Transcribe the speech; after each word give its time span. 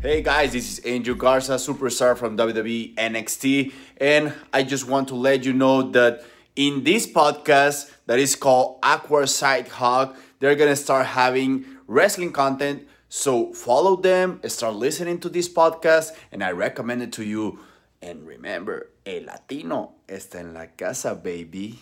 Hey 0.00 0.22
guys, 0.22 0.52
this 0.52 0.78
is 0.78 0.86
Angel 0.86 1.16
Garza, 1.16 1.54
superstar 1.54 2.16
from 2.16 2.36
WWE 2.36 2.94
NXT, 2.94 3.72
and 3.96 4.32
I 4.52 4.62
just 4.62 4.86
want 4.86 5.08
to 5.08 5.16
let 5.16 5.44
you 5.44 5.52
know 5.52 5.90
that 5.90 6.22
in 6.54 6.84
this 6.84 7.04
podcast 7.04 7.90
that 8.06 8.20
is 8.20 8.36
called 8.36 8.78
Awkward 8.80 9.28
Side 9.28 9.66
Hug, 9.66 10.16
they're 10.38 10.54
gonna 10.54 10.76
start 10.76 11.06
having 11.06 11.64
wrestling 11.88 12.30
content. 12.30 12.86
So 13.08 13.52
follow 13.52 13.96
them, 13.96 14.40
start 14.46 14.76
listening 14.76 15.18
to 15.18 15.28
this 15.28 15.48
podcast, 15.48 16.12
and 16.30 16.44
I 16.44 16.52
recommend 16.52 17.02
it 17.02 17.12
to 17.14 17.24
you. 17.24 17.58
And 18.00 18.24
remember, 18.24 18.90
el 19.04 19.24
latino 19.24 19.94
está 20.06 20.36
en 20.38 20.54
la 20.54 20.66
casa, 20.76 21.16
baby. 21.16 21.80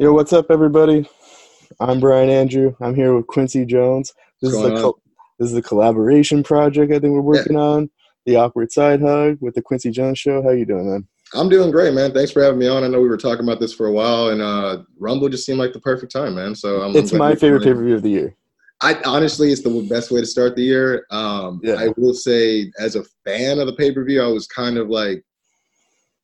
Yo, 0.00 0.12
what's 0.12 0.32
up, 0.32 0.46
everybody? 0.48 1.08
I'm 1.80 1.98
Brian 1.98 2.30
Andrew. 2.30 2.72
I'm 2.80 2.94
here 2.94 3.16
with 3.16 3.26
Kwency 3.26 3.66
Jones. 3.66 4.14
This 4.40 4.52
is 4.54 4.64
a 4.64 4.70
col- 4.80 5.02
this 5.40 5.50
is 5.50 5.56
a 5.56 5.62
collaboration 5.62 6.44
project 6.44 6.92
I 6.92 7.00
think 7.00 7.12
we're 7.14 7.20
working 7.20 7.56
on. 7.56 7.90
The 8.24 8.36
awkward 8.36 8.70
side 8.70 9.00
hug 9.00 9.38
with 9.40 9.56
the 9.56 9.62
Kwency 9.62 9.90
Jones 9.90 10.20
show. 10.20 10.40
How 10.40 10.50
you 10.50 10.64
doing, 10.64 10.88
man? 10.88 11.08
I'm 11.34 11.48
doing 11.48 11.72
great, 11.72 11.94
man. 11.94 12.12
Thanks 12.12 12.30
for 12.30 12.42
having 12.44 12.60
me 12.60 12.68
on. 12.68 12.84
I 12.84 12.86
know 12.86 13.00
we 13.00 13.08
were 13.08 13.16
talking 13.16 13.44
about 13.44 13.58
this 13.58 13.74
for 13.74 13.86
a 13.86 13.92
while, 13.92 14.28
and 14.28 14.40
uh, 14.40 14.82
Rumble 15.00 15.28
just 15.28 15.44
seemed 15.44 15.58
like 15.58 15.72
the 15.72 15.80
perfect 15.80 16.12
time, 16.12 16.36
man. 16.36 16.54
So 16.54 16.80
I'm, 16.82 16.94
It's 16.94 17.10
I'm 17.10 17.18
my 17.18 17.34
favorite 17.34 17.64
pay 17.64 17.72
per 17.74 17.82
view 17.82 17.96
of 17.96 18.02
the 18.02 18.10
year. 18.10 18.36
I 18.80 19.00
honestly, 19.04 19.50
it's 19.50 19.62
the 19.62 19.86
best 19.90 20.12
way 20.12 20.20
to 20.20 20.26
start 20.26 20.54
the 20.54 20.62
year. 20.62 21.06
Um, 21.10 21.60
Yeah. 21.64 21.74
I 21.74 21.88
will 21.96 22.14
say, 22.14 22.70
as 22.78 22.94
a 22.94 23.02
fan 23.24 23.58
of 23.58 23.66
the 23.66 23.72
pay 23.74 23.90
per 23.92 24.04
view, 24.04 24.22
I 24.22 24.28
was 24.28 24.46
kind 24.46 24.78
of 24.78 24.90
like 24.90 25.24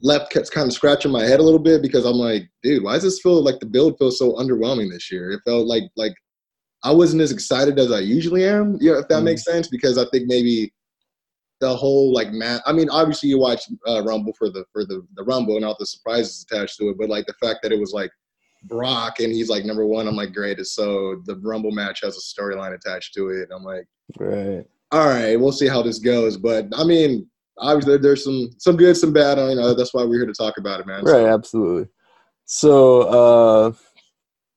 left 0.01 0.31
kept 0.33 0.51
kind 0.51 0.67
of 0.67 0.73
scratching 0.75 1.11
my 1.13 1.23
head 1.25 1.41
a 1.41 1.43
little 1.43 1.59
bit 1.59 1.81
because 1.83 2.05
I'm 2.05 2.17
like, 2.17 2.49
dude, 2.63 2.83
why 2.83 2.95
does 2.95 3.05
this 3.05 3.21
feel 3.21 3.43
like 3.43 3.61
the 3.61 3.67
build 3.67 3.97
feels 3.99 4.19
so 4.19 4.33
underwhelming 4.35 4.91
this 4.91 5.11
year? 5.11 5.31
It 5.31 5.41
felt 5.45 5.67
like 5.67 5.85
like 5.97 6.15
I 6.83 6.91
wasn't 6.91 7.23
as 7.23 7.33
excited 7.33 7.79
as 7.79 7.91
I 7.93 8.01
usually 8.01 8.45
am. 8.45 8.77
Yeah, 8.81 8.99
if 8.99 9.09
that 9.09 9.23
Mm. 9.23 9.25
makes 9.25 9.45
sense, 9.45 9.69
because 9.69 9.97
I 9.97 10.05
think 10.13 10.27
maybe 10.27 10.73
the 11.61 11.75
whole 11.75 12.13
like 12.13 12.33
man. 12.33 12.61
I 12.67 12.73
mean, 12.73 12.91
obviously 12.91 13.29
you 13.31 13.39
watch 13.39 13.63
uh, 13.87 14.03
Rumble 14.05 14.35
for 14.37 14.51
the 14.51 14.65
for 14.73 14.85
the 14.85 15.07
the 15.15 15.25
Rumble 15.25 15.57
and 15.57 15.65
all 15.65 15.77
the 15.79 15.87
surprises 15.87 16.45
attached 16.51 16.77
to 16.79 16.89
it, 16.91 16.97
but 16.99 17.09
like 17.09 17.27
the 17.27 17.35
fact 17.35 17.61
that 17.63 17.73
it 17.73 17.79
was 17.81 17.93
like 17.93 18.11
Brock 18.65 19.21
and 19.21 19.33
he's 19.33 19.49
like 19.49 19.65
number 19.65 19.87
one, 19.87 20.07
I'm 20.09 20.17
like, 20.17 20.33
great. 20.35 20.59
So 20.67 21.23
the 21.27 21.37
Rumble 21.37 21.71
match 21.71 22.01
has 22.03 22.17
a 22.17 22.41
storyline 22.41 22.75
attached 22.75 23.15
to 23.15 23.29
it. 23.29 23.49
I'm 23.55 23.63
like, 23.65 23.87
Right. 24.19 24.65
all 24.91 25.07
right, 25.09 25.37
we'll 25.39 25.53
see 25.53 25.69
how 25.69 25.81
this 25.83 25.99
goes. 25.99 26.37
But 26.37 26.67
I 26.75 26.85
mean, 26.85 27.27
obviously 27.59 27.99
there's 27.99 28.25
some 28.25 28.51
some 28.59 28.77
good, 28.77 28.97
some 28.97 29.13
bad. 29.13 29.39
You 29.39 29.57
know, 29.57 29.75
that's 29.75 29.95
why 29.95 30.05
we're 30.05 30.19
here 30.19 30.27
to 30.27 30.33
talk 30.33 30.59
about 30.59 30.81
it, 30.81 30.87
man. 30.87 31.05
Right. 31.05 31.27
Absolutely. 31.27 31.89
So 32.47 33.03
uh, 33.03 33.73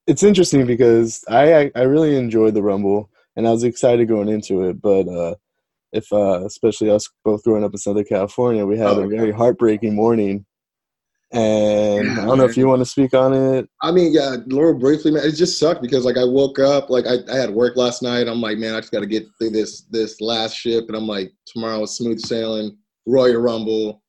it's 0.07 0.23
interesting 0.23 0.65
because 0.65 1.23
I, 1.29 1.71
I 1.75 1.81
really 1.83 2.17
enjoyed 2.17 2.53
the 2.53 2.61
Rumble 2.61 3.09
and 3.35 3.47
I 3.47 3.51
was 3.51 3.63
excited 3.63 4.07
going 4.07 4.29
into 4.29 4.63
it, 4.63 4.81
but 4.81 5.07
uh, 5.07 5.35
if 5.91 6.11
uh, 6.11 6.45
especially 6.45 6.89
us 6.89 7.07
both 7.23 7.43
growing 7.43 7.63
up 7.63 7.71
in 7.71 7.77
Southern 7.77 8.05
California, 8.05 8.65
we 8.65 8.77
had 8.77 8.87
Oh, 8.87 9.03
a 9.03 9.07
very 9.07 9.31
heartbreaking 9.31 9.95
morning. 9.95 10.45
And 11.33 12.05
Yeah, 12.05 12.21
I 12.21 12.25
don't 12.25 12.37
know 12.37 12.45
if 12.45 12.55
you 12.55 12.67
want 12.67 12.79
to 12.79 12.85
speak 12.85 13.13
on 13.13 13.33
it. 13.33 13.69
I 13.81 13.91
mean, 13.91 14.13
yeah, 14.13 14.37
Laura 14.47 14.73
briefly, 14.73 15.11
man, 15.11 15.25
it 15.25 15.33
just 15.33 15.59
sucked 15.59 15.81
because 15.81 16.05
like 16.05 16.17
I 16.17 16.23
woke 16.23 16.57
up, 16.57 16.89
like 16.89 17.05
I, 17.05 17.17
I 17.31 17.35
had 17.35 17.49
work 17.49 17.75
last 17.75 18.01
night. 18.01 18.27
I'm 18.27 18.39
like, 18.39 18.57
man, 18.57 18.75
I 18.75 18.79
just 18.79 18.93
got 18.93 19.01
to 19.01 19.05
get 19.05 19.25
through 19.37 19.49
this 19.51 19.81
this 19.91 20.21
last 20.21 20.55
shift, 20.55 20.87
and 20.87 20.95
I'm 20.95 21.07
like, 21.07 21.33
tomorrow 21.45 21.83
is 21.83 21.97
smooth 21.97 22.19
sailing, 22.21 22.77
Royal 23.07 23.41
Rumble. 23.41 24.03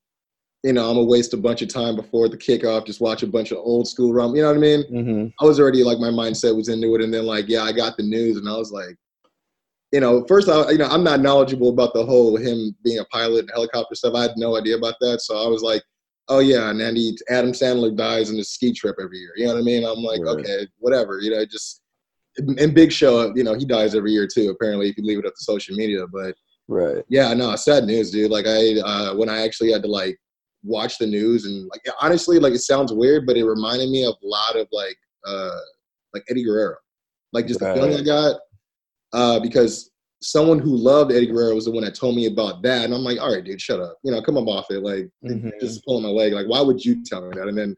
You 0.63 0.73
know, 0.73 0.89
I'm 0.89 0.95
gonna 0.95 1.05
waste 1.07 1.33
a 1.33 1.37
bunch 1.37 1.61
of 1.61 1.69
time 1.69 1.95
before 1.95 2.27
the 2.27 2.37
kickoff, 2.37 2.85
just 2.85 2.99
watch 2.99 3.23
a 3.23 3.27
bunch 3.27 3.51
of 3.51 3.59
old 3.59 3.87
school 3.87 4.13
Rumble. 4.13 4.35
You 4.35 4.43
know 4.43 4.49
what 4.49 4.57
I 4.57 4.59
mean? 4.59 4.83
hmm 4.83 5.27
I 5.41 5.45
was 5.47 5.59
already 5.59 5.83
like 5.83 5.99
my 5.99 6.09
mindset 6.09 6.55
was 6.55 6.67
into 6.67 6.93
it, 6.95 7.01
and 7.01 7.13
then 7.13 7.25
like 7.25 7.47
yeah, 7.47 7.63
I 7.63 7.71
got 7.71 7.95
the 7.95 8.03
news, 8.03 8.35
and 8.37 8.47
I 8.49 8.57
was 8.57 8.71
like, 8.71 8.97
you 9.93 10.01
know, 10.01 10.25
first 10.27 10.49
I 10.49 10.69
you 10.71 10.77
know 10.77 10.87
I'm 10.87 11.03
not 11.03 11.21
knowledgeable 11.21 11.69
about 11.69 11.93
the 11.93 12.05
whole 12.05 12.35
him 12.37 12.75
being 12.83 12.99
a 12.99 13.05
pilot 13.05 13.39
and 13.41 13.51
helicopter 13.53 13.95
stuff. 13.95 14.15
I 14.15 14.23
had 14.23 14.31
no 14.37 14.57
idea 14.57 14.75
about 14.75 14.95
that, 14.99 15.21
so 15.21 15.37
I 15.37 15.47
was 15.47 15.61
like, 15.61 15.81
oh 16.27 16.39
yeah, 16.39 16.69
and 16.69 16.79
then 16.79 16.95
he, 16.97 17.17
Adam 17.29 17.53
Sandler 17.53 17.95
dies 17.95 18.29
in 18.29 18.37
a 18.39 18.43
ski 18.43 18.73
trip 18.73 18.97
every 19.01 19.17
year. 19.19 19.31
You 19.37 19.47
know 19.47 19.53
what 19.53 19.61
I 19.61 19.63
mean? 19.63 19.85
I'm 19.85 20.03
like, 20.03 20.21
Right. 20.21 20.39
okay, 20.39 20.67
whatever. 20.79 21.19
You 21.21 21.31
know, 21.31 21.45
just 21.45 21.81
and 22.37 22.73
Big 22.73 22.91
Show, 22.91 23.33
you 23.35 23.43
know, 23.45 23.53
he 23.53 23.65
dies 23.65 23.95
every 23.95 24.11
year 24.11 24.27
too. 24.27 24.49
Apparently, 24.49 24.89
if 24.89 24.97
you 24.97 25.05
leave 25.05 25.19
it 25.19 25.25
up 25.25 25.35
to 25.35 25.43
social 25.43 25.75
media, 25.75 26.05
but 26.11 26.35
Right. 26.69 27.03
yeah, 27.09 27.33
no, 27.33 27.55
sad 27.55 27.85
news, 27.85 28.11
dude. 28.11 28.29
Like 28.29 28.45
I, 28.45 28.79
uh, 28.79 29.15
when 29.15 29.27
I 29.27 29.41
actually 29.41 29.71
had 29.71 29.81
to 29.81 29.87
like 29.87 30.17
watch 30.63 30.99
the 30.99 31.07
news 31.07 31.45
and 31.45 31.67
like 31.67 31.81
honestly, 31.99 32.37
like 32.37 32.53
it 32.53 32.59
sounds 32.59 32.93
weird, 32.93 33.25
but 33.25 33.37
it 33.37 33.43
reminded 33.43 33.89
me 33.89 34.05
of 34.05 34.13
a 34.23 34.27
lot 34.27 34.55
of 34.55 34.67
like, 34.71 34.95
uh, 35.25 35.57
like 36.13 36.23
Eddie 36.29 36.43
Guerrero, 36.43 36.75
like 37.33 37.47
just 37.47 37.59
the 37.59 37.73
feeling 37.73 37.95
I 37.95 38.03
got, 38.03 38.39
uh, 39.13 39.39
because 39.39 39.89
someone 40.21 40.59
who 40.59 40.75
loved 40.75 41.11
Eddie 41.11 41.25
Guerrero 41.27 41.55
was 41.55 41.65
the 41.65 41.71
one 41.71 41.83
that 41.85 41.95
told 41.95 42.15
me 42.15 42.27
about 42.27 42.61
that, 42.61 42.85
and 42.85 42.93
I'm 42.93 43.01
like, 43.03 43.19
all 43.19 43.33
right, 43.33 43.43
dude, 43.43 43.59
shut 43.61 43.79
up, 43.79 43.97
you 44.03 44.11
know, 44.11 44.21
come 44.21 44.37
up 44.37 44.47
off 44.47 44.69
it, 44.69 44.81
like 44.83 45.09
Mhm. 45.27 45.59
just 45.59 45.83
pulling 45.85 46.03
my 46.03 46.09
leg, 46.09 46.33
like 46.33 46.47
why 46.47 46.61
would 46.61 46.85
you 46.85 47.03
tell 47.03 47.21
me 47.21 47.35
that? 47.35 47.47
And 47.47 47.57
then 47.57 47.75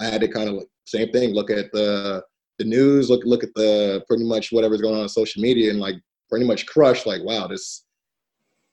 I 0.00 0.04
had 0.06 0.20
to 0.20 0.28
kind 0.28 0.48
of 0.50 0.56
like 0.56 0.68
same 0.86 1.10
thing, 1.12 1.32
look 1.32 1.50
at 1.50 1.72
the 1.72 2.22
the 2.58 2.64
news, 2.64 3.08
look 3.08 3.22
look 3.24 3.42
at 3.42 3.54
the 3.54 4.04
pretty 4.06 4.24
much 4.24 4.52
whatever's 4.52 4.82
going 4.82 4.94
on 4.94 5.00
on 5.02 5.08
social 5.08 5.40
media, 5.40 5.70
and 5.70 5.80
like 5.80 5.94
pretty 6.28 6.44
much 6.46 6.66
crush, 6.66 7.06
like 7.06 7.22
wow, 7.22 7.46
this 7.46 7.83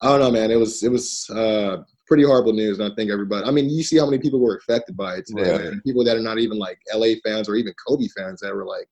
I 0.02 0.08
don't 0.08 0.20
know, 0.20 0.32
man. 0.32 0.50
It 0.52 0.60
was 0.60 0.84
it 0.84 0.92
was 0.92 1.30
uh, 1.30 1.84
pretty 2.08 2.24
horrible 2.24 2.54
news, 2.54 2.80
and 2.80 2.92
I 2.92 2.96
think 2.96 3.12
everybody. 3.12 3.46
I 3.46 3.52
mean, 3.52 3.70
you 3.70 3.84
see 3.84 3.98
how 3.98 4.06
many 4.06 4.18
people 4.18 4.40
were 4.40 4.58
affected 4.58 4.98
by 4.98 5.16
it 5.16 5.28
today. 5.28 5.52
Right. 5.52 5.64
man. 5.64 5.82
People 5.86 6.04
that 6.04 6.18
are 6.18 6.22
not 6.22 6.40
even 6.40 6.58
like 6.58 6.80
LA 6.94 7.14
fans 7.24 7.48
or 7.48 7.56
even 7.56 7.74
Kobe 7.88 8.08
fans 8.08 8.42
that 8.42 8.54
were 8.54 8.66
like 8.66 8.88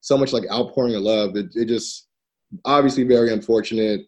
so 0.00 0.16
much 0.16 0.32
like 0.32 0.44
outpouring 0.50 0.94
of 0.94 1.02
love. 1.02 1.36
It, 1.36 1.54
it 1.56 1.66
just 1.66 2.08
obviously 2.64 3.02
very 3.02 3.32
unfortunate, 3.32 4.02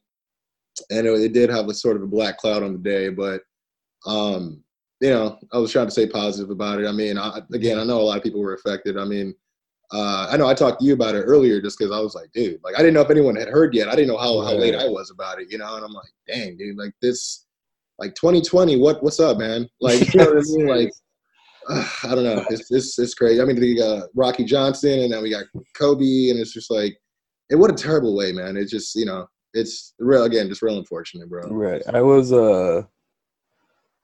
and 0.90 1.06
it, 1.06 1.20
it 1.20 1.32
did 1.32 1.50
have 1.50 1.68
a 1.68 1.74
sort 1.74 1.96
of 1.96 2.02
a 2.02 2.06
black 2.06 2.38
cloud 2.38 2.62
on 2.62 2.72
the 2.72 2.78
day. 2.78 3.08
But 3.08 3.42
um, 4.06 4.62
you 5.00 5.10
know, 5.10 5.38
I 5.52 5.58
was 5.58 5.72
trying 5.72 5.86
to 5.86 5.92
stay 5.92 6.06
positive 6.06 6.50
about 6.50 6.80
it. 6.80 6.86
I 6.86 6.92
mean, 6.92 7.18
I, 7.18 7.40
again, 7.52 7.78
I 7.78 7.84
know 7.84 8.00
a 8.00 8.02
lot 8.02 8.18
of 8.18 8.22
people 8.22 8.40
were 8.40 8.54
affected. 8.54 8.96
I 8.96 9.04
mean. 9.04 9.34
Uh, 9.92 10.28
I 10.30 10.36
know 10.36 10.48
I 10.48 10.54
talked 10.54 10.80
to 10.80 10.86
you 10.86 10.94
about 10.94 11.14
it 11.14 11.22
earlier 11.22 11.60
just 11.60 11.78
because 11.78 11.92
I 11.92 12.00
was 12.00 12.14
like, 12.14 12.32
dude, 12.32 12.60
like 12.64 12.74
I 12.74 12.78
didn't 12.78 12.94
know 12.94 13.02
if 13.02 13.10
anyone 13.10 13.36
had 13.36 13.48
heard 13.48 13.74
yet. 13.74 13.88
I 13.88 13.94
didn't 13.94 14.08
know 14.08 14.18
how, 14.18 14.40
how 14.40 14.54
late 14.54 14.74
I 14.74 14.88
was 14.88 15.10
about 15.10 15.40
it, 15.40 15.46
you 15.50 15.58
know. 15.58 15.76
And 15.76 15.84
I'm 15.84 15.92
like, 15.92 16.10
dang, 16.26 16.56
dude, 16.56 16.76
like 16.76 16.92
this, 17.00 17.46
like 17.98 18.14
2020, 18.14 18.78
what 18.78 19.02
what's 19.02 19.20
up, 19.20 19.38
man? 19.38 19.68
Like, 19.80 20.12
you 20.12 20.20
know 20.20 20.32
what 20.32 20.38
I 20.38 20.40
mean? 20.56 20.66
Like, 20.66 20.90
uh, 21.68 21.88
I 22.04 22.14
don't 22.14 22.24
know. 22.24 22.44
It's 22.50 22.70
it's 22.70 22.98
it's 22.98 23.14
crazy. 23.14 23.40
I 23.40 23.44
mean, 23.44 23.60
we 23.60 23.76
got 23.76 24.08
Rocky 24.14 24.44
Johnson, 24.44 25.00
and 25.00 25.12
then 25.12 25.22
we 25.22 25.30
got 25.30 25.44
Kobe, 25.76 26.30
and 26.30 26.38
it's 26.38 26.52
just 26.52 26.70
like, 26.70 26.96
and 27.50 27.60
what 27.60 27.70
a 27.70 27.74
terrible 27.74 28.16
way, 28.16 28.32
man. 28.32 28.56
It's 28.56 28.70
just 28.70 28.94
you 28.96 29.06
know, 29.06 29.26
it's 29.54 29.94
real 29.98 30.24
again, 30.24 30.48
just 30.48 30.62
real 30.62 30.78
unfortunate, 30.78 31.28
bro. 31.28 31.48
Right. 31.48 31.82
I 31.92 32.02
was 32.02 32.32
uh 32.32 32.82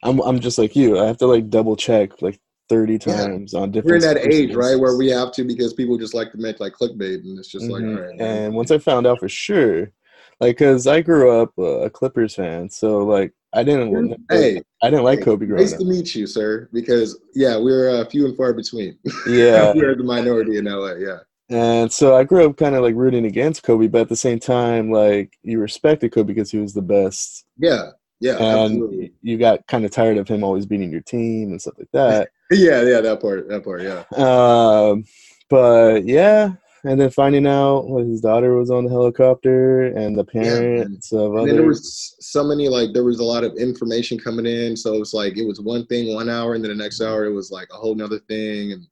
I'm 0.03 0.20
I'm 0.20 0.41
just 0.41 0.59
like 0.59 0.75
you. 0.75 0.99
I 0.99 1.06
have 1.06 1.19
to 1.19 1.26
like 1.26 1.50
double 1.50 1.76
check 1.76 2.20
like 2.23 2.40
30 2.72 2.92
Yeah. 2.94 2.98
times 3.26 3.52
on 3.52 3.70
different 3.70 4.02
We're 4.02 4.08
in 4.08 4.14
that 4.14 4.32
age, 4.32 4.54
right, 4.54 4.80
where 4.80 4.96
we 4.96 5.08
have 5.10 5.30
to 5.32 5.44
because 5.44 5.74
people 5.74 5.98
just 5.98 6.14
like 6.14 6.32
to 6.32 6.38
make 6.38 6.58
like 6.58 6.72
clickbait, 6.72 7.16
and 7.16 7.38
it's 7.38 7.48
just 7.48 7.69
like, 7.69 7.82
Mhm. 7.82 7.96
all 7.96 8.02
right, 8.02 8.16
man. 8.16 8.44
And 8.44 8.54
once 8.54 8.70
I 8.70 8.78
found 8.78 9.06
out 9.06 9.20
for 9.20 9.28
sure, 9.28 9.92
like, 10.40 10.56
cause 10.56 10.86
I 10.86 11.02
grew 11.02 11.30
up 11.30 11.52
uh, 11.58 11.80
a 11.82 11.90
Clippers 11.90 12.34
fan, 12.34 12.70
so 12.70 13.04
like 13.04 13.34
I 13.52 13.62
didn't, 13.62 14.16
Hey, 14.30 14.62
I 14.82 14.88
didn't 14.88 15.04
like 15.04 15.19
hey, 15.19 15.24
Kobe 15.26 15.44
growing 15.44 15.62
Nice 15.62 15.74
up. 15.74 15.80
to 15.80 15.84
meet 15.84 16.14
you, 16.14 16.26
sir. 16.26 16.70
Because 16.72 17.20
yeah, 17.34 17.58
we're 17.58 17.90
uh, 17.90 18.06
few 18.06 18.24
and 18.24 18.34
far 18.34 18.54
between. 18.54 18.96
Yeah, 19.26 19.72
we're 19.76 19.94
the 19.94 20.02
minority 20.02 20.56
in 20.56 20.64
LA. 20.64 20.94
Yeah, 20.94 21.19
and 21.50 21.92
so 21.92 22.16
I 22.16 22.24
grew 22.24 22.46
up 22.46 22.56
kind 22.56 22.74
of 22.74 22.82
like 22.82 22.94
rooting 22.94 23.26
against 23.26 23.62
Kobe, 23.64 23.88
but 23.88 24.00
at 24.00 24.08
the 24.08 24.16
same 24.16 24.38
time, 24.38 24.90
like 24.90 25.36
you 25.42 25.60
respected 25.60 26.12
Kobe 26.12 26.32
because 26.32 26.50
he 26.50 26.56
was 26.58 26.72
the 26.72 26.80
best, 26.80 27.44
yeah, 27.58 27.90
yeah, 28.20 28.36
and 28.38 28.72
absolutely. 28.72 29.12
you 29.20 29.36
got 29.36 29.66
kind 29.66 29.84
of 29.84 29.90
tired 29.90 30.16
of 30.16 30.26
him 30.26 30.42
always 30.42 30.64
beating 30.64 30.90
your 30.90 31.02
team 31.02 31.50
and 31.50 31.60
stuff 31.60 31.74
like 31.78 31.90
that. 31.92 32.30
Yeah, 32.52 32.82
yeah, 32.82 33.00
that 33.00 33.20
part, 33.20 33.49
that 33.49 33.64
part. 33.64 33.82
Yeah, 33.82 34.04
Um, 34.16 35.04
but 35.49 36.04
yeah, 36.04 36.52
and 36.84 37.00
then 37.00 37.10
finding 37.10 37.46
out 37.46 37.87
what 37.88 38.04
his 38.04 38.20
daughter 38.20 38.56
was 38.56 38.70
on 38.70 38.84
the 38.84 38.90
helicopter 38.90 39.87
and 39.87 40.16
the 40.16 40.25
parents 40.25 41.12
of 41.12 41.34
And 41.34 41.49
there 41.49 41.66
was 41.66 42.16
so 42.20 42.43
many 42.43 42.69
like 42.69 42.93
there 42.93 43.04
was 43.04 43.20
a 43.20 43.25
lot 43.25 43.44
of 43.44 43.56
information 43.56 44.19
coming 44.19 44.46
in, 44.46 44.76
so 44.76 44.94
it 44.94 44.99
was 44.99 45.14
like 45.14 45.37
it 45.37 45.46
was 45.46 45.60
one 45.60 45.87
thing 45.87 46.14
one 46.14 46.28
hour, 46.28 46.54
and 46.54 46.64
then 46.64 46.70
the 46.70 46.82
next 46.82 47.00
hour 47.00 47.25
it 47.25 47.32
was 47.32 47.50
like 47.50 47.69
a 47.72 47.76
whole 47.76 47.94
nother 47.94 48.19
thing. 48.28 48.72
And 48.72 48.87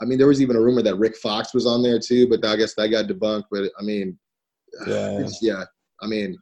I 0.00 0.04
mean, 0.04 0.18
there 0.18 0.28
was 0.28 0.40
even 0.40 0.56
a 0.56 0.60
rumor 0.60 0.82
that 0.82 0.96
Rick 0.96 1.16
Fox 1.16 1.54
was 1.54 1.66
on 1.66 1.82
there 1.82 1.98
too, 1.98 2.28
but 2.28 2.44
I 2.44 2.56
guess 2.56 2.74
that 2.74 2.88
got 2.88 3.06
debunked. 3.06 3.44
But 3.50 3.70
I 3.78 3.82
mean, 3.82 4.18
Yeah. 4.86 5.28
yeah, 5.40 5.64
I 6.02 6.06
mean, 6.06 6.36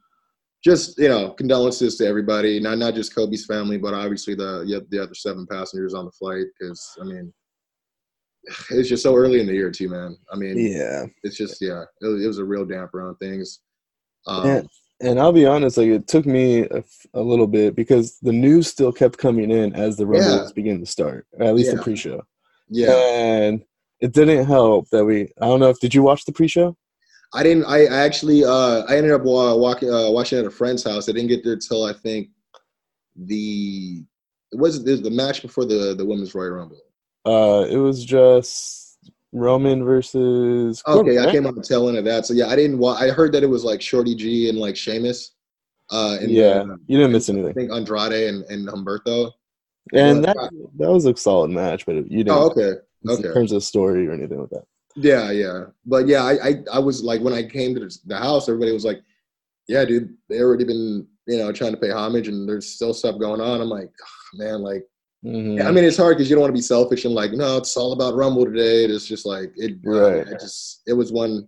just 0.63 0.97
you 0.97 1.09
know, 1.09 1.31
condolences 1.31 1.97
to 1.97 2.07
everybody, 2.07 2.59
not 2.59 2.77
not 2.77 2.95
just 2.95 3.13
Kobe's 3.13 3.45
family, 3.45 3.77
but 3.77 3.93
obviously 3.93 4.35
the 4.35 4.83
the 4.89 5.01
other 5.03 5.13
seven 5.15 5.45
passengers 5.47 5.93
on 5.93 6.05
the 6.05 6.11
flight, 6.11 6.45
because 6.57 6.95
I 7.01 7.03
mean, 7.05 7.33
it's 8.71 8.89
just 8.89 9.03
so 9.03 9.15
early 9.15 9.39
in 9.41 9.47
the 9.47 9.53
year 9.53 9.71
too, 9.71 9.89
man. 9.89 10.17
I 10.31 10.35
mean, 10.37 10.57
yeah. 10.57 11.05
it's 11.23 11.37
just 11.37 11.61
yeah, 11.61 11.83
it 12.01 12.07
was, 12.07 12.23
it 12.23 12.27
was 12.27 12.39
a 12.39 12.45
real 12.45 12.65
damper 12.65 13.01
on 13.07 13.15
things. 13.17 13.59
Um, 14.25 14.47
And, 14.47 14.69
and 15.01 15.19
I'll 15.19 15.33
be 15.33 15.45
honest, 15.45 15.77
like 15.77 15.87
it 15.87 16.07
took 16.07 16.25
me 16.25 16.65
a 17.13 17.21
little 17.21 17.47
bit 17.47 17.75
because 17.75 18.17
the 18.21 18.31
news 18.31 18.67
still 18.67 18.93
kept 18.93 19.17
coming 19.17 19.51
in 19.51 19.73
as 19.75 19.97
the 19.97 20.05
Rumble 20.05 20.45
Yeah. 20.45 20.49
beginning 20.55 20.85
to 20.85 20.89
start, 20.89 21.27
or 21.33 21.45
at 21.45 21.55
least 21.55 21.75
the 21.75 21.81
pre-show. 21.81 22.21
yeah. 22.69 22.93
And 22.93 23.65
it 23.99 24.13
didn't 24.13 24.45
help 24.45 24.89
that 24.91 25.03
we. 25.03 25.23
I 25.41 25.45
don't 25.45 25.59
know 25.59 25.69
if 25.69 25.79
did 25.79 25.93
you 25.93 26.03
watch 26.03 26.23
the 26.23 26.31
pre-show? 26.31 26.77
I 27.33 27.41
didn't. 27.43 27.65
I 27.65 27.85
I 27.85 27.97
actually. 28.05 28.43
Uh, 28.43 28.83
I 28.87 28.97
ended 28.97 29.11
up 29.11 29.21
uh, 29.21 29.55
walking, 29.57 29.91
uh, 29.91 30.09
watching 30.11 30.39
at 30.39 30.45
a 30.45 30.51
friend's 30.51 30.83
house. 30.83 31.09
I 31.09 31.13
didn't 31.13 31.29
get 31.29 31.43
there 31.43 31.57
till 31.57 31.83
I 31.83 31.93
think 31.93 32.29
the 33.15 34.03
it 34.51 34.59
was 34.59 34.83
the 34.83 35.09
match 35.09 35.41
before 35.41 35.65
the 35.65 35.95
the 35.95 36.05
women's 36.05 36.33
Royal 36.35 36.51
Rumble. 36.51 36.81
Uh, 37.25 37.65
it 37.69 37.77
was 37.77 38.03
just 38.03 38.97
Roman 39.31 39.83
versus. 39.83 40.81
Corbin, 40.83 41.11
Okay, 41.11 41.17
I 41.19 41.25
right? 41.25 41.31
came 41.31 41.47
on 41.47 41.55
the 41.55 41.61
tail 41.63 41.87
end 41.89 41.97
of 41.97 42.05
that. 42.05 42.25
So 42.25 42.33
yeah, 42.33 42.47
I 42.47 42.55
didn't. 42.55 42.77
Wa- 42.77 42.93
I 42.99 43.09
heard 43.09 43.31
that 43.33 43.43
it 43.43 43.47
was 43.49 43.63
like 43.63 43.81
Shorty 43.81 44.15
G 44.15 44.49
and 44.49 44.57
like 44.57 44.75
Sheamus. 44.75 45.31
Uh, 45.91 46.17
and 46.21 46.31
Yeah, 46.31 46.63
uh, 46.69 46.75
you 46.87 46.97
didn't 46.97 47.11
miss 47.11 47.29
anything. 47.29 47.49
I 47.49 47.53
think 47.53 47.71
Andrade 47.71 48.29
and, 48.29 48.43
and 48.45 48.67
Humberto. 48.67 49.31
and 49.93 50.23
Well, 50.23 50.33
that 50.33 50.49
that 50.77 50.91
was 50.91 51.05
a 51.05 51.15
solid 51.15 51.51
match, 51.51 51.85
but 51.85 51.95
you 51.95 52.23
didn't. 52.23 52.29
Oh, 52.31 52.49
okay. 52.51 52.73
Okay. 53.07 53.27
in 53.27 53.33
terms 53.33 53.51
of 53.51 53.63
story 53.63 54.07
or 54.07 54.13
anything 54.13 54.39
like 54.39 54.49
that. 54.51 54.63
Yeah, 54.95 55.31
yeah. 55.31 55.65
But 55.85 56.07
yeah, 56.07 56.23
I, 56.23 56.33
I, 56.49 56.63
I 56.73 56.79
was 56.79 57.03
like, 57.03 57.21
when 57.21 57.33
I 57.33 57.43
came 57.43 57.73
to 57.75 57.89
the- 58.05 58.17
house, 58.17 58.47
everybody 58.47 58.71
was 58.71 58.85
like, 58.85 59.01
yeah, 59.67 59.85
dude, 59.85 60.15
they 60.29 60.39
already 60.41 60.65
been, 60.65 61.07
you 61.27 61.37
know, 61.37 61.51
trying 61.51 61.71
to 61.71 61.77
pay 61.77 61.89
homage 61.89 62.27
and 62.27 62.47
there's 62.47 62.67
still 62.67 62.93
stuff 62.93 63.19
going 63.19 63.39
on. 63.41 63.61
I'm 63.61 63.69
like, 63.69 63.91
"Ah, 64.01 64.37
man, 64.37 64.61
like, 64.61 64.85
Mhm. 65.25 65.57
Yeah, 65.57 65.69
I 65.69 65.71
mean, 65.71 65.85
it's 65.85 65.95
hard 65.95 66.17
because 66.17 66.29
you 66.29 66.35
don't 66.35 66.41
want 66.41 66.51
to 66.53 66.57
be 66.57 66.61
selfish 66.61 67.05
and 67.05 67.13
like, 67.15 67.31
no, 67.31 67.55
it's 67.55 67.77
all 67.77 67.93
about 67.93 68.15
Rumble 68.15 68.43
today. 68.45 68.83
It's 68.83 69.05
just 69.07 69.25
like 69.25 69.53
it. 69.55 69.77
Right. 69.85 70.27
It 70.27 70.39
just 70.41 70.81
it 70.85 70.91
was 70.91 71.13
one. 71.13 71.47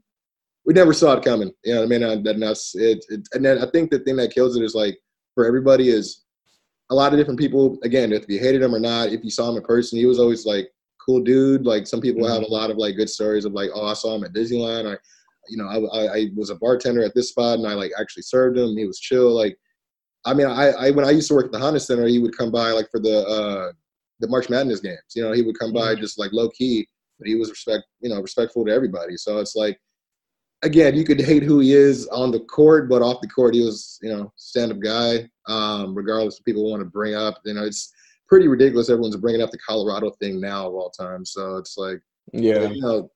We 0.65 0.73
never 0.73 0.93
saw 0.93 1.13
it 1.17 1.25
coming. 1.25 1.51
You 1.65 1.73
know 1.73 1.79
what 1.81 1.85
I 1.87 1.89
mean? 1.89 2.03
And 2.03 2.25
and 2.25 2.41
that's 2.41 2.73
it, 2.75 3.03
it. 3.09 3.27
And 3.33 3.43
then 3.43 3.59
I 3.61 3.69
think 3.71 3.91
the 3.91 3.99
thing 3.99 4.15
that 4.15 4.33
kills 4.33 4.55
it 4.55 4.63
is 4.63 4.75
like 4.75 4.97
for 5.33 5.45
everybody 5.45 5.89
is 5.89 6.23
a 6.89 6.95
lot 6.95 7.11
of 7.11 7.19
different 7.19 7.37
people. 7.39 7.77
Again, 7.83 8.13
if 8.13 8.23
you 8.29 8.39
hated 8.39 8.61
him 8.61 8.73
or 8.73 8.79
not, 8.79 9.09
if 9.09 9.25
you 9.25 9.29
saw 9.29 9.49
him 9.49 9.57
in 9.57 9.63
person, 9.63 9.99
he 9.99 10.05
was 10.05 10.19
always 10.19 10.45
like 10.45 10.69
cool 11.05 11.21
dude. 11.21 11.65
Like 11.65 11.87
some 11.87 12.01
people 12.01 12.27
have 12.27 12.43
a 12.43 12.51
lot 12.51 12.71
of 12.71 12.77
like 12.77 12.95
good 12.95 13.09
stories 13.09 13.45
of 13.45 13.53
like, 13.53 13.69
oh, 13.73 13.87
I 13.87 13.93
saw 13.93 14.15
him 14.15 14.23
at 14.23 14.33
Disneyland. 14.33 14.91
I, 14.91 14.97
you 15.47 15.57
know, 15.57 15.67
I, 15.67 15.77
I, 15.77 16.15
I 16.15 16.25
was 16.35 16.49
a 16.49 16.55
bartender 16.55 17.03
at 17.03 17.13
this 17.13 17.29
spot 17.29 17.59
and 17.59 17.67
I 17.67 17.73
like 17.73 17.91
actually 17.99 18.23
served 18.23 18.57
him. 18.57 18.75
He 18.75 18.85
was 18.85 18.99
chill. 18.99 19.35
Like 19.35 19.57
I 20.25 20.33
mean, 20.33 20.47
I, 20.47 20.69
I 20.71 20.91
when 20.91 21.05
I 21.05 21.11
used 21.11 21.27
to 21.27 21.35
work 21.35 21.45
at 21.45 21.51
the 21.51 21.59
Honda 21.59 21.79
Center, 21.79 22.07
he 22.07 22.19
would 22.19 22.35
come 22.35 22.51
by 22.51 22.71
like 22.71 22.89
for 22.89 22.99
the 22.99 23.19
uh, 23.25 23.71
the 24.19 24.27
March 24.27 24.49
Madness 24.49 24.79
games. 24.79 24.99
You 25.15 25.23
know, 25.23 25.31
he 25.31 25.43
would 25.43 25.57
come 25.59 25.71
by 25.71 25.93
just 25.95 26.17
like 26.17 26.33
low 26.33 26.49
key, 26.49 26.87
but 27.19 27.27
he 27.27 27.35
was 27.35 27.49
respect, 27.49 27.83
you 28.01 28.09
know, 28.09 28.19
respectful 28.21 28.65
to 28.65 28.71
everybody. 28.71 29.17
So 29.17 29.37
it's 29.37 29.55
like, 29.55 29.79
again, 30.63 30.95
you 30.95 31.03
could 31.03 31.21
hate 31.21 31.43
who 31.43 31.59
he 31.59 31.73
is 31.73 32.07
on 32.07 32.31
the 32.31 32.39
court, 32.39 32.89
but 32.89 33.03
off 33.03 33.21
the 33.21 33.27
court, 33.27 33.53
he 33.53 33.63
was, 33.63 33.99
you 34.01 34.09
know, 34.09 34.33
stand 34.35 34.71
up 34.71 34.79
guy. 34.79 35.29
Um, 35.47 35.93
regardless 35.93 36.39
of 36.39 36.45
people 36.45 36.69
want 36.69 36.81
to 36.81 36.85
bring 36.85 37.13
up, 37.13 37.39
you 37.45 37.53
know, 37.53 37.63
it's 37.63 37.93
pretty 38.27 38.47
ridiculous. 38.47 38.89
Everyone's 38.89 39.15
bringing 39.17 39.41
up 39.41 39.51
the 39.51 39.59
Colorado 39.59 40.11
thing 40.21 40.39
now 40.39 40.67
of 40.67 40.73
all 40.73 40.89
time. 40.89 41.25
So 41.25 41.57
it's 41.57 41.77
like, 41.77 41.99
Yeah, 42.33 42.69
you 42.69 42.81
know, 42.81 43.09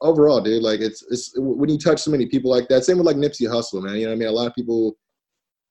overall, 0.00 0.40
dude, 0.40 0.62
like 0.62 0.80
it's 0.80 1.02
it's 1.10 1.32
when 1.36 1.70
you 1.70 1.78
touch 1.78 2.00
so 2.00 2.10
many 2.10 2.26
people 2.26 2.50
like 2.50 2.68
that. 2.68 2.84
Same 2.84 2.98
with 2.98 3.06
like 3.06 3.16
Nipsey 3.16 3.48
Hussle, 3.48 3.82
man. 3.82 3.96
You 3.96 4.02
know, 4.02 4.10
what 4.10 4.16
I 4.16 4.18
mean, 4.18 4.28
a 4.28 4.32
lot 4.32 4.46
of 4.46 4.54
people, 4.54 4.96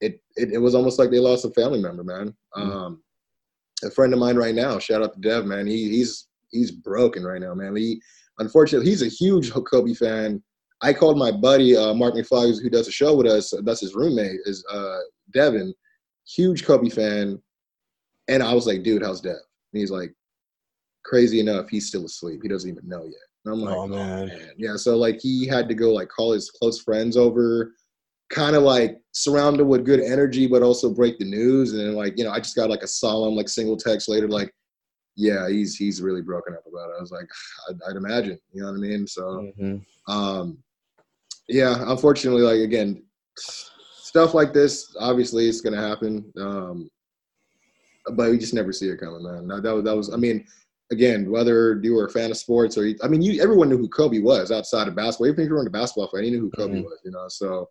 it 0.00 0.20
it, 0.36 0.52
it 0.52 0.58
was 0.58 0.74
almost 0.74 0.98
like 0.98 1.10
they 1.10 1.18
lost 1.18 1.44
a 1.44 1.50
family 1.50 1.80
member, 1.80 2.04
man. 2.04 2.34
Um, 2.54 3.02
a 3.82 3.90
friend 3.90 4.12
of 4.12 4.18
mine 4.18 4.36
right 4.36 4.54
now, 4.54 4.78
shout 4.78 5.02
out 5.02 5.14
to 5.14 5.20
Dev, 5.20 5.46
man. 5.46 5.66
He 5.66 5.88
he's 5.88 6.28
he's 6.50 6.70
broken 6.70 7.24
right 7.24 7.40
now, 7.40 7.54
man. 7.54 7.74
He 7.76 8.00
unfortunately 8.38 8.88
he's 8.88 9.02
a 9.02 9.08
huge 9.08 9.52
Kobe 9.52 9.94
fan. 9.94 10.42
I 10.82 10.92
called 10.92 11.18
my 11.18 11.30
buddy 11.30 11.76
uh, 11.76 11.94
Mark 11.94 12.14
McFly, 12.14 12.60
who 12.60 12.68
does 12.68 12.88
a 12.88 12.92
show 12.92 13.14
with 13.14 13.26
us. 13.26 13.54
That's 13.62 13.80
his 13.80 13.94
roommate, 13.94 14.40
is 14.44 14.64
uh, 14.70 14.98
Devin, 15.32 15.72
huge 16.26 16.64
Kobe 16.64 16.90
fan. 16.90 17.40
And 18.28 18.42
I 18.42 18.54
was 18.54 18.66
like, 18.66 18.82
dude, 18.82 19.02
how's 19.02 19.20
Dev? 19.20 19.32
And 19.32 19.80
he's 19.80 19.90
like, 19.90 20.12
crazy 21.04 21.40
enough, 21.40 21.68
he's 21.68 21.86
still 21.88 22.04
asleep. 22.06 22.40
He 22.42 22.48
doesn't 22.48 22.70
even 22.70 22.88
know 22.88 23.04
yet. 23.04 23.14
And 23.44 23.54
I'm 23.54 23.60
like, 23.60 23.76
Oh, 23.76 23.82
oh, 23.82 23.88
man. 23.88 24.28
man. 24.28 24.50
Yeah. 24.56 24.76
So 24.76 24.96
like 24.96 25.20
he 25.20 25.46
had 25.46 25.68
to 25.68 25.74
go 25.74 25.90
like 25.92 26.08
call 26.08 26.32
his 26.32 26.50
close 26.50 26.80
friends 26.80 27.16
over, 27.16 27.72
kind 28.30 28.56
of 28.56 28.62
like 28.62 28.98
surrounded 29.12 29.64
with 29.66 29.84
good 29.84 30.00
energy, 30.00 30.46
but 30.46 30.62
also 30.62 30.88
break 30.92 31.18
the 31.18 31.26
news. 31.26 31.72
And 31.72 31.80
then 31.80 31.94
like, 31.94 32.16
you 32.16 32.24
know, 32.24 32.30
I 32.30 32.38
just 32.38 32.56
got 32.56 32.70
like 32.70 32.82
a 32.82 32.86
solemn 32.88 33.34
like 33.34 33.48
single 33.50 33.76
text 33.76 34.08
later, 34.08 34.28
like, 34.28 34.50
yeah, 35.16 35.48
he's 35.48 35.76
he's 35.76 36.00
really 36.00 36.22
broken 36.22 36.54
up 36.54 36.64
about 36.66 36.90
it. 36.90 36.94
I 36.98 37.00
was 37.00 37.12
like, 37.12 37.28
I'd, 37.68 37.76
I'd 37.90 37.96
imagine, 37.96 38.38
you 38.52 38.62
know 38.62 38.68
what 38.70 38.78
I 38.78 38.80
mean? 38.80 39.06
So 39.06 39.52
Mhm. 39.60 39.84
um 40.08 40.58
yeah, 41.48 41.84
unfortunately, 41.88 42.40
like 42.42 42.60
again, 42.60 43.02
stuff 43.36 44.32
like 44.32 44.54
this 44.54 44.96
obviously 44.98 45.46
it's 45.48 45.60
gonna 45.60 45.76
happen. 45.80 46.32
Um 46.40 46.90
but 48.12 48.30
we 48.30 48.38
just 48.38 48.54
never 48.54 48.72
see 48.72 48.88
it 48.88 49.00
coming, 49.00 49.22
man. 49.22 49.46
That, 49.48 49.62
that 49.62 49.74
was 49.74 49.84
that 49.84 49.96
was 49.96 50.12
I 50.12 50.16
mean, 50.16 50.46
again, 50.92 51.30
whether 51.30 51.80
you 51.82 51.94
were 51.94 52.06
a 52.06 52.10
fan 52.10 52.30
of 52.30 52.36
sports 52.36 52.76
or 52.76 52.86
you, 52.86 52.96
I 53.02 53.08
mean, 53.08 53.22
you 53.22 53.42
everyone 53.42 53.68
knew 53.68 53.78
who 53.78 53.88
Kobe 53.88 54.18
was 54.20 54.50
outside 54.50 54.88
of 54.88 54.94
basketball. 54.94 55.28
Even 55.28 55.40
if 55.44 55.48
you 55.48 55.54
weren't 55.54 55.68
a 55.68 55.70
basketball 55.70 56.08
fan, 56.08 56.24
you 56.24 56.32
knew 56.32 56.40
who 56.40 56.50
Kobe 56.50 56.78
Mhm. 56.78 56.84
was, 56.84 57.00
you 57.04 57.10
know. 57.10 57.26
So 57.28 57.68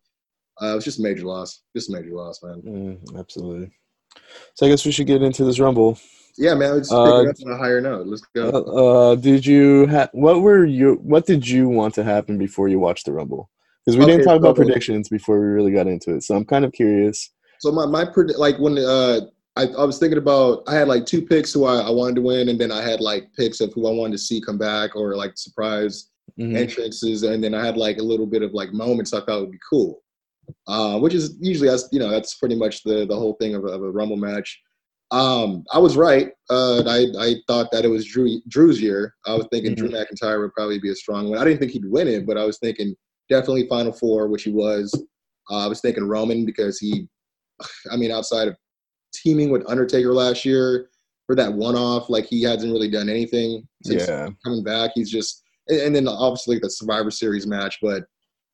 uh, 0.61 0.67
it 0.67 0.75
was 0.75 0.85
just 0.85 0.99
a 0.99 1.03
major 1.03 1.25
loss. 1.25 1.61
Just 1.75 1.89
a 1.89 1.93
major 1.93 2.11
loss, 2.11 2.41
man. 2.43 2.61
Mm, 2.61 3.19
absolutely. 3.19 3.71
So 4.55 4.65
I 4.65 4.69
guess 4.69 4.85
we 4.85 4.91
should 4.91 5.07
get 5.07 5.21
into 5.21 5.43
this 5.43 5.59
rumble. 5.59 5.97
Yeah, 6.37 6.55
man. 6.55 6.75
Let's 6.75 6.91
Uh, 6.91 7.03
pick 7.03 7.15
it 7.15 7.29
up 7.29 7.47
on 7.47 7.53
a 7.53 7.57
higher 7.57 7.81
note. 7.81 8.07
Let's 8.07 8.21
go. 8.35 8.49
Uh, 8.49 9.11
uh, 9.11 9.15
did 9.15 9.45
you 9.45 9.87
ha- 9.87 10.09
what 10.13 10.41
were 10.41 10.65
you 10.65 10.95
what 10.95 11.25
did 11.25 11.47
you 11.47 11.69
want 11.69 11.93
to 11.95 12.03
happen 12.03 12.37
before 12.37 12.67
you 12.67 12.79
watched 12.79 13.05
the 13.05 13.13
rumble? 13.13 13.49
Because 13.85 13.97
we 13.97 14.05
didn't 14.05 14.21
Okay, 14.21 14.27
talk 14.31 14.39
about 14.39 14.55
predictions 14.55 15.09
before 15.09 15.39
we 15.39 15.47
really 15.47 15.71
got 15.71 15.87
into 15.87 16.15
it, 16.15 16.23
so 16.23 16.35
I'm 16.35 16.45
kind 16.45 16.65
of 16.65 16.71
curious. 16.71 17.29
So 17.59 17.71
my 17.71 17.85
my 17.85 18.05
predi- 18.05 18.37
like 18.37 18.57
when 18.59 18.77
uh 18.77 19.21
I, 19.55 19.67
I 19.67 19.83
was 19.83 19.99
thinking 19.99 20.17
about 20.17 20.63
I 20.67 20.73
had 20.75 20.87
like 20.87 21.05
two 21.05 21.21
picks 21.21 21.53
who 21.53 21.65
I, 21.65 21.77
I 21.81 21.89
wanted 21.91 22.15
to 22.15 22.21
win, 22.21 22.49
and 22.49 22.59
then 22.59 22.71
I 22.71 22.81
had 22.81 23.01
like 23.01 23.31
picks 23.37 23.61
of 23.61 23.71
who 23.73 23.87
I 23.87 23.91
wanted 23.91 24.13
to 24.13 24.17
see 24.17 24.41
come 24.41 24.57
back 24.57 24.95
or 24.95 25.15
like 25.15 25.33
surprise 25.37 26.09
Mhm. 26.39 26.55
entrances, 26.57 27.21
and 27.21 27.43
then 27.43 27.53
I 27.53 27.63
had 27.63 27.77
like 27.77 27.99
a 27.99 28.03
little 28.03 28.25
bit 28.25 28.41
of 28.41 28.53
like 28.53 28.73
moments 28.73 29.13
I 29.13 29.19
thought 29.21 29.41
would 29.41 29.51
be 29.51 29.59
cool, 29.69 30.01
uh, 30.67 30.97
which 30.99 31.13
is 31.13 31.35
usually 31.39 31.69
that's 31.69 31.87
you 31.91 31.99
know 31.99 32.09
that's 32.09 32.35
pretty 32.35 32.55
much 32.55 32.81
the 32.83 33.05
the 33.05 33.15
whole 33.15 33.33
thing 33.35 33.53
of, 33.53 33.65
a- 33.65 33.67
of 33.67 33.83
a 33.83 33.91
rumble 33.91 34.17
match. 34.17 34.59
Um, 35.11 35.63
I 35.71 35.77
was 35.77 35.95
right. 35.95 36.31
Uh, 36.49 36.81
I 36.87 37.05
I 37.19 37.35
thought 37.47 37.69
that 37.71 37.85
it 37.85 37.89
was 37.89 38.05
Drew 38.05 38.41
Drew's 38.47 38.81
year. 38.81 39.13
I 39.27 39.35
was 39.35 39.45
thinking 39.51 39.75
Drew 39.75 39.89
McIntyre 39.89 40.41
would 40.41 40.53
probably 40.53 40.79
be 40.79 40.89
a 40.89 40.95
strong 40.95 41.29
one. 41.29 41.37
I 41.37 41.43
didn't 41.43 41.59
think 41.59 41.71
he'd 41.73 41.85
win 41.85 42.07
it, 42.07 42.25
but 42.25 42.37
I 42.37 42.45
was 42.45 42.57
thinking 42.57 42.95
definitely 43.29 43.67
Final 43.67 43.91
Four, 43.93 44.27
which 44.29 44.41
he 44.43 44.51
was. 44.51 44.91
Uh, 45.51 45.57
I 45.57 45.67
was 45.67 45.81
thinking 45.81 46.05
Roman 46.05 46.45
because 46.47 46.79
he, 46.79 47.07
I 47.91 47.97
mean, 47.97 48.09
outside 48.11 48.47
of 48.47 48.55
teaming 49.13 49.49
with 49.49 49.69
Undertaker 49.69 50.13
last 50.13 50.45
year 50.45 50.89
for 51.25 51.35
that 51.35 51.51
one 51.53 51.75
off, 51.75 52.09
like 52.09 52.25
he 52.25 52.41
hasn't 52.43 52.71
really 52.73 52.89
done 52.89 53.09
anything 53.09 53.67
since 53.83 54.07
Yeah. 54.07 54.29
coming 54.43 54.63
back. 54.63 54.91
He's 54.95 55.09
just, 55.09 55.41
and, 55.69 55.95
then 55.95 56.07
obviously 56.07 56.59
the 56.59 56.69
Survivor 56.69 57.11
Series 57.11 57.47
match, 57.47 57.77
but 57.81 58.03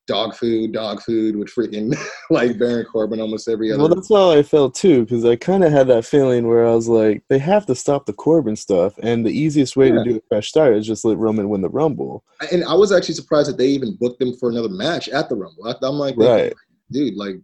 dog 0.07 0.33
food, 0.35 0.71
dog 0.73 1.01
food 1.01 1.35
with 1.35 1.49
freaking 1.49 1.95
like 2.31 2.57
Baron 2.57 2.85
Corbin 2.85 3.21
almost 3.21 3.47
every 3.47 3.71
other. 3.71 3.79
Well, 3.83 3.93
that's 3.93 4.09
how 4.09 4.31
I 4.31 4.41
felt 4.43 4.73
too, 4.75 5.01
because 5.03 5.23
I 5.25 5.35
kind 5.35 5.63
of 5.63 5.71
had 5.71 5.87
that 5.87 6.03
feeling 6.05 6.47
where 6.47 6.65
I 6.67 6.73
was 6.73 6.87
like, 6.87 7.23
they 7.29 7.37
have 7.39 7.65
to 7.67 7.75
stop 7.75 8.05
the 8.07 8.13
Corbin 8.13 8.55
stuff, 8.55 8.93
and 9.03 9.23
the 9.25 9.29
easiest 9.31 9.75
way 9.77 9.87
Yeah. 9.89 9.95
to 9.95 10.03
do 10.03 10.15
a 10.17 10.21
fresh 10.27 10.49
start 10.49 10.75
is 10.75 10.85
just 10.87 11.05
let 11.05 11.17
Roman 11.17 11.49
win 11.49 11.61
the 11.61 11.69
Rumble. 11.69 12.23
and 12.51 12.63
I 12.63 12.73
was 12.73 12.91
actually 12.91 13.15
surprised 13.15 13.49
that 13.49 13.57
they 13.57 13.67
even 13.67 13.97
booked 13.99 14.19
them 14.19 14.35
for 14.37 14.49
another 14.49 14.69
match 14.69 15.09
at 15.09 15.29
the 15.29 15.35
Rumble. 15.35 15.67
I, 15.67 15.75
I'm 15.83 15.95
like, 15.95 16.15
Right. 16.17 16.53
dude, 16.91 17.15
like 17.15 17.35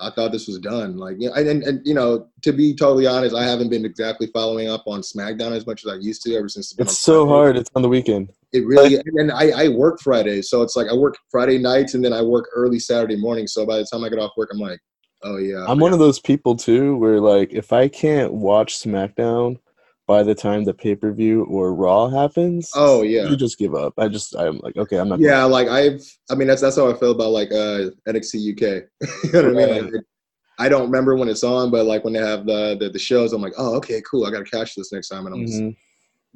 I 0.00 0.10
thought 0.10 0.32
this 0.32 0.46
was 0.46 0.58
done. 0.58 0.96
Like, 0.96 1.16
yeah, 1.18 1.30
and, 1.36 1.48
and 1.48 1.62
and 1.62 1.86
you 1.86 1.94
know, 1.94 2.28
to 2.42 2.52
be 2.52 2.74
totally 2.74 3.06
honest, 3.06 3.34
I 3.34 3.44
haven't 3.44 3.70
been 3.70 3.84
exactly 3.84 4.28
following 4.28 4.68
up 4.68 4.84
on 4.86 5.00
SmackDown 5.00 5.52
as 5.52 5.66
much 5.66 5.84
as 5.84 5.92
I 5.92 5.96
used 5.96 6.22
to 6.22 6.34
ever 6.34 6.48
since. 6.48 6.74
It's 6.78 6.98
so 6.98 7.24
Fridays. 7.24 7.30
hard. 7.30 7.56
It's 7.56 7.70
on 7.74 7.82
the 7.82 7.88
weekend. 7.88 8.30
It 8.52 8.66
really, 8.66 9.00
and 9.14 9.30
I, 9.30 9.64
I 9.64 9.68
work 9.68 10.00
Fridays, 10.00 10.50
so 10.50 10.62
it's 10.62 10.74
like 10.74 10.88
I 10.88 10.94
work 10.94 11.16
Friday 11.30 11.58
nights 11.58 11.94
and 11.94 12.04
then 12.04 12.12
I 12.12 12.22
work 12.22 12.46
early 12.54 12.78
Saturday 12.78 13.16
morning. 13.16 13.46
So 13.46 13.64
by 13.64 13.76
the 13.76 13.86
time 13.90 14.02
I 14.02 14.08
get 14.08 14.18
off 14.18 14.32
work, 14.36 14.50
I'm 14.52 14.58
like, 14.58 14.80
oh 15.22 15.36
yeah, 15.36 15.64
I'm 15.68 15.78
one 15.78 15.92
of 15.92 15.98
those 15.98 16.18
people 16.18 16.56
too, 16.56 16.96
where 16.96 17.20
like 17.20 17.52
if 17.52 17.72
I 17.72 17.88
can't 17.88 18.32
watch 18.32 18.78
SmackDown 18.78 19.58
by 20.10 20.24
the 20.24 20.34
time 20.34 20.64
the 20.64 20.74
pay 20.74 20.96
per 20.96 21.12
view 21.12 21.44
or 21.44 21.72
Raw 21.72 22.08
happens, 22.08 22.68
Oh 22.74 23.02
yeah, 23.02 23.30
you 23.30 23.36
just 23.36 23.58
give 23.58 23.76
up. 23.76 23.94
I 23.96 24.08
just 24.08 24.34
I'm 24.34 24.58
like, 24.58 24.76
okay, 24.76 24.96
I'm 24.98 25.08
not. 25.08 25.20
yeah. 25.20 25.44
Like 25.44 25.68
I've, 25.68 26.02
I 26.28 26.34
mean, 26.34 26.48
that's 26.48 26.60
that's 26.60 26.74
how 26.74 26.90
I 26.90 26.94
feel 26.98 27.12
about 27.12 27.30
like 27.30 27.52
uh 27.52 27.90
NXT 28.08 28.34
UK. 28.52 28.62
you 29.24 29.30
know 29.32 29.52
what 29.54 29.62
I 29.62 29.66
mean? 29.66 29.84
Like, 29.84 30.04
I 30.58 30.68
don't 30.68 30.86
remember 30.90 31.14
when 31.14 31.28
it's 31.28 31.44
on, 31.44 31.70
but 31.70 31.86
like 31.86 32.02
when 32.02 32.12
they 32.12 32.18
have 32.18 32.44
the, 32.44 32.76
the 32.80 32.88
the 32.90 32.98
shows, 32.98 33.32
I'm 33.32 33.40
like, 33.40 33.52
oh, 33.56 33.76
okay, 33.76 34.02
cool. 34.10 34.26
I 34.26 34.32
gotta 34.32 34.42
catch 34.44 34.74
this 34.74 34.92
next 34.92 35.10
time, 35.10 35.26
and 35.26 35.34
I'm 35.36 35.46
just 35.46 35.62
Mhm. 35.62 35.76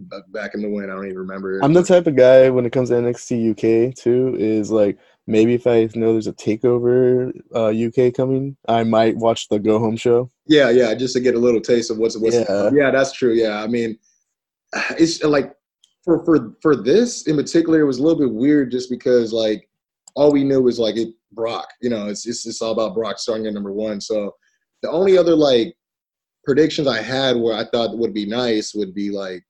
b- 0.09 0.23
back 0.29 0.55
in 0.55 0.63
the 0.63 0.71
win. 0.71 0.89
I 0.89 0.95
don't 0.95 1.07
even 1.07 1.19
remember. 1.19 1.59
I'm 1.61 1.73
the 1.73 1.83
type 1.83 2.07
of 2.07 2.15
guy 2.15 2.51
when 2.51 2.65
it 2.67 2.71
comes 2.71 2.91
to 2.91 2.95
NXT 2.95 3.51
UK 3.91 3.93
too. 3.97 4.37
Is 4.39 4.71
like 4.71 4.99
maybe 5.27 5.55
if 5.55 5.67
I 5.67 5.89
know 5.95 6.13
there's 6.13 6.27
a 6.27 6.33
takeover 6.33 7.33
uh, 7.55 7.69
UK 7.69 8.15
coming, 8.15 8.57
I 8.69 8.85
might 8.85 9.17
watch 9.17 9.49
the 9.49 9.59
Go 9.59 9.79
Home 9.79 9.97
show. 9.97 10.31
Yeah, 10.47 10.71
yeah, 10.71 10.95
just 10.95 11.15
to 11.15 11.21
get 11.21 11.35
a 11.35 11.39
little 11.39 11.61
taste 11.61 11.91
of 11.91 11.99
what's 11.99 12.17
what's. 12.17 12.37
Yeah. 12.37 12.71
Yeah, 12.75 12.91
that's 12.91 13.13
true. 13.13 13.33
Yeah, 13.33 13.63
I 13.63 13.67
mean, 13.67 13.99
it's 14.99 15.23
like 15.23 15.55
for 16.05 16.25
for 16.25 16.55
for 16.61 16.77
this 16.77 17.27
in 17.27 17.37
particular, 17.37 17.81
it 17.81 17.87
was 17.87 17.99
a 17.99 18.03
little 18.03 18.19
bit 18.19 18.33
weird 18.33 18.71
just 18.71 18.91
because 18.91 19.33
like 19.33 19.69
all 20.15 20.33
we 20.33 20.45
knew 20.45 20.63
was 20.63 20.79
like 20.79 20.97
it 20.97 21.09
Brock. 21.33 21.69
You 21.81 21.91
know, 21.91 22.07
it's 22.07 22.27
it's 22.27 22.47
it's 22.47 22.63
all 22.63 22.73
about 22.73 22.95
Brock 22.95 23.19
starting 23.19 23.47
at 23.47 23.55
number 23.55 23.73
one. 23.73 24.01
So 24.01 24.35
the 24.83 24.91
only 24.91 25.17
other 25.17 25.35
like 25.35 25.75
predictions 26.45 26.87
I 26.87 27.01
had 27.01 27.37
where 27.37 27.55
I 27.55 27.65
thought 27.65 27.97
would 27.97 28.13
be 28.13 28.27
nice 28.27 28.75
would 28.75 28.95
be 28.95 29.11
like 29.11 29.43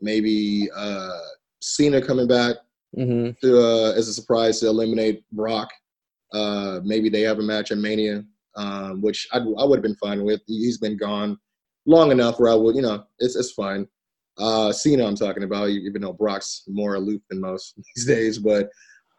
maybe 0.00 0.68
uh 0.74 1.18
Cena 1.60 2.00
coming 2.00 2.28
back 2.28 2.56
hmm 2.94 3.30
to 3.42 3.58
uh, 3.58 3.92
as 3.92 4.08
a 4.08 4.12
surprise 4.12 4.60
to 4.60 4.66
eliminate 4.66 5.22
Brock. 5.32 5.70
Uh, 6.32 6.80
maybe 6.84 7.08
they 7.08 7.22
have 7.22 7.38
a 7.38 7.42
match 7.42 7.70
at 7.72 7.78
Mania, 7.78 8.24
um, 8.56 9.00
which 9.02 9.26
I'd, 9.32 9.42
I 9.42 9.64
would 9.64 9.76
have 9.78 9.82
been 9.82 9.96
fine 9.96 10.22
with. 10.24 10.40
He- 10.46 10.64
He's 10.64 10.78
been 10.78 10.96
gone 10.96 11.38
long 11.86 12.10
enough 12.12 12.38
where 12.38 12.50
I 12.50 12.54
would, 12.54 12.76
you 12.76 12.82
know, 12.82 13.04
it's 13.18 13.36
it's 13.36 13.52
fine. 13.52 13.86
Uh, 14.38 14.72
Cena, 14.72 15.06
I'm 15.06 15.16
talking 15.16 15.42
about, 15.42 15.68
even 15.68 16.00
though 16.02 16.12
Brock's 16.12 16.62
more 16.68 16.94
aloof 16.94 17.20
than 17.28 17.40
most 17.40 17.74
these 17.94 18.06
days. 18.06 18.38
But 18.38 18.68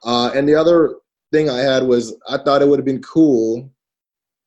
uh, 0.03 0.31
and 0.33 0.47
the 0.47 0.55
other 0.55 0.95
thing 1.31 1.49
I 1.49 1.59
had 1.59 1.83
was 1.83 2.15
I 2.29 2.37
thought 2.37 2.61
it 2.61 2.67
would 2.67 2.79
have 2.79 2.85
been 2.85 3.01
cool 3.01 3.71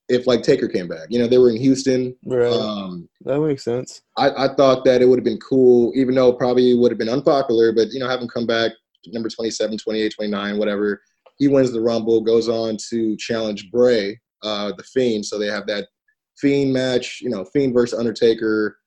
if 0.08 0.26
like 0.26 0.42
Taker 0.42 0.68
came 0.68 0.88
back. 0.88 1.06
You 1.10 1.18
know, 1.18 1.26
they 1.26 1.38
were 1.38 1.50
in 1.50 1.56
Houston. 1.56 2.14
Right, 2.26 2.52
Um, 2.52 3.08
that 3.24 3.40
makes 3.40 3.64
sense. 3.64 4.02
I, 4.16 4.30
I 4.46 4.54
thought 4.54 4.84
that 4.84 5.00
it 5.02 5.06
would 5.06 5.18
have 5.18 5.24
been 5.24 5.40
cool, 5.40 5.92
even 5.94 6.14
though 6.14 6.32
probably 6.32 6.74
would 6.74 6.90
have 6.92 6.98
been 6.98 7.08
unpopular, 7.08 7.72
but 7.72 7.88
you 7.92 8.00
know, 8.00 8.08
have 8.08 8.20
him 8.20 8.28
come 8.28 8.46
back 8.46 8.72
number 9.08 9.28
27, 9.28 9.78
28, 9.78 10.14
29, 10.14 10.58
whatever. 10.58 11.00
He 11.38 11.48
wins 11.48 11.72
the 11.72 11.80
Rumble, 11.80 12.20
goes 12.20 12.48
on 12.48 12.76
to 12.90 13.16
challenge 13.16 13.70
Bray, 13.70 14.18
uh, 14.42 14.72
the 14.76 14.84
Fiend. 14.84 15.26
So 15.26 15.38
they 15.38 15.48
have 15.48 15.66
that 15.66 15.88
Fiend 16.38 16.72
match, 16.72 17.20
you 17.20 17.30
know, 17.30 17.44
Fiend 17.44 17.74
versus 17.74 17.98
Undertaker, 17.98 18.78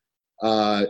uh, 0.41 0.86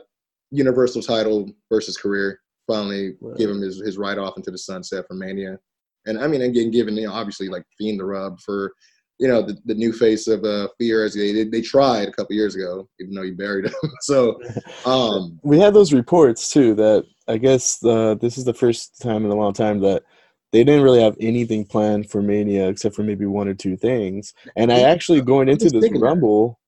Universal 0.52 1.02
title 1.02 1.50
versus 1.72 1.98
career. 1.98 2.40
Finally 2.68 3.16
Right. 3.22 3.38
give 3.38 3.50
him 3.50 3.62
his, 3.62 3.82
his 3.82 3.98
ride 3.98 4.18
off 4.18 4.38
into 4.38 4.52
the 4.52 4.58
sunset 4.58 5.06
for 5.08 5.14
Mania. 5.14 5.58
And 6.06 6.20
I 6.20 6.28
mean, 6.28 6.42
again, 6.42 6.72
given, 6.72 6.96
you 6.96 7.08
know, 7.08 7.14
obviously 7.14 7.50
like 7.50 7.64
Fiend 7.78 8.00
the 8.00 8.06
rub 8.06 8.40
for, 8.42 8.74
you 9.20 9.28
know, 9.28 9.42
the, 9.42 9.58
the 9.66 9.74
new 9.74 9.92
face 9.92 10.28
of 10.28 10.44
uh, 10.44 10.68
Fear 10.78 11.06
as 11.06 11.16
they, 11.16 11.44
they 11.46 11.62
tried 11.62 12.08
a 12.08 12.12
couple 12.12 12.36
years 12.36 12.56
ago, 12.56 12.88
even 13.00 13.14
though 13.14 13.24
he 13.24 13.32
buried 13.32 13.66
him. 13.66 13.74
so, 14.02 14.40
um, 14.86 15.40
We 15.44 15.60
had 15.60 15.74
those 15.74 15.92
reports 15.94 16.50
too 16.50 16.76
that 16.76 17.06
I 17.28 17.38
guess 17.38 17.84
uh, 17.84 18.16
this 18.16 18.38
is 18.38 18.46
the 18.46 18.54
first 18.54 19.02
time 19.02 19.26
in 19.26 19.32
a 19.32 19.36
long 19.36 19.54
time 19.54 19.80
that 19.82 20.04
they 20.52 20.64
didn't 20.64 20.84
really 20.84 21.02
have 21.02 21.18
anything 21.20 21.66
planned 21.66 22.10
for 22.10 22.22
Mania 22.22 22.70
except 22.70 22.96
for 22.96 23.04
maybe 23.04 23.26
one 23.26 23.48
or 23.48 23.54
two 23.54 23.76
things. 23.76 24.34
And 24.56 24.72
I 24.72 24.82
actually 24.82 25.22
going 25.22 25.50
into 25.50 25.70
this. 25.70 25.90
Rumble, 25.92 26.60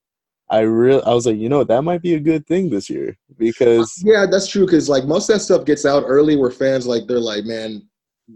I 0.50 0.62
real 0.62 1.02
I 1.06 1.14
was 1.14 1.26
like, 1.26 1.38
you 1.38 1.50
know, 1.50 1.64
that 1.64 1.84
might 1.84 2.02
be 2.02 2.16
a 2.16 2.20
good 2.20 2.46
thing 2.46 2.70
this 2.70 2.90
year 2.90 3.18
because 3.38 4.02
Yeah, 4.04 4.26
that's 4.30 4.48
true. 4.48 4.66
Because 4.66 4.90
like 4.90 5.06
most 5.06 5.30
of 5.30 5.36
that 5.36 5.42
stuff 5.42 5.66
gets 5.66 5.86
out 5.86 6.04
early, 6.06 6.36
where 6.36 6.52
fans 6.52 6.88
like 6.88 7.08
they're 7.08 7.20
like, 7.20 7.46
man, 7.46 7.88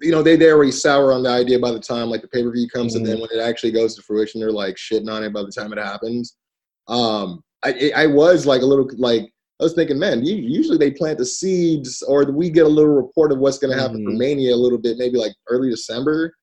you 0.02 0.12
know, 0.12 0.24
they 0.24 0.36
they 0.36 0.52
already 0.52 0.72
sour 0.72 1.12
on 1.12 1.24
the 1.24 1.30
idea 1.30 1.60
by 1.60 1.72
the 1.72 1.80
time 1.80 2.10
like 2.10 2.22
the 2.22 2.28
pay 2.28 2.44
per 2.44 2.52
view 2.52 2.70
comes, 2.70 2.96
and 2.96 3.06
then 3.06 3.20
when 3.20 3.30
it 3.32 3.42
actually 3.42 3.72
goes 3.72 3.96
to 3.96 4.02
fruition, 4.02 4.40
they're 4.40 4.52
like 4.52 4.76
shitting 4.76 5.12
on 5.12 5.24
it 5.24 5.34
by 5.34 5.42
the 5.42 5.52
time 5.52 5.74
it 5.74 5.80
happens. 5.80 6.38
Um, 6.88 7.44
I 7.64 7.92
I 7.96 8.08
was 8.08 8.46
like 8.46 8.62
a 8.62 8.66
little 8.66 8.90
like 8.98 9.30
I 9.60 9.64
was 9.64 9.74
thinking, 9.74 10.00
man, 10.00 10.26
usually 10.26 10.78
they 10.78 10.92
plant 10.92 11.20
the 11.20 11.26
seeds, 11.26 12.02
or 12.08 12.24
we 12.32 12.50
get 12.50 12.66
a 12.66 12.70
little 12.70 12.92
report 12.94 13.32
of 13.32 13.38
what's 13.40 13.60
going 13.60 13.76
to 13.76 13.80
happen 13.82 14.04
for 14.04 14.12
Mhm. 14.12 14.18
Mania 14.18 14.54
a 14.54 14.58
little 14.58 14.80
bit, 14.80 14.98
maybe 14.98 15.18
like 15.18 15.34
early 15.48 15.70
December. 15.70 16.34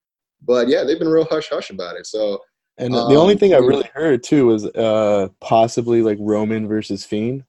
But 0.43 0.69
yeah, 0.69 0.85
they've 0.85 0.99
been 0.99 1.09
real 1.09 1.25
hush 1.25 1.49
hush 1.51 1.71
about 1.71 1.97
it. 1.97 2.07
So 2.07 2.41
and 2.79 2.95
the 2.95 2.99
only 3.17 3.35
Um, 3.35 3.39
thing 3.39 3.53
I 3.53 3.59
really 3.59 3.89
heard 3.95 4.23
too 4.23 4.47
was 4.47 4.65
uh 4.67 5.29
possibly 5.41 6.03
like 6.03 6.17
Roman 6.21 6.67
versus 6.67 7.05
Fiend, 7.05 7.45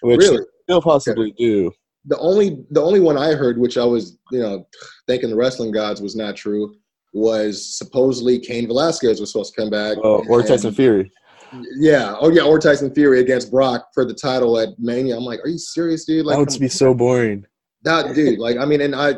which 0.00 0.18
really, 0.20 0.40
they'll 0.66 0.82
possibly 0.82 1.30
do. 1.32 1.70
the 2.06 2.18
only 2.18 2.64
the 2.70 2.82
only 2.82 2.98
one 3.00 3.16
I 3.16 3.34
heard, 3.34 3.58
which 3.60 3.76
I 3.76 3.84
was 3.84 4.18
you 4.32 4.40
know 4.40 4.66
thinking 5.06 5.30
the 5.30 5.36
wrestling 5.36 5.70
gods 5.70 6.00
was 6.00 6.16
not 6.16 6.34
true, 6.34 6.74
was 7.12 7.76
supposedly 7.76 8.38
Cain 8.40 8.66
Velasquez 8.66 9.20
was 9.20 9.30
supposed 9.30 9.54
to 9.54 9.60
come 9.60 9.70
back. 9.70 9.96
Oh, 10.02 10.24
or 10.28 10.40
and- 10.40 10.48
Tyson 10.48 10.72
Fury. 10.74 11.12
Yeah. 11.52 12.16
Oh 12.18 12.30
yeah, 12.30 12.42
or 12.42 12.58
Tyson 12.58 12.92
Fury 12.94 13.20
against 13.20 13.50
Brock 13.50 13.88
for 13.94 14.04
the 14.04 14.14
title 14.14 14.58
at 14.58 14.70
Mania. 14.78 15.16
I'm 15.16 15.24
like, 15.24 15.40
are 15.40 15.48
you 15.48 15.58
serious, 15.58 16.04
dude? 16.04 16.26
Like 16.26 16.36
that 16.38 16.52
would 16.52 16.60
be 16.60 16.68
so 16.68 16.94
boring. 16.94 17.46
that 17.82 18.14
dude. 18.14 18.38
Like, 18.38 18.56
I 18.56 18.64
mean, 18.64 18.80
and 18.80 18.94
I, 18.94 19.14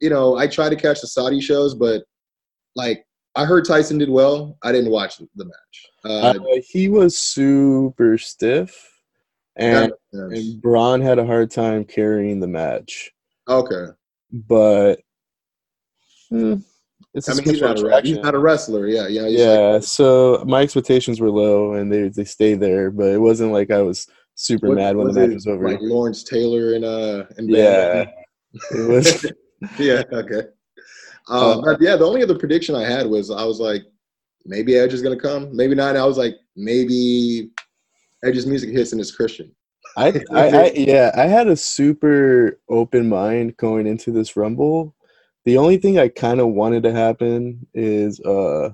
you 0.00 0.10
know, 0.10 0.36
I 0.36 0.46
try 0.46 0.68
to 0.68 0.76
catch 0.76 1.00
the 1.00 1.06
Saudi 1.06 1.40
shows, 1.40 1.74
but 1.74 2.02
like, 2.76 3.04
I 3.36 3.44
heard 3.44 3.64
Tyson 3.64 3.98
did 3.98 4.10
well. 4.10 4.58
I 4.62 4.72
didn't 4.72 4.90
watch 4.90 5.18
the 5.18 5.44
match. 5.44 5.86
Uh, 6.04 6.34
Uh, 6.38 6.60
he 6.66 6.88
was 6.88 7.18
super 7.18 8.18
stiff, 8.18 8.90
and 9.56 9.92
that 9.92 9.98
makes 10.12 10.34
sense. 10.34 10.52
and 10.54 10.62
Braun 10.62 11.00
had 11.00 11.18
a 11.18 11.26
hard 11.26 11.50
time 11.50 11.84
carrying 11.84 12.40
the 12.40 12.48
match. 12.48 13.12
okay. 13.48 13.86
But 14.32 15.00
hmm, 16.28 16.56
it's 17.14 17.28
I 17.28 17.34
mean, 17.34 17.44
he's 17.44 17.60
not, 17.60 17.78
a, 17.78 18.00
he's 18.02 18.18
not 18.18 18.34
a 18.34 18.38
wrestler. 18.38 18.86
Yeah. 18.86 19.08
Yeah. 19.08 19.26
yeah, 19.26 19.58
like- 19.58 19.82
so 19.82 20.44
my 20.46 20.62
expectations 20.62 21.20
were 21.20 21.30
low, 21.30 21.74
and 21.74 21.92
they 21.92 22.08
they 22.08 22.24
stayed 22.24 22.60
there. 22.60 22.90
But 22.90 23.08
it 23.08 23.18
wasn't 23.20 23.52
like 23.52 23.70
I 23.70 23.82
was 23.82 24.06
super 24.36 24.68
what- 24.68 24.76
mad 24.76 24.96
when 24.96 25.08
the 25.08 25.20
match 25.20 25.34
was 25.34 25.46
over. 25.46 25.68
Like 25.68 25.80
Lawrence 25.80 26.22
Taylor 26.22 26.74
and 26.74 26.84
uh 26.84 27.24
and 27.36 27.50
yeah, 27.50 28.06
it 28.70 28.88
was. 28.88 29.26
yeah, 29.78 30.02
okay. 30.12 30.48
Uh, 31.28 31.60
but 31.62 31.80
yeah, 31.80 31.96
the 31.96 32.04
only 32.04 32.22
other 32.22 32.38
prediction 32.38 32.74
I 32.74 32.84
had 32.84 33.06
was 33.06 33.30
I 33.30 33.44
was 33.44 33.60
like, 33.60 33.82
maybe 34.46 34.76
Edge 34.76 34.92
is 34.92 35.02
gonna 35.02 35.18
come, 35.18 35.54
maybe 35.54 35.74
not. 35.74 35.90
And 35.90 35.98
I 35.98 36.04
was 36.04 36.18
like, 36.18 36.36
maybe 36.56 37.50
Edge's 38.24 38.46
music 38.46 38.70
hits 38.70 38.92
and 38.92 39.00
it's 39.00 39.14
Christian. 39.14 39.54
I, 39.96 40.08
I, 40.32 40.48
I 40.48 40.72
yeah, 40.74 41.10
I 41.16 41.26
had 41.26 41.48
a 41.48 41.56
super 41.56 42.60
open 42.68 43.08
mind 43.08 43.56
going 43.56 43.86
into 43.86 44.10
this 44.10 44.36
rumble. 44.36 44.94
The 45.44 45.56
only 45.58 45.78
thing 45.78 45.98
I 45.98 46.08
kind 46.08 46.40
of 46.40 46.48
wanted 46.48 46.82
to 46.84 46.92
happen 46.92 47.66
is 47.74 48.20
uh 48.20 48.70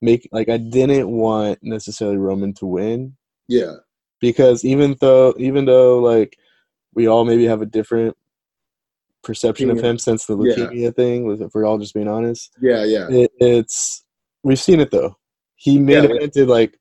make 0.00 0.28
like 0.32 0.48
I 0.48 0.56
didn't 0.56 1.08
want 1.10 1.58
necessarily 1.62 2.16
Roman 2.16 2.52
to 2.54 2.66
win 2.66 3.16
Yeah, 3.48 3.74
because 4.20 4.64
even 4.64 4.96
though 5.00 5.34
even 5.38 5.64
though 5.64 5.98
like 5.98 6.36
we 6.94 7.06
all 7.06 7.24
maybe 7.24 7.44
have 7.44 7.62
a 7.62 7.66
different 7.66 8.16
perception 9.22 9.70
of 9.70 9.80
him 9.80 9.98
since 9.98 10.24
the 10.26 10.36
Yeah. 10.36 10.66
leukemia 10.66 10.94
thing, 10.94 11.30
if 11.40 11.54
we're 11.54 11.64
all 11.66 11.78
just 11.78 11.94
being 11.94 12.08
honest, 12.08 12.56
yeah, 12.60 12.84
yeah, 12.84 13.08
it, 13.10 13.30
it's 13.38 14.04
we've 14.42 14.58
seen 14.60 14.80
it 14.80 14.90
though. 14.90 15.16
He 15.56 15.78
made 15.78 16.04
Yeah, 16.04 16.08
evented 16.08 16.48
like 16.48 16.78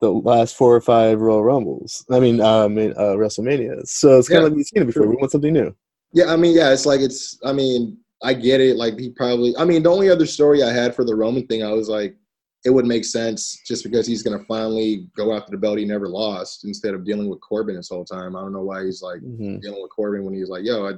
the 0.00 0.10
last 0.10 0.56
four 0.56 0.74
or 0.74 0.80
five 0.80 1.20
Royal 1.20 1.42
Rumbles. 1.44 2.04
I 2.10 2.20
mean, 2.20 2.36
main, 2.38 2.92
uh 2.96 3.14
WrestleManias. 3.16 3.88
So 3.88 4.18
it's 4.18 4.28
kind 4.28 4.40
Yeah, 4.40 4.46
of 4.46 4.50
like 4.52 4.56
we've 4.56 4.66
seen 4.66 4.82
it 4.82 4.86
before. 4.86 5.02
true. 5.06 5.10
We 5.10 5.16
want 5.16 5.32
something 5.32 5.52
new. 5.52 5.74
yeah. 6.12 6.32
I 6.32 6.36
mean, 6.36 6.54
yeah, 6.54 6.72
it's 6.72 6.86
like 6.86 7.00
it's. 7.00 7.38
I 7.44 7.52
mean, 7.52 7.98
I 8.24 8.34
get 8.34 8.60
it. 8.60 8.76
Like 8.76 8.98
he 8.98 9.10
probably. 9.10 9.56
I 9.56 9.64
mean, 9.64 9.82
the 9.82 9.90
only 9.90 10.10
other 10.10 10.26
story 10.26 10.62
I 10.62 10.72
had 10.72 10.94
for 10.94 11.04
the 11.04 11.14
Roman 11.14 11.46
thing, 11.46 11.62
I 11.62 11.72
was 11.72 11.88
like, 11.88 12.16
it 12.64 12.70
would 12.70 12.86
make 12.86 13.04
sense 13.04 13.60
just 13.66 13.84
because 13.84 14.06
he's 14.06 14.22
gonna 14.22 14.42
finally 14.44 15.06
go 15.16 15.36
after 15.36 15.50
the 15.50 15.58
belt 15.58 15.78
he 15.78 15.84
never 15.84 16.08
lost 16.08 16.64
instead 16.64 16.94
of 16.94 17.04
dealing 17.04 17.28
with 17.28 17.40
Corbin 17.40 17.76
this 17.76 17.90
whole 17.90 18.04
time. 18.04 18.34
I 18.34 18.40
don't 18.40 18.52
know 18.52 18.62
why 18.62 18.84
he's 18.84 19.02
like 19.02 19.20
hmm 19.20 19.58
dealing 19.58 19.82
with 19.82 19.90
Corbin 19.90 20.24
when 20.24 20.34
he 20.34 20.40
was 20.40 20.48
like, 20.48 20.64
"Yo, 20.64 20.88
I 20.88 20.92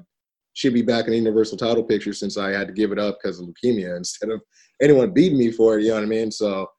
should 0.55 0.75
be 0.75 0.83
back 0.83 1.07
in 1.07 1.11
the 1.11 1.19
Universal 1.19 1.59
title 1.59 1.85
picture 1.85 2.13
since 2.13 2.39
I 2.39 2.51
had 2.51 2.69
to 2.69 2.73
give 2.73 2.93
it 2.93 2.99
up 2.99 3.19
because 3.21 3.41
of 3.41 3.47
leukemia 3.47 3.97
instead 3.99 4.31
of 4.31 4.41
anyone 4.81 5.13
beating 5.13 5.39
me 5.39 5.51
for 5.51 5.79
it." 5.79 5.83
You 5.83 5.89
know 5.89 5.97
what 5.97 6.05
I 6.05 6.07
mean? 6.07 6.31
So, 6.31 6.71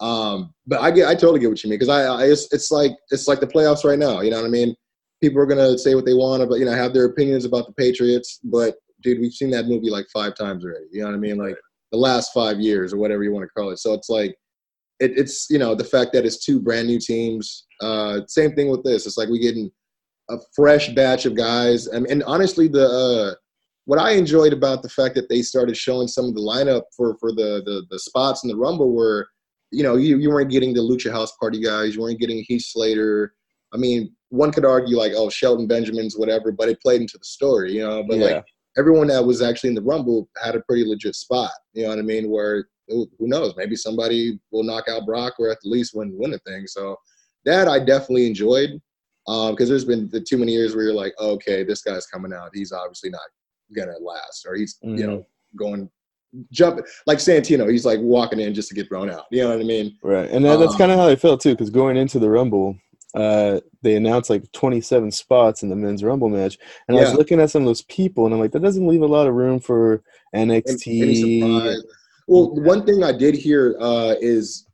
um, 0.00 0.52
but 0.66 0.80
I 0.80 0.90
get, 0.90 1.08
I 1.08 1.14
totally 1.14 1.40
get 1.40 1.48
what 1.48 1.64
you 1.64 1.70
mean 1.70 1.78
because 1.78 1.88
I, 1.88 2.04
I 2.04 2.26
it's, 2.26 2.52
it's 2.52 2.70
like 2.70 2.92
it's 3.10 3.26
like 3.26 3.40
the 3.40 3.46
playoffs 3.46 3.84
right 3.84 3.98
now. 3.98 4.20
You 4.20 4.30
know 4.30 4.38
what 4.38 4.46
I 4.46 4.50
mean? 4.50 4.76
People 5.22 5.40
are 5.40 5.46
gonna 5.46 5.78
say 5.78 5.94
what 5.94 6.04
they 6.04 6.14
want, 6.14 6.46
but 6.50 6.58
you 6.58 6.66
know, 6.66 6.72
have 6.72 6.92
their 6.92 7.06
opinions 7.06 7.46
about 7.46 7.66
the 7.66 7.72
Patriots. 7.72 8.40
But 8.44 8.76
dude, 9.04 9.20
we've 9.20 9.32
seen 9.32 9.50
that 9.50 9.66
movie 9.66 9.90
like 9.90 10.06
five 10.12 10.34
times 10.34 10.64
already. 10.64 10.86
You 10.90 11.02
know 11.02 11.08
what 11.08 11.14
I 11.14 11.18
mean? 11.18 11.36
Like 11.36 11.56
the 11.92 11.98
last 11.98 12.32
five 12.32 12.58
years 12.58 12.92
or 12.92 12.96
whatever 12.96 13.22
you 13.22 13.32
want 13.32 13.44
to 13.44 13.60
call 13.60 13.70
it. 13.70 13.78
So 13.78 13.92
it's 13.94 14.08
like. 14.08 14.34
It, 15.00 15.18
it's 15.18 15.50
you 15.50 15.58
know 15.58 15.74
the 15.74 15.82
fact 15.82 16.12
that 16.12 16.24
it's 16.24 16.44
two 16.44 16.60
brand 16.60 16.86
new 16.86 17.00
teams. 17.00 17.66
Uh, 17.80 18.20
same 18.28 18.54
thing 18.54 18.70
with 18.70 18.84
this. 18.84 19.06
It's 19.06 19.16
like 19.16 19.28
we're 19.28 19.42
getting 19.42 19.68
a 20.30 20.36
fresh 20.54 20.88
batch 20.90 21.26
of 21.26 21.34
guys. 21.34 21.86
And, 21.88 22.06
and 22.06 22.22
honestly, 22.24 22.68
the 22.68 22.86
uh, 22.86 23.34
what 23.86 23.98
I 23.98 24.12
enjoyed 24.12 24.52
about 24.52 24.82
the 24.82 24.88
fact 24.88 25.14
that 25.16 25.28
they 25.28 25.42
started 25.42 25.76
showing 25.76 26.08
some 26.08 26.26
of 26.26 26.34
the 26.34 26.40
lineup 26.40 26.82
for 26.96 27.16
for 27.18 27.32
the 27.32 27.62
the, 27.64 27.84
the 27.90 27.98
spots 27.98 28.44
in 28.44 28.48
the 28.48 28.56
Rumble 28.56 28.92
were, 28.92 29.26
you 29.70 29.82
know, 29.82 29.96
you, 29.96 30.18
you 30.18 30.30
weren't 30.30 30.50
getting 30.50 30.72
the 30.72 30.80
Lucha 30.80 31.12
House 31.12 31.32
Party 31.38 31.60
guys, 31.60 31.94
you 31.94 32.00
weren't 32.00 32.20
getting 32.20 32.44
Heath 32.48 32.64
Slater. 32.64 33.34
I 33.72 33.76
mean, 33.76 34.14
one 34.28 34.52
could 34.52 34.64
argue 34.64 34.96
like, 34.96 35.12
oh, 35.16 35.28
Shelton 35.28 35.66
Benjamin's 35.66 36.16
whatever, 36.16 36.52
but 36.52 36.68
it 36.68 36.80
played 36.80 37.00
into 37.00 37.18
the 37.18 37.24
story, 37.24 37.72
you 37.72 37.80
know. 37.86 38.04
But 38.08 38.18
Yeah. 38.18 38.26
like 38.26 38.44
everyone 38.76 39.06
that 39.08 39.24
was 39.24 39.42
actually 39.42 39.68
in 39.68 39.74
the 39.74 39.82
Rumble 39.82 40.28
had 40.42 40.54
a 40.54 40.60
pretty 40.62 40.84
legit 40.84 41.14
spot. 41.14 41.50
You 41.72 41.84
know 41.84 41.90
what 41.90 41.98
I 41.98 42.02
mean? 42.02 42.30
Where 42.30 42.66
who 42.88 43.08
knows? 43.20 43.54
Maybe 43.56 43.76
somebody 43.76 44.38
will 44.50 44.62
knock 44.62 44.88
out 44.88 45.06
Brock 45.06 45.34
or 45.38 45.50
at 45.50 45.58
the 45.62 45.70
least 45.70 45.92
win 45.94 46.12
win 46.16 46.34
a 46.34 46.38
thing. 46.40 46.66
So 46.66 46.96
that 47.44 47.68
I 47.68 47.78
definitely 47.78 48.26
enjoyed 48.26 48.80
because 49.26 49.68
there's 49.68 49.84
been 49.84 50.08
the 50.10 50.20
too 50.20 50.36
many 50.36 50.52
years 50.52 50.74
where 50.74 50.84
you're 50.84 50.94
like, 50.94 51.14
oh, 51.18 51.30
okay, 51.32 51.64
this 51.64 51.82
guy's 51.82 52.06
coming 52.06 52.32
out. 52.32 52.50
He's 52.52 52.72
obviously 52.72 53.10
not 53.10 53.22
gonna 53.74 53.98
last, 54.00 54.44
or 54.46 54.54
he's 54.54 54.76
you 54.82 55.06
know 55.06 55.26
going 55.56 55.88
jump 56.50 56.80
like 57.06 57.18
Santino. 57.18 57.70
He's 57.70 57.86
like 57.86 58.00
walking 58.00 58.40
in 58.40 58.54
just 58.54 58.68
to 58.68 58.74
get 58.74 58.88
thrown 58.88 59.10
out. 59.10 59.24
You 59.30 59.42
know 59.42 59.50
what 59.50 59.60
I 59.60 59.64
mean? 59.64 59.96
Right, 60.02 60.28
and 60.30 60.44
that, 60.44 60.58
that's 60.58 60.72
Um, 60.72 60.78
kind 60.78 60.92
of 60.92 60.98
how 60.98 61.08
I 61.08 61.16
felt 61.16 61.40
too. 61.40 61.52
Because 61.52 61.70
going 61.70 61.96
into 61.96 62.18
the 62.18 62.28
Rumble, 62.28 62.76
uh, 63.14 63.60
they 63.82 63.94
announced 63.94 64.30
like 64.30 64.50
27 64.52 65.10
spots 65.12 65.62
in 65.62 65.68
the 65.68 65.76
men's 65.76 66.02
Rumble 66.02 66.28
match, 66.28 66.58
and 66.88 66.96
I 66.96 67.00
was 67.00 67.14
looking 67.14 67.40
at 67.40 67.50
some 67.50 67.62
of 67.62 67.66
those 67.66 67.82
people, 67.82 68.24
and 68.24 68.34
I'm 68.34 68.40
like, 68.40 68.52
that 68.52 68.62
doesn't 68.62 68.86
leave 68.86 69.02
a 69.02 69.06
lot 69.06 69.26
of 69.26 69.34
room 69.34 69.60
for 69.60 70.02
NXT. 70.34 71.76
Well, 72.26 72.54
one 72.54 72.86
thing 72.86 73.04
I 73.04 73.12
did 73.12 73.34
hear 73.34 73.76
uh, 73.78 74.14
is 74.20 74.66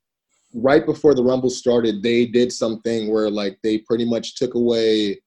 right 0.55 0.85
before 0.85 1.15
the 1.15 1.23
Rumble 1.23 1.51
started, 1.51 2.03
they 2.03 2.27
did 2.27 2.53
something 2.53 3.11
where 3.13 3.31
like 3.31 3.59
they 3.63 3.79
pretty 3.79 4.05
much 4.05 4.37
took 4.37 4.55
away, 4.55 5.21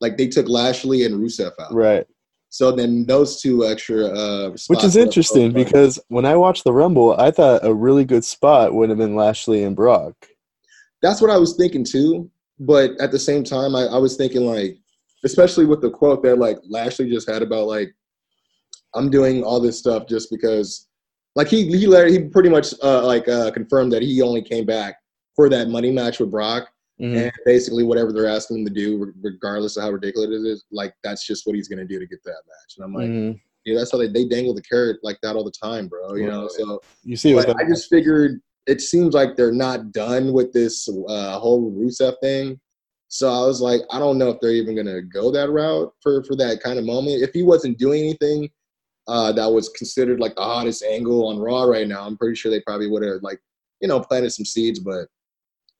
like 0.00 0.16
they 0.16 0.28
took 0.28 0.48
Lashley 0.48 1.04
and 1.04 1.14
Rusev 1.14 1.52
out. 1.60 1.72
Right, 1.72 2.06
So 2.48 2.72
then 2.72 3.06
those 3.06 3.40
two 3.40 3.64
extra, 3.66 4.06
uh, 4.06 4.50
which 4.68 4.84
is 4.84 4.96
interesting 4.96 5.52
because 5.52 6.00
when 6.08 6.26
I 6.26 6.36
watched 6.36 6.64
the 6.64 6.72
Rumble, 6.72 7.14
I 7.18 7.30
thought 7.30 7.64
a 7.64 7.72
really 7.72 8.04
good 8.04 8.24
spot 8.24 8.74
would 8.74 8.88
have 8.88 8.98
been 8.98 9.14
Lashley 9.14 9.62
and 9.62 9.76
Brock. 9.76 10.14
that's 11.00 11.20
what 11.20 11.30
I 11.30 11.38
was 11.38 11.56
thinking 11.56 11.84
too. 11.84 12.30
But 12.58 12.92
at 13.00 13.10
the 13.10 13.18
same 13.18 13.44
time, 13.44 13.74
I, 13.74 13.82
I 13.86 13.98
was 13.98 14.16
thinking 14.16 14.42
like, 14.46 14.78
especially 15.24 15.66
with 15.66 15.80
the 15.80 15.90
quote 15.90 16.22
that 16.22 16.36
like 16.38 16.58
Lashley 16.68 17.08
just 17.10 17.28
had 17.28 17.42
about 17.42 17.66
like, 17.66 17.94
I'm 18.94 19.10
doing 19.10 19.42
all 19.42 19.60
this 19.60 19.78
stuff 19.78 20.06
just 20.06 20.30
because, 20.30 20.88
like 21.34 21.48
he 21.48 21.66
he 21.66 21.86
let- 21.86 22.10
he 22.10 22.18
pretty 22.28 22.50
much 22.50 22.74
uh, 22.82 23.06
like 23.06 23.26
uh, 23.26 23.50
confirmed 23.52 23.92
that 23.92 24.02
he 24.02 24.20
only 24.20 24.42
came 24.42 24.66
back 24.66 24.96
for 25.34 25.48
that 25.48 25.68
money 25.68 25.90
match 25.90 26.20
with 26.20 26.30
Brock, 26.30 26.68
Mhm. 27.00 27.16
and 27.16 27.32
basically 27.46 27.84
whatever 27.84 28.12
they're 28.12 28.28
asking 28.28 28.58
him 28.58 28.64
to 28.66 28.70
do, 28.72 29.12
regardless 29.22 29.78
of 29.78 29.84
how 29.84 29.90
ridiculous 29.90 30.28
it 30.28 30.46
is, 30.46 30.64
like 30.70 30.92
that's 31.02 31.26
just 31.26 31.46
what 31.46 31.56
he's 31.56 31.68
gonna 31.68 31.86
do 31.86 31.98
to 31.98 32.06
get 32.06 32.22
that 32.24 32.42
match. 32.46 32.76
And 32.76 32.84
I'm 32.84 32.92
like, 32.92 33.08
Mhm. 33.08 33.40
yeah, 33.64 33.78
that's 33.78 33.92
how 33.92 33.96
they 33.98 34.08
they 34.08 34.26
dangle 34.26 34.52
the 34.52 34.60
carrot 34.60 34.98
like 35.02 35.18
that 35.22 35.36
all 35.36 35.44
the 35.44 35.50
time, 35.50 35.88
bro. 35.88 36.14
You 36.16 36.26
know, 36.26 36.48
so. 36.48 36.82
You 37.02 37.16
see, 37.16 37.34
with 37.34 37.46
But 37.46 37.56
the, 37.56 37.64
I 37.64 37.66
just 37.68 37.88
figured 37.88 38.42
it 38.66 38.80
seems 38.80 39.14
like 39.14 39.36
they're 39.36 39.52
not 39.52 39.92
done 39.92 40.32
with 40.32 40.52
this 40.52 40.88
uh, 41.08 41.38
whole 41.38 41.72
Rusev 41.72 42.14
thing. 42.22 42.60
So 43.08 43.28
I 43.28 43.44
was 43.46 43.60
like, 43.60 43.82
I 43.90 43.98
don't 43.98 44.18
know 44.18 44.30
if 44.30 44.40
they're 44.40 44.52
even 44.52 44.76
gonna 44.76 45.02
go 45.02 45.30
that 45.32 45.50
route 45.50 45.92
for 46.00 46.24
for 46.24 46.34
that 46.36 46.62
kind 46.62 46.78
of 46.78 46.86
moment. 46.86 47.22
If 47.22 47.32
he 47.32 47.42
wasn't 47.42 47.78
doing 47.78 48.00
anything 48.00 48.48
uh, 49.06 49.32
that 49.32 49.50
was 49.50 49.68
considered 49.70 50.20
like 50.20 50.34
the 50.34 50.42
hottest 50.42 50.82
angle 50.82 51.28
on 51.28 51.38
Raw 51.38 51.64
right 51.64 51.86
now, 51.86 52.06
I'm 52.06 52.16
pretty 52.16 52.36
sure 52.36 52.50
they 52.50 52.62
probably 52.62 52.88
would 52.88 53.02
have 53.02 53.22
like 53.22 53.40
you 53.80 53.88
know 53.88 54.00
planted 54.00 54.30
some 54.30 54.46
seeds. 54.46 54.78
But 54.78 55.08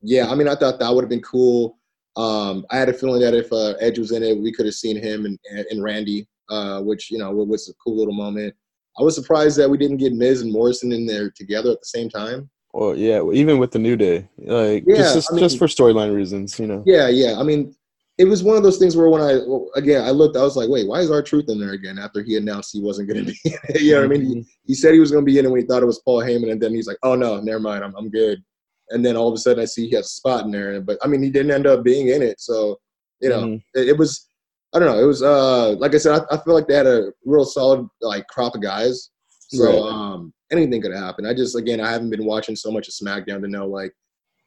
yeah, 0.03 0.29
I 0.31 0.35
mean, 0.35 0.49
I 0.49 0.57
thought 0.57 0.79
that 0.81 0.95
would 0.95 1.05
have 1.05 1.11
been 1.11 1.23
cool. 1.23 1.79
Um, 2.17 2.67
I 2.71 2.77
had 2.77 2.91
a 2.91 2.93
feeling 2.93 3.23
that 3.23 3.35
if 3.35 3.51
uh, 3.51 3.75
Edge 3.81 3.99
was 3.99 4.13
in 4.13 4.23
it, 4.23 4.37
we 4.37 4.53
could 4.53 4.67
have 4.67 4.75
seen 4.75 5.01
him 5.01 5.25
and, 5.25 5.39
and 5.71 5.83
Randy, 5.83 6.29
uh, 6.51 6.83
which 6.83 7.11
you 7.11 7.17
know 7.17 7.31
was 7.31 7.71
a 7.71 7.75
cool 7.83 7.97
little 7.97 8.13
moment. 8.13 8.55
I 8.99 9.03
was 9.03 9.15
surprised 9.15 9.57
that 9.59 9.71
we 9.71 9.79
didn't 9.79 9.97
get 9.97 10.13
Miz 10.13 10.43
and 10.43 10.53
Morrison 10.53 10.93
in 10.93 11.07
there 11.07 11.31
together 11.31 11.71
at 11.71 11.81
the 11.81 11.87
same 11.87 12.11
time. 12.11 12.51
Well, 12.73 12.97
yeah, 12.97 13.23
even 13.33 13.59
with 13.59 13.71
the 13.73 13.79
New 13.79 13.97
Day, 13.97 14.29
like 14.39 14.85
Yeah, 14.87 14.97
just 14.97 15.15
just, 15.15 15.31
I 15.31 15.35
mean- 15.35 15.41
just 15.45 15.59
for 15.59 15.67
storyline 15.67 16.15
reasons, 16.15 16.59
you 16.59 16.67
know. 16.67 16.83
Yeah, 16.87 17.09
yeah. 17.09 17.39
I 17.39 17.43
mean, 17.43 17.75
it 18.19 18.25
was 18.27 18.43
one 18.43 18.57
of 18.57 18.63
those 18.63 18.79
things 18.79 18.97
where 18.97 19.09
when 19.09 19.21
I 19.23 19.41
again 19.79 20.05
I 20.05 20.11
looked, 20.11 20.37
I 20.37 20.43
was 20.43 20.57
like, 20.57 20.69
wait, 20.69 20.87
why 20.89 21.01
is 21.01 21.11
R-Truth 21.11 21.49
in 21.49 21.59
there 21.61 21.73
again? 21.73 21.99
After 21.99 22.23
he 22.23 22.37
announced 22.37 22.71
he 22.73 22.81
wasn't 22.81 23.09
going 23.09 23.25
to 23.27 23.33
be, 23.33 23.39
in 23.45 23.53
it. 23.69 23.81
you 23.83 23.93
know 23.93 23.99
what 24.01 24.05
I 24.05 24.09
mean? 24.09 24.23
Mm-hmm. 24.23 24.33
He, 24.41 24.47
he 24.67 24.75
said 24.75 24.95
he 24.95 25.01
was 25.01 25.11
going 25.11 25.25
to 25.25 25.31
be 25.31 25.39
in 25.39 25.45
it 25.47 25.51
when 25.51 25.61
he 25.61 25.67
thought 25.67 25.83
it 25.83 25.87
was 25.87 26.01
Paul 26.01 26.23
Heyman, 26.23 26.51
and 26.53 26.61
then 26.61 26.75
he's 26.75 26.87
like, 26.87 26.99
oh 27.03 27.15
no, 27.15 27.41
never 27.41 27.61
mind, 27.61 27.85
I'm 27.85 27.95
I'm 27.97 28.11
good. 28.11 28.43
And 28.91 29.05
then 29.05 29.17
all 29.17 29.29
of 29.29 29.35
a 29.35 29.39
sudden 29.39 29.63
I 29.63 29.67
see 29.67 29.89
he 29.89 29.97
has 29.97 30.07
a 30.07 30.09
spot 30.11 30.45
in 30.45 30.51
there, 30.51 30.81
but 30.81 30.99
I 31.03 31.09
mean 31.09 31.23
he 31.23 31.31
didn't 31.31 31.53
end 31.53 31.67
up 31.67 31.83
being 31.85 32.09
in 32.09 32.21
it, 32.23 32.41
so 32.41 32.79
you 33.21 33.29
know 33.31 33.43
Mhm. 33.45 33.63
it, 33.75 33.89
it 33.91 33.99
was. 33.99 34.29
I 34.75 34.79
don't 34.79 34.89
know. 34.89 35.03
It 35.03 35.07
was 35.07 35.23
uh 35.23 35.73
like 35.79 35.95
I 35.95 35.99
said, 35.99 36.19
I, 36.31 36.35
I 36.35 36.39
feel 36.43 36.55
like 36.55 36.67
they 36.67 36.75
had 36.75 36.87
a 36.87 37.13
real 37.27 37.45
solid 37.45 37.87
like 38.01 38.27
crop 38.29 38.55
of 38.55 38.63
guys. 38.63 39.11
So 39.53 39.65
Right. 39.85 39.93
um 39.93 40.33
anything 40.51 40.81
could 40.83 40.95
happen. 40.95 41.27
I 41.27 41.35
just 41.35 41.57
again 41.57 41.81
I 41.81 41.91
haven't 41.91 42.11
been 42.11 42.25
watching 42.25 42.57
so 42.57 42.71
much 42.71 42.89
of 42.89 42.95
SmackDown 42.95 43.41
to 43.43 43.49
know 43.49 43.67
like 43.67 43.93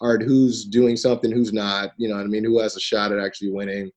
all 0.02 0.12
right, 0.14 0.22
who's 0.22 0.66
doing 0.66 0.98
something, 0.98 1.32
who's 1.32 1.54
not, 1.54 1.92
you 1.96 2.10
know 2.10 2.16
what 2.18 2.24
I 2.24 2.28
mean? 2.28 2.44
Who 2.44 2.60
has 2.60 2.76
a 2.76 2.82
shot 2.82 3.14
at 3.14 3.20
actually 3.20 3.52
winning? 3.52 3.92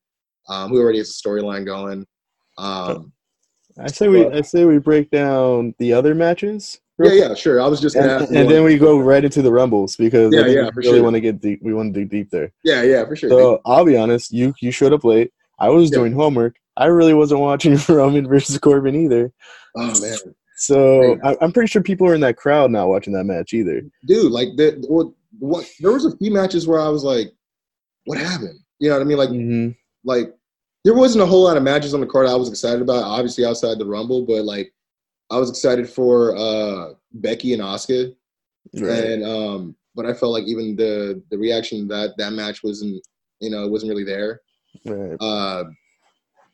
Um, 0.47 0.69
who 0.69 0.79
already 0.79 0.97
has 0.99 1.09
a 1.09 1.27
storyline 1.27 1.65
going? 1.65 2.07
Um, 2.57 3.11
I 3.77 3.87
say 3.87 4.07
we 4.07 4.25
I 4.25 4.41
say 4.41 4.65
we 4.65 4.77
break 4.79 5.11
down 5.11 5.75
the 5.77 5.93
other 5.93 6.15
matches. 6.15 6.79
yeah, 6.99 7.11
yeah, 7.13 7.33
sure. 7.33 7.61
I 7.61 7.67
was 7.67 7.79
just 7.81 7.95
gonna 7.95 8.13
And, 8.13 8.21
ask. 8.23 8.33
and 8.33 8.49
then 8.49 8.63
we 8.63 8.77
go 8.77 8.97
right 8.99 9.23
into 9.23 9.41
the 9.41 9.51
rumbles 9.51 9.95
because 9.95 10.33
Yeah, 10.33 10.41
I 10.41 10.47
yeah, 10.47 10.69
we 10.75 10.83
really 10.83 10.97
sure. 10.97 11.03
want 11.03 11.15
to 11.15 11.21
get 11.21 11.39
deep. 11.41 11.59
We 11.61 11.73
want 11.73 11.93
to 11.93 11.99
dig 11.99 12.09
deep 12.09 12.29
there. 12.29 12.51
yeah, 12.63 12.81
yeah, 12.83 13.05
for 13.05 13.15
sure. 13.15 13.29
So 13.29 13.61
I'll 13.65 13.85
be 13.85 13.97
honest, 13.97 14.31
you 14.31 14.53
you 14.61 14.71
showed 14.71 14.93
up 14.93 15.03
late. 15.03 15.31
I 15.59 15.69
was 15.69 15.91
Yeah. 15.91 15.99
doing 15.99 16.13
homework. 16.13 16.55
I 16.77 16.85
really 16.85 17.13
wasn't 17.13 17.41
watching 17.41 17.77
Roman 17.89 18.27
versus 18.27 18.57
Corbin 18.57 18.95
either. 18.95 19.31
oh 19.75 20.01
man, 20.01 20.17
So 20.59 21.17
I, 21.23 21.37
I'm 21.41 21.51
pretty 21.51 21.67
sure 21.67 21.81
people 21.81 22.07
are 22.07 22.15
in 22.15 22.21
that 22.21 22.37
crowd 22.37 22.69
not 22.71 22.87
watching 22.89 23.13
that 23.13 23.23
match 23.23 23.53
either. 23.53 23.81
dude, 24.05 24.31
like 24.31 24.49
the 24.57 24.83
what, 24.87 25.07
what? 25.39 25.65
There 25.79 25.91
was 25.91 26.05
a 26.05 26.15
few 26.17 26.31
matches 26.31 26.67
where 26.67 26.79
I 26.79 26.89
was 26.89 27.03
like, 27.03 27.31
what 28.05 28.17
happened? 28.17 28.59
You 28.79 28.89
know 28.89 28.95
what 28.95 29.01
I 29.01 29.05
mean? 29.05 29.17
Like, 29.17 29.29
hmm 29.29 29.69
like 30.05 30.33
there 30.85 30.93
wasn't 30.95 31.21
a 31.21 31.25
whole 31.25 31.43
lot 31.43 31.57
of 31.57 31.63
matches 31.63 31.93
on 31.93 31.99
the 31.99 32.07
card 32.07 32.25
I 32.27 32.35
was 32.35 32.47
excited 32.49 32.81
about. 32.81 33.03
Obviously 33.03 33.45
outside 33.45 33.77
the 33.79 33.85
Rumble, 33.85 34.25
but 34.25 34.43
like 34.45 34.73
I 35.29 35.37
was 35.37 35.49
excited 35.49 35.89
for 35.89 36.35
uh 36.37 36.93
Becky 37.11 37.53
and 37.53 37.61
Asuka, 37.61 38.15
Right. 38.73 39.03
and 39.03 39.23
um 39.25 39.75
but 39.95 40.05
i 40.05 40.13
felt 40.13 40.31
like 40.31 40.43
even 40.45 40.75
the 40.75 41.21
the 41.31 41.37
reaction 41.37 41.87
that 41.87 42.11
that 42.17 42.33
match 42.33 42.63
wasn't 42.63 43.01
you 43.39 43.49
know 43.49 43.63
it 43.65 43.71
wasn't 43.71 43.89
really 43.89 44.03
there 44.03 44.39
right. 44.85 45.17
uh 45.19 45.63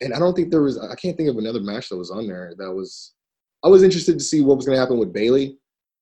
and 0.02 0.14
i 0.14 0.20
don't 0.20 0.34
think 0.34 0.50
there 0.50 0.62
was 0.62 0.78
i 0.80 0.96
can't 0.96 1.18
think 1.18 1.30
of 1.30 1.38
another 1.38 1.60
match 1.60 1.90
that 1.90 1.98
was 1.98 2.10
on 2.12 2.26
there 2.28 2.54
that 2.58 2.72
was 2.72 3.15
i 3.66 3.68
was 3.68 3.84
interested 3.84 4.18
to 4.18 4.24
see 4.24 4.42
what 4.42 4.56
was 4.58 4.66
going 4.66 4.76
to 4.76 4.80
happen 4.80 4.98
with 4.98 5.12
bayley 5.12 5.58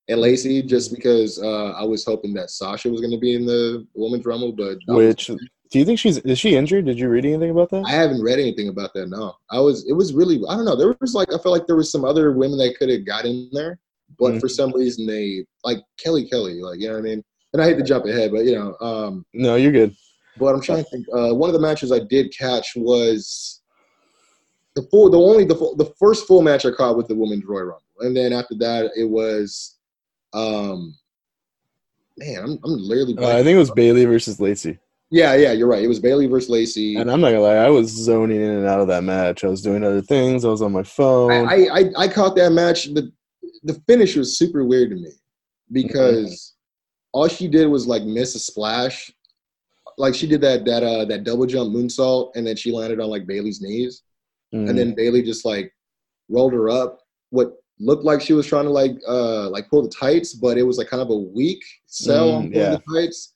and 0.09 0.19
lacey 0.21 0.61
just 0.61 0.93
because 0.93 1.41
uh 1.41 1.71
i 1.71 1.83
was 1.83 2.05
hoping 2.05 2.33
that 2.33 2.49
sasha 2.51 2.89
was 2.89 3.01
going 3.01 3.11
to 3.11 3.19
be 3.19 3.33
in 3.35 3.45
the 3.45 3.85
women's 3.95 4.25
rumble 4.25 4.51
but 4.51 4.77
that 4.87 4.93
was- 4.93 5.07
Which 5.07 5.31
do 5.71 5.79
you 5.79 5.85
think 5.85 5.97
she's 5.97 6.19
is 6.19 6.37
she 6.37 6.55
injured? 6.55 6.85
Did 6.85 6.99
you 6.99 7.09
read 7.09 7.25
anything 7.25 7.49
about 7.49 7.71
that? 7.71 7.83
i 7.87 7.91
haven't 7.91 8.21
read 8.21 8.37
anything 8.37 8.67
about 8.67 8.93
that 8.93 9.07
no 9.09 9.33
i 9.49 9.59
was 9.59 9.87
it 9.89 9.93
was 9.93 10.13
really 10.13 10.39
i 10.49 10.55
don't 10.55 10.65
know 10.65 10.75
there 10.75 10.93
was 11.01 11.15
like 11.15 11.29
i 11.33 11.37
felt 11.39 11.53
like 11.57 11.65
there 11.65 11.75
was 11.75 11.91
some 11.91 12.05
other 12.05 12.31
women 12.31 12.59
that 12.59 12.75
could 12.77 12.89
have 12.89 13.05
got 13.07 13.25
in 13.25 13.49
there 13.53 13.79
but 14.19 14.39
for 14.39 14.47
some 14.47 14.71
reason 14.73 15.07
they 15.07 15.43
like 15.63 15.79
kelly 15.97 16.29
kelly 16.29 16.61
like 16.61 16.79
you 16.79 16.87
know 16.87 16.93
what 16.93 16.99
i 16.99 17.01
mean 17.01 17.23
and 17.53 17.61
i 17.61 17.65
hate 17.65 17.77
to 17.77 17.83
jump 17.83 18.05
ahead 18.05 18.29
but 18.31 18.45
you 18.45 18.53
know 18.55 18.75
um 18.87 19.25
No, 19.33 19.55
you're 19.55 19.71
good. 19.71 19.95
But 20.37 20.53
I'm 20.53 20.61
trying 20.61 20.83
to 20.83 20.89
think. 20.89 21.05
Uh, 21.13 21.33
one 21.33 21.47
of 21.49 21.53
the 21.53 21.59
matches 21.59 21.91
I 21.91 21.99
did 21.99 22.33
catch 22.35 22.67
was 22.75 23.61
the 24.75 24.83
full, 24.83 25.09
the 25.09 25.19
only 25.19 25.45
the 25.45 25.55
full, 25.55 25.75
the 25.75 25.93
first 25.99 26.27
full 26.27 26.41
match 26.41 26.65
I 26.65 26.71
caught 26.71 26.97
with 26.97 27.07
the 27.07 27.15
women's 27.15 27.45
Royal 27.45 27.65
Rumble, 27.65 27.81
and 27.99 28.15
then 28.15 28.33
after 28.33 28.55
that 28.55 28.91
it 28.95 29.05
was, 29.05 29.77
um, 30.33 30.95
man, 32.17 32.39
I'm 32.43 32.59
I'm 32.63 32.77
literally. 32.77 33.17
Uh, 33.17 33.37
I 33.37 33.43
think 33.43 33.55
it 33.55 33.59
was 33.59 33.71
Bayley 33.71 34.05
versus 34.05 34.39
Lacey. 34.39 34.79
yeah, 35.11 35.35
yeah, 35.35 35.51
you're 35.51 35.67
right. 35.67 35.83
It 35.83 35.87
was 35.87 35.99
Bayley 35.99 36.27
versus 36.27 36.49
Lacey. 36.49 36.95
And 36.95 37.11
I'm 37.11 37.21
not 37.21 37.29
gonna 37.29 37.41
lie, 37.41 37.55
I 37.55 37.69
was 37.69 37.89
zoning 37.89 38.41
in 38.41 38.49
and 38.49 38.65
out 38.65 38.79
of 38.79 38.87
that 38.87 39.03
match. 39.03 39.43
I 39.43 39.47
was 39.47 39.61
doing 39.61 39.83
other 39.83 40.01
things. 40.01 40.43
I 40.43 40.49
was 40.49 40.61
on 40.61 40.71
my 40.71 40.83
phone. 40.83 41.47
I, 41.47 41.67
I, 41.71 41.83
I 41.97 42.07
caught 42.07 42.35
that 42.37 42.51
match. 42.51 42.85
The 42.93 43.11
the 43.63 43.75
finish 43.87 44.15
was 44.15 44.37
super 44.37 44.65
weird 44.65 44.89
to 44.89 44.95
me 44.95 45.11
because 45.71 46.53
all 47.11 47.27
she 47.27 47.47
did 47.47 47.67
was 47.67 47.85
like 47.87 48.03
miss 48.03 48.35
a 48.35 48.39
splash. 48.39 49.11
Like 49.97 50.15
she 50.15 50.27
did 50.27 50.41
that 50.41 50.65
that 50.65 50.83
uh 50.83 51.05
that 51.05 51.23
double 51.23 51.45
jump 51.45 51.73
moonsault 51.73 52.35
and 52.35 52.45
then 52.45 52.55
she 52.55 52.71
landed 52.71 52.99
on 52.99 53.09
like 53.09 53.27
Bayley's 53.27 53.61
knees. 53.61 54.01
Mhm. 54.53 54.69
and 54.69 54.77
then 54.77 54.93
Bayley 54.95 55.21
just 55.23 55.45
like 55.45 55.73
rolled 56.29 56.53
her 56.53 56.69
up. 56.69 56.99
What 57.31 57.53
looked 57.79 58.03
like 58.05 58.21
she 58.21 58.33
was 58.33 58.45
trying 58.47 58.65
to 58.65 58.69
like 58.69 58.91
uh 59.07 59.49
like 59.49 59.69
pull 59.69 59.81
the 59.81 59.89
tights, 59.89 60.33
but 60.33 60.57
it 60.57 60.63
was 60.63 60.77
like 60.77 60.87
kind 60.87 61.01
of 61.01 61.09
a 61.09 61.15
weak 61.17 61.63
sell 61.87 62.41
Mm, 62.43 62.53
yeah. 62.53 62.69
the 62.75 62.81
tights. 62.93 63.33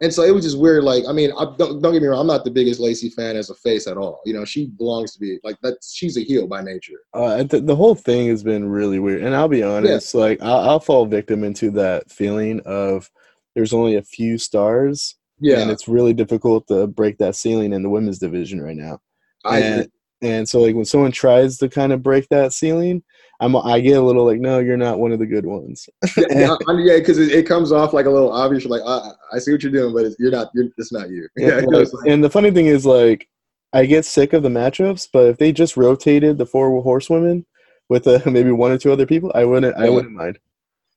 And 0.00 0.12
so 0.12 0.22
it 0.22 0.34
was 0.34 0.44
just 0.44 0.58
weird. 0.58 0.82
Like, 0.84 1.04
I 1.08 1.12
mean, 1.12 1.30
I, 1.38 1.44
don't 1.56 1.80
don't 1.80 1.92
get 1.92 2.02
me 2.02 2.08
wrong. 2.08 2.20
I'm 2.20 2.26
not 2.26 2.44
the 2.44 2.50
biggest 2.50 2.80
Lacey 2.80 3.08
fan 3.10 3.36
as 3.36 3.48
a 3.50 3.54
face 3.54 3.86
at 3.86 3.96
all. 3.96 4.20
You 4.26 4.34
know, 4.34 4.44
she 4.44 4.66
belongs 4.66 5.12
to 5.14 5.20
be 5.20 5.38
like 5.44 5.56
that. 5.62 5.78
She's 5.88 6.16
a 6.16 6.20
heel 6.20 6.46
by 6.46 6.62
nature. 6.62 6.98
Uh, 7.14 7.42
the, 7.44 7.60
the 7.60 7.76
whole 7.76 7.94
thing 7.94 8.28
has 8.28 8.42
been 8.42 8.68
really 8.68 8.98
weird, 8.98 9.22
and 9.22 9.34
I'll 9.34 9.48
be 9.48 9.62
honest. 9.62 10.14
Like 10.14 10.42
I'll, 10.42 10.68
I'll 10.70 10.80
fall 10.80 11.06
victim 11.06 11.42
into 11.44 11.70
that 11.72 12.10
feeling 12.10 12.60
of 12.66 13.10
there's 13.54 13.72
only 13.72 13.94
a 13.94 14.02
few 14.02 14.36
stars, 14.36 15.14
Yeah, 15.40 15.60
and 15.60 15.70
it's 15.70 15.86
really 15.88 16.12
difficult 16.12 16.66
to 16.68 16.86
break 16.88 17.18
that 17.18 17.36
ceiling 17.36 17.72
in 17.72 17.82
the 17.82 17.90
women's 17.90 18.18
division 18.18 18.60
right 18.60 18.76
now. 18.76 19.00
I 19.44 19.58
and. 19.60 19.90
And 20.24 20.48
so 20.48 20.60
like 20.60 20.74
when 20.74 20.84
someone 20.84 21.12
tries 21.12 21.58
to 21.58 21.68
kind 21.68 21.92
of 21.92 22.02
break 22.02 22.26
that 22.30 22.52
ceiling, 22.52 23.02
I'm 23.40 23.54
I 23.56 23.80
get 23.80 23.98
a 23.98 24.00
little 24.00 24.24
like, 24.24 24.40
no, 24.40 24.58
you're 24.58 24.76
not 24.76 24.98
one 24.98 25.12
of 25.12 25.18
the 25.18 25.26
good 25.26 25.44
ones. 25.44 25.88
yeah, 26.16 26.56
I- 26.68 26.78
yeah, 26.78 26.98
because 26.98 27.18
it, 27.18 27.30
it 27.32 27.46
comes 27.46 27.72
off 27.72 27.92
like 27.92 28.06
a 28.06 28.10
little 28.10 28.32
obvious. 28.32 28.64
You're 28.64 28.70
like, 28.78 28.82
I, 28.86 29.10
I 29.34 29.38
see 29.38 29.52
what 29.52 29.62
you're 29.62 29.72
doing, 29.72 29.92
but 29.94 30.04
it's, 30.06 30.16
you're 30.18 30.30
not. 30.30 30.48
You're, 30.54 30.66
it's 30.78 30.92
not 30.92 31.10
you. 31.10 31.28
Yeah, 31.36 31.58
and, 31.58 31.66
like- 31.72 31.92
like- 31.92 32.06
and 32.06 32.24
the 32.24 32.30
funny 32.30 32.50
thing 32.50 32.66
is 32.66 32.86
like 32.86 33.28
I 33.72 33.86
get 33.86 34.04
sick 34.04 34.32
of 34.32 34.42
the 34.42 34.48
matchups, 34.48 35.08
but 35.12 35.26
if 35.26 35.38
they 35.38 35.52
just 35.52 35.76
rotated 35.76 36.38
the 36.38 36.46
four 36.46 36.80
horsewomen 36.82 37.44
with 37.90 38.06
uh, 38.06 38.20
maybe 38.26 38.50
one 38.52 38.70
or 38.72 38.78
two 38.78 38.92
other 38.92 39.06
people, 39.06 39.30
I 39.34 39.44
wouldn't 39.44 39.76
I 39.76 39.90
wouldn't 39.90 40.14
mind. 40.14 40.38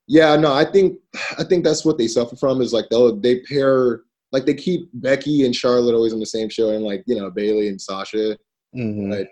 Yeah, 0.07 0.35
no, 0.37 0.53
I 0.53 0.63
think 0.63 0.99
I 1.37 1.43
think 1.43 1.65
that's 1.65 1.83
what 1.83 1.97
they 1.97 2.07
suffer 2.07 2.35
from 2.37 2.61
is 2.61 2.71
like 2.71 2.85
they'll 2.89 3.13
they 3.19 3.41
pair 3.41 4.01
like 4.31 4.45
they 4.45 4.53
keep 4.53 4.89
Becky 4.93 5.45
and 5.45 5.53
Charlotte 5.55 5.95
always 5.95 6.13
on 6.13 6.19
the 6.19 6.25
same 6.25 6.47
show 6.49 6.69
and 6.69 6.83
like 6.85 7.03
you 7.07 7.19
know 7.19 7.29
Bayley 7.29 7.67
and 7.67 7.81
Sasha. 7.81 8.37
Mhm. 8.77 9.11
Right. 9.11 9.27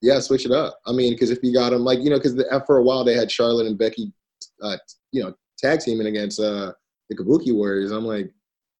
Yeah, 0.00 0.20
switch 0.20 0.44
it 0.44 0.52
up. 0.52 0.78
I 0.86 0.92
mean, 0.92 1.14
because 1.14 1.30
if 1.30 1.38
you 1.42 1.52
got 1.52 1.70
them 1.70 1.82
like 1.82 2.00
you 2.00 2.10
know, 2.10 2.18
because 2.18 2.42
for 2.66 2.76
a 2.76 2.82
while 2.82 3.04
they 3.04 3.14
had 3.14 3.30
Charlotte 3.30 3.66
and 3.66 3.78
Becky, 3.78 4.12
uh, 4.62 4.76
you 5.12 5.22
know, 5.22 5.34
tag 5.58 5.80
teaming 5.80 6.06
against 6.06 6.40
uh 6.40 6.72
the 7.08 7.16
Kabuki 7.16 7.54
Warriors. 7.54 7.90
I'm 7.90 8.04
like, 8.04 8.32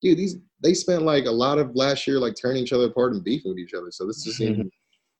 dude, 0.02 0.18
these 0.18 0.36
they 0.62 0.74
spent 0.74 1.02
like 1.02 1.26
a 1.26 1.30
lot 1.30 1.58
of 1.58 1.74
last 1.74 2.06
year 2.06 2.18
like 2.18 2.34
turning 2.40 2.62
each 2.62 2.72
other 2.72 2.86
apart 2.86 3.12
and 3.12 3.24
beefing 3.24 3.50
with 3.52 3.58
each 3.58 3.74
other. 3.74 3.90
So 3.90 4.06
this 4.06 4.24
just 4.24 4.38
seems. 4.38 4.70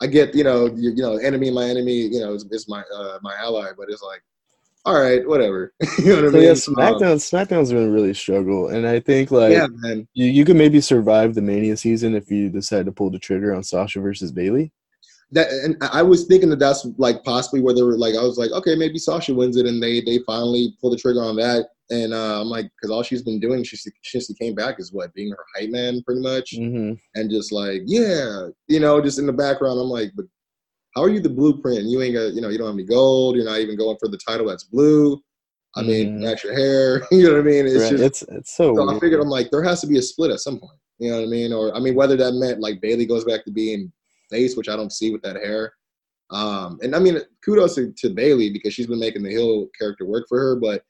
I 0.03 0.07
get 0.07 0.35
you 0.35 0.45
know 0.45 0.67
you, 0.67 0.91
you 0.91 1.03
know 1.03 1.17
enemy 1.17 1.51
my 1.51 1.65
enemy 1.65 1.95
you 1.95 2.21
know 2.21 2.35
is, 2.35 2.45
is 2.51 2.69
my 2.69 2.83
uh, 2.95 3.19
my 3.23 3.35
ally, 3.41 3.71
but 3.77 3.87
it's 3.89 4.03
like, 4.03 4.23
all 4.85 5.01
right, 5.01 5.27
whatever. 5.27 5.73
you 5.99 6.17
know 6.17 6.25
what 6.25 6.35
I 6.35 6.39
mean? 6.39 6.43
yeah, 6.43 6.51
Um, 6.51 6.57
SmackDown 6.57 7.17
SmackDown's 7.17 7.73
gonna 7.73 7.89
really 7.89 8.13
struggle, 8.13 8.69
and 8.69 8.87
I 8.87 9.01
think 9.01 9.31
like 9.31 9.53
yeah, 9.53 9.67
man. 9.71 10.09
you, 10.13 10.27
you 10.27 10.45
could 10.45 10.57
maybe 10.57 10.81
survive 10.81 11.35
the 11.35 11.43
Mania 11.43 11.77
season 11.77 12.15
if 12.15 12.31
you 12.31 12.51
decide 12.51 12.87
to 12.87 12.93
pull 12.93 13.11
the 13.11 13.19
trigger 13.19 13.55
on 13.55 13.63
Sasha 13.63 14.01
versus 14.01 14.33
Bayley. 14.33 14.73
That 15.35 15.49
and 15.51 15.77
I 15.93 16.03
was 16.03 16.25
thinking 16.25 16.49
that 16.51 16.59
that's 16.59 16.87
like 16.97 17.23
possibly 17.25 17.61
where 17.61 17.75
they 17.75 17.83
were 17.83 17.99
like 17.99 18.15
I 18.15 18.23
was 18.23 18.39
like 18.39 18.51
okay 18.53 18.75
maybe 18.77 18.99
Sasha 18.99 19.35
wins 19.35 19.57
it 19.57 19.67
and 19.67 19.83
they 19.83 20.01
they 20.01 20.19
finally 20.27 20.75
pull 20.81 20.91
the 20.91 20.97
trigger 20.97 21.23
on 21.23 21.37
that 21.37 21.69
and 21.91 22.15
uh, 22.15 22.41
I'm 22.41 22.49
like 22.49 22.67
because 22.77 22.91
all 22.91 23.03
she's 23.03 23.23
been 23.23 23.41
doing 23.41 23.65
since 23.65 23.87
since 24.05 24.27
she 24.27 24.35
came 24.35 24.55
back 24.55 24.79
is 24.79 24.93
what 24.93 25.13
being 25.15 25.31
her 25.31 25.45
hype 25.57 25.71
man 25.71 26.03
pretty 26.07 26.21
much 26.23 26.55
hmm 26.57 26.93
and 27.17 27.31
just 27.31 27.53
like 27.53 27.83
yeah 27.85 28.49
you 28.69 28.81
know 28.81 29.01
just 29.01 29.19
in 29.19 29.27
the 29.27 29.33
background 29.33 29.79
I'm 29.81 29.89
like 29.89 30.13
but 30.17 30.27
how 30.95 31.03
are 31.03 31.11
you 31.11 31.21
the 31.21 31.29
blueprint 31.29 31.85
you 31.85 32.01
ain't 32.03 32.15
got 32.15 32.33
you 32.35 32.41
know 32.41 32.49
you 32.49 32.59
don't 32.59 32.69
have 32.69 32.77
any 32.77 32.85
gold 32.85 33.37
you're 33.37 33.45
not 33.45 33.59
even 33.61 33.77
going 33.77 33.97
for 34.01 34.09
the 34.09 34.19
title 34.19 34.47
that's 34.47 34.65
blue 34.65 35.21
I 35.77 35.83
mean 35.83 36.21
match 36.21 36.45
your 36.45 36.55
hair 36.55 37.03
you 37.11 37.25
know 37.25 37.33
what 37.35 37.41
I 37.41 37.43
mean 37.43 37.67
it's 37.67 37.77
Right. 37.77 37.91
just 37.91 38.05
it's 38.05 38.23
it's 38.23 38.55
so. 38.55 38.77
so 38.77 38.89
I 38.89 38.99
figured 39.01 39.21
I'm 39.21 39.29
like, 39.29 39.51
there 39.51 39.63
has 39.63 39.81
to 39.81 39.87
be 39.87 39.99
a 39.99 40.03
split 40.03 40.31
at 40.31 40.41
some 40.41 40.59
point. 40.59 40.79
You 40.99 41.11
know 41.11 41.19
what 41.19 41.27
I 41.27 41.31
mean? 41.31 41.53
Or 41.53 41.75
I 41.75 41.81
mean, 41.81 41.95
whether 41.95 42.17
that 42.17 42.33
meant 42.35 42.61
like 42.61 42.81
Bayley 42.81 43.07
goes 43.07 43.25
back 43.25 43.45
to 43.45 43.51
being 43.51 43.93
face, 44.35 44.57
which 44.57 44.69
I 44.69 44.77
don't 44.77 44.93
see 44.93 45.11
with 45.13 45.23
that 45.23 45.37
hair. 45.37 45.73
Um, 46.31 46.79
and 46.83 46.95
I 46.95 46.99
mean, 46.99 47.19
kudos 47.45 47.77
to, 47.77 47.93
to 47.99 48.11
Bayley 48.11 48.51
because 48.51 48.75
she's 48.75 48.87
been 48.89 48.99
making 48.99 49.23
the 49.23 49.31
heel 49.31 49.69
character 49.79 50.05
work 50.05 50.27
for 50.29 50.39
her, 50.41 50.57
but 50.57 50.83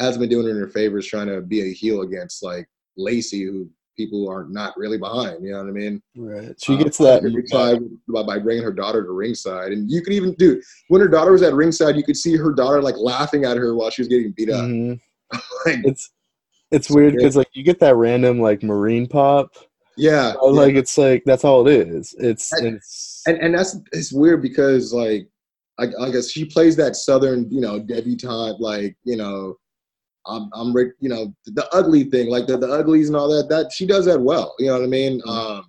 hasn't 0.00 0.20
been 0.20 0.30
doing 0.30 0.46
it 0.46 0.50
in 0.50 0.58
her 0.58 0.68
favor 0.68 0.98
is 0.98 1.06
trying 1.06 1.26
to 1.26 1.40
be 1.42 1.60
a 1.62 1.72
heel 1.72 2.02
against 2.02 2.42
like 2.42 2.66
Lacey, 2.96 3.44
who 3.44 3.68
people 3.96 4.28
are 4.30 4.44
not 4.48 4.74
really 4.76 4.96
behind. 4.98 5.44
You 5.44 5.52
know 5.52 5.58
what 5.58 5.68
I 5.68 5.72
mean? 5.72 6.02
right. 6.16 6.54
She 6.62 6.74
Um, 6.74 6.82
gets 6.82 6.98
that. 6.98 7.24
every 7.24 7.42
time 7.44 8.00
by, 8.08 8.22
by 8.22 8.38
bringing 8.38 8.62
her 8.64 8.72
daughter 8.72 9.02
to 9.04 9.10
ringside, 9.10 9.72
and 9.72 9.90
you 9.90 10.00
could 10.02 10.12
even 10.14 10.32
do 10.34 10.62
when 10.88 11.00
her 11.02 11.08
daughter 11.08 11.32
was 11.32 11.42
at 11.42 11.52
ringside, 11.54 11.96
you 11.96 12.04
could 12.04 12.16
see 12.16 12.36
her 12.36 12.52
daughter 12.52 12.80
like 12.80 12.96
laughing 12.96 13.44
at 13.44 13.56
her 13.58 13.74
while 13.74 13.90
she 13.90 14.02
was 14.02 14.08
getting 14.08 14.32
beat 14.36 14.50
up. 14.50 14.64
Mhm. 14.64 14.98
Like, 15.66 15.80
It's 15.84 16.10
it's 16.70 16.88
So 16.88 16.94
weird 16.94 17.14
because 17.16 17.36
like 17.36 17.48
you 17.52 17.62
get 17.64 17.80
that 17.80 17.96
random 17.96 18.40
like 18.40 18.62
marine 18.62 19.06
pop. 19.06 19.54
Yeah, 19.96 20.32
yeah. 20.42 20.48
Like 20.48 20.74
it's 20.74 20.96
like 20.98 21.22
that's 21.24 21.44
all 21.44 21.66
it 21.66 21.88
is. 21.88 22.14
It's 22.18 22.52
And- 22.52 22.76
it's 22.76 23.22
and 23.26 23.38
and 23.38 23.54
that's 23.54 23.76
it's 23.92 24.12
weird 24.12 24.42
because 24.42 24.92
like 24.92 25.28
I, 25.78 25.88
I 26.00 26.10
guess 26.10 26.30
she 26.30 26.44
plays 26.44 26.76
that 26.76 26.96
southern 26.96 27.50
you 27.50 27.60
know 27.60 27.78
debutante 27.80 28.60
like 28.60 28.96
you 29.04 29.16
know 29.16 29.56
I'm 30.26 30.48
I'm 30.54 30.74
you 31.00 31.08
know 31.08 31.34
the 31.46 31.68
ugly 31.72 32.04
thing 32.04 32.28
like 32.30 32.46
the 32.46 32.56
the 32.56 32.68
uglies 32.70 33.08
and 33.08 33.16
all 33.16 33.28
that 33.36 33.48
that 33.48 33.72
she 33.72 33.86
does 33.86 34.04
that 34.06 34.20
well 34.20 34.54
you 34.58 34.66
know 34.66 34.74
what 34.74 34.82
I 34.84 34.86
mean 34.86 35.20
Mhm. 35.22 35.28
um 35.28 35.64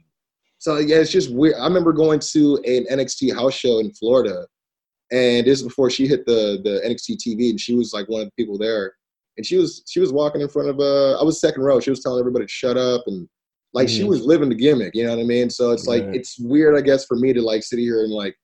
so 0.59 0.77
yeah 0.77 0.97
it's 0.97 1.11
just 1.11 1.33
weird 1.33 1.55
I 1.55 1.65
remember 1.67 1.93
going 1.93 2.19
to 2.19 2.55
an 2.65 2.85
NXT 2.91 3.33
house 3.35 3.53
show 3.53 3.79
in 3.79 3.91
Florida 3.93 4.45
and 5.11 5.45
this 5.47 5.59
is 5.59 5.63
before 5.63 5.89
she 5.89 6.07
hit 6.07 6.25
the 6.25 6.59
the 6.63 6.81
NXT 6.87 7.17
TV 7.17 7.49
and 7.49 7.59
she 7.59 7.75
was 7.75 7.93
like 7.93 8.07
one 8.09 8.21
of 8.21 8.27
the 8.27 8.31
people 8.43 8.57
there 8.57 8.93
and 9.37 9.45
she 9.45 9.57
was 9.57 9.83
she 9.87 9.99
was 9.99 10.11
walking 10.13 10.41
in 10.41 10.49
front 10.49 10.69
of 10.69 10.79
a 10.79 11.17
I 11.19 11.23
was 11.23 11.39
second 11.39 11.63
row 11.63 11.79
she 11.79 11.89
was 11.89 12.01
telling 12.01 12.19
everybody 12.19 12.45
to 12.45 12.51
shut 12.51 12.77
up 12.77 13.03
and 13.07 13.27
like 13.73 13.89
she 13.89 14.03
Mhm. 14.03 14.08
was 14.10 14.21
living 14.25 14.49
the 14.49 14.56
gimmick 14.56 14.95
you 14.95 15.03
know 15.03 15.15
what 15.15 15.21
I 15.21 15.25
mean 15.25 15.49
so 15.49 15.71
it's 15.71 15.88
like 15.88 16.06
Right. 16.06 16.15
it's 16.15 16.39
weird 16.39 16.77
I 16.77 16.82
guess 16.82 17.06
for 17.06 17.15
me 17.15 17.34
to 17.34 17.41
like 17.41 17.63
sit 17.63 17.80
here 17.80 18.03
and 18.03 18.12
like 18.12 18.36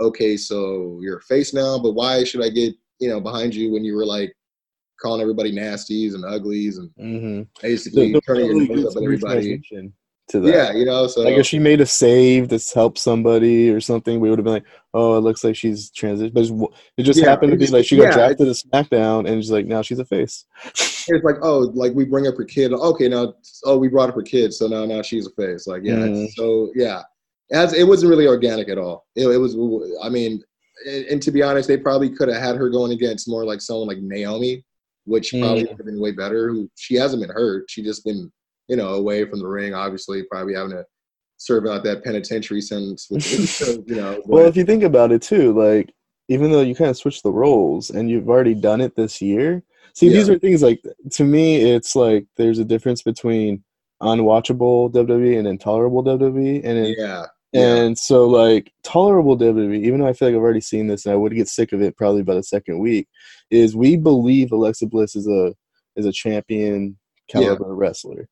okay 0.00 0.36
so 0.36 0.98
you're 1.02 1.18
a 1.18 1.22
face 1.22 1.54
now 1.54 1.78
but 1.78 1.92
why 1.92 2.24
should 2.24 2.42
I 2.42 2.50
get 2.50 2.74
you 2.98 3.08
know 3.08 3.20
behind 3.20 3.54
you 3.54 3.70
when 3.72 3.84
you 3.84 3.94
were 3.94 4.06
like 4.06 4.34
calling 5.00 5.20
everybody 5.20 5.52
nasties 5.52 6.14
and 6.14 6.24
uglies 6.24 6.78
and 6.78 6.90
mhm. 6.98 7.46
basically 7.62 8.08
The- 8.08 8.12
the 8.14 8.20
turning 8.22 8.46
your 8.46 8.66
nose 8.66 8.84
up 8.86 8.96
at 8.96 9.02
everybody 9.02 9.62
to 10.28 10.40
that. 10.40 10.48
yeah 10.52 10.72
you 10.72 10.84
know 10.84 11.06
so 11.06 11.22
Like 11.22 11.36
if 11.38 11.46
she 11.46 11.58
made 11.58 11.80
a 11.80 11.86
save 11.86 12.48
that's 12.48 12.72
helped 12.72 12.98
somebody 12.98 13.70
or 13.70 13.80
something, 13.80 14.18
we 14.20 14.28
would 14.28 14.38
have 14.38 14.44
been 14.44 14.54
like, 14.54 14.64
"Oh, 14.92 15.16
it 15.16 15.20
looks 15.20 15.44
like 15.44 15.54
she's 15.56 15.90
transition." 15.90 16.32
But 16.34 16.44
it 16.96 17.02
just 17.04 17.20
Yeah, 17.20 17.26
happened 17.30 17.52
to 17.52 17.58
be 17.58 17.66
like 17.68 17.84
she 17.86 17.96
got 17.96 18.04
yeah, 18.04 18.12
drafted 18.14 18.46
to 18.46 18.66
SmackDown, 18.68 19.28
and 19.28 19.42
she's 19.42 19.50
like, 19.52 19.66
now 19.66 19.82
she's 19.82 19.98
a 20.00 20.04
face. 20.04 20.44
it's 20.64 21.24
like 21.24 21.36
oh 21.42 21.70
like 21.74 21.92
we 21.94 22.04
bring 22.04 22.26
up 22.26 22.36
her 22.36 22.44
kid 22.44 22.72
okay 22.72 23.08
now 23.08 23.32
oh 23.64 23.78
we 23.78 23.86
brought 23.88 24.08
up 24.08 24.14
her 24.16 24.22
kid 24.22 24.52
so 24.52 24.66
now 24.66 24.84
now 24.84 25.00
she's 25.02 25.26
a 25.26 25.30
face 25.40 25.66
like 25.68 25.82
yeah 25.84 25.94
Mhm. 25.94 26.28
so 26.34 26.72
yeah 26.74 27.02
as 27.52 27.72
it 27.74 27.84
wasn't 27.86 28.10
really 28.10 28.26
organic 28.26 28.68
at 28.68 28.76
all 28.76 29.06
it, 29.14 29.24
it 29.28 29.36
was 29.38 29.54
i 30.02 30.08
mean 30.08 30.42
and, 30.84 31.04
and 31.06 31.22
to 31.22 31.30
be 31.30 31.42
honest 31.44 31.68
they 31.68 31.76
probably 31.76 32.10
could 32.10 32.28
have 32.28 32.42
had 32.42 32.56
her 32.56 32.68
going 32.68 32.90
against 32.90 33.28
more 33.28 33.44
like 33.44 33.60
someone 33.60 33.86
like 33.86 33.98
naomi 33.98 34.64
which 35.04 35.30
probably 35.30 35.62
Mm. 35.62 35.68
would 35.68 35.76
have 35.78 35.86
been 35.86 36.00
way 36.00 36.10
better 36.10 36.48
who 36.48 36.68
she 36.74 36.96
hasn't 36.96 37.22
been 37.22 37.30
hurt 37.30 37.70
she 37.70 37.84
just 37.84 38.04
been 38.04 38.32
you 38.68 38.76
know 38.76 38.94
away 38.94 39.24
from 39.24 39.38
the 39.38 39.46
ring 39.46 39.74
obviously 39.74 40.22
probably 40.24 40.54
having 40.54 40.72
to 40.72 40.84
serve 41.38 41.66
out 41.66 41.84
that 41.84 42.02
penitentiary 42.02 42.60
sentence 42.60 43.06
which 43.10 43.32
is, 43.32 43.60
you 43.86 43.96
know 43.96 44.20
Well, 44.24 44.46
if 44.46 44.56
you 44.56 44.64
think 44.64 44.82
about 44.82 45.12
it 45.12 45.22
too, 45.22 45.52
like 45.52 45.92
even 46.28 46.50
though 46.50 46.62
you 46.62 46.74
kind 46.74 46.90
of 46.90 46.96
switch 46.96 47.22
the 47.22 47.30
roles 47.30 47.90
and 47.90 48.10
you've 48.10 48.28
already 48.28 48.54
done 48.54 48.80
it 48.80 48.96
this 48.96 49.20
year, 49.20 49.62
see, 49.94 50.08
these 50.08 50.28
are 50.28 50.38
things 50.38 50.62
like 50.62 50.82
to 51.12 51.24
me, 51.24 51.56
it's 51.56 51.94
like 51.94 52.26
there's 52.36 52.58
a 52.58 52.64
difference 52.64 53.02
between 53.02 53.62
unwatchable 54.02 54.92
WWE 54.92 55.38
and 55.38 55.46
intolerable 55.46 56.02
WWE, 56.02 56.64
and 56.64 56.78
it, 56.78 56.96
yeah 56.98 57.26
yeah. 57.56 57.76
and 57.76 57.98
so 57.98 58.26
like 58.26 58.72
tolerable 58.82 59.36
WWE, 59.36 59.84
even 59.84 60.00
though 60.00 60.08
I 60.08 60.12
feel 60.12 60.28
like 60.28 60.36
I've 60.36 60.42
already 60.42 60.60
seen 60.60 60.86
this 60.86 61.06
and 61.06 61.12
I 61.12 61.16
would 61.16 61.34
get 61.34 61.48
sick 61.48 61.72
of 61.72 61.82
it 61.82 61.96
probably 61.96 62.22
by 62.22 62.34
the 62.34 62.42
second 62.42 62.78
week, 62.78 63.08
is 63.50 63.76
we 63.76 63.96
believe 63.96 64.52
Alexa 64.52 64.86
Bliss 64.86 65.16
is 65.16 65.26
a 65.26 65.54
is 65.96 66.06
a 66.06 66.12
champion 66.12 66.98
caliber 67.28 67.74
wrestler, 67.74 68.28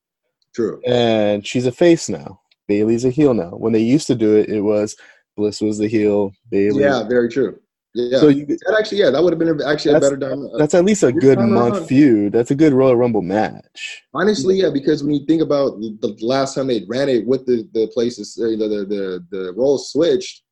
true 0.55 0.81
and 0.87 1.45
she's 1.45 1.65
a 1.65 1.71
face 1.71 2.07
now. 2.09 2.39
Bayley's 2.67 3.05
a 3.05 3.11
heel 3.11 3.33
now. 3.33 3.51
When 3.51 3.73
they 3.73 3.79
used 3.95 4.07
to 4.07 4.15
do 4.15 4.35
it, 4.37 4.49
it 4.49 4.61
was 4.61 4.95
Bliss 5.37 5.61
was 5.61 5.77
the 5.77 5.87
heel, 5.87 6.31
Bayley. 6.49 6.81
yeah 6.81 7.03
very 7.07 7.29
true 7.29 7.59
yeah 7.93 8.19
So 8.19 8.27
you, 8.29 8.45
that 8.45 8.75
actually 8.79 8.99
yeah 8.99 9.09
that 9.09 9.21
would 9.23 9.31
have 9.33 9.39
been 9.39 9.61
actually 9.65 9.95
a 9.95 9.99
better 9.99 10.17
time 10.17 10.49
that's 10.57 10.73
at 10.73 10.83
least 10.83 11.03
a 11.03 11.11
good 11.11 11.39
month 11.39 11.75
around- 11.75 11.87
feud. 11.87 12.33
That's 12.33 12.51
a 12.51 12.55
good 12.55 12.73
Royal 12.73 12.95
Rumble 12.95 13.21
match. 13.21 14.01
Honestly, 14.13 14.55
yeah, 14.61 14.69
because 14.69 15.03
when 15.03 15.13
you 15.13 15.25
think 15.25 15.41
about 15.41 15.79
the 15.79 16.15
last 16.21 16.55
time 16.55 16.67
they 16.67 16.83
ran 16.87 17.07
it 17.09 17.25
with 17.25 17.45
the 17.45 17.57
the 17.73 17.87
places, 17.93 18.37
uh, 18.41 18.47
the 18.61 18.67
the 18.73 18.81
the, 18.93 19.25
the 19.31 19.53
roles 19.55 19.91
switched, 19.91 20.43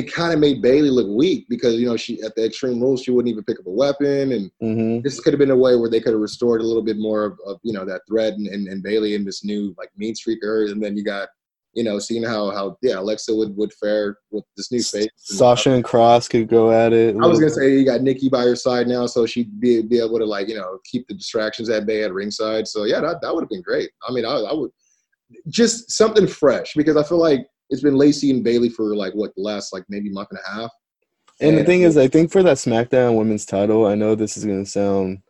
it 0.00 0.12
kind 0.12 0.32
of 0.32 0.40
made 0.40 0.62
Bayley 0.62 0.90
look 0.90 1.08
weak 1.08 1.46
because 1.48 1.74
you 1.74 1.86
know 1.86 1.96
she 1.96 2.22
at 2.22 2.34
the 2.34 2.44
Extreme 2.44 2.80
Rules 2.80 3.02
she 3.02 3.10
wouldn't 3.10 3.30
even 3.30 3.44
pick 3.44 3.58
up 3.60 3.66
a 3.66 3.70
weapon, 3.70 4.32
and 4.32 4.50
hmm 4.60 5.00
this 5.02 5.20
could 5.20 5.32
have 5.32 5.38
been 5.38 5.50
a 5.50 5.56
way 5.56 5.76
where 5.76 5.90
they 5.90 6.00
could 6.00 6.12
have 6.12 6.20
restored 6.20 6.60
a 6.60 6.64
little 6.64 6.82
bit 6.82 6.98
more 6.98 7.24
of, 7.24 7.38
of 7.46 7.58
you 7.62 7.72
know 7.72 7.84
that 7.84 8.02
thread 8.08 8.34
and, 8.34 8.46
and, 8.46 8.66
and 8.68 8.82
Bayley 8.82 9.14
in 9.14 9.24
this 9.24 9.44
new 9.44 9.74
like 9.78 9.90
mean 9.96 10.14
streak 10.14 10.42
of 10.42 10.48
hers, 10.48 10.72
and 10.72 10.82
then 10.82 10.96
you 10.96 11.04
got 11.04 11.28
you 11.74 11.84
know 11.84 11.98
seeing 11.98 12.22
how 12.22 12.50
how 12.50 12.76
yeah 12.82 12.98
Alexa 12.98 13.34
would 13.34 13.54
would 13.56 13.72
fare 13.74 14.16
with 14.30 14.44
this 14.56 14.72
new 14.72 14.82
face. 14.82 15.08
And- 15.28 15.38
Sasha 15.38 15.70
and 15.70 15.84
Cross 15.84 16.28
could 16.28 16.48
go 16.48 16.72
at 16.72 16.92
it. 16.92 17.14
I 17.20 17.26
was 17.26 17.38
gonna 17.38 17.50
say 17.50 17.76
you 17.76 17.84
got 17.84 18.02
Nikki 18.02 18.28
by 18.28 18.42
her 18.42 18.56
side 18.56 18.88
now, 18.88 19.06
so 19.06 19.26
she'd 19.26 19.60
be 19.60 19.82
be 19.82 19.98
able 19.98 20.18
to 20.18 20.26
like 20.26 20.48
you 20.48 20.56
know 20.56 20.78
keep 20.84 21.06
the 21.08 21.14
distractions 21.14 21.68
at 21.68 21.86
bay 21.86 22.04
at 22.04 22.12
ringside. 22.12 22.66
So 22.66 22.84
yeah, 22.84 23.00
that 23.00 23.20
that 23.20 23.34
would 23.34 23.42
have 23.42 23.50
been 23.50 23.62
great. 23.62 23.90
I 24.08 24.12
mean, 24.12 24.24
I, 24.24 24.30
I 24.30 24.54
would 24.54 24.70
just 25.48 25.90
something 25.90 26.26
fresh 26.26 26.74
because 26.74 26.96
I 26.96 27.02
feel 27.02 27.18
like 27.18 27.46
it's 27.70 27.82
been 27.82 27.96
Lacey 27.96 28.30
and 28.30 28.44
Bayley 28.44 28.68
for 28.68 28.94
like 28.94 29.14
what 29.14 29.34
the 29.34 29.42
last 29.42 29.72
like 29.72 29.84
maybe 29.88 30.10
month 30.10 30.28
and 30.30 30.40
a 30.46 30.50
half. 30.50 30.70
And 31.40 31.56
the 31.56 31.64
thing 31.64 31.82
is, 31.82 31.96
I 31.96 32.06
think 32.06 32.30
for 32.30 32.42
that 32.42 32.58
SmackDown 32.58 33.16
Women's 33.16 33.46
Title, 33.46 33.86
I 33.86 33.94
know 33.94 34.14
this 34.14 34.36
is 34.36 34.44
gonna 34.44 34.66
sound. 34.66 35.22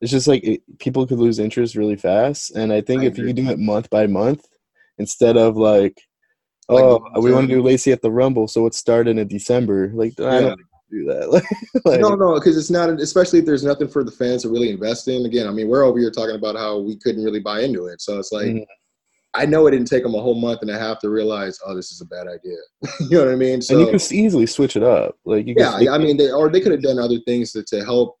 It's 0.00 0.10
just 0.10 0.26
like 0.26 0.42
it, 0.42 0.62
people 0.78 1.06
could 1.06 1.18
lose 1.18 1.38
interest 1.38 1.76
really 1.76 1.96
fast, 1.96 2.56
and 2.56 2.72
I 2.72 2.80
think 2.80 3.02
I 3.02 3.06
if 3.06 3.18
you 3.18 3.24
agree. 3.24 3.34
could 3.34 3.44
do 3.44 3.50
it 3.52 3.58
month 3.58 3.90
by 3.90 4.06
month 4.06 4.46
instead 4.98 5.36
of 5.36 5.56
like, 5.56 6.00
Like, 6.68 6.82
oh, 6.84 7.20
we 7.20 7.32
want 7.32 7.48
to 7.48 7.54
do 7.54 7.62
Lacey 7.62 7.92
at 7.92 8.02
the 8.02 8.10
Rumble, 8.10 8.48
so 8.48 8.66
it 8.66 8.74
started 8.74 9.18
in 9.18 9.28
December. 9.28 9.90
Like, 9.94 10.18
I 10.20 10.40
don't 10.40 10.60
do 10.90 11.04
that. 11.06 11.30
like, 11.84 12.00
No, 12.00 12.14
no, 12.14 12.34
because 12.34 12.56
it's 12.56 12.70
not, 12.70 12.88
especially 13.00 13.40
if 13.40 13.44
there's 13.44 13.64
nothing 13.64 13.88
for 13.88 14.04
the 14.04 14.10
fans 14.10 14.42
to 14.42 14.48
really 14.48 14.70
invest 14.70 15.08
in. 15.08 15.26
Again, 15.26 15.46
I 15.46 15.50
mean, 15.50 15.68
we're 15.68 15.82
over 15.84 15.98
here 15.98 16.10
talking 16.10 16.36
about 16.36 16.56
how 16.56 16.78
we 16.78 16.96
couldn't 16.96 17.24
really 17.24 17.40
buy 17.40 17.60
into 17.60 17.86
it. 17.86 18.00
So 18.00 18.18
it's 18.18 18.32
like, 18.32 18.46
Mhm. 18.46 18.66
I 19.34 19.46
know 19.46 19.66
it 19.66 19.70
didn't 19.70 19.88
take 19.88 20.02
them 20.02 20.14
a 20.14 20.20
whole 20.20 20.38
month 20.38 20.60
and 20.62 20.70
a 20.70 20.78
half 20.78 21.00
to 21.00 21.08
realize, 21.08 21.58
oh, 21.64 21.74
this 21.74 21.90
is 21.90 22.00
a 22.02 22.06
bad 22.06 22.26
idea. 22.28 22.56
you 23.00 23.16
know 23.18 23.24
what 23.24 23.32
I 23.32 23.36
mean? 23.36 23.62
So 23.62 23.74
and 23.74 23.80
you 23.80 23.86
can 23.98 24.14
easily 24.14 24.46
switch 24.46 24.76
it 24.76 24.82
up. 24.82 25.16
Like 25.24 25.46
you 25.46 25.54
yeah, 25.56 25.72
I 25.90 25.98
mean, 25.98 26.16
they, 26.18 26.30
or 26.30 26.50
they 26.50 26.60
could 26.60 26.72
have 26.72 26.82
done 26.82 26.98
other 26.98 27.18
things 27.26 27.52
to, 27.52 27.62
to 27.64 27.84
help 27.84 28.18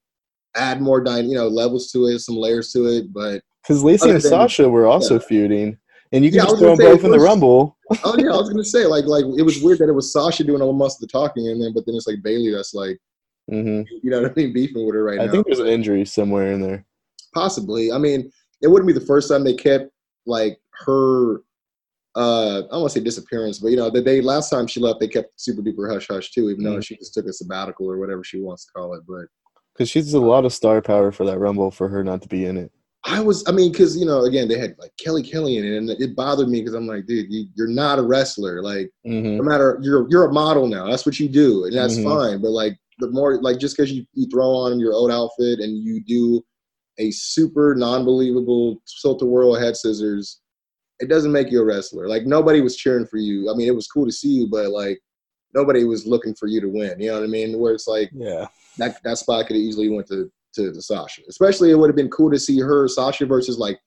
add 0.56 0.80
more, 0.80 1.02
dy- 1.02 1.20
you 1.20 1.34
know, 1.34 1.48
levels 1.48 1.90
to 1.92 2.06
it, 2.06 2.20
some 2.20 2.36
layers 2.36 2.72
to 2.72 2.86
it. 2.86 3.12
But 3.12 3.42
because 3.62 3.82
Lacey 3.82 4.08
and 4.08 4.14
than- 4.14 4.20
Sasha 4.20 4.68
were 4.68 4.86
also 4.86 5.14
yeah. 5.14 5.26
feuding, 5.28 5.78
and 6.12 6.24
you 6.24 6.30
can 6.30 6.38
Yeah, 6.38 6.44
just 6.44 6.58
throw 6.58 6.76
them 6.76 6.78
both 6.78 7.04
in 7.04 7.10
the 7.10 7.18
Rumble. 7.18 7.76
oh 8.04 8.16
yeah, 8.18 8.30
I 8.32 8.36
was 8.36 8.48
gonna 8.48 8.64
say 8.64 8.86
like 8.86 9.04
like 9.04 9.24
it 9.36 9.42
was 9.42 9.62
weird 9.62 9.78
that 9.80 9.88
it 9.88 9.94
was 9.94 10.12
Sasha 10.12 10.44
doing 10.44 10.62
all 10.62 10.72
most 10.72 10.96
of 10.96 11.00
the 11.00 11.12
talking, 11.12 11.48
and 11.48 11.62
then 11.62 11.74
but 11.74 11.84
then 11.84 11.94
it's 11.94 12.06
like 12.06 12.22
Bayley 12.22 12.52
that's 12.52 12.72
like 12.74 12.98
hmm 13.50 13.82
you 14.02 14.10
know 14.10 14.22
what 14.22 14.30
I 14.30 14.34
mean, 14.34 14.52
beefing 14.52 14.86
with 14.86 14.94
her 14.94 15.04
right 15.04 15.20
I 15.20 15.24
now. 15.24 15.28
I 15.30 15.32
think 15.32 15.46
there's 15.46 15.58
an 15.58 15.66
injury 15.66 16.04
somewhere 16.06 16.52
in 16.52 16.62
there. 16.62 16.86
Possibly. 17.34 17.90
I 17.92 17.98
mean, 17.98 18.30
it 18.62 18.68
wouldn't 18.68 18.86
be 18.86 18.92
the 18.92 19.04
first 19.04 19.28
time 19.28 19.42
they 19.42 19.54
kept 19.54 19.90
like 20.26 20.58
her. 20.86 21.42
Uh, 22.14 22.58
I 22.58 22.60
don't 22.72 22.80
want 22.82 22.92
to 22.92 22.98
say 22.98 23.04
disappearance, 23.04 23.58
but 23.58 23.68
you 23.68 23.76
know, 23.76 23.88
the 23.88 24.02
day 24.02 24.20
last 24.20 24.50
time 24.50 24.66
she 24.66 24.80
left, 24.80 25.00
they 25.00 25.08
kept 25.08 25.40
super 25.40 25.62
duper 25.62 25.90
hush 25.90 26.08
hush 26.08 26.30
too, 26.30 26.50
even 26.50 26.62
though 26.64 26.76
Mhm. 26.76 26.84
she 26.84 26.96
just 26.96 27.14
took 27.14 27.26
a 27.26 27.32
sabbatical 27.32 27.90
or 27.90 27.98
whatever 27.98 28.22
she 28.22 28.38
wants 28.40 28.66
to 28.66 28.72
call 28.72 28.94
it. 28.94 29.02
But 29.08 29.26
Because 29.72 29.88
she's 29.88 30.12
a 30.12 30.20
lot 30.20 30.44
of 30.44 30.52
star 30.52 30.82
power 30.82 31.10
for 31.10 31.24
that 31.24 31.38
Rumble 31.38 31.70
for 31.70 31.88
her 31.88 32.04
not 32.04 32.20
to 32.22 32.28
be 32.28 32.44
in 32.44 32.58
it. 32.58 32.70
I 33.04 33.20
was, 33.20 33.42
I 33.48 33.52
mean, 33.52 33.72
because 33.72 33.96
you 33.96 34.04
know, 34.04 34.24
again, 34.24 34.46
they 34.46 34.58
had 34.58 34.76
like 34.78 34.92
Kelly 35.02 35.22
Kelly 35.22 35.56
in 35.56 35.64
it, 35.64 35.76
and 35.78 35.88
it 35.90 36.14
bothered 36.14 36.48
me 36.50 36.60
because 36.60 36.74
I'm 36.74 36.86
like, 36.86 37.06
dude, 37.06 37.32
you, 37.32 37.46
you're 37.54 37.66
not 37.66 37.98
a 37.98 38.02
wrestler. 38.02 38.62
Like, 38.62 38.90
hmm 39.06 39.38
no 39.38 39.42
matter 39.42 39.78
you're 39.82 40.06
you're 40.10 40.26
a 40.26 40.32
model 40.32 40.66
now. 40.68 40.86
That's 40.86 41.06
what 41.06 41.18
you 41.18 41.28
do, 41.30 41.64
and 41.64 41.74
that's 41.74 41.96
Mhm. 41.96 42.04
fine. 42.04 42.42
But 42.42 42.50
like 42.50 42.78
the 42.98 43.08
more 43.08 43.40
like 43.40 43.58
just 43.58 43.74
because 43.76 43.90
you, 43.90 44.04
you 44.12 44.26
throw 44.28 44.50
on 44.50 44.78
your 44.78 44.92
old 44.92 45.10
outfit 45.10 45.60
and 45.60 45.82
you 45.82 46.04
do 46.04 46.44
a 46.98 47.10
super 47.10 47.74
non-believable 47.74 48.82
tilt-a-whirl 49.00 49.54
head 49.54 49.74
scissors, 49.78 50.41
it 51.02 51.08
doesn't 51.08 51.32
make 51.32 51.50
you 51.50 51.60
a 51.60 51.64
wrestler. 51.64 52.08
Like 52.08 52.24
nobody 52.26 52.60
was 52.60 52.76
cheering 52.76 53.06
for 53.06 53.16
you. 53.16 53.50
I 53.50 53.54
mean, 53.56 53.66
it 53.66 53.74
was 53.74 53.88
cool 53.88 54.06
to 54.06 54.12
see 54.12 54.28
you, 54.28 54.46
but 54.46 54.70
like 54.70 55.00
nobody 55.52 55.84
was 55.84 56.06
looking 56.06 56.34
for 56.34 56.46
you 56.46 56.60
to 56.60 56.68
win. 56.68 56.98
You 57.00 57.08
know 57.08 57.14
what 57.20 57.24
I 57.24 57.26
mean? 57.26 57.58
Where 57.58 57.74
it's 57.74 57.88
like 57.88 58.10
Yeah. 58.14 58.46
that 58.78 59.02
that 59.02 59.18
spot 59.18 59.46
could 59.46 59.56
have 59.56 59.62
easily 59.62 59.88
went 59.88 60.06
to, 60.08 60.30
to 60.54 60.72
to 60.72 60.80
Sasha. 60.80 61.22
Especially 61.28 61.70
it 61.72 61.74
would 61.78 61.90
have 61.90 61.96
been 61.96 62.10
cool 62.10 62.30
to 62.30 62.38
see 62.38 62.60
her 62.60 62.86
Sasha 62.86 63.26
versus 63.26 63.58
like 63.58 63.80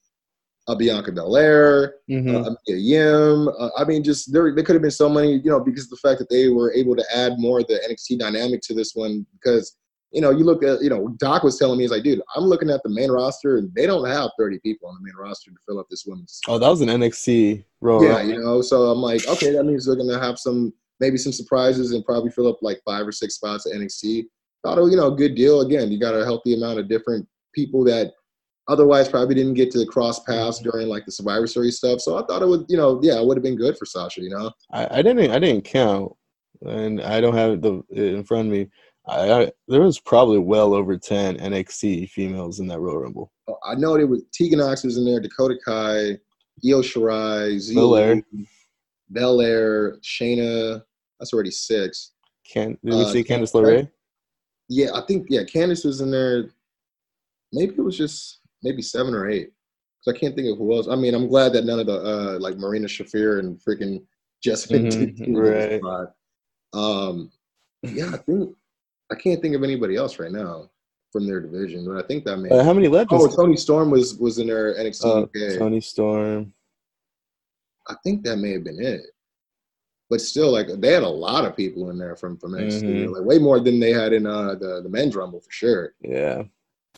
a 0.67 0.75
Bianca 0.75 1.12
Belair, 1.12 1.95
hmm 2.10 2.36
uh, 2.36 2.49
Mia 2.67 2.78
Yim. 2.78 3.47
Uh, 3.47 3.69
I 3.78 3.86
mean, 3.86 4.04
just 4.04 4.34
there, 4.34 4.54
there 4.54 4.63
could 4.63 4.75
have 4.75 4.82
been 4.82 4.91
so 4.91 5.08
many, 5.08 5.34
you 5.38 5.51
know, 5.51 5.60
because 5.62 5.84
of 5.86 5.91
the 5.91 5.97
fact 6.08 6.19
that 6.19 6.30
they 6.30 6.49
were 6.49 6.73
able 6.73 6.95
to 6.95 7.06
add 7.15 7.34
more 7.38 7.60
of 7.60 7.67
the 7.67 7.80
NXT 7.88 8.19
dynamic 8.19 8.62
to 8.63 8.73
this 8.73 8.93
one. 8.93 9.25
Because 9.34 9.78
you 10.15 10.21
know, 10.21 10.32
you 10.32 10.45
look 10.45 10.63
at, 10.63 10.82
you 10.82 10.89
know, 10.89 11.10
Doc 11.19 11.43
was 11.43 11.60
telling 11.60 11.78
me, 11.78 11.84
he's 11.84 11.91
like, 11.91 12.04
dude, 12.04 12.21
I'm 12.38 12.45
looking 12.45 12.69
at 12.69 12.82
the 12.84 12.89
main 12.89 13.12
roster, 13.12 13.58
and 13.58 13.69
they 13.75 13.86
don't 13.86 14.08
have 14.08 14.32
30 14.39 14.60
people 14.60 14.88
on 14.88 14.95
the 14.95 15.01
main 15.01 15.15
roster 15.17 15.51
to 15.51 15.58
fill 15.67 15.78
up 15.78 15.88
this 15.89 16.06
women's. 16.08 16.39
Oh, 16.47 16.58
that 16.58 16.69
was 16.69 16.80
an 16.80 16.88
NXT 16.88 17.65
Royal 17.82 18.01
yeah, 18.01 18.17
Rumble. 18.17 18.34
you 18.34 18.41
know. 18.41 18.62
So 18.62 18.84
I'm 18.84 18.99
like, 18.99 19.28
okay, 19.28 19.51
that 19.51 19.65
means 19.65 19.86
they're 19.86 19.97
gonna 19.97 20.17
have 20.17 20.39
some, 20.39 20.73
maybe 21.01 21.17
some 21.17 21.34
surprises, 21.34 21.91
and 21.91 22.06
probably 22.06 22.32
fill 22.32 22.47
up 22.47 22.60
like 22.62 22.82
five 22.86 23.06
or 23.06 23.12
six 23.12 23.36
spots 23.36 23.65
at 23.65 23.73
NXT. 23.73 24.23
Thought 24.63 24.78
it, 24.78 24.82
was, 24.82 24.91
you 24.91 24.97
know, 24.97 25.13
a 25.13 25.15
good 25.15 25.36
deal. 25.36 25.62
Again, 25.62 25.91
you 25.91 25.99
got 25.99 26.15
a 26.15 26.23
healthy 26.23 26.54
amount 26.54 26.80
of 26.80 26.88
different 26.88 27.28
people 27.54 27.84
that 27.84 28.13
otherwise 28.69 29.10
probably 29.10 29.36
didn't 29.36 29.54
get 29.56 29.69
to 29.71 29.80
the 29.80 29.86
cross 29.86 30.19
paths 30.23 30.60
during 30.60 30.88
like 30.88 31.06
the 31.06 31.12
Survivor 31.12 31.45
Series 31.45 31.78
stuff. 31.78 31.99
So 31.99 32.17
I 32.17 32.25
thought 32.25 32.41
it 32.41 32.47
would, 32.47 32.65
you 32.69 32.78
know, 32.78 33.01
yeah, 33.04 33.19
it 33.19 33.25
would 33.25 33.36
have 33.36 33.43
been 33.43 33.58
good 33.58 33.78
for 33.78 33.86
Sasha, 33.86 34.21
you 34.21 34.30
know. 34.30 34.49
I, 34.71 34.99
I 34.99 35.01
didn't 35.01 35.30
I 35.30 35.39
didn't 35.39 35.65
count, 35.65 36.13
and 36.62 37.01
I 37.01 37.19
don't 37.19 37.36
have 37.36 37.62
the 37.62 37.84
it 37.89 38.13
in 38.13 38.23
front 38.23 38.47
of 38.47 38.54
me. 38.54 38.69
I, 39.07 39.31
I 39.43 39.51
there 39.67 39.81
was 39.81 39.99
probably 39.99 40.39
well 40.39 40.73
over 40.73 40.97
ten 40.97 41.37
NXT 41.37 42.09
females 42.09 42.59
in 42.59 42.67
that 42.67 42.79
Royal 42.79 42.99
Rumble. 42.99 43.31
I 43.63 43.75
know 43.75 43.95
there 43.95 44.07
was 44.07 44.23
Tegan 44.33 44.59
Nox 44.59 44.83
was 44.83 44.97
in 44.97 45.05
there, 45.05 45.19
Dakota 45.19 45.55
Kai, 45.63 46.17
Io 46.67 46.81
Shirai, 46.81 47.59
Zia 47.59 47.75
Belair. 47.75 48.21
Belair, 49.11 49.97
Shayna. 49.97 50.83
That's 51.19 51.33
already 51.33 51.51
six. 51.51 52.13
Can 52.51 52.77
did 52.83 52.93
we 52.95 53.01
Uh, 53.01 53.05
see 53.11 53.23
Candice 53.23 53.53
LeRae? 53.53 53.89
Yeah, 54.69 54.89
I 54.95 55.01
think 55.05 55.27
yeah, 55.29 55.43
Candice 55.43 55.85
was 55.85 56.01
in 56.01 56.11
there. 56.11 56.49
Maybe 57.53 57.75
it 57.77 57.81
was 57.81 57.97
just 57.97 58.39
maybe 58.63 58.81
seven 58.81 59.13
or 59.13 59.29
eight. 59.29 59.51
Because 60.03 60.17
I 60.17 60.19
can't 60.19 60.35
think 60.35 60.49
of 60.51 60.57
who 60.57 60.73
else. 60.75 60.87
I 60.87 60.95
mean, 60.95 61.13
I'm 61.13 61.27
glad 61.27 61.53
that 61.53 61.65
none 61.65 61.79
of 61.79 61.85
the 61.85 61.99
uh 62.01 62.39
like 62.39 62.57
Marina 62.57 62.87
Shafir 62.87 63.39
and 63.39 63.59
freaking 63.59 64.03
Jessica 64.43 64.75
Mhm, 64.79 65.21
in 65.27 65.37
right. 65.37 66.07
Um, 66.73 67.31
yeah, 67.83 68.11
I 68.13 68.17
think 68.17 68.55
I 69.11 69.15
can't 69.15 69.41
think 69.41 69.55
of 69.55 69.63
anybody 69.63 69.95
else 69.95 70.19
right 70.19 70.31
now 70.31 70.69
from 71.11 71.27
their 71.27 71.39
division, 71.39 71.85
but 71.85 72.03
I 72.03 72.07
think 72.07 72.25
that 72.25 72.37
may. 72.37 72.49
Uh, 72.49 72.63
how 72.63 72.73
many 72.73 72.87
legends? 72.87 73.23
oh, 73.23 73.27
Toni 73.35 73.55
Storm 73.57 73.91
was 73.91 74.15
was 74.15 74.39
in 74.39 74.47
their 74.47 74.73
NXT 74.75 75.05
Uh, 75.05 75.21
UK. 75.21 75.57
Toni 75.59 75.81
Storm. 75.81 76.53
I 77.87 77.95
think 78.03 78.23
that 78.23 78.37
may 78.37 78.51
have 78.53 78.63
been 78.63 78.81
it. 78.81 79.01
But 80.09 80.21
still, 80.21 80.51
like 80.51 80.67
they 80.79 80.91
had 80.91 81.03
a 81.03 81.07
lot 81.09 81.45
of 81.45 81.55
people 81.55 81.89
in 81.89 81.97
there 81.97 82.15
from 82.15 82.37
from 82.37 82.53
NXT, 82.53 82.83
Mhm. 82.83 83.11
like 83.15 83.23
way 83.25 83.39
more 83.39 83.59
than 83.59 83.79
they 83.79 83.91
had 83.91 84.13
in 84.13 84.25
uh 84.27 84.55
the 84.55 84.81
the 84.83 84.89
men's 84.89 85.15
rumble 85.15 85.39
for 85.41 85.51
sure. 85.51 85.93
Yeah. 86.01 86.43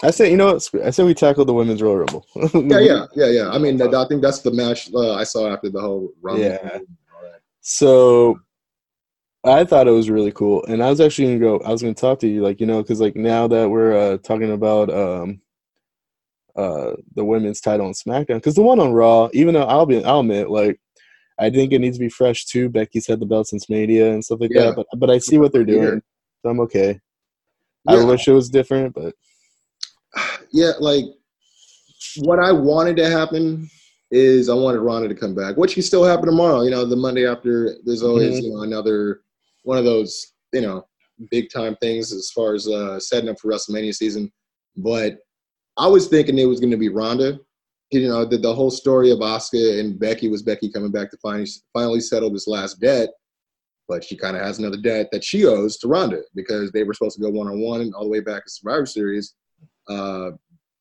I 0.03 0.11
say, 0.11 0.29
you 0.29 0.37
know 0.37 0.53
what? 0.53 0.69
I 0.85 0.91
say 0.91 1.03
we 1.03 1.15
tackled 1.15 1.47
the 1.47 1.53
women's 1.55 1.81
Royal 1.81 1.97
Rumble. 2.05 2.25
Yeah, 2.53 2.79
yeah, 2.79 3.05
yeah, 3.15 3.29
yeah. 3.29 3.49
I 3.49 3.57
mean, 3.57 3.81
I 3.81 4.05
think 4.07 4.21
that's 4.21 4.41
the 4.41 4.51
match 4.51 4.93
uh, 4.93 5.13
I 5.13 5.23
saw 5.23 5.51
after 5.51 5.69
the 5.69 5.81
whole 5.81 6.11
rumble. 6.21 6.43
Yeah. 6.43 6.59
and 6.75 6.85
all 7.15 7.23
that. 7.23 7.41
So 7.61 8.39
I 9.47 9.65
thought 9.65 9.87
it 9.87 9.91
was 9.91 10.09
really 10.09 10.31
cool, 10.31 10.63
and 10.65 10.83
I 10.83 10.89
was 10.89 10.99
actually 10.99 11.27
gonna 11.27 11.39
go. 11.59 11.65
I 11.65 11.71
was 11.71 11.81
gonna 11.81 11.93
talk 11.93 12.19
to 12.19 12.27
you, 12.27 12.41
like 12.41 12.59
you 12.59 12.65
know, 12.65 12.81
because 12.81 12.99
like 12.99 13.15
now 13.15 13.47
that 13.47 13.69
we're 13.69 13.95
uh, 13.95 14.17
talking 14.17 14.51
about 14.51 14.89
um, 14.93 15.41
uh, 16.55 16.93
the 17.15 17.23
women's 17.23 17.61
title 17.61 17.85
on 17.85 17.93
SmackDown, 17.93 18.35
because 18.35 18.55
the 18.55 18.61
one 18.61 18.79
on 18.79 18.93
Raw, 18.93 19.29
even 19.33 19.53
though 19.53 19.63
I'll 19.63 19.85
be, 19.85 20.03
I'll 20.03 20.19
admit, 20.21 20.49
like 20.49 20.79
I 21.39 21.49
think 21.49 21.71
it 21.71 21.79
needs 21.79 21.97
to 21.97 22.03
be 22.03 22.09
fresh 22.09 22.45
too. 22.45 22.69
Becky's 22.69 23.07
had 23.07 23.19
the 23.19 23.25
belt 23.25 23.47
since 23.47 23.69
Mania 23.69 24.11
and 24.11 24.23
stuff 24.23 24.41
like 24.41 24.51
Yeah. 24.51 24.71
that, 24.71 24.75
but 24.75 24.87
but 24.97 25.09
I 25.09 25.19
see 25.19 25.37
what 25.37 25.53
they're 25.53 25.61
Yeah. 25.61 25.75
doing, 25.75 26.01
so 26.41 26.49
I'm 26.49 26.59
okay. 26.61 26.99
I 27.87 28.03
wish 28.03 28.27
it 28.27 28.33
was 28.33 28.49
different, 28.49 28.93
but 28.95 29.13
yeah, 30.51 30.71
like 30.79 31.05
what 32.17 32.39
I 32.39 32.51
wanted 32.51 32.97
to 32.97 33.09
happen 33.09 33.69
is 34.11 34.49
I 34.49 34.53
wanted 34.53 34.79
Ronda 34.79 35.07
to 35.09 35.15
come 35.15 35.35
back, 35.35 35.57
which 35.57 35.73
can 35.73 35.83
still 35.83 36.03
happen 36.03 36.25
tomorrow. 36.25 36.63
You 36.63 36.71
know, 36.71 36.85
the 36.85 36.95
Monday 36.95 37.27
after, 37.27 37.75
there's 37.85 38.03
always 38.03 38.39
Mhm. 38.39 38.43
you 38.43 38.53
know 38.53 38.61
another 38.63 39.21
one 39.67 39.77
of 39.77 39.83
those 39.83 40.33
you 40.53 40.61
know 40.61 40.87
big 41.29 41.49
time 41.51 41.75
things 41.81 42.13
as 42.13 42.31
far 42.31 42.53
as 42.55 42.67
uh, 42.67 42.97
setting 42.99 43.29
up 43.29 43.37
for 43.39 43.51
WrestleMania 43.51 43.93
season. 43.93 44.31
But 44.77 45.17
I 45.77 45.87
was 45.87 46.07
thinking 46.07 46.37
it 46.39 46.45
was 46.45 46.59
going 46.61 46.71
to 46.71 46.77
be 46.77 46.89
Ronda. 46.89 47.39
You 47.91 48.07
know, 48.07 48.23
the, 48.25 48.37
the 48.37 48.53
whole 48.53 48.69
story 48.71 49.11
of 49.11 49.19
Asuka 49.19 49.79
and 49.79 49.99
Becky 49.99 50.29
was 50.29 50.41
Becky 50.43 50.71
coming 50.71 50.91
back 50.91 51.11
to 51.11 51.17
finally 51.17 51.47
finally 51.73 51.99
settle 51.99 52.31
this 52.31 52.47
last 52.47 52.79
debt. 52.79 53.09
But 53.89 54.03
she 54.03 54.15
kind 54.17 54.37
of 54.37 54.43
has 54.43 54.59
another 54.59 54.77
debt 54.77 55.07
that 55.11 55.23
she 55.23 55.45
owes 55.45 55.77
to 55.77 55.87
Ronda 55.87 56.21
because 56.35 56.71
they 56.71 56.83
were 56.83 56.93
supposed 56.93 57.17
to 57.17 57.21
go 57.21 57.29
one 57.29 57.47
on 57.47 57.59
one 57.59 57.93
all 57.93 58.03
the 58.03 58.09
way 58.09 58.19
back 58.21 58.45
to 58.45 58.49
Survivor 58.51 58.85
Series 58.85 59.35
uh, 59.89 60.31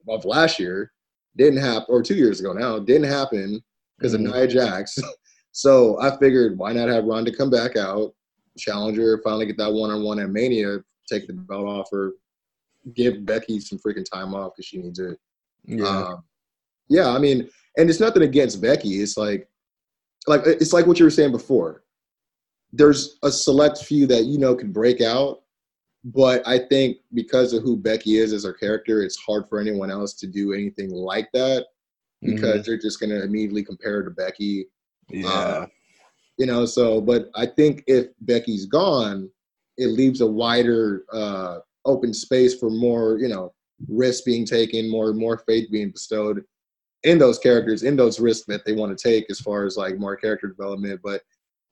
of 0.09 0.25
last 0.25 0.59
year. 0.61 0.93
Didn't 1.37 1.59
happen, 1.61 1.87
or 1.89 2.03
two 2.03 2.15
years 2.17 2.41
ago 2.41 2.53
now, 2.53 2.79
didn't 2.79 3.11
happen 3.11 3.63
because 3.99 4.13
Mhm. 4.13 4.27
of 4.27 4.35
Nia 4.35 4.47
Jax. 4.47 4.99
so 5.53 6.01
I 6.01 6.17
figured, 6.19 6.59
why 6.59 6.73
not 6.73 6.89
have 6.89 7.05
Ronda 7.05 7.31
come 7.35 7.51
back 7.51 7.77
out, 7.77 8.13
challenge 8.57 8.99
her, 8.99 9.21
finally 9.23 9.47
get 9.47 9.57
that 9.59 9.73
one 9.73 9.91
on 9.91 10.03
one 10.03 10.19
at 10.19 10.31
Mania, 10.31 10.79
take 11.09 11.27
the 11.27 11.33
belt 11.33 11.67
off 11.67 11.89
her, 11.93 12.13
give 12.95 13.25
Becky 13.25 13.61
some 13.61 13.79
freaking 13.79 14.09
time 14.09 14.35
off 14.35 14.53
because 14.55 14.67
she 14.67 14.79
needs 14.79 14.99
it. 14.99 15.19
yeah, 15.65 15.87
Um, 15.87 16.25
yeah, 16.89 17.09
I 17.09 17.19
mean, 17.19 17.49
and 17.77 17.91
it's 17.91 18.01
nothing 18.01 18.23
against 18.23 18.63
Becky. 18.63 19.01
It's 19.03 19.17
like, 19.17 19.49
like 20.27 20.43
it's 20.45 20.73
like 20.73 20.87
what 20.87 20.99
you 20.99 21.05
were 21.05 21.11
saying 21.11 21.33
before. 21.33 21.83
There's 22.73 23.19
a 23.23 23.31
select 23.31 23.79
few 23.79 24.07
that 24.09 24.25
you 24.25 24.39
know 24.39 24.55
can 24.55 24.73
break 24.73 25.01
out, 25.01 25.43
but 26.05 26.47
I 26.47 26.59
think 26.59 26.99
because 27.15 27.53
of 27.53 27.63
who 27.63 27.77
Becky 27.77 28.19
is 28.19 28.33
as 28.33 28.45
her 28.45 28.53
character, 28.53 29.03
it's 29.03 29.17
hard 29.17 29.49
for 29.49 29.61
anyone 29.61 29.91
else 29.91 30.15
to 30.15 30.27
do 30.27 30.53
anything 30.53 30.91
like 30.91 31.29
that 31.33 31.67
because 32.23 32.65
they're 32.65 32.79
just 32.79 33.01
gonna 33.01 33.21
immediately 33.21 33.65
compare 33.65 33.95
her 33.95 34.05
to 34.05 34.11
Becky. 34.11 34.67
yeah, 35.09 35.29
uh, 35.29 35.67
You 36.39 36.47
know, 36.47 36.67
so 36.67 37.01
but 37.01 37.31
I 37.35 37.47
think 37.47 37.83
if 37.87 38.09
Becky's 38.21 38.67
gone, 38.67 39.31
it 39.79 39.89
leaves 39.89 40.21
a 40.21 40.27
wider 40.27 41.05
uh, 41.13 41.59
open 41.85 42.13
space 42.13 42.59
for 42.59 42.71
more, 42.71 43.19
you 43.19 43.29
know, 43.29 43.53
risks 43.89 44.23
being 44.23 44.45
taken, 44.45 44.91
more 44.91 45.13
more 45.13 45.39
faith 45.47 45.71
being 45.71 45.91
bestowed 45.91 46.45
in 47.05 47.19
those 47.19 47.39
characters, 47.39 47.83
in 47.83 47.97
those 47.97 48.21
risks 48.21 48.47
that 48.49 48.65
they 48.65 48.73
want 48.73 48.97
to 48.97 49.03
take 49.03 49.27
as 49.31 49.41
far 49.41 49.65
as 49.65 49.77
like 49.77 49.99
more 49.99 50.17
character 50.17 50.49
development. 50.49 51.01
But 51.03 51.23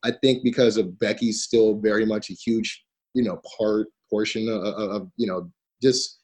I 0.03 0.12
think 0.22 0.44
because 0.44 0.77
of 0.77 0.98
Becky's 0.98 1.42
still 1.42 1.79
very 1.79 2.05
much 2.05 2.31
a 2.31 2.35
huge, 2.35 2.85
you 3.14 3.22
know, 3.22 3.40
part 3.59 3.88
portion 4.11 4.48
of, 4.48 4.62
of, 4.62 4.90
of 4.90 5.11
you 5.16 5.27
know 5.27 5.50
just 5.83 6.20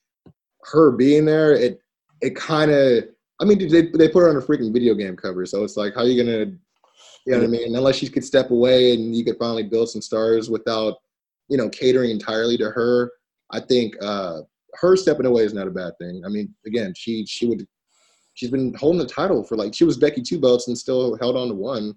her 0.64 0.92
being 0.92 1.24
there, 1.24 1.53
it 1.53 1.81
it 2.20 2.37
kind 2.37 2.70
of. 2.70 3.05
I 3.40 3.46
mean, 3.46 3.59
they 3.59 3.87
they 3.87 4.09
put 4.09 4.20
her 4.20 4.29
on 4.29 4.37
a 4.37 4.40
freaking 4.40 4.72
video 4.72 4.94
game 4.94 5.16
cover, 5.16 5.46
so 5.46 5.64
it's 5.64 5.76
like, 5.76 5.94
how 5.94 6.03
are 6.03 6.07
you 6.07 6.22
gonna, 6.22 6.53
you 7.26 7.33
know 7.33 7.38
what 7.38 7.44
I 7.44 7.48
mean? 7.50 7.76
Unless 7.76 7.96
she 7.96 8.09
could 8.09 8.24
step 8.24 8.50
away 8.50 8.94
and 8.94 9.14
you 9.14 9.24
could 9.24 9.37
finally 9.38 9.62
build 9.64 9.90
some 9.90 10.00
stars 10.02 10.48
without, 10.50 10.94
you 11.48 11.56
know, 11.56 11.68
catering 11.68 12.11
entirely 12.11 12.56
to 12.59 12.70
her. 12.70 13.11
I 13.50 13.61
think 13.61 13.94
uh 14.00 14.40
her 14.74 14.96
stepping 14.96 15.26
away 15.26 15.42
is 15.44 15.52
not 15.54 15.66
a 15.66 15.70
bad 15.70 15.92
thing. 16.00 16.22
I 16.24 16.28
mean, 16.28 16.54
again, 16.66 16.94
she 16.96 17.26
she 17.26 17.46
would 17.46 17.66
she's 18.35 18.50
been 18.50 18.72
holding 18.74 19.00
the 19.00 19.06
title 19.06 19.42
for 19.44 19.56
like 19.56 19.74
she 19.74 19.85
was 19.85 19.98
Becky 19.98 20.22
two 20.22 20.40
belts 20.40 20.68
and 20.68 20.78
still 20.78 21.16
held 21.20 21.37
on 21.37 21.48
to 21.48 21.54
one. 21.54 21.94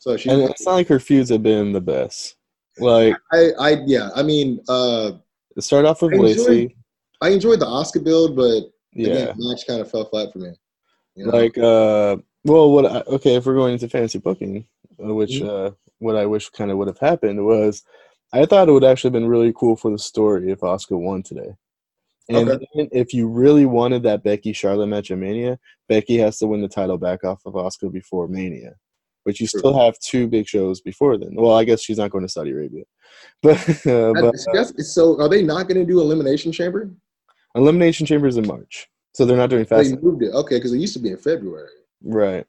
So 0.00 0.16
she, 0.16 0.30
And 0.30 0.42
it's 0.42 0.64
not 0.66 0.72
like 0.74 0.88
her 0.88 1.00
feuds 1.00 1.30
have 1.30 1.42
been 1.42 1.72
the 1.72 1.80
best. 1.80 2.36
Like 2.78 3.16
I, 3.32 3.50
I, 3.58 3.70
yeah, 3.86 4.10
I 4.14 4.22
mean, 4.22 4.60
uh, 4.68 5.12
it 5.56 5.62
started 5.62 5.88
off 5.88 6.02
with 6.02 6.12
I 6.14 6.16
enjoyed- 6.16 6.46
Lacey. 6.46 6.76
I 7.20 7.28
enjoyed 7.30 7.58
the 7.58 7.66
Asuka 7.66 8.04
build, 8.04 8.36
but 8.36 8.62
Yeah. 8.94 9.08
again, 9.08 9.34
the 9.36 9.48
match 9.48 9.66
kind 9.66 9.80
of 9.80 9.90
fell 9.90 10.04
flat 10.04 10.32
for 10.32 10.38
me. 10.38 10.52
you 11.16 11.26
know? 11.26 11.32
Like 11.32 11.58
uh 11.58 12.18
well 12.48 12.70
what 12.72 12.86
I, 12.86 13.00
okay, 13.06 13.36
if 13.36 13.46
we're 13.46 13.54
going 13.54 13.74
into 13.74 13.88
fantasy 13.88 14.18
booking, 14.18 14.66
uh, 15.02 15.14
which 15.14 15.40
Mm-hmm. 15.40 15.48
uh 15.68 15.70
what 16.00 16.16
I 16.16 16.26
wish 16.26 16.48
kind 16.50 16.70
of 16.70 16.78
would 16.78 16.86
have 16.88 16.98
happened 16.98 17.44
was 17.44 17.82
I 18.32 18.46
thought 18.46 18.68
it 18.68 18.72
would 18.72 18.84
actually 18.84 19.08
have 19.08 19.14
been 19.20 19.28
really 19.28 19.52
cool 19.56 19.74
for 19.74 19.90
the 19.90 19.98
story 19.98 20.50
if 20.52 20.60
Asuka 20.60 20.96
won 20.98 21.22
today. 21.24 21.50
And 22.28 22.50
Okay. 22.50 22.88
if 22.92 23.12
you 23.14 23.26
really 23.26 23.66
wanted 23.66 24.02
that 24.04 24.22
Becky 24.22 24.52
Charlotte 24.52 24.86
match 24.88 25.10
at 25.10 25.18
Mania, 25.18 25.58
Becky 25.88 26.18
has 26.18 26.38
to 26.38 26.46
win 26.46 26.60
the 26.60 26.68
title 26.68 26.98
back 26.98 27.24
off 27.24 27.40
of 27.46 27.54
Asuka 27.54 27.90
before 27.90 28.28
Mania. 28.28 28.74
But 29.24 29.40
you 29.40 29.48
True. 29.48 29.58
still 29.60 29.78
have 29.78 29.98
two 29.98 30.28
big 30.28 30.46
shows 30.46 30.80
before 30.80 31.16
then. 31.18 31.34
Well, 31.34 31.54
I 31.54 31.64
guess 31.64 31.82
she's 31.82 31.98
not 31.98 32.10
going 32.10 32.24
to 32.24 32.28
Saudi 32.28 32.50
Arabia. 32.52 32.84
But, 33.42 33.58
uh, 33.86 34.12
but 34.14 34.34
that's- 34.52 34.94
so 34.94 35.18
are 35.20 35.28
they 35.28 35.42
not 35.42 35.66
going 35.68 35.80
to 35.80 35.86
do 35.86 36.00
Elimination 36.00 36.52
Chamber? 36.52 36.90
Elimination 37.56 38.06
Chamber 38.06 38.28
is 38.28 38.36
in 38.36 38.46
March. 38.46 38.88
So 39.14 39.24
they're 39.24 39.36
not 39.36 39.50
doing 39.50 39.64
They 39.64 39.68
fast. 39.90 40.02
moved 40.02 40.22
it. 40.22 40.32
Okay, 40.32 40.56
because 40.58 40.72
it 40.72 40.78
used 40.78 40.92
to 40.94 41.00
be 41.00 41.10
in 41.10 41.16
February. 41.16 41.70
Right. 42.02 42.46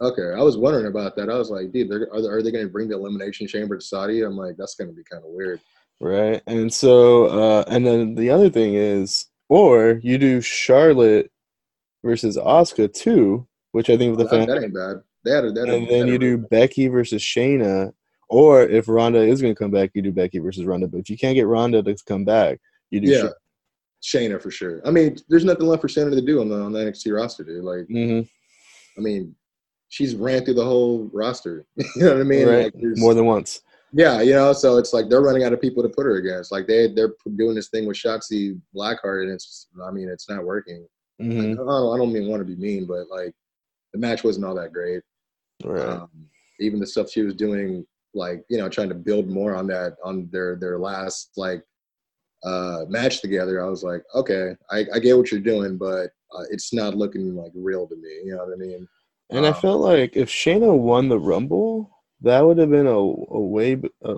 Okay, 0.00 0.32
I 0.36 0.42
was 0.42 0.56
wondering 0.56 0.86
about 0.86 1.16
that. 1.16 1.28
I 1.28 1.36
was 1.36 1.50
like, 1.50 1.72
dude, 1.72 1.90
they're, 1.90 2.08
are 2.12 2.22
they, 2.22 2.28
are 2.28 2.42
they 2.42 2.52
going 2.52 2.64
to 2.64 2.72
bring 2.72 2.88
the 2.88 2.94
Elimination 2.94 3.48
Chamber 3.48 3.76
to 3.76 3.84
Saudi? 3.84 4.22
I'm 4.22 4.36
like, 4.36 4.56
that's 4.56 4.76
going 4.76 4.88
to 4.88 4.94
be 4.94 5.02
kind 5.02 5.24
of 5.24 5.30
weird. 5.30 5.60
Right. 6.00 6.42
And 6.46 6.72
so 6.72 7.26
uh 7.26 7.64
and 7.66 7.86
then 7.86 8.14
the 8.14 8.30
other 8.30 8.50
thing 8.50 8.74
is 8.74 9.26
or 9.48 10.00
you 10.02 10.18
do 10.18 10.40
Charlotte 10.40 11.30
versus 12.04 12.36
Asuka 12.36 12.92
too, 12.92 13.46
which 13.72 13.90
I 13.90 13.96
think 13.96 14.16
the 14.16 14.24
that, 14.24 14.30
fan 14.30 14.48
that 14.48 14.62
ain't 14.62 14.74
bad. 14.74 15.44
A, 15.44 15.52
that 15.52 15.68
and 15.68 15.88
then 15.88 16.06
you 16.06 16.18
do 16.18 16.38
Becky 16.38 16.86
versus 16.86 17.20
Shayna, 17.20 17.92
or 18.30 18.62
if 18.62 18.88
Ronda 18.88 19.20
is 19.20 19.42
gonna 19.42 19.54
come 19.54 19.70
back, 19.70 19.90
you 19.94 20.00
do 20.00 20.12
Becky 20.12 20.38
versus 20.38 20.64
Ronda. 20.64 20.86
But 20.86 20.98
if 20.98 21.10
you 21.10 21.18
can't 21.18 21.34
get 21.34 21.46
Ronda 21.46 21.82
to 21.82 21.96
come 22.06 22.24
back, 22.24 22.60
you 22.90 23.00
do 23.00 23.10
yeah, 23.10 23.28
Shayna 24.02 24.40
for 24.40 24.50
sure. 24.50 24.80
I 24.86 24.90
mean, 24.90 25.18
there's 25.28 25.44
nothing 25.44 25.66
left 25.66 25.82
for 25.82 25.88
Shayna 25.88 26.12
to 26.12 26.22
do 26.22 26.40
on 26.40 26.48
the 26.48 26.62
on 26.62 26.72
the 26.72 26.78
NXT 26.78 27.14
roster, 27.14 27.44
dude. 27.44 27.64
Like, 27.64 27.86
hmm 27.88 28.20
I 28.98 29.00
mean, 29.00 29.34
she's 29.88 30.14
ran 30.14 30.44
through 30.44 30.54
the 30.54 30.64
whole 30.64 31.08
roster. 31.12 31.64
you 31.76 31.86
know 31.96 32.14
what 32.14 32.20
I 32.20 32.24
mean? 32.24 32.48
right. 32.48 32.74
Like, 32.74 32.96
More 32.96 33.14
than 33.14 33.26
once. 33.26 33.62
Yeah, 33.92 34.20
you 34.20 34.34
know, 34.34 34.52
so 34.52 34.76
it's 34.76 34.92
like 34.92 35.08
they're 35.08 35.22
running 35.22 35.44
out 35.44 35.54
of 35.54 35.62
people 35.62 35.82
to 35.82 35.88
put 35.88 36.04
her 36.04 36.16
against. 36.16 36.52
Like 36.52 36.66
they 36.66 36.92
they're 36.92 37.14
doing 37.36 37.54
this 37.54 37.68
thing 37.68 37.86
with 37.86 37.96
Shotzi 37.96 38.60
Blackheart, 38.74 39.22
and 39.22 39.32
it's 39.32 39.68
I 39.82 39.90
mean 39.90 40.08
it's 40.08 40.28
not 40.28 40.44
working. 40.44 40.86
hmm 41.18 41.52
I, 41.52 41.54
don't, 41.54 41.94
I 41.94 41.96
don't 41.96 42.12
mean 42.12 42.28
want 42.28 42.40
to 42.40 42.44
be 42.44 42.56
mean, 42.56 42.86
but 42.86 43.08
like 43.08 43.32
the 43.92 43.98
match 43.98 44.24
wasn't 44.24 44.44
all 44.44 44.54
that 44.56 44.74
great. 44.74 45.02
Right. 45.64 45.88
Um, 45.88 46.10
even 46.60 46.80
the 46.80 46.86
stuff 46.86 47.10
she 47.10 47.22
was 47.22 47.34
doing, 47.34 47.86
like 48.12 48.44
you 48.50 48.58
know, 48.58 48.68
trying 48.68 48.90
to 48.90 48.94
build 48.94 49.28
more 49.28 49.56
on 49.56 49.66
that 49.68 49.96
on 50.04 50.28
their 50.30 50.56
their 50.56 50.78
last 50.78 51.30
like 51.38 51.62
uh 52.44 52.84
match 52.88 53.20
together. 53.20 53.64
I 53.64 53.68
was 53.68 53.82
like, 53.82 54.02
okay, 54.14 54.54
I, 54.70 54.84
I 54.94 54.98
get 54.98 55.16
what 55.16 55.30
you're 55.30 55.40
doing, 55.40 55.76
but 55.76 56.10
uh, 56.34 56.44
it's 56.50 56.72
not 56.72 56.96
looking 56.96 57.34
like 57.34 57.52
real 57.54 57.86
to 57.88 57.96
me. 57.96 58.20
You 58.24 58.36
know 58.36 58.44
what 58.44 58.54
I 58.54 58.56
mean? 58.56 58.88
and 59.30 59.44
I 59.44 59.50
um, 59.50 59.54
felt 59.54 59.80
like 59.80 60.16
if 60.16 60.30
Shayna 60.30 60.76
won 60.76 61.08
the 61.08 61.18
Rumble, 61.18 61.90
that 62.22 62.40
would 62.40 62.58
have 62.58 62.70
been 62.70 62.86
a, 62.86 62.90
a 62.90 63.40
way. 63.40 63.80
Uh, 64.04 64.14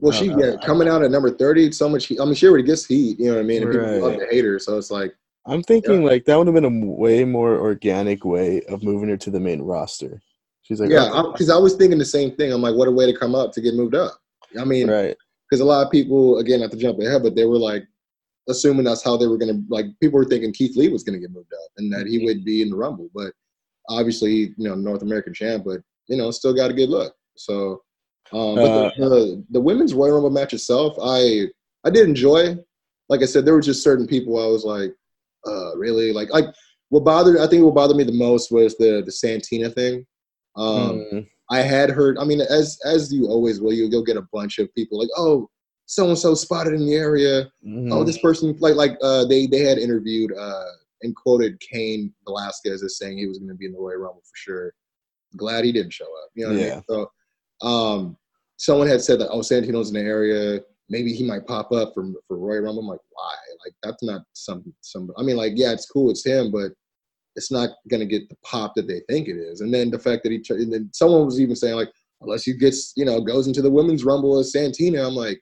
Well, 0.00 0.12
she 0.12 0.26
yeah, 0.26 0.56
coming 0.64 0.88
out 0.88 1.02
at 1.02 1.10
number 1.10 1.30
thirty, 1.30 1.70
so 1.72 1.88
much. 1.88 2.06
Heat. 2.06 2.20
I 2.20 2.24
mean, 2.24 2.34
she 2.34 2.46
already 2.46 2.64
gets 2.64 2.86
heat. 2.86 3.18
You 3.18 3.26
know 3.26 3.34
what 3.34 3.40
I 3.40 3.44
mean? 3.44 3.62
And 3.62 3.72
people 3.72 4.00
love 4.00 4.12
Right. 4.12 4.20
to 4.20 4.34
hate 4.34 4.44
her, 4.44 4.58
so 4.58 4.78
it's 4.78 4.90
like. 4.90 5.14
I'm 5.46 5.62
thinking 5.62 6.04
like 6.04 6.26
that 6.26 6.36
would 6.36 6.46
have 6.46 6.54
been 6.54 6.64
a 6.64 6.86
way 6.86 7.24
more 7.24 7.58
organic 7.58 8.22
way 8.24 8.60
of 8.68 8.82
moving 8.82 9.08
her 9.08 9.16
to 9.16 9.30
the 9.30 9.40
main 9.40 9.62
roster. 9.62 10.20
She's 10.62 10.78
like, 10.78 10.90
Yeah, 10.90 11.08
oh, 11.10 11.32
because 11.32 11.48
I 11.48 11.56
was 11.56 11.74
thinking 11.74 11.98
the 11.98 12.04
same 12.04 12.32
thing. 12.36 12.52
I'm 12.52 12.60
like, 12.60 12.74
what 12.74 12.86
a 12.86 12.90
way 12.90 13.10
to 13.10 13.18
come 13.18 13.34
up 13.34 13.52
to 13.52 13.62
get 13.62 13.74
moved 13.74 13.94
up. 13.94 14.18
I 14.60 14.64
mean, 14.64 14.90
right. 14.90 15.16
Because 15.48 15.60
a 15.60 15.64
lot 15.64 15.84
of 15.84 15.90
people, 15.92 16.38
again, 16.38 16.60
not 16.60 16.70
to 16.70 16.76
jump 16.76 16.98
ahead, 16.98 17.22
but 17.22 17.34
they 17.34 17.44
were 17.44 17.58
like 17.58 17.84
assuming 18.48 18.84
that's 18.84 19.04
how 19.04 19.16
they 19.16 19.26
were 19.26 19.36
going 19.36 19.54
to, 19.54 19.62
like, 19.68 19.84
people 20.00 20.18
were 20.18 20.24
thinking 20.24 20.52
Keith 20.52 20.74
Lee 20.76 20.88
was 20.88 21.02
going 21.02 21.12
to 21.12 21.20
get 21.20 21.34
moved 21.34 21.52
up 21.52 21.70
and 21.76 21.92
that 21.92 22.06
Mm-hmm. 22.06 22.08
he 22.08 22.24
would 22.24 22.44
be 22.44 22.62
in 22.62 22.70
the 22.70 22.76
Rumble. 22.76 23.10
But 23.14 23.32
obviously, 23.90 24.54
you 24.56 24.68
know, 24.68 24.74
North 24.74 25.02
American 25.02 25.34
champ, 25.34 25.64
but, 25.66 25.80
you 26.06 26.16
know, 26.16 26.30
still 26.30 26.54
got 26.54 26.70
a 26.70 26.74
good 26.74 26.88
look. 26.88 27.14
So, 27.36 27.82
um, 28.32 28.54
but 28.56 28.70
Uh, 28.70 28.90
the, 28.98 29.08
the, 29.08 29.44
the 29.50 29.60
women's 29.60 29.92
Royal 29.94 30.14
Rumble 30.14 30.30
match 30.30 30.54
itself, 30.54 30.96
I, 31.02 31.46
I 31.84 31.90
did 31.90 32.08
enjoy. 32.08 32.56
Like 33.08 33.22
I 33.22 33.26
said, 33.26 33.44
there 33.44 33.54
were 33.54 33.60
just 33.60 33.82
certain 33.82 34.06
people 34.06 34.42
I 34.42 34.46
was 34.46 34.64
like, 34.64 34.94
uh, 35.46 35.76
really? 35.76 36.12
Like, 36.12 36.30
like, 36.30 36.46
what 36.88 37.04
bothered, 37.04 37.38
I 37.38 37.46
think 37.46 37.64
what 37.64 37.74
bothered 37.74 37.96
me 37.96 38.04
the 38.04 38.12
most 38.12 38.50
was 38.50 38.76
the, 38.76 39.02
the 39.04 39.12
Santina 39.12 39.68
thing. 39.68 40.06
Um, 40.56 41.04
Mm, 41.12 41.28
I 41.50 41.60
had 41.60 41.90
heard. 41.90 42.18
I 42.18 42.24
mean, 42.24 42.40
as 42.40 42.78
as 42.84 43.12
you 43.12 43.26
always 43.28 43.60
will, 43.60 43.72
you 43.72 43.88
you'll 43.90 44.04
get 44.04 44.16
a 44.16 44.28
bunch 44.32 44.58
of 44.58 44.72
people 44.74 44.98
like, 44.98 45.08
oh, 45.16 45.48
so 45.86 46.08
and 46.08 46.18
so 46.18 46.34
spotted 46.34 46.74
in 46.74 46.86
the 46.86 46.94
area. 46.94 47.50
mhm. 47.66 47.92
Oh, 47.92 48.04
this 48.04 48.18
person 48.18 48.56
like 48.60 48.74
like 48.74 48.96
uh, 49.02 49.24
they 49.24 49.46
they 49.46 49.60
had 49.60 49.78
interviewed 49.78 50.32
uh, 50.36 50.64
and 51.02 51.14
quoted 51.16 51.58
Cain 51.60 52.12
Velasquez 52.24 52.82
as 52.82 52.98
saying 52.98 53.18
he 53.18 53.26
was 53.26 53.38
going 53.38 53.48
to 53.48 53.54
be 53.54 53.66
in 53.66 53.72
the 53.72 53.78
Royal 53.78 53.98
Rumble 53.98 54.22
for 54.22 54.36
sure. 54.36 54.72
Glad 55.36 55.64
he 55.64 55.72
didn't 55.72 55.92
show 55.92 56.04
up. 56.04 56.30
You 56.34 56.46
know 56.46 56.52
what 56.52 56.60
I 56.60 56.64
Yeah. 56.66 56.74
mean? 56.74 56.84
So, 56.88 57.10
um, 57.66 58.16
someone 58.56 58.88
had 58.88 59.00
said 59.00 59.18
that 59.20 59.30
oh, 59.30 59.40
Santino's 59.40 59.88
in 59.88 59.94
the 59.94 60.00
area. 60.00 60.60
Maybe 60.90 61.12
he 61.12 61.22
might 61.24 61.46
pop 61.46 61.70
up 61.72 61.92
for 61.94 62.10
for 62.26 62.38
Royal 62.38 62.62
Rumble. 62.62 62.80
I'm 62.82 62.88
like, 62.88 63.00
why? 63.10 63.34
Like 63.64 63.74
that's 63.82 64.02
not 64.02 64.22
some 64.34 64.62
some. 64.82 65.10
I 65.16 65.22
mean, 65.22 65.36
like 65.36 65.52
yeah, 65.56 65.72
it's 65.72 65.86
cool, 65.86 66.10
it's 66.10 66.24
him, 66.26 66.50
but 66.50 66.72
it's 67.38 67.52
not 67.52 67.70
going 67.88 68.00
to 68.00 68.06
get 68.06 68.28
the 68.28 68.36
pop 68.44 68.74
that 68.74 68.88
they 68.88 69.00
think 69.08 69.28
it 69.28 69.36
is. 69.36 69.60
And 69.60 69.72
then 69.72 69.90
the 69.90 69.98
fact 69.98 70.24
that 70.24 70.32
he, 70.32 70.42
and 70.50 70.72
then 70.72 70.90
someone 70.92 71.24
was 71.24 71.40
even 71.40 71.54
saying 71.54 71.76
like, 71.76 71.92
unless 72.20 72.42
he 72.42 72.52
gets, 72.52 72.92
you 72.96 73.04
know, 73.04 73.20
goes 73.20 73.46
into 73.46 73.62
the 73.62 73.70
women's 73.70 74.04
rumble 74.04 74.38
as 74.38 74.52
Santina, 74.52 75.06
I'm 75.06 75.14
like, 75.14 75.40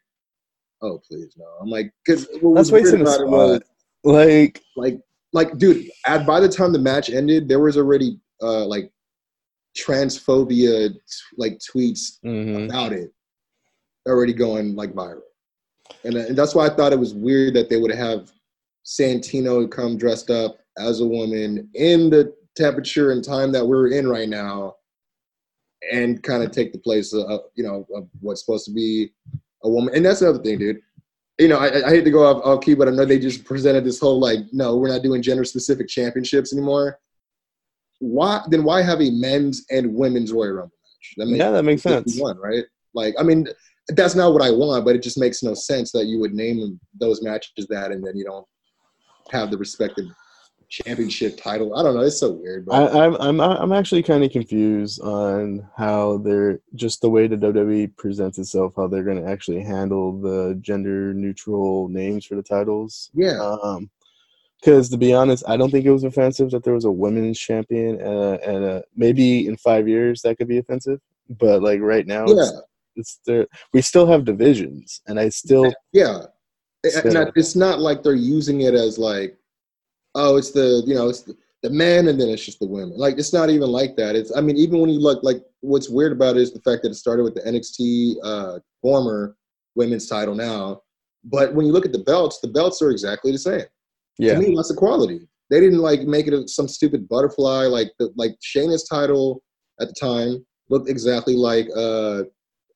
oh 0.83 1.01
please 1.09 1.35
no. 1.39 1.47
I'm 1.61 1.71
like, 1.71 1.91
because 2.05 2.29
That's 2.55 2.71
wasting 2.71 3.01
a 3.01 3.07
spot. 3.07 3.63
Like, 4.05 4.63
like, 4.77 5.01
like, 5.33 5.57
dude, 5.57 5.91
at, 6.07 6.27
by 6.27 6.39
the 6.39 6.51
time 6.51 6.73
the 6.73 6.79
match 6.79 7.09
ended, 7.09 7.49
there 7.49 7.61
was 7.61 7.77
already 7.77 8.21
uh 8.43 8.67
like 8.67 8.93
transphobia 9.77 10.91
t- 10.91 10.99
like 11.39 11.59
tweets 11.59 12.19
mhm. 12.25 12.67
about 12.67 12.93
it 12.93 13.11
already 14.07 14.35
going 14.35 14.77
like 14.77 14.93
viral. 14.93 15.21
And, 16.05 16.15
and 16.15 16.37
that's 16.37 16.55
why 16.55 16.67
I 16.67 16.75
thought 16.75 16.93
it 16.93 16.99
was 16.99 17.15
weird 17.15 17.55
that 17.55 17.71
they 17.71 17.79
would 17.79 17.95
have 17.95 18.31
Santino 18.85 19.69
come 19.71 19.97
dressed 19.97 20.31
up 20.31 20.59
as 20.79 21.01
a 21.01 21.07
woman 21.07 21.69
in 21.75 22.11
the 22.11 22.35
temperature 22.57 23.13
and 23.13 23.23
time 23.25 23.53
that 23.53 23.67
we're 23.67 23.89
in 23.89 24.09
right 24.09 24.29
now 24.29 24.75
and 25.93 26.23
kind 26.23 26.43
of 26.43 26.51
take 26.51 26.73
the 26.73 26.79
place 26.79 27.13
of, 27.13 27.41
you 27.55 27.65
know, 27.65 27.87
of 27.95 28.09
what's 28.21 28.45
supposed 28.45 28.65
to 28.65 28.73
be 28.73 29.13
a 29.65 29.69
woman. 29.69 29.95
And 29.95 30.05
that's 30.05 30.23
another 30.23 30.43
thing, 30.43 30.59
dude. 30.59 30.81
You 31.39 31.49
know, 31.49 31.59
I, 31.59 31.87
I 31.87 31.91
hate 31.91 32.05
to 32.05 32.11
go 32.11 32.25
off, 32.25 32.43
off 32.45 32.65
key, 32.65 32.75
but 32.75 32.89
I 32.89 32.93
know 32.93 33.05
they 33.05 33.19
just 33.19 33.45
presented 33.45 33.85
this 33.85 34.01
whole 34.01 34.19
like, 34.19 34.39
no, 34.53 34.77
we're 34.77 34.89
not 34.89 35.03
doing 35.03 35.21
gender 35.21 35.45
specific 35.45 35.87
championships 35.87 36.53
anymore. 36.55 36.99
Why 37.99 38.43
then? 38.49 38.65
Why 38.65 38.83
have 38.83 39.01
a 39.01 39.11
men's 39.11 39.65
and 39.71 39.95
women's 39.95 40.33
Royal 40.33 40.53
Rumble 40.53 40.73
match? 40.83 41.15
That 41.17 41.29
yeah, 41.29 41.51
that 41.51 41.63
makes 41.63 41.83
sense. 41.83 42.19
One, 42.19 42.39
right? 42.39 42.65
Like, 42.95 43.15
I 43.19 43.23
mean, 43.23 43.47
that's 43.89 44.15
not 44.15 44.33
what 44.33 44.43
I 44.43 44.51
want, 44.51 44.85
but 44.85 44.97
it 44.97 45.03
just 45.03 45.19
makes 45.19 45.43
no 45.43 45.55
sense 45.55 45.93
that 45.93 46.07
you 46.07 46.19
would 46.21 46.35
name 46.35 46.79
those 46.99 47.23
matches 47.23 47.67
that, 47.69 47.93
and 47.93 48.07
then 48.07 48.17
you 48.17 48.25
don't 48.25 48.47
have 49.31 49.51
the 49.51 49.59
respective 49.59 50.07
championship 50.69 51.37
title. 51.41 51.77
I 51.77 51.83
don't 51.83 51.95
know. 51.95 52.01
It's 52.03 52.19
so 52.21 52.33
weird. 52.33 52.67
But 52.67 52.95
I, 52.95 53.05
I'm 53.07 53.15
I'm 53.21 53.41
I'm 53.41 53.73
actually 53.73 54.03
kind 54.03 54.25
of 54.25 54.31
confused 54.33 55.01
on 55.01 55.67
how 55.77 56.19
they're 56.19 56.61
just 56.75 57.01
the 57.01 57.11
way 57.11 57.27
the 57.27 57.37
WWE 57.37 57.97
presents 57.97 58.39
itself, 58.39 58.75
how 58.77 58.87
they're 58.87 59.03
going 59.05 59.23
to 59.23 59.29
actually 59.31 59.63
handle 59.63 60.19
the 60.21 60.57
gender 60.61 61.15
neutral 61.15 61.89
names 61.89 62.25
for 62.27 62.35
the 62.35 62.43
titles. 62.43 63.11
yeah, 63.15 63.39
Um, 63.63 63.91
because 64.61 64.89
to 64.91 64.97
be 64.97 65.13
honest, 65.13 65.45
I 65.47 65.57
don't 65.57 65.71
think 65.71 65.85
it 65.85 65.93
was 65.93 66.05
offensive 66.05 66.51
that 66.51 66.65
there 66.65 66.75
was 66.75 66.85
a 66.87 66.91
women's 66.91 67.39
champion, 67.39 68.01
uh, 68.01 68.39
and 68.45 68.65
uh, 68.65 68.83
maybe 68.97 69.47
in 69.47 69.57
five 69.57 69.87
years 69.89 70.23
that 70.23 70.37
could 70.39 70.49
be 70.49 70.59
offensive. 70.59 71.01
But 71.29 71.63
like 71.63 71.81
right 71.81 72.07
now, 72.07 72.25
yeah, 72.27 72.35
it's, 72.43 72.53
it's 72.97 73.21
there. 73.27 73.47
We 73.73 73.83
still 73.83 74.07
have 74.07 74.25
divisions, 74.25 75.03
and 75.07 75.19
I 75.21 75.29
still 75.29 75.73
yeah. 75.93 76.19
And- 76.85 76.93
So- 76.93 77.01
and 77.09 77.19
I- 77.19 77.33
it's 77.35 77.57
not 77.57 77.81
like 77.81 78.03
they're 78.05 78.15
using 78.15 78.61
it 78.63 78.75
as 78.75 78.97
like, 78.97 79.37
oh, 80.17 80.37
it's 80.37 80.51
the 80.51 80.83
you 80.87 80.95
know 80.95 81.09
it's 81.09 81.23
the, 81.23 81.37
the 81.63 81.71
men 81.71 82.09
and 82.09 82.21
then 82.21 82.29
it's 82.29 82.45
just 82.45 82.59
the 82.59 82.67
women. 82.67 82.97
Like 82.97 83.19
it's 83.19 83.33
not 83.33 83.51
even 83.51 83.69
like 83.71 83.97
that. 83.97 84.17
It's 84.17 84.35
I 84.37 84.41
mean 84.41 84.57
even 84.57 84.81
when 84.81 84.91
you 84.91 84.99
look 85.01 85.23
like 85.23 85.39
what's 85.61 85.89
weird 85.89 86.13
about 86.13 86.37
it 86.37 86.43
is 86.43 86.53
the 86.53 86.61
fact 86.61 86.83
that 86.83 86.91
it 86.91 86.95
started 86.97 87.23
with 87.23 87.35
the 87.35 87.43
NXT 87.43 88.17
uh, 88.25 88.59
former 88.83 89.37
women's 89.75 90.07
title 90.09 90.35
now, 90.35 90.81
but 91.25 91.55
when 91.55 91.67
you 91.67 91.73
look 91.73 91.85
at 91.87 91.93
the 91.93 91.99
belts, 92.05 92.41
the 92.41 92.49
belts 92.49 92.81
are 92.83 92.91
exactly 92.91 93.31
the 93.31 93.39
same. 93.39 93.65
yeah 94.19 94.35
To 94.35 94.41
me, 94.41 94.55
that's 94.57 94.71
equality. 94.71 95.29
They 95.51 95.61
didn't 95.61 95.79
like 95.81 96.01
make 96.03 96.27
it 96.27 96.35
a, 96.35 96.49
some 96.49 96.67
stupid 96.67 97.09
butterfly 97.09 97.67
like 97.67 97.93
the 97.99 98.11
like 98.17 98.33
Shayna's 98.43 98.85
title 98.89 99.43
at 99.81 99.89
the 99.89 99.95
time 99.95 100.45
looked 100.71 100.89
exactly 100.89 101.37
like 101.37 101.69
uh, 101.77 102.23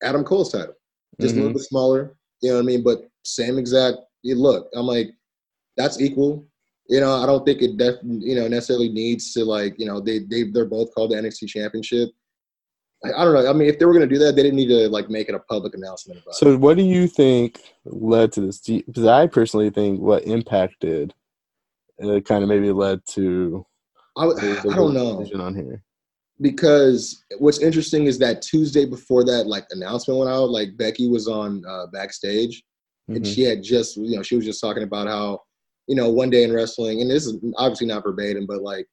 Adam 0.02 0.22
Cole's 0.24 0.52
title, 0.52 0.74
just 1.20 1.34
a 1.34 1.38
little 1.38 1.50
Mhm. 1.50 1.54
bit 1.54 1.62
smaller. 1.64 2.16
You 2.42 2.50
know 2.50 2.56
what 2.56 2.62
I 2.62 2.66
mean? 2.66 2.82
But 2.82 2.98
same 3.24 3.58
exact 3.58 3.98
look. 4.24 4.68
I'm 4.74 4.86
like, 4.86 5.08
that's 5.76 6.00
equal. 6.00 6.46
You 6.90 6.98
know, 7.00 7.14
I 7.22 7.24
don't 7.24 7.46
think 7.46 7.62
it 7.62 7.76
def- 7.76 8.02
you 8.02 8.34
know 8.34 8.48
necessarily 8.48 8.88
needs 8.88 9.32
to 9.34 9.44
like 9.44 9.74
you 9.78 9.86
know 9.86 10.00
they 10.00 10.18
they 10.18 10.44
they're 10.52 10.64
both 10.64 10.92
called 10.92 11.12
the 11.12 11.16
NXT 11.16 11.48
Championship. 11.48 12.10
I, 13.04 13.12
I 13.12 13.24
don't 13.24 13.32
know. 13.32 13.48
I 13.48 13.52
mean, 13.52 13.68
if 13.68 13.78
they 13.78 13.84
were 13.84 13.92
gonna 13.92 14.08
do 14.08 14.18
that, 14.18 14.34
they 14.34 14.42
didn't 14.42 14.56
need 14.56 14.68
to 14.68 14.88
like 14.88 15.08
make 15.08 15.28
it 15.28 15.34
a 15.36 15.38
public 15.38 15.74
announcement 15.74 16.18
about 16.20 16.32
it. 16.32 16.38
So, 16.38 16.56
what 16.58 16.76
do 16.76 16.82
you 16.82 17.06
think 17.06 17.60
led 17.84 18.32
to 18.32 18.40
this? 18.40 18.58
Because 18.58 19.06
I 19.06 19.28
personally 19.28 19.70
think 19.70 20.00
what 20.00 20.24
impacted 20.24 21.14
it 22.00 22.24
kind 22.24 22.42
of 22.42 22.48
maybe 22.48 22.72
led 22.72 23.00
to 23.10 23.64
I, 24.16 24.24
I 24.24 24.74
don't 24.74 24.92
know 24.94 25.24
on 25.40 25.54
here. 25.54 25.84
because 26.40 27.22
what's 27.38 27.60
interesting 27.60 28.06
is 28.06 28.18
that 28.18 28.42
Tuesday 28.42 28.84
before 28.84 29.24
that 29.26 29.46
like 29.46 29.66
announcement 29.70 30.18
went 30.18 30.30
out, 30.30 30.50
like 30.50 30.76
Becky 30.76 31.08
was 31.08 31.28
on 31.28 31.62
uh, 31.68 31.86
backstage 31.92 32.64
and 33.08 33.24
Mhm. 33.24 33.34
she 33.34 33.42
had 33.42 33.62
just 33.62 33.96
you 33.96 34.16
know 34.16 34.22
she 34.22 34.34
was 34.36 34.44
just 34.44 34.60
talking 34.60 34.82
about 34.82 35.06
how 35.06 35.40
you 35.86 35.94
know 35.96 36.08
one 36.08 36.30
day 36.30 36.44
in 36.44 36.52
wrestling 36.52 37.00
and 37.00 37.10
this 37.10 37.26
is 37.26 37.36
obviously 37.56 37.86
not 37.86 38.02
verbatim 38.02 38.46
but 38.46 38.62
like 38.62 38.86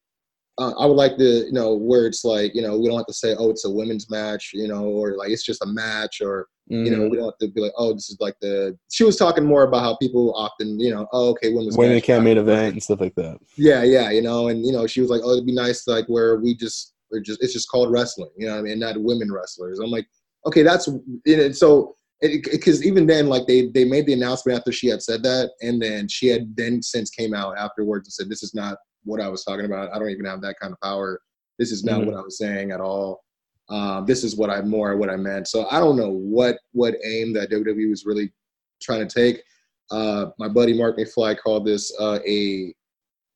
uh, 0.58 0.72
i 0.80 0.86
would 0.86 0.94
like 0.96 1.18
to 1.18 1.46
you 1.46 1.52
know 1.52 1.76
where 1.76 2.06
it's 2.08 2.24
like 2.24 2.54
you 2.56 2.62
know 2.62 2.78
we 2.78 2.88
don't 2.88 2.98
have 2.98 3.06
to 3.06 3.14
say 3.14 3.36
oh 3.38 3.50
it's 3.50 3.66
a 3.66 3.70
women's 3.70 4.10
match 4.10 4.52
you 4.54 4.68
know 4.68 4.86
or 4.86 5.16
like 5.16 5.30
it's 5.30 5.44
just 5.46 5.62
a 5.64 5.68
match 5.68 6.22
or 6.22 6.48
you 6.70 6.92
know 6.92 6.98
Mhm. 7.04 7.12
we 7.12 7.18
don't 7.18 7.26
have 7.28 7.38
to 7.38 7.48
be 7.48 7.62
like 7.62 7.72
oh 7.78 7.94
this 7.94 8.10
is 8.10 8.18
like 8.20 8.36
the 8.42 8.78
she 8.92 9.04
was 9.06 9.16
talking 9.16 9.46
more 9.46 9.64
about 9.64 9.82
how 9.84 9.96
people 9.98 10.34
often 10.36 10.78
you 10.80 10.90
know 10.94 11.08
oh 11.14 11.30
okay 11.30 11.54
women's 11.54 11.78
Women 11.78 11.96
match, 11.96 12.04
can't 12.04 12.24
main 12.26 12.38
event 12.38 12.74
and 12.74 12.84
stuff 12.84 13.00
like 13.00 13.16
that. 13.16 13.38
yeah 13.56 13.84
yeah 13.84 14.10
you 14.12 14.22
know 14.22 14.48
and 14.50 14.66
you 14.66 14.72
know 14.74 14.86
she 14.88 15.00
was 15.00 15.10
like 15.10 15.22
oh 15.24 15.32
it'd 15.34 15.46
be 15.46 15.54
nice 15.54 15.88
like 15.88 16.06
where 16.08 16.38
we 16.38 16.56
just 16.56 16.96
we're 17.12 17.22
just 17.22 17.42
it's 17.44 17.54
just 17.54 17.70
called 17.70 17.90
wrestling 17.92 18.30
you 18.38 18.48
know 18.48 18.54
what 18.54 18.60
i 18.60 18.64
mean 18.64 18.80
not 18.80 19.02
women 19.02 19.32
wrestlers 19.32 19.80
i'm 19.80 19.90
like 19.92 20.08
okay 20.46 20.62
that's 20.64 20.88
and 20.88 21.56
so 21.56 21.96
because 22.22 22.84
even 22.86 23.06
then 23.06 23.28
like 23.28 23.46
they 23.48 23.68
they 23.68 23.86
made 23.86 24.06
the 24.08 24.14
announcement 24.14 24.58
after 24.58 24.72
she 24.72 24.88
had 24.88 25.02
said 25.04 25.22
that 25.24 25.52
and 25.62 25.82
then 25.82 26.08
she 26.08 26.28
had 26.28 26.56
then 26.56 26.82
since 26.82 27.10
came 27.12 27.34
out 27.34 27.58
afterwards 27.58 28.08
and 28.08 28.14
said 28.14 28.30
this 28.30 28.42
is 28.44 28.56
not 28.56 28.78
what 29.04 29.22
i 29.22 29.28
was 29.28 29.44
talking 29.44 29.66
about. 29.66 29.94
I 29.94 30.00
don't 30.00 30.10
even 30.10 30.26
have 30.26 30.42
that 30.42 30.56
kind 30.60 30.74
of 30.74 30.80
power. 30.82 31.20
This 31.60 31.72
is 31.72 31.84
not 31.84 32.02
Mhm. 32.02 32.06
what 32.08 32.16
i 32.16 32.22
was 32.22 32.38
saying 32.38 32.72
at 32.72 32.82
all. 32.82 33.24
Um, 33.70 34.06
this 34.06 34.24
is 34.24 34.36
what 34.36 34.50
i 34.50 34.62
more 34.62 34.98
what 34.98 35.10
i 35.10 35.16
meant. 35.16 35.48
So 35.48 35.68
i 35.70 35.80
don't 35.80 35.98
know 35.98 36.10
what 36.12 36.58
what 36.72 36.96
aim 37.06 37.34
that 37.34 37.52
wwe 37.52 37.90
was 37.90 38.06
really 38.06 38.34
trying 38.82 39.08
to 39.08 39.14
take. 39.14 39.44
Uh, 39.92 40.28
my 40.40 40.48
buddy 40.48 40.74
mark 40.78 40.98
mcfly 40.98 41.38
called 41.38 41.66
this 41.66 41.94
uh, 42.00 42.20
a 42.28 42.74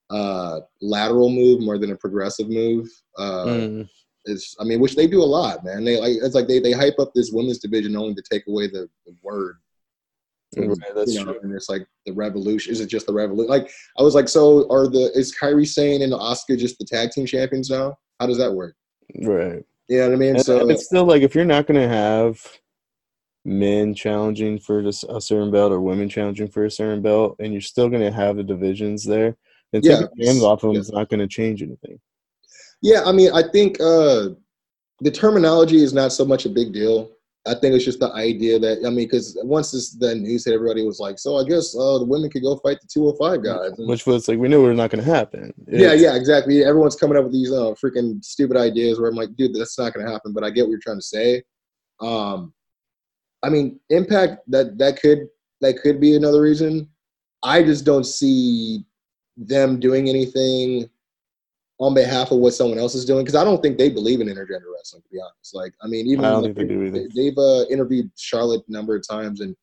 uh, 0.09 0.59
lateral 0.81 1.29
move 1.29 1.61
more 1.61 1.77
than 1.77 1.91
a 1.91 1.95
progressive 1.95 2.49
move. 2.49 2.87
Uh, 3.17 3.45
Mm. 3.45 3.89
Is 4.25 4.55
I 4.59 4.63
mean, 4.63 4.79
which 4.79 4.95
they 4.95 5.07
do 5.07 5.21
a 5.21 5.25
lot, 5.25 5.63
man. 5.63 5.83
They 5.83 5.99
like 5.99 6.17
it's 6.21 6.35
like 6.35 6.47
they, 6.47 6.59
they 6.59 6.71
hype 6.71 6.99
up 6.99 7.11
this 7.13 7.31
women's 7.31 7.59
division 7.59 7.95
only 7.95 8.13
to 8.15 8.23
take 8.29 8.45
away 8.47 8.67
the, 8.67 8.87
the 9.05 9.15
word. 9.21 9.57
Right, 10.57 10.77
that's 10.93 11.13
you 11.13 11.23
know, 11.23 11.31
true. 11.31 11.41
and 11.43 11.53
it's 11.53 11.69
like 11.69 11.87
the 12.05 12.11
revolution. 12.11 12.73
Is 12.73 12.81
it 12.81 12.87
just 12.87 13.07
the 13.07 13.13
revolution? 13.13 13.49
Like 13.49 13.71
I 13.97 14.03
was 14.03 14.15
like, 14.15 14.27
so 14.27 14.69
are 14.69 14.87
the 14.87 15.11
is 15.15 15.35
Kairi 15.35 15.67
Sane 15.67 16.01
and 16.01 16.13
Asuka 16.13 16.57
just 16.57 16.77
the 16.77 16.85
tag 16.85 17.11
team 17.11 17.25
champions 17.25 17.69
now? 17.69 17.97
How 18.19 18.27
does 18.27 18.37
that 18.37 18.51
work? 18.51 18.75
Right. 19.21 19.63
You 19.87 19.97
know 19.97 20.07
what 20.09 20.13
I 20.13 20.17
mean? 20.17 20.35
And, 20.35 20.45
so 20.45 20.59
and 20.59 20.71
it's 20.71 20.85
still 20.85 21.05
like 21.05 21.21
if 21.21 21.35
you're 21.35 21.45
not 21.45 21.67
going 21.67 21.79
to 21.79 21.87
have 21.87 22.45
men 23.43 23.93
challenging 23.93 24.59
for 24.59 24.83
this, 24.83 25.03
a 25.03 25.19
certain 25.19 25.51
belt 25.51 25.71
or 25.71 25.81
women 25.81 26.09
challenging 26.09 26.47
for 26.47 26.65
a 26.65 26.71
certain 26.71 27.01
belt, 27.01 27.35
and 27.39 27.51
you're 27.51 27.61
still 27.61 27.89
going 27.89 28.01
to 28.01 28.11
have 28.11 28.35
the 28.35 28.43
divisions 28.43 29.03
there, 29.03 29.35
then 29.71 29.81
Yeah, 29.83 30.01
taking 30.01 30.25
hands 30.25 30.43
off 30.43 30.61
them 30.61 30.73
yeah. 30.73 30.79
is 30.79 30.91
not 30.91 31.09
going 31.09 31.19
to 31.19 31.27
change 31.27 31.61
anything. 31.61 31.99
Yeah, 32.81 33.03
I 33.05 33.11
mean, 33.11 33.31
I 33.33 33.43
think 33.43 33.79
uh, 33.79 34.29
the 35.01 35.11
terminology 35.11 35.83
is 35.83 35.93
not 35.93 36.11
so 36.11 36.25
much 36.25 36.45
a 36.45 36.49
big 36.49 36.73
deal. 36.73 37.11
I 37.47 37.55
think 37.55 37.73
it's 37.73 37.85
just 37.85 37.99
the 37.99 38.11
idea 38.13 38.59
that 38.59 38.79
I 38.85 38.89
mean, 38.89 39.07
because 39.07 39.35
once 39.43 39.71
this 39.71 39.91
the 39.93 40.13
news 40.13 40.45
hit, 40.45 40.53
everybody 40.53 40.85
was 40.85 40.99
like, 40.99 41.17
so 41.17 41.37
I 41.37 41.43
guess 41.43 41.75
uh, 41.75 41.97
the 41.97 42.05
women 42.05 42.29
could 42.29 42.43
go 42.43 42.55
fight 42.57 42.77
the 42.81 42.87
205 42.93 43.43
guys. 43.43 43.79
And- 43.79 43.89
Which 43.89 44.05
was 44.05 44.27
like 44.27 44.37
we 44.37 44.47
knew 44.47 44.63
it 44.63 44.69
was 44.69 44.77
not 44.77 44.91
going 44.91 45.03
to 45.03 45.09
happen. 45.09 45.51
Yeah, 45.67 45.93
yeah, 45.93 46.15
exactly. 46.15 46.63
Everyone's 46.63 46.95
coming 46.95 47.17
up 47.17 47.23
with 47.23 47.33
these 47.33 47.51
uh, 47.51 47.73
freaking 47.83 48.23
stupid 48.23 48.57
ideas 48.57 48.99
where 48.99 49.09
I'm 49.09 49.15
like, 49.15 49.35
dude, 49.35 49.55
that's 49.55 49.77
not 49.79 49.93
going 49.93 50.05
to 50.05 50.11
happen. 50.11 50.33
But 50.33 50.43
I 50.43 50.51
get 50.51 50.63
what 50.63 50.69
you're 50.71 50.79
trying 50.79 50.99
to 50.99 51.01
say. 51.01 51.41
Um, 51.99 52.53
I 53.41 53.49
mean, 53.49 53.79
impact 53.89 54.41
that 54.49 54.77
that 54.77 55.01
could 55.01 55.27
that 55.61 55.77
could 55.81 55.99
be 55.99 56.15
another 56.15 56.41
reason. 56.41 56.89
I 57.41 57.63
just 57.63 57.85
don't 57.85 58.03
see 58.05 58.85
them 59.35 59.79
doing 59.79 60.09
anything 60.09 60.89
on 61.81 61.95
behalf 61.95 62.29
of 62.29 62.37
what 62.37 62.53
someone 62.53 62.77
else 62.77 62.93
is 62.93 63.05
doing 63.05 63.25
because 63.25 63.35
I 63.35 63.43
don't 63.43 63.61
think 63.61 63.77
they 63.77 63.89
believe 63.89 64.21
in 64.21 64.27
intergender 64.27 64.71
wrestling. 64.73 65.01
To 65.01 65.09
be 65.11 65.19
honest, 65.19 65.55
like, 65.55 65.73
I 65.81 65.87
mean, 65.87 66.05
even 66.05 66.23
I 66.23 66.35
like, 66.35 66.53
they 66.53 66.63
do 66.63 67.09
they've 67.15 67.37
uh, 67.37 67.65
interviewed 67.71 68.11
Charlotte 68.15 68.61
a 68.69 68.71
number 68.71 68.95
of 68.95 69.05
times, 69.05 69.41
and 69.41 69.55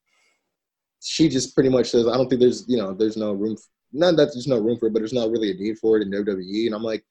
she 1.01 1.29
just 1.29 1.55
pretty 1.55 1.71
much 1.71 1.91
says, 1.91 2.09
"I 2.09 2.17
don't 2.17 2.29
think 2.29 2.41
there's, 2.41 2.65
you 2.67 2.77
know, 2.77 2.93
there's 2.93 3.17
no 3.17 3.33
room. 3.33 3.55
f 3.57 3.65
not 3.93 4.17
that 4.17 4.33
there's 4.35 4.49
no 4.49 4.59
room 4.59 4.77
for 4.79 4.87
it, 4.87 4.93
but 4.93 4.99
there's 4.99 5.13
not 5.13 5.31
really 5.31 5.53
a 5.53 5.55
need 5.55 5.79
for 5.79 5.97
it 5.97 6.03
in 6.03 6.11
WWE." 6.11 6.67
And 6.67 6.75
I'm 6.75 6.83
like, 6.83 7.05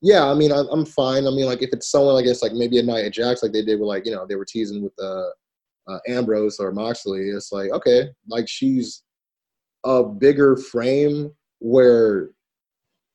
"Yeah, 0.00 0.24
I 0.24 0.34
mean, 0.34 0.50
I, 0.50 0.62
I'm 0.72 0.86
fine. 0.86 1.26
I 1.26 1.30
mean, 1.30 1.44
like, 1.44 1.62
if 1.62 1.70
it's 1.74 1.90
someone, 1.90 2.16
I 2.16 2.22
guess, 2.22 2.42
like 2.42 2.52
maybe 2.52 2.78
a 2.78 2.82
Nia 2.82 3.10
Jax, 3.10 3.42
like 3.42 3.52
they 3.52 3.62
did 3.62 3.78
with, 3.78 3.88
like, 3.88 4.06
you 4.06 4.12
know, 4.12 4.24
they 4.26 4.36
were 4.36 4.46
teasing 4.46 4.82
with 4.82 4.94
uh, 4.98 5.28
uh, 5.88 5.98
Ambrose 6.08 6.58
or 6.58 6.72
Moxley. 6.72 7.28
It's 7.28 7.52
like, 7.52 7.70
okay, 7.70 8.08
like 8.28 8.48
she's 8.48 9.02
a 9.84 10.02
bigger 10.02 10.56
frame 10.56 11.32
where." 11.58 12.30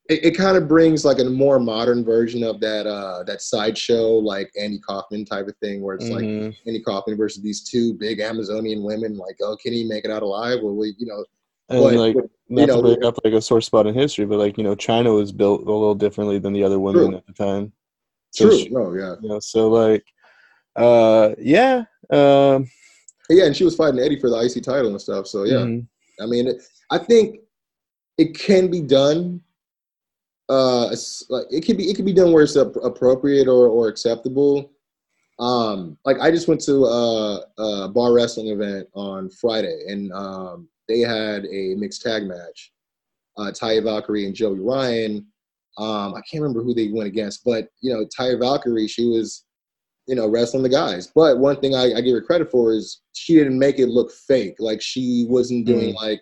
It, 0.09 0.25
it 0.25 0.31
kind 0.37 0.57
of 0.57 0.67
brings 0.67 1.05
like 1.05 1.19
a 1.19 1.23
more 1.23 1.59
modern 1.59 2.03
version 2.03 2.43
of 2.43 2.59
that 2.61 2.87
uh 2.87 3.23
that 3.25 3.41
sideshow 3.41 4.13
like 4.17 4.51
Andy 4.59 4.79
Kaufman 4.79 5.23
type 5.23 5.47
of 5.47 5.55
thing 5.57 5.81
where 5.81 5.95
it's 5.95 6.09
like 6.09 6.25
Mhm. 6.25 6.55
Andy 6.65 6.81
Kaufman 6.81 7.15
versus 7.15 7.43
these 7.43 7.61
two 7.63 7.93
big 7.93 8.19
Amazonian 8.19 8.81
women. 8.83 9.15
Like, 9.17 9.37
oh, 9.43 9.55
can 9.61 9.71
he 9.71 9.83
make 9.83 10.05
it 10.05 10.11
out 10.11 10.23
alive? 10.23 10.59
Well, 10.63 10.75
we, 10.75 10.95
you 10.97 11.05
know, 11.05 11.23
and 11.69 11.83
but- 11.83 11.93
like 11.93 12.15
but, 12.15 12.25
not 12.49 12.61
you 12.61 12.67
know, 12.67 12.75
to 12.77 12.81
break 12.81 13.03
up 13.05 13.19
like 13.23 13.33
a 13.33 13.41
sore 13.41 13.61
spot 13.61 13.85
in 13.85 13.93
history, 13.93 14.25
but 14.25 14.39
like 14.39 14.57
you 14.57 14.63
know, 14.63 14.75
Chyna 14.75 15.13
was 15.15 15.31
built 15.31 15.61
a 15.61 15.65
little 15.71 15.93
differently 15.93 16.39
than 16.39 16.53
the 16.53 16.63
other 16.63 16.79
women 16.79 17.09
True. 17.09 17.17
at 17.17 17.27
the 17.27 17.33
time. 17.33 17.71
So 18.31 18.49
true. 18.49 18.57
she- 18.57 18.69
No, 18.69 18.93
yeah, 18.95 19.15
you 19.21 19.29
know, 19.29 19.39
so 19.39 19.69
like, 19.69 20.03
uh, 20.75 21.35
yeah, 21.37 21.83
um, 22.09 22.67
yeah, 23.29 23.45
and 23.45 23.55
she 23.55 23.63
was 23.63 23.75
fighting 23.75 23.99
Eddie 23.99 24.19
for 24.19 24.31
the 24.31 24.37
IC 24.39 24.63
title 24.63 24.89
and 24.89 24.99
stuff. 24.99 25.27
So 25.27 25.43
yeah, 25.43 25.57
mhm. 25.57 25.85
I 26.19 26.25
mean, 26.25 26.47
it, 26.47 26.57
I 26.89 26.97
think 26.97 27.41
it 28.17 28.35
can 28.37 28.71
be 28.71 28.81
done. 28.81 29.41
Uh, 30.49 30.87
like 31.29 31.45
it 31.51 31.63
could 31.63 31.77
be 31.77 31.89
it 31.89 31.95
can 31.95 32.05
be 32.05 32.13
done 32.13 32.33
where 32.33 32.43
it's 32.43 32.57
ap- 32.57 32.83
appropriate 32.83 33.47
or 33.47 33.67
or 33.67 33.87
acceptable. 33.87 34.71
Um, 35.37 35.97
like 36.05 36.19
I 36.19 36.31
just 36.31 36.47
went 36.47 36.61
to 36.61 36.85
a, 36.85 37.45
a 37.57 37.87
bar 37.89 38.13
wrestling 38.13 38.47
event 38.47 38.87
on 38.93 39.29
Friday, 39.29 39.85
and 39.87 40.11
um, 40.11 40.67
they 40.89 40.99
had 40.99 41.45
a 41.45 41.75
mixed 41.75 42.01
tag 42.01 42.23
match. 42.23 42.73
Uh, 43.37 43.51
Taya 43.51 43.81
Valkyrie 43.81 44.25
and 44.25 44.35
Joey 44.35 44.59
Ryan. 44.59 45.25
Um, 45.77 46.13
I 46.13 46.21
can't 46.29 46.43
remember 46.43 46.61
who 46.61 46.73
they 46.73 46.89
went 46.89 47.07
against, 47.07 47.45
but 47.45 47.69
you 47.79 47.93
know, 47.93 48.05
Taya 48.05 48.37
Valkyrie, 48.37 48.87
she 48.87 49.05
was, 49.05 49.45
you 50.07 50.15
know, 50.15 50.27
wrestling 50.27 50.63
the 50.63 50.67
guys. 50.67 51.07
But 51.07 51.37
one 51.37 51.61
thing 51.61 51.73
I, 51.73 51.93
I 51.93 52.01
give 52.01 52.15
her 52.15 52.21
credit 52.21 52.51
for 52.51 52.73
is 52.73 53.01
she 53.13 53.35
didn't 53.35 53.57
make 53.57 53.79
it 53.79 53.87
look 53.87 54.11
fake. 54.11 54.55
Like 54.59 54.81
she 54.81 55.25
wasn't 55.29 55.67
doing 55.67 55.93
like, 55.93 56.21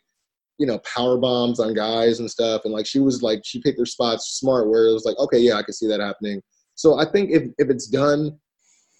you 0.59 0.65
know, 0.65 0.79
power 0.79 1.17
bombs 1.17 1.59
on 1.59 1.73
guys 1.73 2.19
and 2.19 2.29
stuff. 2.29 2.61
And 2.65 2.73
like 2.73 2.85
she 2.87 2.99
was 2.99 3.21
like 3.21 3.41
she 3.45 3.61
picked 3.61 3.79
her 3.79 3.85
spots 3.85 4.37
smart 4.39 4.69
where 4.69 4.87
it 4.87 4.93
was 4.93 5.05
like, 5.05 5.17
okay, 5.17 5.39
yeah, 5.39 5.55
I 5.55 5.63
can 5.63 5.73
see 5.73 5.87
that 5.87 5.99
happening. 5.99 6.41
So 6.75 6.99
I 6.99 7.05
think 7.11 7.31
if 7.31 7.43
if 7.57 7.69
it's 7.69 7.87
done 7.87 8.37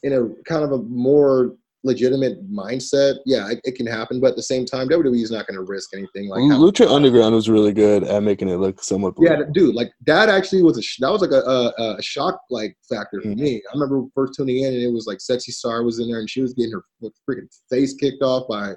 in 0.04 0.14
a 0.14 0.28
kind 0.44 0.64
of 0.64 0.72
a 0.72 0.78
more 0.84 1.56
legitimate 1.84 2.38
mindset, 2.52 3.16
yeah, 3.26 3.50
it, 3.50 3.62
it 3.64 3.76
can 3.76 3.88
happen. 3.88 4.20
But 4.20 4.32
at 4.32 4.36
the 4.36 4.44
same 4.44 4.66
time, 4.66 4.90
WWE 4.90 5.22
is 5.24 5.32
not 5.32 5.48
going 5.48 5.56
to 5.58 5.64
risk 5.64 5.90
anything 5.96 6.28
like 6.28 6.42
how- 6.52 6.58
Lucha 6.60 6.88
Underground 6.90 7.34
was 7.34 7.50
really 7.50 7.72
good 7.72 8.04
at 8.04 8.24
making 8.24 8.50
it 8.50 8.58
look 8.58 8.84
somewhat. 8.84 9.14
yeah, 9.20 9.36
believable. 9.36 9.54
dude, 9.54 9.76
like 9.76 9.92
that 10.06 10.28
actually 10.28 10.64
was 10.64 10.78
a 10.78 10.82
sh- 10.82 10.98
that 11.00 11.12
was 11.12 11.22
like 11.22 11.32
a, 11.32 11.42
a, 11.82 11.96
a 11.98 12.02
shock 12.02 12.40
like 12.50 12.76
factor 12.90 13.22
for 13.22 13.30
Mhm. 13.30 13.38
me. 13.40 13.56
I 13.72 13.74
remember 13.78 14.06
first 14.14 14.34
tuning 14.36 14.64
in 14.64 14.74
and 14.74 14.82
it 14.84 14.92
was 14.92 15.06
like 15.08 15.22
Sexy 15.22 15.52
Star 15.52 15.84
was 15.84 16.00
in 16.00 16.10
there 16.10 16.20
and 16.20 16.30
she 16.30 16.42
was 16.42 16.54
getting 16.54 16.74
her 16.74 16.84
freaking 17.30 17.48
face 17.70 17.94
kicked 17.94 18.22
off 18.24 18.48
by 18.50 18.74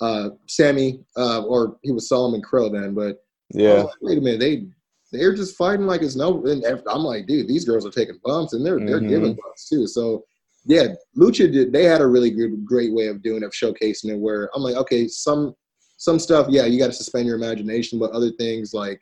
uh 0.00 0.30
Sammy 0.46 1.00
uh 1.16 1.42
or 1.42 1.78
he 1.82 1.92
was 1.92 2.08
Solomon 2.08 2.42
Crowe 2.42 2.68
then, 2.68 2.94
but 2.94 3.18
yeah. 3.54 3.82
like, 3.82 3.94
wait 4.00 4.18
a 4.18 4.20
minute, 4.20 4.40
they 4.40 4.66
they're 5.12 5.34
just 5.34 5.56
fighting 5.56 5.86
like 5.86 6.02
it's 6.02 6.16
no. 6.16 6.44
And 6.46 6.64
I'm 6.88 7.02
like, 7.02 7.26
dude, 7.26 7.48
these 7.48 7.64
girls 7.64 7.86
are 7.86 7.90
taking 7.90 8.18
bumps 8.24 8.52
and 8.52 8.64
they're 8.64 8.80
they're 8.80 9.00
giving 9.00 9.34
bumps 9.34 9.68
too. 9.68 9.86
So 9.86 10.24
yeah, 10.66 10.88
Lucha 11.16 11.50
did. 11.50 11.72
They 11.72 11.84
had 11.84 12.00
a 12.00 12.06
really 12.06 12.30
good, 12.30 12.64
great 12.64 12.92
way 12.92 13.06
of 13.06 13.22
doing 13.22 13.44
of 13.44 13.52
showcasing 13.52 14.10
it. 14.10 14.18
Where 14.18 14.50
I'm 14.54 14.62
like, 14.62 14.76
okay, 14.76 15.06
some 15.06 15.54
some 15.96 16.18
stuff, 16.18 16.48
yeah, 16.50 16.66
you 16.66 16.78
got 16.78 16.88
to 16.88 16.92
suspend 16.92 17.26
your 17.26 17.36
imagination, 17.36 17.98
but 17.98 18.10
other 18.10 18.30
things 18.32 18.74
like 18.74 19.00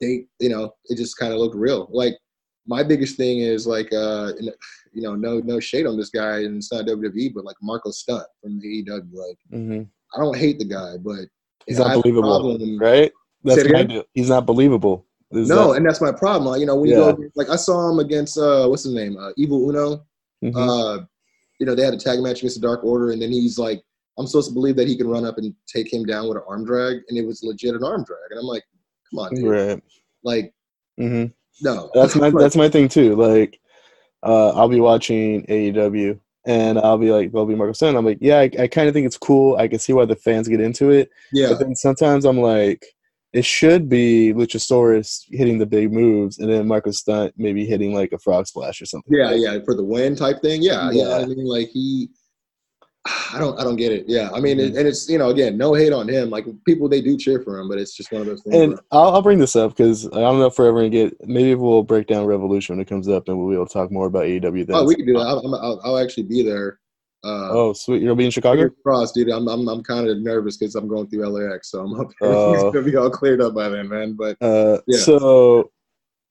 they, 0.00 0.26
you 0.38 0.48
know, 0.48 0.70
it 0.86 0.96
just 0.96 1.16
kind 1.16 1.32
of 1.32 1.38
looked 1.38 1.56
real. 1.56 1.88
Like 1.90 2.14
my 2.66 2.82
biggest 2.82 3.16
thing 3.16 3.38
is 3.38 3.66
like, 3.66 3.92
uh, 3.92 4.32
you 4.92 5.02
know, 5.02 5.16
no 5.16 5.40
no 5.40 5.58
shade 5.60 5.86
on 5.86 5.96
this 5.96 6.10
guy, 6.10 6.40
and 6.40 6.58
it's 6.58 6.70
not 6.70 6.86
WWE, 6.86 7.32
but 7.34 7.44
like 7.44 7.56
Marco 7.62 7.90
Stunt 7.90 8.26
from 8.42 8.60
the 8.60 8.84
AEW. 8.84 9.14
Like 9.14 9.38
hmm 9.50 9.82
I 10.14 10.18
don't 10.18 10.36
hate 10.36 10.58
the 10.58 10.64
guy, 10.64 10.96
but 10.98 11.20
He's 11.66 11.78
not 11.78 11.94
believable, 11.94 12.40
problem- 12.40 12.78
right? 12.78 13.12
That's 13.44 13.68
my 13.68 13.84
deal. 13.84 14.04
He's 14.14 14.28
not 14.28 14.46
believable. 14.46 15.06
Is 15.32 15.48
No, 15.48 15.68
that- 15.68 15.78
and 15.78 15.86
that's 15.86 16.00
my 16.00 16.12
problem. 16.12 16.50
Like, 16.50 16.60
you 16.60 16.66
know, 16.66 16.76
when 16.76 16.90
you 16.90 16.96
go 16.96 17.16
like 17.34 17.48
I 17.48 17.56
saw 17.56 17.90
him 17.90 17.98
against 17.98 18.36
uh 18.38 18.66
what's 18.68 18.84
his 18.84 18.92
name? 18.94 19.16
Uh 19.16 19.30
Evil 19.36 19.68
Uno. 19.68 20.04
Mhm. 20.44 20.54
Uh 20.56 21.04
you 21.58 21.66
know, 21.66 21.74
they 21.74 21.82
had 21.84 21.94
a 21.94 21.98
tag 21.98 22.20
match 22.20 22.38
against 22.38 22.60
the 22.60 22.66
Dark 22.66 22.84
Order 22.84 23.12
and 23.12 23.22
then 23.22 23.30
he's 23.32 23.58
like 23.58 23.82
I'm 24.18 24.26
supposed 24.26 24.48
to 24.48 24.54
believe 24.54 24.76
that 24.76 24.88
he 24.88 24.96
can 24.96 25.08
run 25.08 25.24
up 25.24 25.38
and 25.38 25.54
take 25.66 25.90
him 25.92 26.04
down 26.04 26.28
with 26.28 26.36
an 26.36 26.42
arm 26.46 26.64
drag 26.64 26.98
and 27.08 27.16
it 27.18 27.26
was 27.26 27.42
legit 27.42 27.74
an 27.74 27.82
arm 27.82 28.04
drag. 28.04 28.20
And 28.30 28.38
I'm 28.40 28.46
like, 28.46 28.64
Come 29.10 29.20
on, 29.20 29.34
dude. 29.34 29.48
Right. 29.50 29.82
Like, 30.22 30.54
hmm 30.98 31.24
no. 31.62 31.90
That's 31.94 32.14
my 32.16 32.30
that's 32.38 32.56
my 32.56 32.68
thing 32.68 32.88
too. 32.88 33.16
Like, 33.16 33.58
uh, 34.22 34.50
I'll 34.50 34.68
be 34.68 34.80
watching 34.80 35.44
AEW 35.46 36.18
and 36.46 36.78
I'll 36.78 36.98
be 36.98 37.10
like, 37.10 37.32
there'll 37.32 37.46
be 37.46 37.54
Marco 37.54 37.72
Stunt. 37.72 37.96
I'm 37.96 38.04
like, 38.04 38.18
yeah, 38.20 38.38
I, 38.38 38.50
I 38.58 38.66
kind 38.66 38.88
of 38.88 38.94
think 38.94 39.06
it's 39.06 39.18
cool. 39.18 39.56
I 39.56 39.68
can 39.68 39.78
see 39.78 39.92
why 39.92 40.04
the 40.04 40.16
fans 40.16 40.48
get 40.48 40.60
into 40.60 40.90
it. 40.90 41.10
yeah. 41.32 41.48
But 41.50 41.60
then 41.60 41.76
sometimes 41.76 42.24
I'm 42.24 42.38
like, 42.40 42.84
it 43.32 43.44
should 43.44 43.88
be 43.88 44.34
Luchasaurus 44.34 45.22
hitting 45.30 45.58
the 45.58 45.66
big 45.66 45.90
moves, 45.92 46.38
and 46.38 46.50
then 46.50 46.68
Marco 46.68 46.90
Stunt 46.90 47.32
maybe 47.36 47.64
hitting 47.64 47.94
like 47.94 48.12
a 48.12 48.18
frog 48.18 48.46
splash 48.46 48.82
or 48.82 48.86
something. 48.86 49.14
Yeah, 49.14 49.32
yeah, 49.32 49.58
for 49.64 49.74
the 49.74 49.84
win 49.84 50.14
type 50.14 50.42
thing. 50.42 50.62
Yeah, 50.62 50.90
yeah. 50.90 51.08
Yeah. 51.08 51.16
I 51.16 51.26
mean, 51.26 51.44
like 51.44 51.68
he, 51.68 52.10
I 53.34 53.38
don't, 53.38 53.58
I 53.58 53.64
don't 53.64 53.76
get 53.76 53.90
it. 53.92 54.04
Yeah, 54.06 54.30
I 54.32 54.40
mean, 54.40 54.60
it, 54.60 54.76
and 54.76 54.86
it's 54.86 55.08
you 55.08 55.18
know, 55.18 55.30
again, 55.30 55.56
no 55.56 55.74
hate 55.74 55.92
on 55.92 56.08
him. 56.08 56.30
Like 56.30 56.46
people, 56.64 56.88
they 56.88 57.00
do 57.00 57.16
cheer 57.18 57.40
for 57.40 57.58
him, 57.58 57.68
but 57.68 57.78
it's 57.78 57.96
just 57.96 58.12
one 58.12 58.20
of 58.22 58.26
those 58.28 58.42
things. 58.42 58.54
And 58.56 58.80
I'll, 58.92 59.10
I'll 59.14 59.22
bring 59.22 59.38
this 59.38 59.56
up 59.56 59.72
because 59.76 60.06
I 60.06 60.20
don't 60.20 60.38
know 60.38 60.46
if 60.46 60.58
we're 60.58 60.68
ever 60.68 60.78
gonna 60.78 60.90
get. 60.90 61.16
Maybe 61.26 61.54
we'll 61.54 61.82
break 61.82 62.06
down 62.06 62.26
Revolution 62.26 62.76
when 62.76 62.82
it 62.82 62.88
comes 62.88 63.08
up, 63.08 63.28
and 63.28 63.36
we'll 63.38 63.48
be 63.48 63.54
able 63.54 63.66
to 63.66 63.72
talk 63.72 63.90
more 63.90 64.06
about 64.06 64.24
AEW 64.24 64.66
then. 64.66 64.76
oh, 64.76 64.84
we 64.84 64.94
can 64.94 65.06
do 65.06 65.14
that. 65.14 65.20
I'll, 65.20 65.38
I'm- 65.40 65.54
I'll, 65.54 65.80
I'll 65.84 65.98
actually 65.98 66.24
be 66.24 66.42
there. 66.42 66.78
Uh, 67.24 67.48
Oh, 67.52 67.72
sweet! 67.72 68.02
You'll 68.02 68.16
be 68.16 68.24
in 68.24 68.30
Chicago. 68.32 68.68
Cross, 68.84 69.12
dude. 69.12 69.28
I'm, 69.30 69.46
I'm, 69.48 69.68
I'm 69.68 69.82
kind 69.84 70.08
of 70.08 70.18
nervous 70.18 70.56
because 70.56 70.74
I'm 70.74 70.88
going 70.88 71.06
through 71.08 71.26
LAX, 71.26 71.70
so 71.70 71.80
I'm 71.80 71.98
up 72.00 72.08
there. 72.20 72.32
It's 72.54 72.62
gonna 72.64 72.82
be 72.82 72.96
all 72.96 73.10
cleared 73.10 73.40
up 73.40 73.54
by 73.54 73.68
then, 73.68 73.88
man. 73.88 74.14
But 74.14 74.36
Uh, 74.40 74.78
Yeah. 74.88 74.98
So 74.98 75.70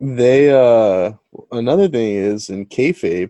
they 0.02 0.50
uh 0.52 1.14
another 1.52 1.88
thing 1.88 2.16
is 2.16 2.50
in 2.50 2.66
kayfabe, 2.66 3.30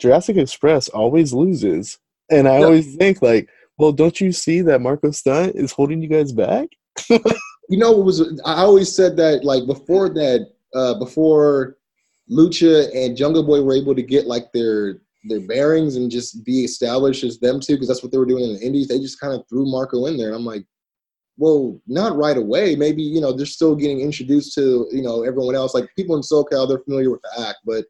Jurassic 0.00 0.36
Express 0.38 0.88
always 0.88 1.32
loses, 1.32 1.98
and 2.30 2.48
I 2.48 2.58
Yeah. 2.58 2.64
always 2.66 2.96
think 2.96 3.22
like, 3.22 3.48
well, 3.78 3.92
don't 3.92 4.20
you 4.20 4.32
see 4.32 4.60
that 4.62 4.80
Marco 4.80 5.10
Stunt 5.10 5.54
is 5.54 5.72
holding 5.72 6.02
you 6.02 6.08
guys 6.08 6.32
back? 6.32 6.68
you 7.08 7.78
know 7.78 7.92
what 7.92 8.06
was 8.06 8.20
I 8.44 8.62
always 8.62 8.94
said 8.94 9.16
that 9.18 9.44
like 9.44 9.66
before 9.66 10.08
that 10.10 10.48
uh 10.74 10.98
before 10.98 11.76
Lucha 12.30 12.88
and 12.94 13.16
Jungle 13.16 13.44
Boy 13.44 13.62
were 13.62 13.74
able 13.74 13.94
to 13.94 14.02
get 14.02 14.26
like 14.26 14.52
their 14.52 15.00
their 15.28 15.40
bearings 15.40 15.96
and 15.96 16.10
just 16.10 16.44
be 16.44 16.64
established 16.64 17.24
as 17.24 17.38
them 17.38 17.60
too, 17.60 17.74
because 17.74 17.88
that's 17.88 18.02
what 18.02 18.12
they 18.12 18.18
were 18.18 18.26
doing 18.26 18.44
in 18.44 18.54
the 18.54 18.60
Indies. 18.60 18.88
They 18.88 18.98
just 18.98 19.20
kind 19.20 19.34
of 19.34 19.46
threw 19.48 19.70
Marco 19.70 20.06
in 20.06 20.16
there, 20.16 20.28
and 20.28 20.36
I'm 20.36 20.44
like, 20.44 20.64
well, 21.36 21.80
not 21.86 22.16
right 22.16 22.36
away. 22.36 22.76
Maybe 22.76 23.02
you 23.02 23.20
know 23.20 23.32
they're 23.32 23.46
still 23.46 23.76
getting 23.76 24.00
introduced 24.00 24.54
to 24.54 24.88
you 24.90 25.02
know 25.02 25.22
everyone 25.22 25.54
else. 25.54 25.74
Like 25.74 25.88
people 25.96 26.16
in 26.16 26.22
SoCal, 26.22 26.68
they're 26.68 26.80
familiar 26.80 27.10
with 27.10 27.22
the 27.22 27.46
act, 27.46 27.58
but 27.64 27.84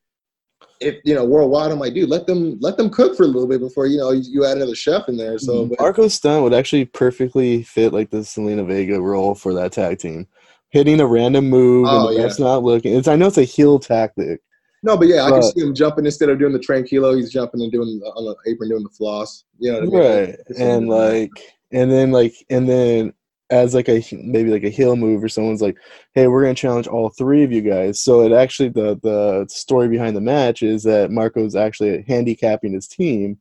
if 0.81 0.97
you 1.05 1.15
know 1.15 1.25
worldwide, 1.25 1.71
I'm 1.71 1.79
like, 1.79 1.95
dude, 1.95 2.09
let 2.09 2.27
them 2.27 2.59
let 2.61 2.77
them 2.77 2.91
cook 2.91 3.17
for 3.17 3.25
a 3.25 3.27
little 3.27 3.49
bit 3.49 3.61
before 3.61 3.87
you 3.87 3.99
know 3.99 4.13
you, 4.13 4.23
you 4.25 4.45
add 4.45 4.57
another 4.57 4.75
chef 4.75 5.09
in 5.09 5.17
there. 5.17 5.39
So 5.39 5.53
mm-hmm. 5.53 5.71
but, 5.71 5.81
Marco 5.81 6.09
Stunt 6.09 6.43
would 6.43 6.55
actually 6.55 6.85
perfectly 6.85 7.63
fit 7.63 7.93
like 7.93 8.11
the 8.11 8.19
Zelina 8.19 8.67
Vega 8.67 9.01
role 9.01 9.35
for 9.35 9.55
that 9.55 9.73
tag 9.73 9.99
team, 9.99 10.27
hitting 10.71 11.01
a 11.01 11.07
random 11.07 11.49
move 11.49 11.87
Oh, 11.89 12.09
and 12.09 12.17
yeah. 12.17 12.25
ref's 12.25 12.39
not 12.39 12.63
looking. 12.63 12.95
It's 12.95 13.09
I 13.09 13.17
know 13.17 13.27
it's 13.27 13.39
a 13.39 13.45
heel 13.45 13.79
tactic. 13.79 14.41
No, 14.85 14.97
but 14.97 15.09
yeah, 15.09 15.25
I 15.25 15.31
can 15.31 15.43
see 15.43 15.61
him 15.61 15.75
jumping 15.75 16.07
instead 16.07 16.29
of 16.29 16.39
doing 16.39 16.53
the 16.53 16.61
tranquilo. 16.61 17.17
He's 17.17 17.33
jumping 17.33 17.63
and 17.63 17.73
doing 17.73 17.99
the, 17.99 18.07
on 18.07 18.25
the 18.25 18.51
apron, 18.51 18.69
doing 18.69 18.85
the 18.85 18.91
floss. 18.91 19.45
You 19.59 19.73
know 19.73 19.81
what 19.81 19.83
I 19.83 19.87
mean? 19.87 20.27
right 20.29 20.39
and 20.57 20.89
like 20.89 21.31
and 21.73 21.91
then 21.91 22.13
like 22.13 22.35
and 22.49 22.69
then 22.69 23.13
as 23.51 23.75
like 23.75 23.89
a 23.89 24.03
maybe 24.13 24.51
like 24.51 24.65
a 24.65 24.69
heel 24.69 24.95
move 24.97 25.23
or 25.25 25.29
someone's 25.29 25.63
like 25.63 25.77
hey 26.15 26.27
we're 26.27 26.43
gonna 26.43 26.55
challenge 26.55 26.87
all 26.87 27.09
three 27.11 27.43
of 27.43 27.51
you 27.53 27.63
guys 27.63 28.01
so 28.01 28.21
it 28.23 28.33
actually 28.33 28.69
the 28.69 28.99
the 29.03 29.47
story 29.49 29.89
behind 29.89 30.15
the 30.15 30.21
match 30.21 30.63
is 30.63 30.83
that 30.83 31.11
marco's 31.11 31.57
actually 31.57 32.05
handicapping 32.07 32.73
his 32.75 32.87
team 32.87 33.39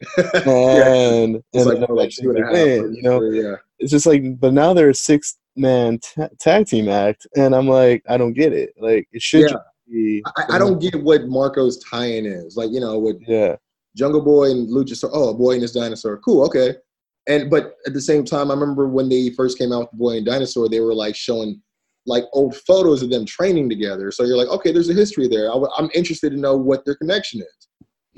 and 0.16 1.36
It's 1.36 1.44
and 1.54 1.66
like, 1.66 1.78
then 1.78 1.86
more 1.88 1.96
like 1.96 2.12
eventually 2.18 2.22
two 2.22 2.30
and 2.30 2.38
a 2.38 2.52
they 2.52 2.70
half. 2.76 2.82
win, 2.82 2.94
you 2.94 3.02
know 3.02 3.22
yeah. 3.22 3.56
it's 3.78 3.90
just 3.90 4.06
like 4.06 4.22
but 4.40 4.52
now 4.54 4.72
they're 4.72 4.90
a 4.90 4.94
six 4.94 5.36
man 5.56 5.98
ta- 5.98 6.28
tag 6.38 6.66
team 6.66 6.88
act 6.88 7.26
and 7.36 7.54
i'm 7.54 7.68
like 7.68 8.02
i 8.08 8.16
don't 8.16 8.32
get 8.32 8.52
it 8.52 8.72
like 8.80 9.06
it 9.12 9.20
should 9.20 9.42
Yeah. 9.50 9.56
be 9.88 10.22
I, 10.36 10.56
I 10.56 10.58
don't 10.58 10.78
get 10.80 11.02
what 11.02 11.26
Marco's 11.28 11.78
tie-in 11.84 12.24
is. 12.24 12.56
Like, 12.56 12.70
you 12.70 12.78
know, 12.80 12.98
with 12.98 13.16
yeah 13.26 13.56
Jungle 13.96 14.20
Boy 14.22 14.52
and 14.52 14.68
Luchasaur. 14.68 15.10
Oh, 15.12 15.34
Boy 15.34 15.54
and 15.54 15.62
his 15.62 15.72
dinosaur. 15.72 16.18
Cool, 16.18 16.44
okay. 16.46 16.74
And 17.28 17.50
but 17.50 17.74
at 17.86 17.92
the 17.92 18.00
same 18.00 18.24
time, 18.24 18.50
I 18.50 18.54
remember 18.54 18.88
when 18.88 19.08
they 19.08 19.30
first 19.30 19.58
came 19.58 19.72
out 19.72 19.92
with 19.92 19.98
Boy 19.98 20.16
and 20.16 20.26
Dinosaur, 20.26 20.68
they 20.68 20.80
were 20.80 20.94
like 20.94 21.14
showing 21.14 21.60
like 22.06 22.24
old 22.32 22.56
photos 22.66 23.02
of 23.02 23.10
them 23.10 23.26
training 23.26 23.68
together. 23.68 24.10
So 24.10 24.24
you're 24.24 24.36
like, 24.38 24.48
okay, 24.48 24.72
there's 24.72 24.88
a 24.88 24.94
history 24.94 25.28
there. 25.28 25.50
I, 25.50 25.52
w- 25.52 25.70
I'm 25.76 25.90
interested 25.94 26.30
to 26.30 26.38
know 26.38 26.56
what 26.56 26.84
their 26.84 26.94
connection 26.96 27.42
is. 27.42 27.68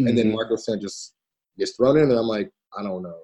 And 0.07 0.17
then 0.17 0.29
Mhm. 0.29 0.33
Marco 0.33 0.57
Stunt 0.57 0.81
just 0.83 1.15
gets 1.59 1.77
thrown 1.77 1.97
in, 1.99 2.05
and 2.05 2.19
I'm 2.19 2.27
like, 2.27 2.51
I 2.79 2.83
don't 2.83 3.03
know 3.03 3.19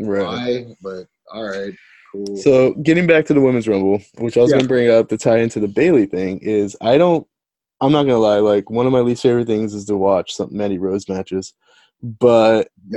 right 0.00 0.22
why, 0.26 0.76
but 0.82 1.06
all 1.32 1.44
right, 1.48 1.72
cool. 2.12 2.36
So 2.36 2.74
getting 2.74 3.06
back 3.06 3.24
to 3.26 3.34
the 3.34 3.40
women's 3.40 3.66
rumble, 3.68 4.00
which 4.18 4.36
I 4.36 4.40
was 4.42 4.50
Yeah. 4.50 4.58
gonna 4.58 4.68
bring 4.68 4.90
up 4.90 5.08
to 5.08 5.16
tie 5.16 5.38
into 5.38 5.60
the 5.60 5.68
Bayley 5.68 6.06
thing, 6.06 6.38
is 6.40 6.76
I 6.80 6.98
don't 6.98 7.26
I'm 7.80 7.92
not 7.92 8.02
gonna 8.04 8.18
lie, 8.18 8.38
like 8.38 8.68
one 8.70 8.86
of 8.86 8.92
my 8.92 9.00
least 9.00 9.22
favorite 9.22 9.46
things 9.46 9.74
is 9.74 9.84
to 9.86 9.96
watch 9.96 10.34
some 10.34 10.48
Mandy 10.52 10.78
Rose 10.78 11.08
matches. 11.08 11.54
But 12.02 12.68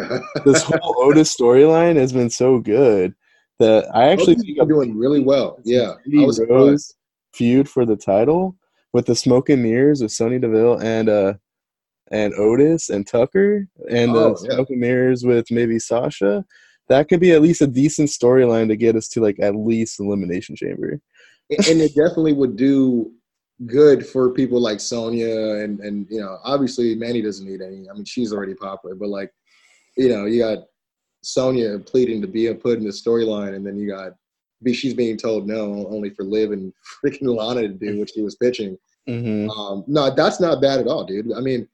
this 0.46 0.64
whole 0.64 0.96
Otis 0.98 1.36
storyline 1.36 1.96
has 1.96 2.12
been 2.12 2.30
so 2.30 2.60
good 2.60 3.14
that 3.60 3.88
I 3.96 4.10
actually 4.10 4.34
Otis 4.34 4.44
think 4.44 4.62
is 4.62 4.68
doing 4.68 4.98
really 4.98 5.22
well. 5.22 5.60
Yeah, 5.64 5.94
I 6.20 6.26
was 6.26 6.38
surprised. 6.38 6.52
Rose 6.52 6.94
feud 7.34 7.70
for 7.70 7.86
the 7.86 7.96
title 7.96 8.56
with 8.94 9.06
the 9.06 9.16
smoke 9.16 9.50
and 9.50 9.62
mirrors 9.62 10.02
with 10.02 10.12
Sonya 10.12 10.40
Deville 10.40 10.80
and 10.82 11.08
uh 11.10 11.34
and 12.10 12.34
Otis 12.36 12.90
and 12.90 13.06
Tucker 13.06 13.68
and 13.90 14.16
the 14.16 14.20
Oh, 14.20 14.38
yeah. 14.44 14.54
smoke 14.56 14.70
and 14.70 14.80
mirrors 14.80 15.24
with 15.24 15.52
maybe 15.52 15.78
Sasha. 15.78 16.46
That 16.90 17.10
could 17.10 17.20
be 17.20 17.34
at 17.34 17.42
least 17.42 17.62
a 17.62 17.68
decent 17.68 18.08
storyline 18.10 18.70
to 18.70 18.78
get 18.78 18.96
us 18.96 19.10
to 19.10 19.22
like 19.22 19.40
at 19.42 19.56
least 19.56 20.00
elimination 20.00 20.56
chamber. 20.56 21.02
and 21.50 21.82
it 21.82 21.90
definitely 21.96 22.34
would 22.34 22.56
do 22.56 23.12
good 23.66 24.06
for 24.06 24.32
people 24.32 24.62
like 24.62 24.80
Sonya 24.80 25.64
and 25.64 25.80
and 25.80 26.08
you 26.10 26.20
know 26.20 26.38
obviously 26.44 26.96
Manny 26.96 27.22
doesn't 27.22 27.48
need 27.48 27.62
any. 27.62 27.90
I 27.90 27.94
mean 27.94 28.06
she's 28.06 28.32
already 28.32 28.54
popular, 28.54 28.96
but 28.96 29.10
like 29.10 29.32
you 29.98 30.10
know 30.10 30.26
you 30.26 30.42
got 30.42 30.60
Sonya 31.24 31.80
pleading 31.80 32.22
to 32.22 32.28
be 32.28 32.54
put 32.54 32.78
in 32.78 32.86
the 32.86 32.92
storyline, 32.92 33.56
and 33.56 33.66
then 33.66 33.78
you 33.78 33.90
got 33.90 34.14
she's 34.74 34.94
being 34.94 35.18
told 35.18 35.48
no 35.48 35.88
only 35.90 36.10
for 36.10 36.24
Liv 36.24 36.52
and 36.52 36.74
freaking 37.06 37.36
Lana 37.36 37.64
to 37.64 37.70
do 37.70 38.00
what 38.00 38.10
she 38.14 38.22
was 38.22 38.36
pitching. 38.36 38.78
Mm-hmm. 39.08 39.50
Um, 39.50 39.84
no, 39.88 40.14
that's 40.14 40.40
not 40.40 40.62
bad 40.62 40.80
at 40.80 40.88
all, 40.88 41.06
dude. 41.06 41.34
I 41.34 41.40
mean, 41.40 41.68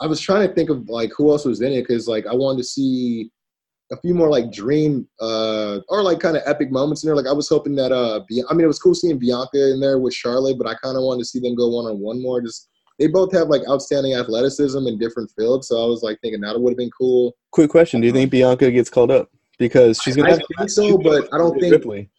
I 0.00 0.06
was 0.06 0.20
trying 0.20 0.48
to 0.48 0.54
think 0.54 0.70
of 0.70 0.88
like 0.88 1.10
who 1.16 1.30
else 1.30 1.44
was 1.44 1.60
in 1.60 1.72
it 1.72 1.82
because 1.82 2.08
like 2.08 2.26
I 2.26 2.34
wanted 2.34 2.58
to 2.58 2.64
see 2.64 3.30
a 3.90 3.96
few 4.00 4.14
more 4.14 4.28
like 4.28 4.52
dream 4.52 5.08
uh 5.20 5.80
or 5.88 6.02
like 6.02 6.20
kind 6.20 6.36
of 6.36 6.42
epic 6.46 6.70
moments 6.70 7.02
in 7.02 7.08
there. 7.08 7.16
Like 7.16 7.26
I 7.26 7.32
was 7.32 7.48
hoping 7.48 7.74
that 7.76 7.92
uh 7.92 8.20
I 8.48 8.54
mean 8.54 8.64
it 8.64 8.68
was 8.68 8.78
cool 8.78 8.94
seeing 8.94 9.18
Bianca 9.18 9.72
in 9.72 9.80
there 9.80 9.98
with 9.98 10.14
Charlotte, 10.14 10.58
but 10.58 10.66
I 10.66 10.74
kind 10.74 10.96
of 10.96 11.02
wanted 11.02 11.20
to 11.20 11.24
see 11.24 11.40
them 11.40 11.54
go 11.54 11.68
one 11.68 11.86
on 11.86 11.98
one 11.98 12.22
more. 12.22 12.40
Just 12.40 12.68
they 12.98 13.06
both 13.06 13.32
have 13.32 13.48
like 13.48 13.62
outstanding 13.68 14.14
athleticism 14.14 14.86
in 14.86 14.98
different 14.98 15.30
fields, 15.38 15.68
so 15.68 15.82
I 15.82 15.86
was 15.86 16.02
like 16.02 16.18
thinking 16.20 16.40
that 16.40 16.60
would 16.60 16.70
have 16.72 16.78
been 16.78 16.90
cool. 16.90 17.36
Quick 17.52 17.70
question: 17.70 18.00
Do 18.00 18.06
you 18.06 18.12
think 18.12 18.30
Bianca 18.30 18.70
gets 18.70 18.90
called 18.90 19.10
up 19.10 19.30
because 19.58 20.00
she's 20.02 20.16
gonna? 20.16 20.28
I 20.28 20.32
have 20.32 20.42
think 20.58 20.70
so, 20.70 20.98
but 20.98 21.32
I 21.32 21.38
don't 21.38 21.58
think 21.58 21.72
Ripley. 21.72 22.10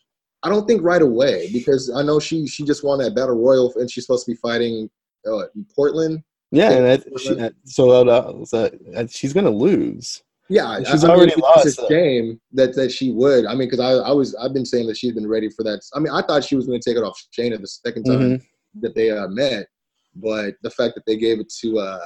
I 0.42 0.50
don't 0.50 0.66
think 0.66 0.82
right 0.82 1.02
away 1.02 1.50
because 1.52 1.92
I 1.94 2.02
know 2.02 2.20
she 2.20 2.48
she 2.48 2.64
just 2.64 2.84
won 2.84 3.00
that 3.00 3.14
battle 3.14 3.36
royal 3.36 3.74
and 3.76 3.92
she's 3.92 4.06
supposed 4.06 4.26
to 4.26 4.32
be 4.32 4.38
fighting 4.38 4.90
uh, 5.28 5.48
in 5.56 5.66
Portland. 5.76 6.24
Yeah, 6.52 6.72
and 6.72 6.88
I, 6.88 6.98
she, 7.20 7.52
so 7.66 7.92
uh, 7.92 8.46
so, 8.46 8.70
uh, 8.96 9.08
she's 9.08 9.34
gonna 9.34 9.52
lose. 9.52 10.24
Yeah, 10.52 10.80
She's 10.80 11.04
I, 11.04 11.08
mean, 11.10 11.16
already 11.18 11.36
lost, 11.40 11.68
It's 11.68 11.78
a 11.78 11.88
shame 11.88 12.42
that 12.54 12.74
that 12.76 12.92
she 12.92 13.12
would. 13.12 13.46
I 13.46 13.52
mean, 13.52 13.70
because 13.70 13.80
I 13.80 13.92
I 13.92 14.12
was 14.12 14.34
I've 14.36 14.54
been 14.54 14.66
saying 14.66 14.88
that 14.88 14.98
she's 14.98 15.14
been 15.14 15.28
ready 15.28 15.50
for 15.50 15.64
that. 15.64 15.80
I 15.94 16.00
mean, 16.00 16.12
I 16.12 16.22
thought 16.24 16.44
she 16.44 16.56
was 16.56 16.66
going 16.66 16.82
to 16.82 16.90
take 16.90 16.98
it 16.98 17.04
off 17.04 17.22
Shayna 17.38 17.62
the 17.62 17.68
second 17.68 18.04
time 18.06 18.20
Mhm. 18.20 18.42
that 18.82 18.96
they 18.96 19.12
uh, 19.12 19.28
met, 19.28 19.68
but 20.16 20.56
the 20.64 20.72
fact 20.72 20.96
that 20.96 21.06
they 21.06 21.18
gave 21.18 21.40
it 21.40 21.50
to 21.62 21.78
uh 21.80 22.00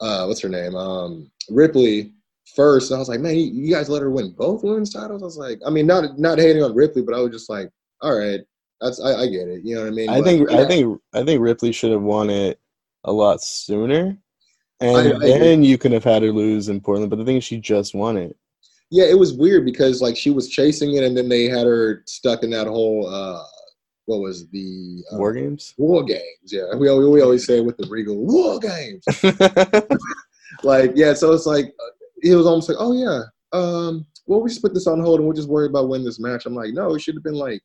uh 0.00 0.26
what's 0.26 0.40
her 0.40 0.48
name 0.48 0.74
um 0.74 1.30
Ripley 1.48 2.12
first, 2.54 2.92
I 2.92 2.98
was 2.98 3.08
like, 3.08 3.20
man, 3.20 3.36
you, 3.36 3.46
you 3.46 3.72
guys 3.74 3.88
let 3.88 4.02
her 4.02 4.10
win 4.10 4.32
both 4.36 4.62
women's 4.62 4.92
titles. 4.92 5.22
I 5.22 5.24
was 5.24 5.38
like, 5.38 5.60
I 5.66 5.70
mean, 5.70 5.86
not 5.86 6.18
not 6.18 6.38
hating 6.38 6.62
on 6.62 6.74
Ripley, 6.74 7.02
but 7.02 7.14
I 7.14 7.20
was 7.20 7.30
just 7.32 7.48
like, 7.48 7.70
all 8.02 8.16
right, 8.18 8.40
that's 8.80 9.00
I, 9.00 9.22
I 9.22 9.26
get 9.28 9.48
it. 9.48 9.62
You 9.64 9.76
know 9.76 9.82
what 9.82 9.92
I 9.92 9.96
mean? 9.96 10.08
I 10.10 10.18
But, 10.20 10.24
think 10.24 10.50
yeah. 10.50 10.58
I 10.58 10.64
think 10.66 11.00
I 11.14 11.24
think 11.24 11.40
Ripley 11.40 11.72
should 11.72 11.92
have 11.92 12.02
won 12.02 12.28
it 12.28 12.60
a 13.04 13.12
lot 13.12 13.42
sooner, 13.42 14.18
and 14.84 15.22
I- 15.24 15.26
I 15.26 15.52
you 15.54 15.78
could 15.78 15.92
have 15.92 16.04
had 16.04 16.22
her 16.22 16.32
lose 16.32 16.68
in 16.68 16.80
Portland. 16.80 17.10
But 17.10 17.16
the 17.18 17.24
thing 17.24 17.36
is, 17.36 17.44
she 17.44 17.58
just 17.58 17.94
won 17.94 18.16
it. 18.16 18.36
Yeah, 18.90 19.04
it 19.04 19.18
was 19.18 19.32
weird 19.32 19.64
because 19.64 20.00
like 20.02 20.16
she 20.16 20.30
was 20.30 20.48
chasing 20.48 20.94
it, 20.94 21.02
and 21.04 21.16
then 21.16 21.28
they 21.28 21.44
had 21.48 21.66
her 21.66 22.02
stuck 22.06 22.42
in 22.44 22.50
that 22.50 22.66
whole 22.66 23.08
uh, 23.08 23.42
what 24.06 24.18
was 24.20 24.46
the 24.50 25.02
uh, 25.12 25.16
War 25.16 25.32
games. 25.32 25.74
war 25.78 26.04
games? 26.04 26.20
Yeah, 26.44 26.74
we 26.76 26.88
we 27.08 27.22
always 27.22 27.46
say 27.46 27.60
with 27.60 27.76
the 27.78 27.86
Regal 27.88 28.16
war 28.16 28.60
games. 28.60 29.02
like 30.62 30.92
yeah, 30.94 31.14
so 31.14 31.32
it's 31.32 31.46
like 31.46 31.66
uh, 31.66 31.90
it 32.22 32.34
was 32.34 32.46
almost 32.46 32.68
like 32.68 32.78
oh 32.80 32.92
yeah, 32.92 33.22
um, 33.58 34.06
well 34.26 34.40
we 34.40 34.48
just 34.50 34.62
put 34.62 34.74
this 34.74 34.86
on 34.86 35.00
hold 35.00 35.20
and 35.20 35.26
we'll 35.28 35.36
just 35.36 35.48
worry 35.48 35.66
about 35.66 35.88
winning 35.88 36.06
this 36.06 36.20
match. 36.20 36.46
I'm 36.46 36.54
like 36.54 36.72
no, 36.74 36.94
it 36.94 37.00
should 37.00 37.14
have 37.16 37.24
been 37.24 37.34
like 37.34 37.62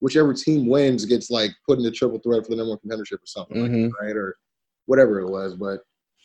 whichever 0.00 0.32
team 0.34 0.66
wins 0.68 1.04
gets 1.04 1.30
like 1.30 1.50
put 1.68 1.78
in 1.78 1.84
the 1.84 1.90
triple 1.90 2.18
threat 2.20 2.44
for 2.44 2.50
the 2.50 2.56
number 2.56 2.70
one 2.70 2.78
contendership 2.86 3.14
or 3.22 3.26
something 3.26 3.60
like 3.60 3.70
Mhm. 3.70 3.90
that, 3.90 4.06
right? 4.06 4.16
Or 4.16 4.36
whatever 4.86 5.20
it 5.20 5.28
was, 5.30 5.54
but. 5.54 5.80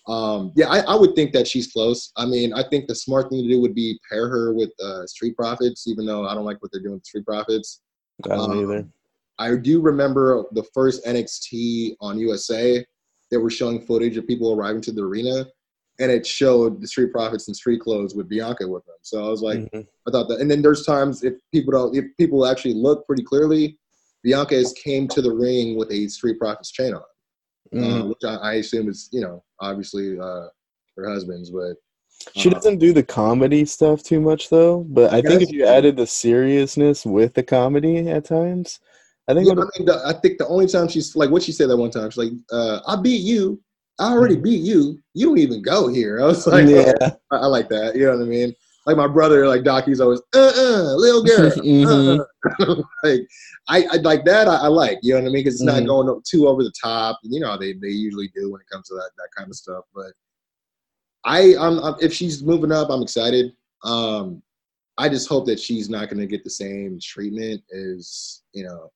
Um, 0.08 0.54
yeah, 0.56 0.70
I, 0.70 0.80
I 0.82 0.96
would 0.96 1.16
think 1.16 1.34
that 1.34 1.48
she's 1.48 1.72
close. 1.72 2.12
I 2.16 2.26
mean, 2.26 2.54
I 2.54 2.64
think 2.68 2.88
the 2.88 2.96
smart 2.96 3.30
thing 3.30 3.44
to 3.44 3.50
do 3.50 3.60
would 3.60 3.76
be 3.76 4.00
pair 4.10 4.30
her 4.30 4.54
with 4.54 4.72
uh, 4.82 5.06
Street 5.06 5.36
Profits, 5.36 5.88
even 5.88 6.06
though 6.06 6.26
I 6.28 6.34
don't 6.34 6.46
like 6.46 6.62
what 6.62 6.72
they're 6.72 6.82
doing 6.82 6.96
with 6.96 7.06
Street 7.06 7.26
Profits. 7.26 7.82
I 8.26 8.30
don't 8.30 8.52
Um, 8.52 8.60
either. 8.64 8.88
I 9.40 9.56
do 9.56 9.82
remember 9.82 10.46
the 10.54 10.64
first 10.74 11.06
NXT 11.06 11.98
on 12.00 12.18
USA. 12.20 12.84
They 13.30 13.38
were 13.38 13.50
showing 13.50 13.82
footage 13.86 14.16
of 14.18 14.26
people 14.26 14.54
arriving 14.54 14.82
to 14.84 14.92
the 14.94 15.04
arena, 15.04 15.46
and 16.00 16.10
it 16.10 16.26
showed 16.26 16.82
the 16.82 16.88
Street 16.88 17.12
Profits 17.12 17.48
in 17.50 17.54
street 17.54 17.82
clothes 17.82 18.16
with 18.16 18.30
Bianca 18.30 18.66
with 18.68 18.86
them. 18.86 18.96
So 19.02 19.26
I 19.26 19.30
was 19.30 19.42
like, 19.42 19.60
Mhm. 19.60 19.86
I 20.08 20.12
thought 20.12 20.30
that. 20.30 20.40
And 20.40 20.50
then 20.50 20.62
there's 20.62 20.86
times 20.86 21.24
if 21.24 21.34
people 21.52 21.74
don't, 21.74 21.96
if 21.96 22.06
people 22.18 22.46
actually 22.46 22.76
look 22.76 23.06
pretty 23.06 23.24
clearly, 23.24 23.78
Bianca 24.24 24.56
has 24.56 24.74
came 24.74 25.08
to 25.10 25.22
the 25.22 25.32
ring 25.34 25.76
with 25.78 25.92
a 25.92 26.08
Street 26.08 26.40
Profits 26.40 26.72
chain 26.72 26.94
on, 26.94 27.04
Mhm. 27.74 28.02
uh, 28.02 28.08
which 28.08 28.24
I, 28.24 28.36
I 28.36 28.54
assume 28.56 28.88
is 28.90 29.10
you 29.12 29.22
know 29.22 29.44
obviously 29.60 30.20
uh, 30.20 30.48
her 30.96 31.10
husband's, 31.10 31.50
but 31.50 31.76
She 32.36 32.50
uh, 32.50 32.54
doesn't 32.54 32.80
do 32.80 32.94
the 32.94 33.04
comedy 33.04 33.66
stuff 33.66 34.04
too 34.04 34.20
much 34.20 34.50
though, 34.50 34.86
but 34.90 35.14
I 35.14 35.22
think 35.22 35.42
if 35.42 35.52
you 35.52 35.66
added 35.66 35.98
the 35.98 36.08
seriousness 36.08 37.06
with 37.06 37.34
the 37.34 37.44
comedy 37.44 38.10
at 38.10 38.26
times, 38.26 38.80
I 39.28 39.34
think 39.34 39.48
Yeah, 39.48 39.54
I 39.54 39.56
mean, 39.56 39.86
the, 39.86 40.02
I 40.06 40.14
think 40.14 40.38
the 40.38 40.48
only 40.48 40.68
time 40.68 40.88
she's 40.88 41.16
like, 41.16 41.30
what 41.30 41.44
she 41.44 41.52
said 41.52 41.70
that 41.70 41.78
one 41.78 41.92
time, 41.92 42.10
she's 42.10 42.18
like, 42.18 42.32
uh, 42.52 42.80
"I 42.88 42.96
beat 42.96 43.22
you. 43.22 43.62
I 44.00 44.12
already 44.12 44.38
beat 44.38 44.62
you. 44.62 45.00
You 45.14 45.28
don't 45.28 45.40
even 45.40 45.62
go 45.62 45.88
here." 45.88 46.20
I 46.22 46.26
was 46.26 46.48
like, 46.48 46.68
yeah. 46.68 46.94
I, 47.32 47.36
I 47.36 47.46
like 47.48 47.70
that. 47.70 47.96
You 47.96 48.06
know 48.06 48.18
what 48.18 48.26
I 48.26 48.30
mean? 48.30 48.56
Like 48.88 48.96
my 48.96 49.06
brother, 49.08 49.46
like 49.50 49.64
Docky's 49.64 50.00
always, 50.00 50.22
uh, 50.34 50.52
uh, 50.56 50.96
little 50.96 51.22
girl. 51.22 51.52
Mhm. 51.58 52.20
uh. 52.60 52.76
like 53.04 53.20
I, 53.68 53.84
I 53.92 53.96
like 53.98 54.24
that. 54.24 54.48
I, 54.48 54.56
I 54.56 54.68
like. 54.68 55.00
You 55.02 55.14
know 55.14 55.20
what 55.20 55.28
I 55.28 55.32
mean? 55.34 55.44
Because 55.44 55.56
it's 55.56 55.64
not 55.64 55.84
Mhm. 55.84 55.88
going 55.88 56.22
too 56.26 56.48
over 56.48 56.64
the 56.64 56.72
top. 56.82 57.20
You 57.22 57.42
know 57.42 57.58
they 57.58 57.74
they 57.74 57.90
usually 57.90 58.30
do 58.34 58.50
when 58.50 58.62
it 58.62 58.68
comes 58.72 58.88
to 58.88 58.94
that 58.96 59.12
that 59.18 59.28
kind 59.38 59.50
of 59.50 59.56
stuff. 59.58 59.84
But 59.94 60.14
I, 61.26 61.56
I'm, 61.60 61.80
I'm 61.80 61.96
if 62.00 62.14
she's 62.14 62.42
moving 62.42 62.72
up, 62.72 62.90
I'm 62.90 63.02
excited. 63.04 63.52
Um, 63.84 64.42
I 64.98 65.10
just 65.10 65.28
hope 65.28 65.46
that 65.48 65.60
she's 65.60 65.90
not 65.90 66.08
going 66.10 66.20
to 66.20 66.26
get 66.26 66.46
the 66.46 66.50
same 66.50 66.98
treatment 67.02 67.62
as 67.74 68.44
you 68.54 68.64
know 68.64 68.90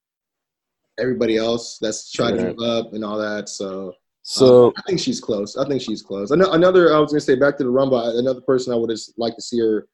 everybody 0.99 1.35
else 1.35 1.77
that's 1.79 2.11
trying 2.13 2.37
to 2.37 2.43
move 2.43 2.59
up 2.59 2.93
and 2.93 3.03
all 3.03 3.17
that. 3.17 3.49
So 3.49 3.93
So 4.23 4.67
um, 4.67 4.73
I 4.77 4.81
think 4.87 4.99
she's 4.99 5.19
close. 5.19 5.57
I 5.57 5.67
think 5.67 5.81
she's 5.81 6.01
close. 6.01 6.31
Another, 6.31 6.93
I 6.93 6.99
was 6.99 7.11
gonna 7.11 7.21
say 7.21 7.35
back 7.35 7.57
to 7.57 7.63
the 7.63 7.69
Rumble. 7.69 8.19
Another 8.19 8.41
person 8.41 8.71
I 8.73 8.75
would 8.75 8.89
have 8.89 8.99
liked 9.17 9.37
to 9.37 9.41
see 9.41 9.59
her 9.59 9.87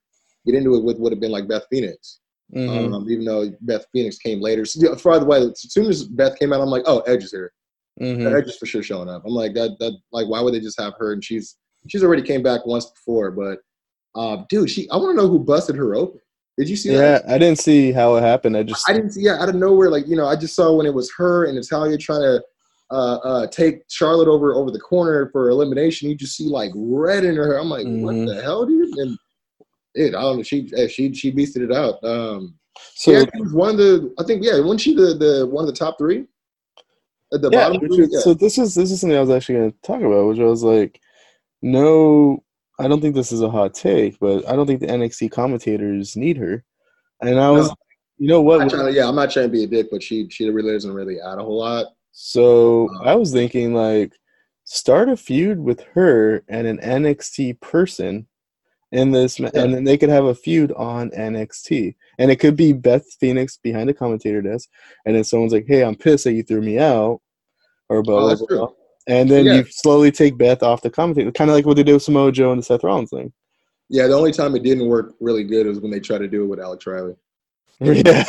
get 0.45 0.55
into 0.55 0.75
it 0.75 0.83
with 0.83 0.97
would 0.99 1.11
have 1.11 1.21
been 1.21 1.31
like 1.31 1.47
Beth 1.47 1.65
Phoenix. 1.69 2.19
mhm. 2.53 2.93
Um, 2.93 3.09
even 3.09 3.25
though 3.25 3.51
Beth 3.61 3.85
Phoenix 3.93 4.17
came 4.17 4.41
later. 4.41 4.65
So, 4.65 4.95
by 5.03 5.19
the 5.19 5.25
way, 5.25 5.39
as 5.39 5.71
soon 5.71 5.85
as 5.85 6.03
Beth 6.03 6.37
came 6.39 6.53
out, 6.53 6.61
I'm 6.61 6.69
like, 6.69 6.83
oh, 6.85 6.99
Edge 7.01 7.23
is 7.23 7.31
here. 7.31 7.51
Mhm. 8.01 8.37
Edge 8.37 8.47
is 8.47 8.57
for 8.57 8.65
sure 8.65 8.83
showing 8.83 9.09
up. 9.09 9.23
I'm 9.25 9.33
like 9.33 9.53
that. 9.55 9.77
That 9.79 9.97
like, 10.11 10.27
why 10.27 10.41
would 10.41 10.53
they 10.53 10.59
just 10.59 10.79
have 10.79 10.93
her? 10.99 11.13
And 11.13 11.23
she's 11.23 11.57
she's 11.87 12.03
already 12.03 12.21
came 12.21 12.43
back 12.43 12.65
once 12.65 12.85
before, 12.85 13.31
but 13.31 13.59
uh, 14.15 14.43
dude, 14.49 14.69
she. 14.69 14.89
I 14.89 14.97
want 14.97 15.15
to 15.17 15.21
know 15.21 15.29
who 15.29 15.39
busted 15.39 15.75
her 15.75 15.95
open. 15.95 16.19
Did 16.57 16.69
you 16.69 16.75
see 16.75 16.91
yeah, 16.91 17.19
that? 17.19 17.29
I 17.29 17.37
didn't 17.37 17.59
see 17.59 17.91
how 17.91 18.15
it 18.15 18.21
happened. 18.21 18.57
I 18.57 18.63
just 18.63 18.89
I 18.89 18.93
didn't 18.93 19.11
see. 19.11 19.21
Yeah, 19.21 19.41
out 19.41 19.49
of 19.49 19.55
nowhere, 19.55 19.91
like 19.91 20.07
you 20.07 20.15
know, 20.15 20.25
I 20.25 20.35
just 20.35 20.55
saw 20.55 20.73
when 20.73 20.87
it 20.87 20.93
was 20.93 21.11
her 21.17 21.45
and 21.45 21.55
Natalya 21.55 21.97
trying 21.97 22.21
to 22.21 22.43
uh, 22.91 23.15
uh, 23.17 23.47
take 23.47 23.81
Charlotte 23.89 24.27
over 24.29 24.55
over 24.55 24.71
the 24.71 24.79
corner 24.79 25.29
for 25.31 25.49
elimination. 25.49 26.09
You 26.09 26.15
just 26.15 26.37
see 26.37 26.45
like 26.47 26.71
red 26.75 27.25
in 27.25 27.35
her. 27.35 27.57
I'm 27.57 27.69
like, 27.69 27.85
Mhm. 27.85 28.01
what 28.01 28.25
the 28.35 28.41
hell, 28.41 28.65
dude? 28.65 28.97
And 28.97 29.17
dude, 29.95 30.15
I 30.15 30.21
don't 30.21 30.37
know. 30.37 30.43
She 30.43 30.71
eh, 30.75 30.87
she 30.87 31.13
she 31.13 31.31
beasted 31.31 31.63
it 31.69 31.71
out. 31.73 32.01
Um, 32.03 32.55
so 32.95 33.11
yeah, 33.11 33.25
she 33.33 33.41
was 33.41 33.53
one 33.53 33.71
of 33.71 33.77
the. 33.77 34.13
I 34.19 34.23
think 34.23 34.43
yeah, 34.43 34.59
wasn't 34.59 34.81
she 34.81 34.95
the 34.95 35.15
the 35.15 35.47
one 35.51 35.63
of 35.63 35.67
the 35.67 35.77
top 35.77 35.97
three? 35.97 36.25
At 37.33 37.41
the 37.41 37.49
yeah, 37.51 37.69
bottom 37.69 37.87
three. 37.87 38.03
is- 38.05 38.09
Yeah. 38.13 38.19
so 38.21 38.33
this 38.33 38.57
is 38.57 38.73
this 38.75 38.89
is 38.91 39.01
something 39.01 39.17
I 39.17 39.21
was 39.21 39.29
actually 39.31 39.55
going 39.55 39.71
to 39.71 39.77
talk 39.83 40.01
about, 40.01 40.27
which 40.29 40.39
I 40.39 40.43
was 40.45 40.63
like, 40.63 41.01
no, 41.61 42.43
I 42.79 42.87
don't 42.87 43.01
think 43.01 43.15
this 43.15 43.31
is 43.33 43.41
a 43.41 43.49
hot 43.49 43.73
take, 43.73 44.17
but 44.19 44.47
I 44.47 44.55
don't 44.55 44.65
think 44.67 44.79
the 44.79 44.87
NXT 44.87 45.31
commentators 45.31 46.15
need 46.15 46.37
her. 46.37 46.63
And 47.21 47.39
I 47.39 47.49
was, 47.51 47.67
No. 47.67 47.75
you 48.19 48.27
know 48.29 48.39
I'm 48.39 48.45
what? 48.45 48.69
to, 48.69 48.91
yeah, 48.93 49.07
I'm 49.09 49.15
not 49.15 49.31
trying 49.31 49.47
to 49.47 49.51
be 49.51 49.63
a 49.63 49.67
dick, 49.67 49.87
but 49.91 50.01
she 50.03 50.29
she 50.29 50.49
really 50.49 50.71
doesn't 50.71 50.93
really 50.93 51.19
add 51.19 51.39
a 51.39 51.43
whole 51.43 51.57
lot. 51.59 51.87
So 52.19 52.89
I 53.03 53.13
was 53.13 53.31
thinking 53.31 53.75
like 53.75 54.11
start 54.63 55.07
a 55.07 55.15
feud 55.15 55.59
with 55.59 55.81
her 55.93 56.43
and 56.47 56.65
an 56.65 56.79
NXT 56.79 57.61
person 57.61 58.25
in 58.91 59.11
this 59.11 59.39
Yeah. 59.39 59.51
and 59.53 59.71
then 59.71 59.83
they 59.83 59.99
could 59.99 60.09
have 60.09 60.25
a 60.25 60.33
feud 60.33 60.71
on 60.71 61.11
NXT. 61.11 61.93
And 62.17 62.31
it 62.31 62.37
could 62.37 62.55
be 62.55 62.73
Beth 62.73 63.05
Phoenix 63.19 63.57
behind 63.57 63.87
the 63.87 63.93
commentator 63.93 64.41
desk 64.41 64.67
and 65.05 65.15
then 65.15 65.23
someone's 65.23 65.53
like, 65.53 65.65
"Hey, 65.67 65.83
I'm 65.83 65.93
pissed 65.95 66.23
that 66.23 66.33
you 66.33 66.41
threw 66.41 66.61
me 66.61 66.79
out." 66.79 67.21
Or 67.87 68.01
blah 68.01 68.31
Oh, 68.31 68.35
blah 68.35 68.47
blah. 68.47 68.67
And 69.05 69.29
then 69.29 69.45
Yeah. 69.45 69.53
you 69.57 69.65
slowly 69.69 70.11
take 70.11 70.39
Beth 70.39 70.63
off 70.63 70.81
the 70.81 70.89
commentator, 70.89 71.31
kind 71.31 71.51
of 71.51 71.55
like 71.55 71.67
what 71.67 71.77
they 71.77 71.83
did 71.83 71.93
with 71.93 72.01
Samoa 72.03 72.31
Joe 72.31 72.51
and 72.51 72.59
the 72.59 72.65
Seth 72.65 72.83
Rollins 72.83 73.11
thing. 73.11 73.31
Yeah, 73.89 74.07
the 74.07 74.15
only 74.15 74.31
time 74.31 74.55
it 74.55 74.63
didn't 74.63 74.87
work 74.87 75.13
really 75.19 75.43
good 75.43 75.67
was 75.67 75.79
when 75.81 75.91
they 75.91 75.99
tried 75.99 76.17
to 76.19 76.27
do 76.27 76.43
it 76.43 76.47
with 76.47 76.59
Alex 76.59 76.87
Riley. 76.87 77.13
Yeah. 77.79 78.25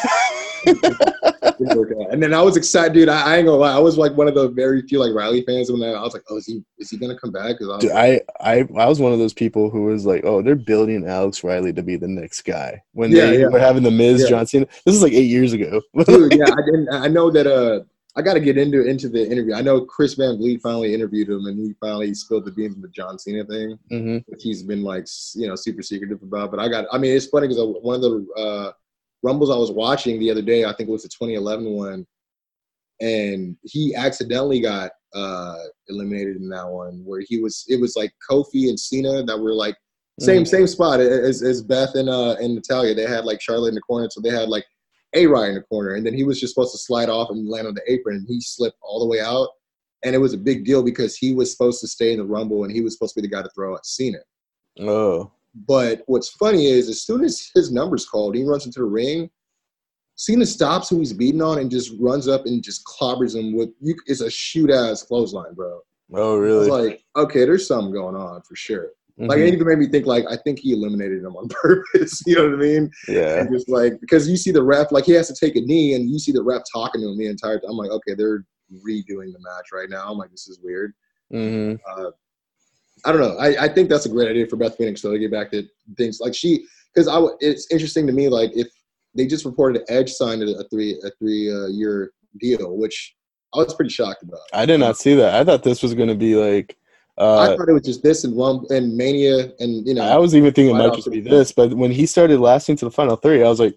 Didn't 1.42 1.76
work 1.76 1.90
out. 2.00 2.12
And 2.12 2.22
then 2.22 2.34
I 2.34 2.42
was 2.42 2.56
excited, 2.56 2.92
dude. 2.92 3.08
I, 3.08 3.20
I 3.34 3.36
ain't 3.36 3.46
gonna 3.46 3.58
lie. 3.58 3.74
I 3.74 3.78
was 3.78 3.96
like 3.98 4.12
one 4.16 4.28
of 4.28 4.34
the 4.34 4.48
very 4.48 4.82
few 4.82 4.98
like 4.98 5.12
Riley 5.14 5.42
fans 5.42 5.70
when 5.70 5.82
I, 5.82 5.92
I 5.92 6.02
was 6.02 6.14
like, 6.14 6.22
oh, 6.30 6.36
is 6.36 6.46
he 6.46 6.62
is 6.78 6.90
he 6.90 6.96
gonna 6.96 7.18
come 7.18 7.32
back? 7.32 7.58
'Cause 7.58 7.68
I 7.68 7.74
was 7.76 7.84
Dude, 7.84 7.92
I, 7.92 8.20
I 8.40 8.68
I 8.76 8.86
was 8.86 9.00
one 9.00 9.12
of 9.12 9.18
those 9.18 9.34
people 9.34 9.70
who 9.70 9.84
was 9.84 10.04
like, 10.06 10.24
oh, 10.24 10.42
they're 10.42 10.54
building 10.56 11.06
Alex 11.06 11.42
Riley 11.44 11.72
to 11.72 11.82
be 11.82 11.96
the 11.96 12.08
next 12.08 12.42
guy. 12.42 12.82
When 12.92 13.10
Yeah, 13.12 13.26
they 13.30 13.40
yeah. 13.40 13.48
were 13.48 13.58
having 13.58 13.82
the 13.82 13.90
Miz 13.90 14.22
Yeah. 14.22 14.28
John 14.28 14.46
Cena, 14.46 14.66
this 14.84 14.94
is 14.94 15.02
like 15.02 15.12
eight 15.12 15.28
years 15.30 15.52
ago. 15.52 15.80
dude, 16.06 16.32
yeah, 16.38 16.46
I 16.46 16.62
didn't. 16.64 16.88
I 16.92 17.08
know 17.08 17.30
that. 17.30 17.46
Uh, 17.46 17.84
I 18.16 18.22
got 18.22 18.34
to 18.34 18.40
get 18.40 18.58
into 18.58 18.84
into 18.84 19.08
the 19.08 19.24
interview. 19.30 19.54
I 19.54 19.60
know 19.62 19.82
Chris 19.82 20.14
Van 20.14 20.38
Vliet 20.38 20.60
finally 20.60 20.92
interviewed 20.92 21.28
him, 21.28 21.46
and 21.46 21.56
he 21.56 21.72
finally 21.80 22.12
spilled 22.14 22.46
the 22.46 22.50
beans 22.50 22.74
on 22.74 22.80
the 22.82 22.88
John 22.88 23.16
Cena 23.16 23.44
thing, 23.44 23.78
hmm 23.90 24.16
which 24.26 24.42
he's 24.42 24.64
been 24.64 24.82
like, 24.82 25.06
you 25.36 25.46
know, 25.46 25.54
super 25.54 25.82
secretive 25.82 26.20
about. 26.22 26.50
But 26.50 26.58
I 26.58 26.68
got. 26.68 26.86
I 26.90 26.98
mean, 26.98 27.14
it's 27.16 27.26
funny 27.26 27.46
because 27.46 27.62
one 27.80 27.94
of 27.96 28.00
the 28.02 28.26
uh, 28.36 28.72
rumbles 29.22 29.50
I 29.50 29.56
was 29.56 29.72
watching 29.72 30.18
the 30.18 30.30
other 30.30 30.42
day, 30.42 30.64
I 30.64 30.72
think 30.72 30.88
it 30.88 30.92
was 30.92 31.02
the 31.02 31.08
2011 31.08 31.66
one, 31.66 32.06
and 33.00 33.56
he 33.62 33.94
accidentally 33.94 34.60
got 34.60 34.92
uh 35.14 35.56
eliminated 35.88 36.36
in 36.36 36.48
that 36.50 36.68
one 36.68 37.02
where 37.04 37.22
he 37.26 37.40
was. 37.40 37.64
It 37.68 37.80
was 37.80 37.96
like 37.96 38.12
Kofi 38.30 38.68
and 38.68 38.78
Cena 38.78 39.22
that 39.24 39.38
were 39.38 39.54
like 39.54 39.76
same 40.20 40.44
same 40.44 40.66
spot 40.66 41.00
as, 41.00 41.42
as 41.42 41.62
Beth 41.62 41.94
and 41.94 42.08
uh 42.08 42.34
and 42.40 42.54
Natalya. 42.54 42.94
They 42.94 43.06
had 43.06 43.24
like 43.24 43.40
Charlotte 43.40 43.68
in 43.68 43.74
the 43.74 43.80
corner, 43.80 44.08
so 44.10 44.20
they 44.20 44.30
had 44.30 44.48
like 44.48 44.64
A 45.14 45.26
Ryan 45.26 45.50
in 45.50 45.54
the 45.56 45.62
corner, 45.62 45.94
and 45.94 46.04
then 46.04 46.14
he 46.14 46.24
was 46.24 46.40
just 46.40 46.54
supposed 46.54 46.72
to 46.72 46.78
slide 46.78 47.08
off 47.08 47.30
and 47.30 47.48
land 47.48 47.66
on 47.66 47.74
the 47.74 47.82
apron, 47.92 48.16
and 48.16 48.26
he 48.28 48.40
slipped 48.40 48.78
all 48.82 49.00
the 49.00 49.06
way 49.06 49.20
out. 49.20 49.48
And 50.04 50.14
it 50.14 50.18
was 50.18 50.32
a 50.32 50.38
big 50.38 50.64
deal 50.64 50.82
because 50.82 51.16
he 51.16 51.34
was 51.34 51.50
supposed 51.50 51.80
to 51.80 51.88
stay 51.88 52.12
in 52.12 52.18
the 52.18 52.24
Rumble, 52.24 52.64
and 52.64 52.72
he 52.72 52.80
was 52.80 52.94
supposed 52.94 53.14
to 53.14 53.20
be 53.20 53.26
the 53.26 53.34
guy 53.34 53.42
to 53.42 53.50
throw 53.54 53.74
at 53.74 53.86
Cena. 53.86 54.18
Oh, 54.80 55.32
But 55.66 56.02
what's 56.06 56.28
funny 56.30 56.66
is, 56.66 56.88
as 56.88 57.02
soon 57.02 57.24
as 57.24 57.50
his 57.54 57.72
number's 57.72 58.06
called, 58.06 58.34
he 58.36 58.44
runs 58.44 58.66
into 58.66 58.80
the 58.80 58.84
ring. 58.86 59.30
Cena 60.16 60.44
stops 60.44 60.88
who 60.88 60.98
he's 60.98 61.12
beating 61.12 61.42
on 61.42 61.58
and 61.58 61.70
just 61.70 61.92
runs 62.00 62.26
up 62.28 62.44
and 62.46 62.62
just 62.62 62.84
clobbers 62.84 63.36
him 63.36 63.56
with. 63.56 63.70
You, 63.80 63.94
it's 64.06 64.20
a 64.20 64.30
shoot 64.30 64.70
ass 64.70 65.02
clothesline, 65.02 65.54
bro. 65.54 65.80
oh, 66.14 66.36
really? 66.36 66.68
like, 66.70 67.02
okay, 67.16 67.44
there's 67.44 67.66
something 67.66 67.92
going 67.92 68.16
on 68.16 68.42
for 68.42 68.56
sure. 68.56 68.90
Like 69.20 69.38
Mhm. 69.38 69.48
it 69.48 69.54
even 69.54 69.66
made 69.66 69.78
me 69.78 69.88
think 69.88 70.06
like 70.06 70.24
I 70.30 70.36
think 70.36 70.60
he 70.60 70.72
eliminated 70.72 71.24
him 71.24 71.34
on 71.36 71.48
purpose. 71.62 72.22
You 72.26 72.36
know 72.36 72.44
what 72.50 72.54
I 72.54 72.56
mean? 72.56 72.90
yeah, 73.08 73.40
And 73.40 73.52
just 73.52 73.68
like 73.68 74.00
because 74.00 74.28
you 74.28 74.36
see 74.36 74.52
the 74.52 74.62
ref 74.62 74.92
like 74.92 75.04
he 75.06 75.12
has 75.12 75.26
to 75.28 75.34
take 75.34 75.56
a 75.56 75.60
knee 75.60 75.94
and 75.94 76.08
you 76.08 76.18
see 76.20 76.30
the 76.32 76.42
ref 76.42 76.62
talking 76.72 77.00
to 77.00 77.08
him 77.08 77.18
the 77.18 77.26
entire 77.26 77.58
time. 77.58 77.70
I'm 77.70 77.76
like, 77.76 77.90
okay, 77.90 78.14
they're 78.14 78.44
redoing 78.86 79.32
the 79.32 79.40
match 79.40 79.66
right 79.72 79.88
now. 79.90 80.04
I'm 80.08 80.18
like, 80.18 80.30
this 80.30 80.46
is 80.46 80.60
weird. 80.62 80.92
hmm 81.32 81.74
Uh, 81.90 82.10
I 83.04 83.12
don't 83.12 83.20
know. 83.20 83.36
I, 83.38 83.64
I 83.64 83.68
think 83.68 83.88
that's 83.88 84.06
a 84.06 84.08
great 84.08 84.28
idea 84.28 84.46
for 84.46 84.56
Beth 84.56 84.76
Phoenix 84.76 85.02
though 85.02 85.12
to 85.12 85.18
get 85.18 85.30
back 85.30 85.50
to 85.52 85.64
things 85.96 86.20
like 86.20 86.34
she 86.34 86.64
because 86.94 87.08
I 87.08 87.20
it's 87.40 87.70
interesting 87.70 88.06
to 88.06 88.12
me 88.12 88.28
like 88.28 88.50
if 88.54 88.68
they 89.14 89.26
just 89.26 89.44
reported 89.44 89.82
Edge 89.88 90.10
signed 90.10 90.42
a, 90.42 90.58
a 90.58 90.64
three 90.68 91.00
a 91.04 91.10
three 91.18 91.50
uh, 91.50 91.66
year 91.68 92.12
deal, 92.40 92.76
which 92.76 93.14
I 93.54 93.58
was 93.58 93.74
pretty 93.74 93.90
shocked 93.90 94.22
about. 94.22 94.40
I 94.52 94.66
did 94.66 94.78
not 94.78 94.96
see 94.96 95.14
that. 95.14 95.34
I 95.34 95.44
thought 95.44 95.62
this 95.62 95.82
was 95.82 95.94
going 95.94 96.08
to 96.08 96.14
be 96.14 96.34
like. 96.36 96.76
I 97.18 97.22
Uh, 97.24 97.56
thought 97.56 97.68
it 97.68 97.72
was 97.72 97.82
just 97.82 98.02
this 98.04 98.22
and 98.22 98.36
Rum 98.36 98.64
and 98.70 98.96
Mania 98.96 99.50
and 99.58 99.84
you 99.86 99.94
know 99.94 100.02
I 100.02 100.16
was 100.18 100.36
even 100.36 100.52
thinking 100.52 100.76
it 100.76 100.78
might 100.78 100.94
just 100.94 101.10
be 101.10 101.20
this, 101.20 101.50
but 101.50 101.74
when 101.74 101.90
he 101.90 102.06
started 102.06 102.38
lasting 102.38 102.76
to 102.76 102.84
the 102.84 102.92
final 102.92 103.16
three, 103.16 103.42
I 103.42 103.48
was 103.48 103.58
like, 103.58 103.76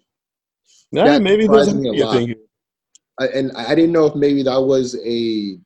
nah, 0.91 1.05
That 1.05 1.21
maybe 1.23 1.47
there's 1.47 1.65
surprised 1.65 1.81
me 1.81 2.01
a 2.01 2.07
a 2.07 2.11
thing. 2.11 2.35
I, 3.19 3.27
and 3.27 3.51
I 3.53 3.73
didn't 3.73 3.93
know 3.93 4.05
if 4.05 4.15
maybe 4.15 4.43
that 4.43 4.61
was 4.61 4.95
a. 5.03 5.57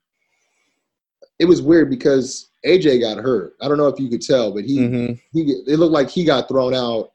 It 1.38 1.46
was 1.46 1.62
weird 1.62 1.90
because 1.90 2.50
AJ 2.66 3.00
got 3.02 3.18
hurt. 3.18 3.54
I 3.62 3.68
don't 3.68 3.78
know 3.78 3.88
if 3.88 4.00
you 4.00 4.10
could 4.10 4.22
tell, 4.22 4.52
but 4.54 4.64
he 4.66 4.80
Mhm. 4.80 5.20
he 5.32 5.42
it 5.68 5.78
looked 5.80 5.94
like 5.94 6.10
he 6.10 6.24
got 6.24 6.48
thrown 6.48 6.74
out 6.74 7.12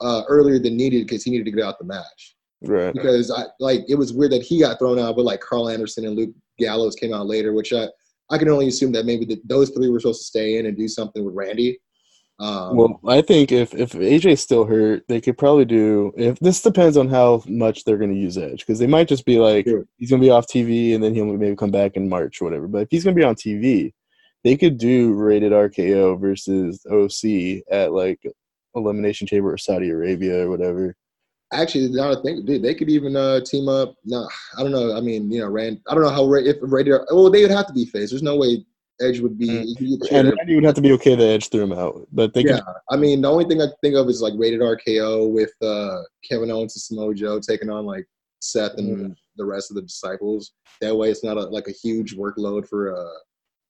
uh, 0.00 0.22
earlier 0.28 0.58
than 0.58 0.76
needed 0.76 1.06
because 1.06 1.22
he 1.22 1.30
needed 1.30 1.44
to 1.44 1.50
get 1.50 1.62
out 1.64 1.78
the 1.78 1.84
match. 1.84 2.36
Right. 2.62 2.92
Because 2.92 3.30
I 3.30 3.44
like 3.58 3.84
it 3.88 3.94
was 3.96 4.12
weird 4.12 4.32
that 4.32 4.42
he 4.42 4.60
got 4.60 4.78
thrown 4.78 4.98
out, 4.98 5.16
but 5.16 5.24
like 5.24 5.40
Carl 5.40 5.68
Anderson 5.68 6.06
and 6.06 6.16
Luke 6.16 6.30
Gallows 6.58 6.94
came 6.94 7.12
out 7.12 7.26
later, 7.26 7.52
which 7.52 7.72
I 7.72 7.88
I 8.30 8.38
can 8.38 8.48
only 8.48 8.68
assume 8.68 8.92
that 8.92 9.06
maybe 9.06 9.24
the, 9.24 9.40
those 9.44 9.70
three 9.70 9.88
were 9.90 9.98
supposed 10.00 10.20
to 10.20 10.24
stay 10.26 10.56
in 10.58 10.66
and 10.66 10.76
do 10.76 10.86
something 10.88 11.24
with 11.24 11.34
Randy. 11.34 11.78
Um, 12.38 12.76
Well, 12.76 13.00
I 13.06 13.20
think 13.22 13.50
if 13.52 13.74
if 13.74 13.92
AJ's 13.92 14.40
still 14.40 14.64
hurt, 14.64 15.02
they 15.08 15.20
could 15.20 15.36
probably 15.36 15.64
do. 15.66 16.12
If 16.16 16.38
this 16.38 16.62
depends 16.62 16.96
on 16.96 17.08
how 17.08 17.42
much 17.46 17.84
they're 17.84 17.98
going 17.98 18.14
to 18.14 18.18
use 18.18 18.38
Edge, 18.38 18.60
because 18.60 18.78
they 18.78 18.86
might 18.86 19.08
just 19.08 19.26
be 19.26 19.38
like 19.38 19.66
Sure. 19.66 19.86
he's 19.98 20.08
going 20.10 20.22
to 20.22 20.26
be 20.26 20.30
off 20.30 20.46
TV 20.46 20.94
and 20.94 21.02
then 21.04 21.14
he'll 21.14 21.26
maybe 21.26 21.56
come 21.56 21.70
back 21.70 21.96
in 21.96 22.08
March 22.08 22.40
or 22.40 22.44
whatever. 22.46 22.68
But 22.68 22.82
if 22.82 22.88
he's 22.90 23.04
going 23.04 23.14
to 23.16 23.20
be 23.20 23.24
on 23.26 23.34
TV, 23.34 23.92
they 24.44 24.56
could 24.56 24.78
do 24.78 25.12
rated 25.12 25.52
RKO 25.52 26.20
versus 26.20 26.84
OC 26.90 27.62
at 27.70 27.92
like 27.92 28.20
Elimination 28.74 29.26
Chamber 29.26 29.52
or 29.52 29.58
Saudi 29.58 29.90
Arabia 29.90 30.46
or 30.46 30.50
whatever. 30.50 30.96
Actually, 31.52 31.88
now 31.88 32.12
I 32.12 32.22
think, 32.22 32.46
dude, 32.46 32.62
they 32.62 32.74
could 32.74 32.88
even 32.88 33.16
uh, 33.16 33.40
team 33.40 33.68
up. 33.68 33.96
No, 34.04 34.28
I 34.56 34.62
don't 34.62 34.70
know. 34.70 34.96
I 34.96 35.00
mean, 35.00 35.30
you 35.30 35.40
know, 35.40 35.48
Rand. 35.48 35.80
I 35.88 35.94
don't 35.94 36.04
know 36.04 36.10
how 36.10 36.32
if 36.32 36.56
Rated. 36.60 37.00
Well, 37.10 37.30
they 37.30 37.42
would 37.42 37.50
have 37.50 37.66
to 37.66 37.72
be 37.72 37.86
faced. 37.86 38.12
There's 38.12 38.22
no 38.22 38.36
way 38.36 38.64
Edge 39.00 39.20
would 39.20 39.38
be. 39.38 39.48
Mm. 39.48 40.00
get 40.00 40.12
And. 40.12 40.32
Randy 40.36 40.54
would 40.54 40.64
have 40.64 40.74
to 40.74 40.80
be 40.80 40.92
okay 40.92 41.16
to 41.16 41.22
edge 41.22 41.48
threw 41.48 41.62
him 41.62 41.72
out, 41.72 42.06
but 42.12 42.34
they 42.34 42.42
Yeah, 42.42 42.60
could. 42.60 42.74
I 42.90 42.96
mean, 42.96 43.22
the 43.22 43.30
only 43.30 43.44
thing 43.44 43.60
I 43.60 43.66
can 43.66 43.74
think 43.82 43.96
of 43.96 44.08
is 44.08 44.20
like 44.20 44.34
Rated 44.36 44.60
RKO 44.60 45.30
with 45.30 45.52
uh, 45.62 46.02
Kevin 46.28 46.50
Owens 46.50 46.76
and 46.76 46.82
Samoa 46.82 47.14
Joe 47.14 47.40
taking 47.40 47.70
on 47.70 47.86
like 47.86 48.06
Seth 48.40 48.78
and 48.78 49.16
the 49.36 49.44
rest 49.44 49.70
of 49.70 49.76
the 49.76 49.82
disciples. 49.82 50.52
That 50.80 50.94
way, 50.94 51.10
it's 51.10 51.24
not 51.24 51.36
a, 51.36 51.42
like 51.42 51.68
a 51.68 51.72
huge 51.72 52.14
workload 52.16 52.68
for 52.68 52.94
uh 52.96 53.18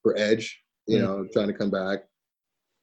for 0.02 0.16
Edge. 0.18 0.60
You 0.86 0.98
Mm. 0.98 1.02
know, 1.02 1.26
trying 1.32 1.48
to 1.48 1.52
come 1.54 1.70
back. 1.70 2.04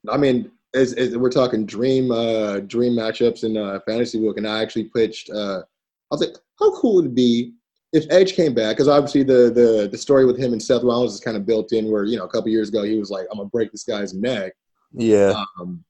I 0.10 0.18
mean, 0.18 0.52
as, 0.74 0.94
as 0.94 1.18
we're 1.18 1.30
talking 1.32 1.66
dream 1.66 2.12
uh 2.12 2.60
dream 2.60 2.94
matchups 2.94 3.44
in 3.44 3.58
uh, 3.58 3.80
fantasy 3.88 4.20
book, 4.20 4.38
and 4.38 4.48
I 4.48 4.62
actually 4.62 4.86
pitched. 4.86 5.30
uh 5.30 5.62
I 6.10 6.16
was 6.16 6.22
like, 6.22 6.36
how 6.60 6.72
cool 6.80 6.96
would 6.96 7.06
it 7.08 7.16
be 7.16 7.54
if 7.94 8.06
Edge 8.10 8.34
came 8.34 8.54
back? 8.54 8.76
Because 8.76 8.88
obviously 8.88 9.24
the 9.24 9.52
the 9.54 9.90
the 9.92 9.98
story 9.98 10.26
with 10.26 10.38
him 10.38 10.54
and 10.54 10.62
Seth 10.62 10.84
Rollins 10.84 11.14
is 11.16 11.20
kind 11.20 11.36
of 11.38 11.46
built 11.46 11.74
in. 11.74 11.90
Where 11.92 12.06
you 12.06 12.18
know 12.18 12.26
a 12.26 12.30
couple 12.30 12.50
years 12.50 12.70
ago 12.70 12.84
he 12.84 12.98
was 12.98 13.10
like, 13.10 13.28
I'm 13.32 13.38
gonna 13.40 13.50
break 13.50 13.72
this 13.72 13.84
guy's 13.84 14.14
neck. 14.14 14.54
Yeah. 14.94 15.44
Um, 15.60 15.84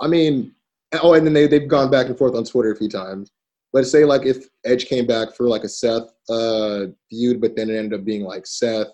I 0.00 0.06
mean, 0.06 0.54
oh, 1.02 1.14
and 1.14 1.26
then 1.26 1.32
they 1.34 1.46
they've 1.48 1.66
gone 1.68 1.90
back 1.90 2.06
and 2.06 2.16
forth 2.18 2.34
on 2.36 2.44
Twitter 2.44 2.72
a 2.72 2.76
few 2.76 2.88
times. 2.88 3.30
But 3.72 3.86
say 3.86 4.04
like 4.04 4.26
if 4.26 4.46
Edge 4.64 4.86
came 4.86 5.06
back 5.06 5.34
for 5.34 5.48
like 5.48 5.64
a 5.64 5.68
Seth 5.68 6.12
uh, 6.28 6.86
feud, 7.08 7.40
but 7.40 7.56
then 7.56 7.70
it 7.70 7.76
ended 7.76 7.98
up 7.98 8.04
being 8.04 8.22
like 8.24 8.46
Seth 8.46 8.88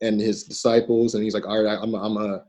and 0.00 0.20
his 0.20 0.44
disciples, 0.44 1.14
and 1.14 1.24
he's 1.24 1.34
like, 1.34 1.46
all 1.46 1.62
right, 1.62 1.78
I'm 1.80 1.94
I'm 1.94 2.16
a 2.16 2.42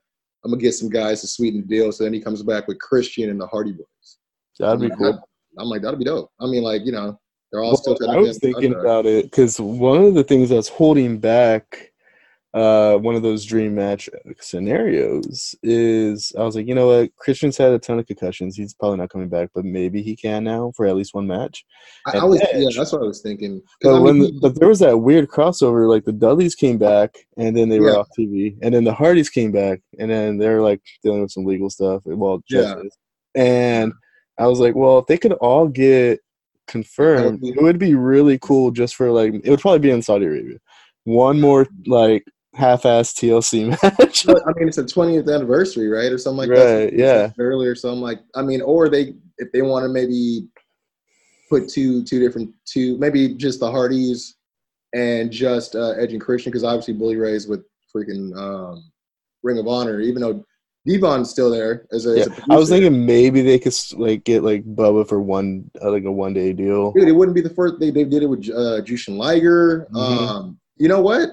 I'm 0.44 0.52
gonna 0.52 0.62
get 0.62 0.74
some 0.74 0.90
guys 0.90 1.22
to 1.22 1.28
sweeten 1.28 1.62
the 1.62 1.68
deal. 1.68 1.92
So 1.92 2.04
then 2.04 2.14
he 2.14 2.22
comes 2.22 2.44
back 2.44 2.68
with 2.68 2.80
Christian 2.80 3.30
and 3.30 3.40
the 3.40 3.48
Hardy 3.48 3.74
Boys. 3.74 4.18
That'd 4.60 4.80
be 4.80 4.86
I 4.88 4.90
mean, 4.90 4.98
cool. 4.98 5.14
that- 5.14 5.24
I'm 5.60 5.70
like, 5.70 5.82
that'd 5.82 5.98
be 5.98 6.06
dope. 6.06 6.30
I 6.40 6.46
mean, 6.46 6.62
like 6.62 6.84
you 6.86 6.92
know, 6.92 7.20
they're 7.52 7.64
all 7.64 7.72
Well, 7.72 7.96
still. 7.96 8.12
I 8.12 8.18
was 8.18 8.38
thinking 8.38 8.74
about 8.76 9.06
it 9.08 9.26
because 9.26 9.60
one 9.60 10.04
of 10.04 10.14
the 10.14 10.24
things 10.24 10.50
that's 10.50 10.70
holding 10.70 11.18
back 11.20 11.92
uh, 12.54 12.98
one 12.98 13.16
of 13.16 13.22
those 13.22 13.46
dream 13.46 13.76
match 13.76 14.10
scenarios 14.40 15.54
is 15.64 16.32
I 16.38 16.44
was 16.44 16.56
like, 16.56 16.68
you 16.68 16.74
know 16.74 16.88
what? 16.88 17.16
Christian's 17.18 17.58
had 17.58 17.72
a 17.72 17.80
ton 17.80 18.00
of 18.00 18.08
concussions. 18.08 18.56
He's 18.56 18.74
probably 18.74 18.98
not 18.98 19.10
coming 19.10 19.30
back, 19.30 19.50
but 19.54 19.66
maybe 19.66 20.02
he 20.02 20.16
can 20.16 20.46
now 20.46 20.72
for 20.76 20.86
at 20.86 20.96
least 20.96 21.14
one 21.14 21.28
match. 21.28 21.66
I, 22.08 22.20
I 22.20 22.24
was, 22.24 22.42
yeah, 22.54 22.70
that's 22.76 22.94
what 22.94 23.04
I 23.04 23.06
was 23.06 23.22
thinking. 23.22 23.62
But 23.82 23.96
I 23.98 24.00
when 24.00 24.20
the, 24.20 24.32
but 24.42 24.60
there 24.60 24.70
was 24.70 24.80
that 24.80 24.98
weird 24.98 25.28
crossover, 25.28 25.90
like 25.90 26.06
the 26.06 26.14
Dudleys 26.14 26.56
came 26.56 26.78
back 26.78 27.16
and 27.38 27.56
then 27.56 27.70
they 27.70 27.80
were 27.80 27.92
Yeah. 27.92 27.98
off 27.98 28.08
TV, 28.18 28.58
and 28.62 28.74
then 28.74 28.86
the 28.86 28.94
Hardys 28.94 29.30
came 29.30 29.52
back 29.52 29.82
and 30.00 30.10
then 30.10 30.38
they're 30.38 30.62
like 30.62 30.82
dealing 31.04 31.22
with 31.22 31.32
some 31.32 31.46
legal 31.46 31.70
stuff. 31.70 32.04
Well, 32.06 32.42
Jeff 32.50 32.78
Yeah. 32.78 32.90
and 33.36 33.94
I 34.40 34.48
was 34.48 34.60
like, 34.60 34.76
well, 34.76 35.00
if 35.00 35.08
they 35.08 35.18
could 35.18 35.34
all 35.34 35.68
get 35.68 36.22
confirmed, 36.68 37.40
it 37.44 37.62
would 37.62 37.78
be 37.80 37.96
really 37.96 38.40
cool 38.40 38.72
just 38.72 38.96
for 38.96 39.12
like 39.12 39.34
it 39.44 39.50
would 39.50 39.60
probably 39.62 39.80
be 39.80 39.92
in 39.92 40.02
Saudi 40.02 40.26
Arabia. 40.26 40.58
One 41.04 41.40
more 41.40 41.68
like 41.86 42.26
half-ass 42.58 43.14
TLC 43.14 43.70
match. 44.00 44.26
But, 44.26 44.42
I 44.48 44.52
mean, 44.58 44.68
it's 44.68 44.78
a 44.78 44.84
20th 44.84 45.34
anniversary, 45.34 45.88
right, 45.88 46.12
or 46.12 46.18
something 46.18 46.50
like 46.50 46.58
that. 46.58 46.84
Right, 46.84 46.94
yeah. 46.94 47.32
Earlier, 47.40 47.76
something 47.76 48.02
like. 48.02 48.20
I 48.36 48.42
mean, 48.42 48.62
or 48.62 48.90
they 48.90 49.14
if 49.38 49.52
they 49.52 49.62
want 49.62 49.84
to 49.84 49.90
maybe 49.90 50.48
put 51.50 51.70
two 51.70 52.04
two 52.04 52.20
different 52.20 52.54
two 52.66 52.98
maybe 52.98 53.34
just 53.36 53.60
the 53.60 53.72
Hardys 53.72 54.36
and 54.94 55.32
just 55.32 55.76
uh, 55.76 55.92
Edge 55.92 56.14
and 56.14 56.22
Christian 56.22 56.52
because 56.52 56.64
obviously 56.64 56.94
Bully 56.94 57.16
Ray's 57.16 57.48
with 57.48 57.64
freaking 57.96 58.36
um, 58.38 58.84
Ring 59.44 59.60
of 59.60 59.68
Honor, 59.68 60.00
even 60.02 60.22
though 60.22 60.44
D-Von's 60.86 61.30
still 61.30 61.52
there 61.52 61.86
as 61.92 62.06
a. 62.06 62.16
yeah. 62.16 62.22
As 62.22 62.28
a 62.28 62.44
I 62.50 62.56
was 62.56 62.70
thinking 62.70 63.06
maybe 63.06 63.42
they 63.42 63.60
could 63.60 63.76
like 63.94 64.24
get 64.24 64.44
like 64.44 64.64
Bubba 64.64 65.08
for 65.08 65.22
one 65.22 65.70
uh, 65.82 65.92
like 65.92 66.06
a 66.06 66.12
one-day 66.12 66.54
deal. 66.54 66.94
Dude, 66.94 67.08
it 67.08 67.12
wouldn't 67.12 67.36
be 67.36 67.42
the 67.42 67.50
first. 67.50 67.80
They, 67.80 67.92
they 67.92 68.06
did 68.06 68.24
it 68.24 68.28
with 68.28 68.50
uh, 68.50 68.82
Jushin 68.82 69.18
Liger. 69.18 69.88
Mhm. 69.92 69.98
Um, 70.00 70.60
you 70.78 70.88
know 70.88 71.02
what? 71.02 71.32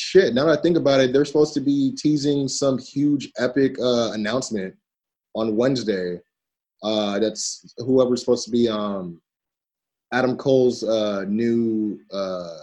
Shit. 0.00 0.32
Now 0.32 0.44
that 0.44 0.60
I 0.60 0.62
think 0.62 0.76
about 0.76 1.00
it, 1.00 1.12
they're 1.12 1.24
supposed 1.24 1.54
to 1.54 1.60
be 1.60 1.92
teasing 1.98 2.46
some 2.46 2.78
huge 2.78 3.32
epic 3.36 3.76
uh, 3.80 4.12
announcement 4.12 4.72
on 5.34 5.56
Wednesday. 5.56 6.20
Uh, 6.84 7.18
that's 7.18 7.74
whoever's 7.78 8.20
supposed 8.20 8.44
to 8.44 8.52
be 8.52 8.68
um, 8.68 9.20
Adam 10.12 10.36
Cole's 10.36 10.84
uh, 10.84 11.24
new 11.26 11.98
uh, 12.12 12.58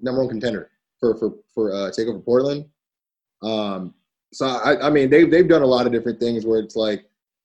number 0.00 0.22
one 0.22 0.28
contender 0.28 0.70
for 0.98 1.16
for 1.16 1.34
for 1.54 1.72
uh, 1.72 1.90
Takeover 1.96 2.24
Portland. 2.24 2.64
Um, 3.44 3.94
so 4.32 4.44
I, 4.48 4.88
I 4.88 4.90
mean, 4.90 5.10
they've 5.10 5.30
they've 5.30 5.48
done 5.48 5.62
a 5.62 5.66
lot 5.66 5.86
of 5.86 5.92
different 5.92 6.18
things 6.18 6.44
where 6.44 6.58
it's 6.58 6.74
like 6.74 7.04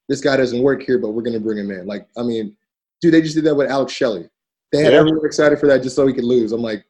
this 0.10 0.20
guy 0.20 0.36
doesn't 0.36 0.64
work 0.64 0.82
here, 0.82 0.98
but 0.98 1.12
we're 1.12 1.22
gonna 1.22 1.40
bring 1.40 1.60
him 1.60 1.70
in. 1.70 1.86
Like, 1.86 2.08
I 2.18 2.24
mean, 2.24 2.58
dude, 3.02 3.14
they 3.14 3.22
just 3.22 3.36
did 3.36 3.44
that 3.44 3.54
with 3.54 3.70
Alex 3.70 3.94
Shelley. 3.94 4.28
They 4.72 4.82
had 4.82 4.94
Yeah. 4.94 5.00
everyone 5.02 5.24
excited 5.24 5.60
for 5.60 5.68
that 5.68 5.84
just 5.84 5.96
so 5.96 6.08
he 6.08 6.14
could 6.16 6.24
lose. 6.24 6.52
I'm 6.54 6.64
like, 6.64 6.84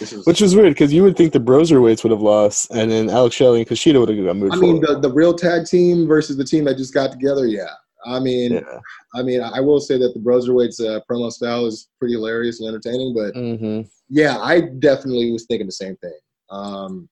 is. 0.00 0.26
Which 0.26 0.42
is 0.42 0.56
weird 0.56 0.72
because 0.72 0.92
you 0.92 1.02
would 1.02 1.16
think 1.16 1.32
the 1.32 1.40
Broserweights 1.40 2.02
would 2.02 2.10
have 2.10 2.22
lost, 2.22 2.70
and 2.70 2.90
then 2.90 3.10
Alex 3.10 3.36
Shelley 3.36 3.60
and 3.60 3.68
Kushida 3.68 3.98
would 4.00 4.08
have 4.08 4.24
got 4.24 4.36
moved. 4.36 4.54
I 4.54 4.56
mean, 4.56 4.82
forward. 4.82 5.02
the, 5.02 5.08
the 5.08 5.14
real 5.14 5.34
tag 5.34 5.66
team 5.66 6.06
versus 6.06 6.36
the 6.36 6.44
team 6.44 6.64
that 6.64 6.76
just 6.76 6.94
got 6.94 7.12
together. 7.12 7.46
Yeah, 7.46 7.70
I 8.06 8.20
mean, 8.20 8.52
yeah. 8.52 8.80
I 9.14 9.22
mean, 9.22 9.40
I 9.40 9.60
will 9.60 9.80
say 9.80 9.98
that 9.98 10.14
the 10.14 10.20
Broserweights 10.20 10.80
uh, 10.80 11.00
promo 11.10 11.30
style 11.30 11.66
is 11.66 11.88
pretty 11.98 12.14
hilarious 12.14 12.60
and 12.60 12.68
entertaining. 12.68 13.14
But 13.14 13.34
hmm 13.34 13.82
yeah, 14.10 14.38
I 14.38 14.60
definitely 14.60 15.30
was 15.30 15.46
thinking 15.46 15.66
the 15.66 15.72
same 15.72 15.96
thing. 15.96 16.18
Um, 16.50 17.08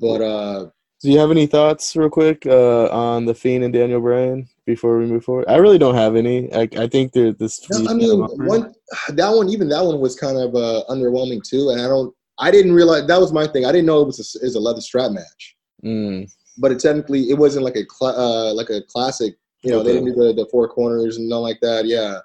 but 0.00 0.22
uh, 0.22 0.70
Do 1.02 1.10
you 1.10 1.18
have 1.18 1.32
any 1.32 1.46
thoughts, 1.46 1.96
real 1.96 2.08
quick, 2.08 2.46
uh, 2.46 2.88
on 2.90 3.24
the 3.24 3.34
Fiend 3.34 3.64
and 3.64 3.72
Daniel 3.74 4.00
Bryan 4.00 4.48
before 4.68 4.98
we 4.98 5.06
move 5.06 5.24
forward? 5.24 5.46
I 5.48 5.56
really 5.56 5.78
don't 5.78 5.94
have 5.94 6.14
any. 6.14 6.52
I, 6.52 6.68
I 6.76 6.86
think 6.86 7.12
there 7.12 7.32
this. 7.32 7.58
No, 7.70 7.90
I 7.90 7.94
mean, 7.94 8.20
one 8.20 8.74
that 9.08 9.30
one, 9.30 9.48
even 9.48 9.68
that 9.70 9.82
one 9.82 9.98
was 9.98 10.14
kind 10.14 10.36
of 10.36 10.54
uh, 10.54 10.84
underwhelming 10.90 11.42
too. 11.42 11.70
And 11.70 11.80
I 11.80 11.88
don't, 11.88 12.14
I 12.38 12.50
didn't 12.50 12.74
realize 12.74 13.06
that 13.06 13.20
was 13.20 13.32
my 13.32 13.46
thing. 13.46 13.64
I 13.64 13.72
didn't 13.72 13.86
know 13.86 14.02
it 14.02 14.06
was 14.06 14.20
a, 14.20 14.46
is 14.46 14.54
a 14.54 14.60
leather 14.60 14.82
strap 14.82 15.10
match, 15.10 15.56
Mm, 15.84 16.28
but 16.58 16.72
it 16.72 16.80
technically 16.80 17.30
it 17.30 17.38
wasn't 17.38 17.64
like 17.64 17.76
a 17.76 17.84
cla 17.84 18.10
uh, 18.12 18.52
like 18.52 18.68
a 18.68 18.82
classic. 18.82 19.34
You 19.62 19.72
know, 19.72 19.82
they 19.82 19.94
didn't 19.94 20.14
do 20.14 20.14
the, 20.14 20.32
the 20.34 20.48
four 20.50 20.68
corners 20.68 21.16
and 21.16 21.28
nothing 21.28 21.42
like 21.42 21.60
that. 21.62 21.86
Yeah, 21.86 22.18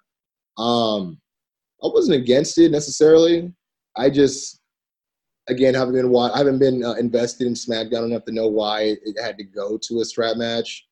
um, 0.58 1.20
I 1.84 1.88
wasn't 1.88 2.22
against 2.22 2.58
it 2.58 2.72
necessarily. 2.72 3.52
I 3.96 4.10
just, 4.10 4.60
again, 5.48 5.76
haven't 5.76 5.94
been 5.94 6.16
I 6.16 6.38
haven't 6.38 6.60
been 6.60 6.84
uh, 6.84 6.94
invested 6.94 7.48
in 7.48 7.54
SmackDown 7.54 8.06
enough 8.06 8.26
to 8.26 8.32
know 8.32 8.48
why 8.48 8.98
it 9.04 9.18
had 9.22 9.38
to 9.38 9.44
go 9.44 9.78
to 9.78 10.02
a 10.02 10.06
strap 10.06 10.36
match. 10.38 10.86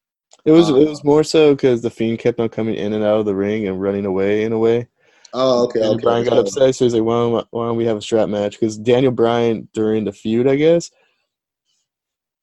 It 0.46 0.52
was 0.52 0.70
uh, 0.70 0.76
it 0.76 0.90
was 0.90 1.04
more 1.04 1.24
so 1.24 1.54
because 1.56 1.82
the 1.82 1.90
Fiend 1.90 2.20
kept 2.20 2.40
on 2.40 2.50
coming 2.50 2.76
in 2.76 2.94
and 2.94 3.04
out 3.04 3.20
of 3.20 3.26
the 3.26 3.36
ring 3.36 3.68
and 3.68 3.82
running 3.82 4.06
away 4.06 4.44
in 4.44 4.54
a 4.54 4.60
way. 4.60 4.88
Oh, 5.34 5.64
okay, 5.66 5.80
and 5.82 5.92
okay. 5.96 6.02
Bryan 6.02 6.26
got 6.26 6.38
upset, 6.38 6.76
so 6.76 6.86
he's 6.86 6.94
like, 6.94 7.04
"Why 7.04 7.14
don't, 7.14 7.48
why 7.52 7.66
don't 7.68 7.78
we 7.78 7.86
have 7.86 7.98
a 7.98 8.02
strap 8.02 8.30
match?" 8.30 8.60
Because 8.60 8.78
Daniel 8.78 9.12
Bryan 9.12 9.70
during 9.74 10.04
the 10.04 10.12
feud, 10.12 10.48
I 10.48 10.56
guess, 10.56 10.92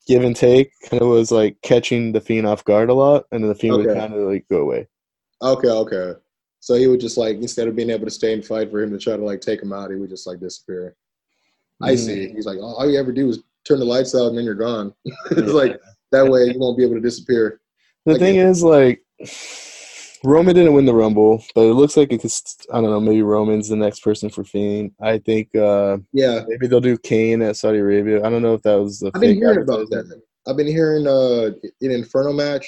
give 0.07 0.24
and 0.24 0.34
take, 0.34 0.72
kind 0.88 1.03
of 1.03 1.09
was 1.09 1.30
like 1.30 1.61
catching 1.62 2.12
the 2.12 2.20
Fiend 2.20 2.46
off 2.46 2.64
guard 2.64 2.88
a 2.88 2.94
lot, 2.94 3.26
and 3.30 3.42
then 3.42 3.49
the 3.49 3.55
Fiend 3.55 3.76
would 3.76 3.94
kind 3.94 4.14
of 4.14 4.20
like 4.28 4.46
go 4.49 4.59
away. 4.59 4.88
Okay, 5.42 5.68
okay. 5.68 6.12
So 6.61 6.74
he 6.74 6.86
would 6.86 7.01
just 7.01 7.18
like 7.18 7.36
instead 7.36 7.68
of 7.68 7.76
being 7.76 7.90
able 7.90 8.07
to 8.07 8.11
stay 8.11 8.32
and 8.32 8.44
fight 8.44 8.70
for 8.70 8.82
him 8.82 8.90
to 8.90 8.99
try 8.99 9.16
to 9.16 9.24
like 9.24 9.40
take 9.40 9.62
him 9.62 9.72
out, 9.72 9.90
he 9.90 9.96
would 9.96 10.11
just 10.11 10.26
like 10.26 10.40
disappear. 10.40 10.96
I 11.80 11.92
Mm. 11.92 11.99
see. 11.99 12.28
He's 12.30 12.46
like, 12.46 12.59
all 12.59 12.90
you 12.90 12.99
ever 12.99 13.12
do 13.12 13.28
is 13.28 13.40
turn 13.64 13.78
the 13.78 13.84
lights 13.84 14.14
out 14.14 14.28
and 14.28 14.36
then 14.38 14.44
you're 14.44 14.55
gone. 14.55 14.92
it's 15.30 15.40
Yeah. 15.49 15.53
like 15.53 15.80
that 16.11 16.26
way 16.26 16.44
you 16.46 16.59
won't 16.59 16.76
be 16.78 16.84
able 16.84 16.94
to 16.94 17.01
disappear. 17.01 17.61
The 18.09 18.14
Like, 18.14 18.20
thing 18.20 18.36
is, 18.36 18.62
like, 18.62 19.02
Roman 20.24 20.54
didn't 20.54 20.72
win 20.72 20.86
the 20.86 20.94
Rumble, 20.94 21.44
but 21.54 21.61
it 21.66 21.74
looks 21.74 21.94
like 21.94 22.11
it 22.11 22.22
could. 22.22 22.32
I 22.72 22.80
don't 22.80 22.88
know. 22.88 23.00
Maybe 23.00 23.20
Roman's 23.20 23.68
the 23.68 23.76
next 23.76 24.00
person 24.00 24.30
for 24.30 24.44
Fiend. 24.44 24.92
I 24.98 25.18
think 25.18 25.54
uh, 25.54 25.98
Yeah, 26.14 26.40
maybe 26.48 26.68
they'll 26.68 26.80
do 26.80 26.96
Kane 26.96 27.42
at 27.42 27.56
Saudi 27.56 27.78
Arabia. 27.78 28.24
I 28.24 28.30
don't 28.30 28.40
know 28.40 28.54
if 28.54 28.62
that 28.62 28.76
was 28.76 29.00
the. 29.00 29.12
I've 29.14 29.20
been 29.20 29.36
hearing 29.36 29.61
about 29.62 29.90
that. 29.90 30.22
I've 30.46 30.56
been 30.56 30.66
hearing 30.66 31.06
uh 31.06 31.50
an 31.82 31.90
Inferno 31.90 32.32
match. 32.32 32.66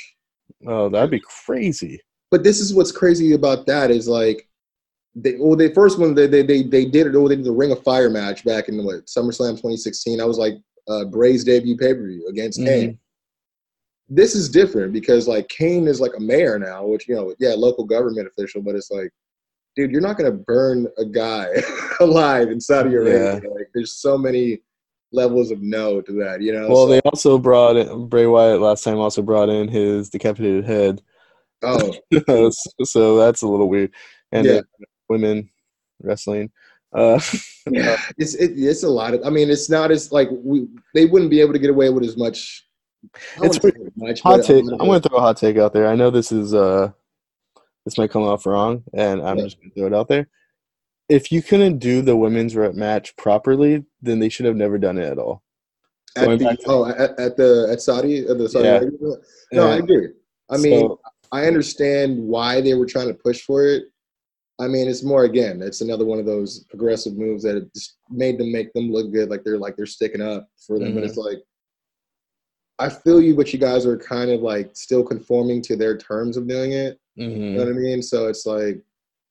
Oh, 0.66 0.90
that'd 0.90 1.10
be 1.10 1.22
crazy. 1.46 1.98
But 2.30 2.44
this 2.44 2.60
is 2.60 2.74
what's 2.74 2.92
crazy 2.92 3.32
about 3.32 3.66
that 3.66 3.90
is 3.90 4.06
like 4.06 4.46
they 5.14 5.36
well 5.38 5.56
the 5.56 5.72
first 5.72 5.98
one 5.98 6.14
they 6.14 6.26
they 6.26 6.42
they, 6.42 6.62
they 6.62 6.84
did 6.84 7.06
it 7.06 7.16
oh 7.16 7.26
they 7.28 7.36
did 7.36 7.46
the 7.46 7.50
Ring 7.52 7.72
of 7.72 7.82
Fire 7.82 8.10
match 8.10 8.44
back 8.44 8.68
in 8.68 8.84
what 8.84 9.06
SummerSlam 9.06 9.52
2016. 9.52 10.20
I 10.20 10.24
was 10.24 10.36
like 10.38 10.54
uh 10.86 11.06
Bray's 11.06 11.44
debut 11.44 11.78
pay 11.78 11.94
per 11.94 12.06
view 12.06 12.28
against 12.28 12.60
Mhm. 12.60 12.66
Kane. 12.66 12.98
This 14.10 14.34
is 14.34 14.48
different 14.48 14.92
because 14.92 15.28
like 15.28 15.48
Kane 15.48 15.86
is 15.86 16.00
like 16.00 16.12
a 16.16 16.20
mayor 16.20 16.58
now, 16.58 16.84
which 16.84 17.08
you 17.08 17.14
know, 17.14 17.32
yeah, 17.38 17.54
local 17.56 17.84
government 17.84 18.26
official, 18.26 18.60
but 18.60 18.74
it's 18.74 18.90
like, 18.90 19.10
dude, 19.76 19.92
you're 19.92 20.00
not 20.00 20.18
gonna 20.18 20.32
burn 20.32 20.86
a 20.98 21.04
guy 21.04 21.46
alive 22.00 22.50
in 22.50 22.60
Saudi 22.60 22.94
Arabia. 22.94 23.34
Like, 23.50 23.68
there's 23.72 23.92
so 23.94 24.18
many 24.18 24.62
levels 25.12 25.50
of 25.50 25.60
no 25.62 26.00
to 26.00 26.12
that, 26.12 26.42
you 26.42 26.52
know. 26.52 26.68
Well, 26.68 26.86
So- 26.86 26.88
they 26.88 27.00
also 27.00 27.38
brought 27.38 27.76
in 27.76 28.08
Bray 28.08 28.26
Wyatt 28.26 28.60
last 28.60 28.82
time. 28.84 28.98
Also 28.98 29.22
brought 29.22 29.48
in 29.48 29.68
his 29.68 30.10
decapitated 30.10 30.64
head, 30.64 31.02
oh, 31.62 31.92
so 32.84 33.16
that's 33.16 33.42
a 33.42 33.48
little 33.48 33.68
weird. 33.68 33.92
And 34.32 34.46
Yeah. 34.46 34.60
women 35.08 35.50
wrestling. 36.02 36.50
Uh, 36.92 37.20
yeah, 37.70 37.96
it's 38.18 38.34
it, 38.34 38.52
it's 38.56 38.82
a 38.82 38.88
lot 38.88 39.14
of. 39.14 39.20
I 39.24 39.30
mean, 39.30 39.50
it's 39.50 39.70
not 39.70 39.92
as 39.92 40.10
like 40.10 40.28
we 40.32 40.66
they 40.94 41.06
wouldn't 41.06 41.30
be 41.30 41.40
able 41.40 41.52
to 41.52 41.58
get 41.60 41.70
away 41.70 41.90
with 41.90 42.02
as 42.04 42.16
much. 42.16 42.66
I 43.40 43.46
It's 43.46 43.58
much. 43.96 44.20
hot 44.20 44.38
but, 44.38 44.46
take. 44.46 44.64
I'm 44.64 44.76
going 44.78 45.00
to 45.00 45.08
throw 45.08 45.18
a 45.18 45.20
hot 45.20 45.36
take 45.36 45.56
out 45.56 45.72
there. 45.72 45.86
I 45.88 45.94
know 45.96 46.10
this 46.10 46.32
is 46.32 46.54
uh 46.54 46.90
this 47.86 47.96
might 47.96 48.10
come 48.10 48.22
off 48.22 48.44
wrong, 48.46 48.84
and 48.92 49.22
I'm 49.22 49.38
Yeah. 49.38 49.44
just 49.44 49.58
gonna 49.60 49.72
throw 49.74 49.86
it 49.86 49.94
out 49.94 50.08
there. 50.08 50.28
If 51.08 51.32
you 51.32 51.42
couldn't 51.42 51.78
do 51.78 52.02
the 52.02 52.16
women's 52.16 52.54
rep 52.54 52.74
match 52.74 53.16
properly, 53.16 53.84
then 54.02 54.18
they 54.18 54.28
should 54.28 54.46
have 54.46 54.56
never 54.56 54.78
done 54.78 54.98
it 54.98 55.04
at 55.10 55.18
all. 55.18 55.42
At 56.16 56.38
the, 56.38 56.58
oh, 56.66 56.86
at, 56.86 57.18
at 57.18 57.36
the 57.36 57.68
at 57.70 57.80
Saudi 57.80 58.26
at 58.26 58.36
the 58.38 58.48
Saudi 58.48 58.64
Yeah. 58.66 58.76
Arabia? 58.78 59.16
No, 59.52 59.66
I 59.68 59.74
And 59.76 59.84
agree. 59.84 60.08
I 60.50 60.56
mean, 60.58 60.80
so- 60.80 61.00
I 61.32 61.46
understand 61.46 62.18
why 62.22 62.60
they 62.60 62.74
were 62.74 62.86
trying 62.86 63.08
to 63.08 63.14
push 63.14 63.42
for 63.42 63.64
it. 63.66 63.84
I 64.58 64.66
mean, 64.68 64.88
it's 64.88 65.02
more 65.04 65.24
again, 65.24 65.62
it's 65.62 65.80
another 65.80 66.04
one 66.04 66.18
of 66.18 66.26
those 66.26 66.64
progressive 66.68 67.16
moves 67.16 67.44
that 67.44 67.56
it 67.56 67.72
just 67.74 67.96
made 68.10 68.36
them 68.38 68.52
make 68.52 68.72
them 68.74 68.90
look 68.92 69.10
good, 69.12 69.30
like 69.30 69.42
they're 69.42 69.56
like 69.58 69.76
they're 69.76 69.86
sticking 69.86 70.20
up 70.20 70.48
for 70.66 70.78
them. 70.78 70.94
But 70.94 71.04
Mhm. 71.04 71.06
it's 71.06 71.16
like, 71.16 71.38
I 72.80 72.88
feel 72.88 73.20
you, 73.20 73.34
but 73.36 73.52
you 73.52 73.58
guys 73.58 73.84
are 73.86 73.96
kind 73.98 74.30
of 74.30 74.40
like 74.40 74.70
still 74.74 75.04
conforming 75.04 75.60
to 75.62 75.76
their 75.76 75.96
terms 75.96 76.36
of 76.36 76.48
doing 76.48 76.72
it. 76.72 76.98
You 77.16 77.28
Mhm. 77.28 77.52
know 77.54 77.64
what 77.64 77.68
I 77.68 77.72
mean? 77.72 78.02
So 78.02 78.26
it's 78.28 78.46
like 78.46 78.82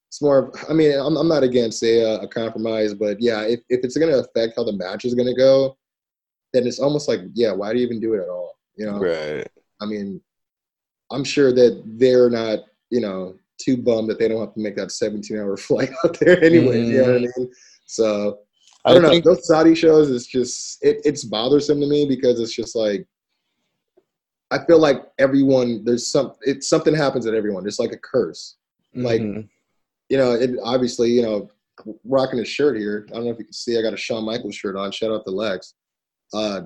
it's 0.10 0.22
more. 0.22 0.52
I 0.70 0.74
mean, 0.74 0.91
I'm, 1.00 1.18
I'm 1.18 1.28
not 1.28 1.43
against 1.43 1.82
a, 1.84 2.22
a 2.22 2.28
compromise, 2.28 2.93
but 2.93 3.18
yeah, 3.20 3.41
if, 3.41 3.60
if 3.70 3.84
it's 3.84 3.97
going 3.97 4.12
to 4.12 4.20
affect 4.20 4.54
how 4.56 4.64
the 4.64 4.74
match 4.74 5.04
is 5.06 5.14
going 5.16 5.28
to 5.28 5.36
go, 5.36 5.78
then 6.54 6.66
it's 6.68 6.80
almost 6.80 7.08
like, 7.08 7.22
yeah, 7.34 7.52
why 7.52 7.74
do 7.74 7.80
you 7.80 7.86
even 7.86 8.00
do 8.00 8.14
it 8.14 8.22
at 8.22 8.30
all? 8.30 8.54
You 8.76 8.86
know? 8.88 9.00
right. 9.00 9.47
I 9.82 9.86
mean, 9.86 10.20
I'm 11.12 11.24
sure 11.24 11.52
that 11.54 11.84
they're 11.86 12.30
not, 12.30 12.60
you 12.91 13.02
know, 13.02 13.36
too 13.60 13.78
bummed 13.78 14.10
that 14.10 14.20
they 14.20 14.28
don't 14.28 14.39
have 14.39 14.54
to 14.54 14.60
make 14.60 14.76
that 14.78 14.91
17 14.91 15.38
hour 15.38 15.58
flight 15.68 15.91
out 16.04 16.20
there 16.20 16.43
anyway. 16.43 16.78
You 16.86 17.02
know 17.02 17.08
what 17.14 17.16
I 17.16 17.28
mean? 17.38 17.52
So 17.86 18.39
I 18.86 18.93
don't 18.93 19.02
know. 19.04 19.10
think- 19.10 19.26
Those 19.26 19.47
Saudi 19.47 19.76
shows 19.76 20.10
is 20.10 20.26
just 20.28 20.78
it, 20.84 21.02
it's 21.04 21.24
bothersome 21.24 21.80
to 21.82 21.88
me 21.88 22.06
because 22.08 22.39
it's 22.39 22.56
just 22.56 22.76
like 22.76 23.06
I 24.52 24.66
feel 24.66 24.80
like 24.80 25.04
everyone 25.20 25.84
there's 25.86 26.08
some 26.12 26.34
it's 26.41 26.68
something 26.70 26.95
happens 26.95 27.26
at 27.28 27.34
everyone. 27.36 27.68
It's 27.68 27.80
like 27.80 27.91
a 27.93 27.97
curse. 27.97 28.56
like- 28.95 29.22
Mhm. 29.22 29.47
You 30.10 30.18
know, 30.18 30.32
it 30.32 30.52
obviously, 30.64 31.12
you 31.12 31.22
know, 31.22 31.50
rocking 32.04 32.39
his 32.39 32.47
shirt 32.47 32.76
here. 32.78 33.06
I 33.10 33.14
don't 33.14 33.26
know 33.26 33.32
if 33.32 33.38
you 33.38 33.45
can 33.45 33.54
see 33.54 33.78
I 33.78 33.84
got 33.84 33.93
a 33.93 33.97
Shawn 33.97 34.26
Michaels 34.26 34.56
shirt 34.56 34.76
on. 34.76 34.91
Shout 34.91 35.12
out 35.12 35.24
to 35.26 35.32
Lex. 35.32 35.76
Uh 36.34 36.62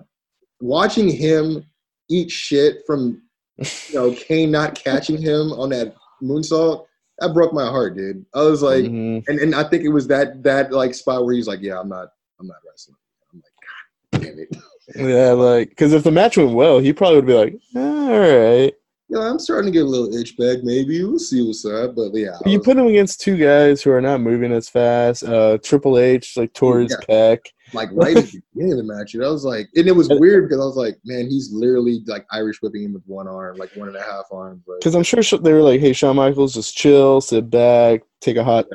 watching 0.62 1.10
him 1.10 1.66
eat 2.10 2.32
shit 2.32 2.78
from 2.88 3.22
you 3.58 3.96
know 3.96 4.14
Kane 4.14 4.50
not 4.52 4.76
catching 4.76 5.22
him 5.22 5.52
on 5.52 5.70
that 5.70 5.94
moonsault, 6.22 6.86
that 7.20 7.34
broke 7.34 7.52
my 7.54 7.66
heart, 7.66 7.98
dude. 7.98 8.26
I 8.34 8.44
was 8.44 8.62
like 8.64 8.86
Mhm. 8.86 9.24
and, 9.28 9.40
and 9.40 9.54
I 9.54 9.64
think 9.66 9.84
it 9.84 9.90
was 9.90 10.08
that 10.08 10.42
that 10.44 10.72
like 10.72 10.94
spot 10.96 11.26
where 11.26 11.34
he's 11.36 11.48
like, 11.48 11.60
Yeah, 11.62 11.80
I'm 11.80 11.90
not 11.90 12.14
I'm 12.40 12.48
not 12.48 12.58
wrestling. 12.66 12.96
I'm 13.34 13.44
like, 13.44 14.22
God 14.22 14.22
damn 14.24 14.40
it. 14.40 14.56
Yeah, 14.96 15.32
like 15.32 15.70
because 15.70 15.94
if 15.94 16.04
the 16.04 16.12
match 16.12 16.38
went 16.38 16.52
well, 16.54 16.80
he 16.80 16.94
probably 16.94 17.18
would 17.18 17.26
be 17.28 17.34
like, 17.34 17.56
"Ah, 17.76 18.10
all 18.12 18.20
right. 18.20 18.74
You 19.10 19.20
know, 19.20 19.22
I'm 19.28 19.38
starting 19.38 19.72
to 19.72 19.78
get 19.78 19.86
a 19.86 19.90
little 19.90 20.12
itch 20.16 20.36
back, 20.38 20.60
maybe. 20.64 21.04
We'll 21.04 21.20
see 21.20 21.46
what's 21.46 21.66
up. 21.66 21.94
But 21.96 22.14
yeah. 22.16 22.38
You 22.46 22.58
was, 22.58 22.66
put 22.66 22.78
him 22.78 22.88
against 22.88 23.22
two 23.22 23.38
guys 23.38 23.82
who 23.84 23.92
are 23.92 24.02
not 24.02 24.22
moving 24.22 24.52
as 24.52 24.70
fast. 24.70 25.24
Uh, 25.24 25.58
Triple 25.62 26.00
H 26.00 26.36
like 26.36 26.54
tore 26.54 26.80
his 26.80 26.96
Yeah. 27.08 27.36
pec. 27.36 27.40
like 27.74 27.90
right 27.92 28.18
at 28.18 28.26
the 28.26 28.42
beginning 28.54 28.72
of 28.72 28.78
the 28.88 28.92
match. 28.94 29.14
And 29.14 29.24
I 29.24 29.28
was 29.30 29.44
like, 29.44 29.68
and 29.76 29.88
it 29.88 29.92
was 29.92 30.08
weird 30.20 30.46
because 30.48 30.60
I 30.62 30.66
was 30.66 30.78
like, 30.78 30.98
man, 31.06 31.28
he's 31.30 31.52
literally 31.52 32.02
like 32.08 32.26
Irish 32.32 32.62
whipping 32.62 32.84
him 32.86 32.94
with 32.94 33.04
one 33.06 33.28
arm, 33.28 33.58
like 33.58 33.70
one 33.76 33.88
and 33.88 33.98
a 33.98 34.02
half 34.02 34.26
arms. 34.32 34.64
Because 34.80 34.96
I'm 34.96 35.04
sure 35.04 35.22
they 35.40 35.54
were 35.54 35.62
like, 35.62 35.80
"Hey, 35.82 35.94
Shawn 35.94 36.16
Michaels, 36.16 36.54
just 36.56 36.76
chill, 36.76 37.22
sit 37.22 37.50
back, 37.52 38.02
take 38.22 38.38
a 38.38 38.44
hot, 38.44 38.66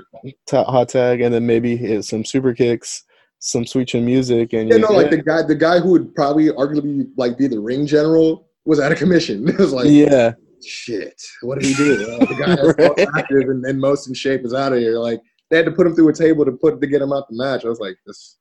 ta- 0.47 0.71
hot 0.71 0.89
tag, 0.91 1.21
and 1.21 1.35
then 1.35 1.47
maybe 1.47 1.77
hit 1.77 2.05
some 2.05 2.25
super 2.25 2.55
kicks, 2.55 3.03
some 3.39 3.67
sweet 3.67 3.89
chin 3.89 4.05
music." 4.05 4.53
And 4.53 4.69
yeah, 4.69 4.77
you- 4.77 4.83
no, 4.83 4.93
like 4.93 5.11
the 5.11 5.23
guy, 5.23 5.43
the 5.43 5.55
guy 5.55 5.79
who 5.81 5.91
would 5.93 6.15
probably 6.15 6.47
arguably 6.51 7.09
like 7.17 7.39
be 7.39 7.47
the 7.47 7.61
ring 7.61 7.87
general 7.87 8.49
was 8.65 8.81
out 8.81 8.93
of 8.93 8.99
commission. 8.99 9.49
It 9.49 9.59
was 9.59 9.73
like, 9.73 9.87
yeah, 9.89 10.33
shit, 10.65 11.21
what 11.43 11.59
did 11.61 11.69
he 11.69 11.75
do? 11.75 11.93
Uh, 12.21 12.27
the 12.27 12.35
guy 12.35 12.57
that's 12.57 12.79
Right. 12.79 12.97
most 12.99 13.17
active 13.17 13.49
and, 13.49 13.65
and 13.65 13.81
most 13.81 14.09
in 14.09 14.15
shape 14.15 14.45
is 14.45 14.55
out 14.55 14.73
of 14.73 14.79
here. 14.81 14.99
Like 14.99 15.21
they 15.51 15.57
had 15.57 15.67
to 15.67 15.73
put 15.73 15.87
him 15.87 15.95
through 15.95 16.09
a 16.09 16.13
table 16.13 16.45
to 16.45 16.53
put 16.53 16.81
to 16.81 16.87
get 16.87 17.01
him 17.03 17.13
out 17.13 17.29
the 17.29 17.37
match. 17.37 17.65
I 17.65 17.69
was 17.69 17.81
like, 17.81 17.97
this, 18.07 18.37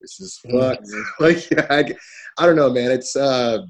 this 0.00 0.20
is 0.20 0.38
fucked. 0.50 0.86
like, 1.20 1.50
yeah, 1.50 1.66
I, 1.70 1.84
I 2.38 2.46
don't 2.46 2.54
know, 2.56 2.70
man. 2.70 2.92
It's 2.92 3.16
uh, 3.16 3.62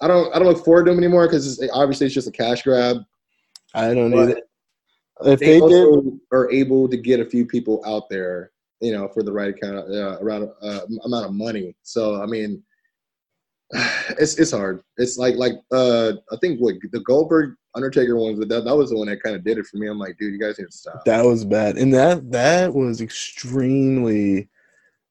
I 0.00 0.06
don't, 0.08 0.34
I 0.34 0.38
don't 0.38 0.46
look 0.48 0.64
forward 0.64 0.84
to 0.86 0.92
him 0.92 0.98
anymore 0.98 1.26
because 1.26 1.60
obviously 1.72 2.06
it's 2.06 2.14
just 2.14 2.28
a 2.28 2.32
cash 2.32 2.62
grab. 2.62 2.98
I 3.74 3.92
don't 3.94 4.10
But 4.12 4.18
either. 4.30 4.40
If 5.24 5.40
They, 5.40 5.46
they 5.46 5.60
did, 5.60 5.62
also 5.62 6.18
are 6.32 6.50
able 6.52 6.88
to 6.88 6.96
get 6.96 7.18
a 7.20 7.24
few 7.24 7.46
people 7.46 7.82
out 7.86 8.08
there, 8.10 8.50
you 8.80 8.92
know, 8.92 9.08
for 9.08 9.22
the 9.22 9.32
right 9.32 9.54
kind 9.60 9.76
of 9.76 9.88
uh, 9.88 10.18
around 10.22 10.50
uh, 10.62 10.80
amount 11.04 11.26
of 11.26 11.32
money. 11.32 11.74
So 11.82 12.22
I 12.22 12.26
mean, 12.26 12.62
it's 14.18 14.36
it's 14.38 14.52
hard. 14.52 14.82
It's 14.96 15.18
like 15.18 15.36
like 15.36 15.54
uh, 15.72 16.12
I 16.32 16.36
think 16.40 16.60
what 16.60 16.74
the 16.92 17.00
Goldberg 17.00 17.54
Undertaker 17.74 18.16
ones, 18.16 18.38
that 18.38 18.48
that 18.48 18.76
was 18.76 18.90
the 18.90 18.96
one 18.96 19.08
that 19.08 19.22
kind 19.22 19.34
of 19.36 19.44
did 19.44 19.58
it 19.58 19.66
for 19.66 19.78
me. 19.78 19.88
I'm 19.88 19.98
like, 19.98 20.16
dude, 20.18 20.32
you 20.32 20.40
guys 20.40 20.58
need 20.58 20.66
to 20.66 20.72
stop. 20.72 21.04
that 21.04 21.24
was 21.24 21.44
bad, 21.44 21.76
and 21.76 21.92
that 21.94 22.30
that 22.32 22.74
was 22.74 23.00
extremely. 23.00 24.48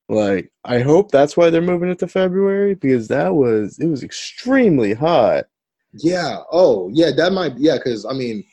Like, 0.10 0.52
I 0.66 0.80
hope 0.80 1.12
that's 1.12 1.38
why 1.38 1.50
they're 1.50 1.62
moving 1.62 1.90
it 1.90 1.98
to 2.00 2.08
February 2.08 2.76
because 2.76 3.08
that 3.08 3.34
was 3.36 3.80
it 3.80 3.88
was 3.88 4.04
extremely 4.04 4.94
hot. 4.94 5.46
Yeah. 5.94 6.40
Oh, 6.52 6.90
yeah. 6.92 7.12
That 7.16 7.32
might. 7.32 7.58
Yeah, 7.58 7.78
because 7.78 8.06
I 8.06 8.14
mean, 8.14 8.44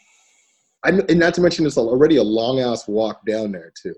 I 0.84 0.90
and 0.90 1.18
not 1.18 1.34
to 1.34 1.40
mention 1.40 1.66
it's 1.66 1.76
already 1.76 2.16
a 2.16 2.22
long 2.22 2.60
ass 2.60 2.86
walk 2.86 3.26
down 3.26 3.52
there 3.52 3.72
too. 3.80 3.94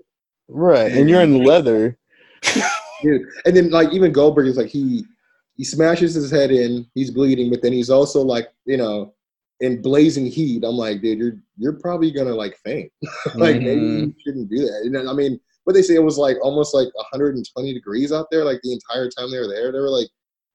Right, 0.53 0.91
and 0.91 1.09
you're 1.09 1.21
in 1.21 1.43
leather. 1.43 1.97
Dude. 3.01 3.23
And 3.45 3.55
then 3.57 3.69
like 3.71 3.91
even 3.91 4.11
Goldberg 4.11 4.47
is 4.47 4.55
like 4.57 4.69
he 4.69 5.03
he 5.55 5.63
smashes 5.63 6.13
his 6.13 6.29
head 6.31 6.51
in, 6.51 6.85
he's 6.93 7.11
bleeding, 7.11 7.49
but 7.49 7.61
then 7.61 7.73
he's 7.73 7.89
also 7.89 8.21
like, 8.21 8.49
you 8.65 8.77
know, 8.77 9.13
in 9.59 9.81
blazing 9.81 10.25
heat. 10.27 10.63
I'm 10.63 10.75
like, 10.75 11.01
dude, 11.01 11.17
you're 11.17 11.33
you're 11.57 11.79
probably 11.79 12.11
gonna 12.11 12.33
like 12.35 12.55
faint. 12.63 12.91
like 13.35 13.57
maybe 13.61 13.81
Mhm. 13.81 13.99
you 14.07 14.13
shouldn't 14.23 14.49
do 14.49 14.59
that. 14.59 14.81
And 14.85 14.95
then, 14.95 15.07
I 15.09 15.13
mean, 15.13 15.39
what 15.63 15.73
they 15.73 15.81
say 15.81 15.95
it 15.95 16.03
was 16.03 16.17
like 16.17 16.37
almost 16.43 16.73
like 16.73 16.87
120 16.95 17.73
degrees 17.73 18.11
out 18.11 18.27
there, 18.31 18.45
like 18.45 18.59
the 18.63 18.73
entire 18.73 19.09
time 19.09 19.31
they 19.31 19.39
were 19.39 19.47
there. 19.47 19.71
They 19.71 19.79
were 19.79 19.89
like, 19.89 20.05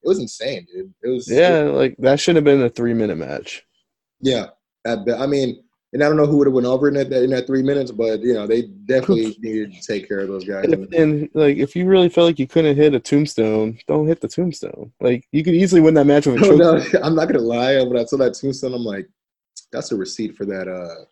it 0.02 0.08
was 0.08 0.20
insane, 0.20 0.66
dude. 0.72 0.94
It 1.02 1.08
was 1.08 1.28
Yeah, 1.28 1.62
like 1.64 1.96
that 1.98 2.20
should 2.20 2.36
have 2.36 2.44
been 2.44 2.62
a 2.62 2.70
three 2.70 2.94
minute 2.94 3.16
match. 3.18 3.64
yeah. 4.20 4.46
At 4.86 5.04
be- 5.04 5.12
I 5.12 5.26
mean, 5.26 5.64
and 5.92 6.02
I 6.04 6.08
don't 6.08 6.16
know 6.16 6.26
who 6.26 6.36
would 6.38 6.46
have 6.46 6.54
went 6.54 6.66
over 6.66 6.88
in 6.88 6.94
that 6.94 7.10
in 7.12 7.30
that 7.30 7.46
three 7.46 7.62
minutes, 7.62 7.90
but 7.90 8.20
you 8.20 8.34
know, 8.34 8.46
they 8.46 8.62
definitely 8.62 9.36
needed 9.40 9.72
to 9.72 9.80
take 9.82 10.06
care 10.06 10.20
of 10.20 10.28
those 10.28 10.44
guys. 10.44 10.64
And, 10.64 10.92
and 10.94 11.28
like, 11.34 11.56
if 11.56 11.74
you 11.74 11.86
really 11.86 12.08
felt 12.08 12.26
like 12.26 12.38
you 12.38 12.46
couldn't 12.46 12.76
hit 12.76 12.94
a 12.94 13.00
tombstone, 13.00 13.78
don't 13.86 14.06
hit 14.06 14.20
the 14.20 14.28
tombstone. 14.28 14.92
Like, 15.00 15.26
you 15.32 15.42
could 15.42 15.54
easily 15.54 15.80
win 15.80 15.94
that 15.94 16.04
match 16.06 16.26
with 16.26 16.36
a 16.36 16.40
No, 16.56 16.78
choke. 16.78 16.92
no, 16.92 17.00
I'm 17.02 17.14
not 17.14 17.26
gonna 17.28 17.40
lie. 17.40 17.82
When 17.82 17.96
I 17.96 18.04
saw 18.04 18.16
that 18.18 18.34
tombstone, 18.34 18.74
I'm 18.74 18.84
like, 18.84 19.08
that's 19.72 19.92
a 19.92 19.96
receipt 19.96 20.36
for 20.36 20.44
that 20.46 20.68
uh 20.68 21.04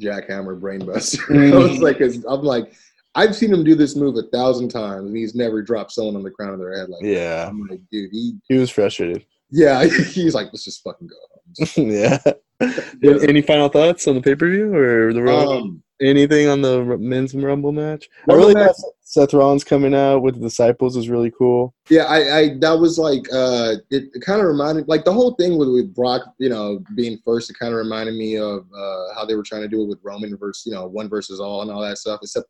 jackhammer 0.00 0.60
brainbuster. 0.60 1.52
I 1.54 1.56
was 1.56 1.78
like, 1.78 2.00
I'm 2.00 2.42
like, 2.42 2.72
I've 3.14 3.34
seen 3.34 3.52
him 3.52 3.64
do 3.64 3.74
this 3.74 3.96
move 3.96 4.16
a 4.16 4.22
thousand 4.36 4.68
times, 4.68 5.06
and 5.06 5.16
he's 5.16 5.34
never 5.34 5.62
dropped 5.62 5.92
someone 5.92 6.16
on 6.16 6.22
the 6.22 6.30
crown 6.30 6.52
of 6.52 6.58
their 6.58 6.76
head 6.76 6.88
like. 6.88 7.02
Yeah, 7.02 7.46
I'm 7.48 7.66
like, 7.66 7.80
dude, 7.90 8.10
he, 8.10 8.34
he 8.48 8.58
was 8.58 8.70
frustrated. 8.70 9.24
yeah, 9.50 9.84
he's 9.84 10.34
like, 10.34 10.46
let's 10.48 10.64
just 10.64 10.82
fucking 10.82 11.08
go. 11.08 11.64
yeah. 11.76 12.18
Any 13.02 13.42
final 13.42 13.68
thoughts 13.68 14.08
on 14.08 14.14
the 14.14 14.22
pay 14.22 14.34
per 14.34 14.50
view 14.50 14.74
or 14.74 15.12
the 15.12 15.22
Rumble? 15.22 15.52
Um, 15.52 15.82
anything 16.00 16.48
on 16.48 16.62
the 16.62 16.84
men's 16.98 17.34
Rumble 17.34 17.72
match? 17.72 18.08
I 18.28 18.34
really 18.34 18.54
match- 18.54 18.76
thought 18.76 18.92
Seth 19.02 19.34
Rollins 19.34 19.64
coming 19.64 19.94
out 19.94 20.18
with 20.22 20.34
the 20.34 20.40
disciples 20.40 20.96
was 20.96 21.08
really 21.08 21.30
cool. 21.30 21.74
yeah, 21.88 22.04
I, 22.04 22.38
I, 22.38 22.58
that 22.58 22.72
was 22.72 22.98
like, 22.98 23.26
uh, 23.32 23.76
it, 23.90 24.10
it 24.12 24.20
kind 24.20 24.40
of 24.40 24.46
reminded, 24.46 24.88
like 24.88 25.04
the 25.04 25.12
whole 25.12 25.34
thing 25.36 25.58
with, 25.58 25.68
with 25.68 25.94
Brock, 25.94 26.22
you 26.38 26.48
know, 26.48 26.82
being 26.96 27.18
first, 27.24 27.48
it 27.48 27.58
kind 27.58 27.72
of 27.72 27.78
reminded 27.78 28.14
me 28.14 28.36
of 28.36 28.66
uh, 28.76 29.14
how 29.14 29.24
they 29.24 29.36
were 29.36 29.44
trying 29.44 29.62
to 29.62 29.68
do 29.68 29.82
it 29.82 29.88
with 29.88 30.00
Roman 30.02 30.36
versus, 30.36 30.66
you 30.66 30.72
know, 30.72 30.86
one 30.86 31.08
versus 31.08 31.40
all 31.40 31.62
and 31.62 31.70
all 31.70 31.82
that 31.82 31.98
stuff. 31.98 32.20
Except, 32.22 32.46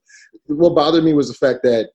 what 0.46 0.74
bothered 0.74 1.04
me 1.04 1.12
was 1.12 1.28
the 1.28 1.34
fact 1.34 1.62
that 1.64 1.90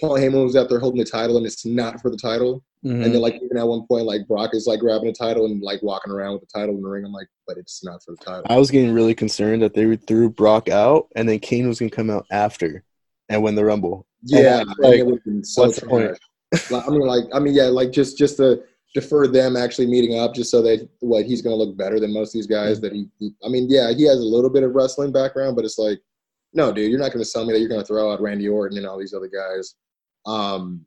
Paul 0.00 0.18
Heyman 0.18 0.44
was 0.44 0.56
out 0.56 0.68
there 0.68 0.80
holding 0.80 0.98
the 0.98 1.04
title, 1.04 1.36
and 1.36 1.46
it's 1.46 1.64
not 1.64 2.00
for 2.00 2.10
the 2.10 2.16
title. 2.16 2.62
Mm-hmm. 2.84 3.02
And 3.02 3.14
then, 3.14 3.20
like, 3.20 3.34
even 3.42 3.56
at 3.56 3.66
one 3.66 3.86
point, 3.86 4.06
like 4.06 4.26
Brock 4.28 4.54
is 4.54 4.66
like 4.66 4.80
grabbing 4.80 5.08
a 5.08 5.12
title 5.12 5.46
and 5.46 5.60
like 5.60 5.82
walking 5.82 6.12
around 6.12 6.34
with 6.34 6.42
the 6.42 6.58
title 6.58 6.76
in 6.76 6.82
the 6.82 6.88
ring. 6.88 7.04
I'm 7.04 7.12
like, 7.12 7.26
but 7.46 7.56
it's 7.56 7.82
not 7.84 8.02
for 8.04 8.12
the 8.12 8.24
title. 8.24 8.44
I 8.48 8.56
was 8.56 8.70
getting 8.70 8.92
really 8.92 9.14
concerned 9.14 9.62
that 9.62 9.74
they 9.74 9.96
threw 9.96 10.30
Brock 10.30 10.68
out 10.68 11.08
and 11.16 11.28
then 11.28 11.40
Kane 11.40 11.66
was 11.66 11.80
going 11.80 11.90
to 11.90 11.96
come 11.96 12.10
out 12.10 12.26
after 12.30 12.84
and 13.28 13.42
win 13.42 13.56
the 13.56 13.64
Rumble. 13.64 14.06
Yeah, 14.22 14.60
And, 14.60 14.74
like, 14.78 14.98
it 14.98 15.06
would 15.06 15.16
have 15.16 15.24
been 15.24 15.44
so 15.44 15.62
what's 15.62 15.80
the 15.80 15.86
point? 15.86 16.18
Like, 16.70 16.86
I 16.86 16.90
mean, 16.90 17.00
like, 17.00 17.24
I 17.34 17.38
mean, 17.40 17.54
yeah, 17.54 17.64
like 17.64 17.90
just 17.90 18.16
just 18.16 18.36
to 18.38 18.62
defer 18.94 19.26
them 19.26 19.56
actually 19.56 19.86
meeting 19.86 20.18
up, 20.18 20.34
just 20.34 20.50
so 20.50 20.62
that 20.62 20.88
what 21.00 21.24
he's 21.24 21.42
going 21.42 21.52
to 21.56 21.62
look 21.62 21.76
better 21.76 22.00
than 22.00 22.12
most 22.12 22.30
of 22.30 22.38
these 22.38 22.46
guys. 22.46 22.80
That 22.80 22.92
he, 22.92 23.08
he, 23.18 23.32
I 23.44 23.48
mean, 23.48 23.66
yeah, 23.68 23.92
he 23.92 24.04
has 24.06 24.18
a 24.18 24.24
little 24.24 24.50
bit 24.50 24.62
of 24.62 24.74
wrestling 24.74 25.12
background, 25.12 25.56
but 25.56 25.64
it's 25.64 25.78
like, 25.78 26.00
no, 26.54 26.72
dude, 26.72 26.90
you're 26.90 27.00
not 27.00 27.12
going 27.12 27.24
to 27.24 27.30
tell 27.30 27.44
me 27.44 27.52
that 27.52 27.60
you're 27.60 27.68
going 27.68 27.80
to 27.80 27.86
throw 27.86 28.12
out 28.12 28.20
Randy 28.20 28.48
Orton 28.48 28.78
and 28.78 28.86
all 28.86 28.98
these 28.98 29.14
other 29.14 29.28
guys. 29.28 29.74
Um, 30.26 30.86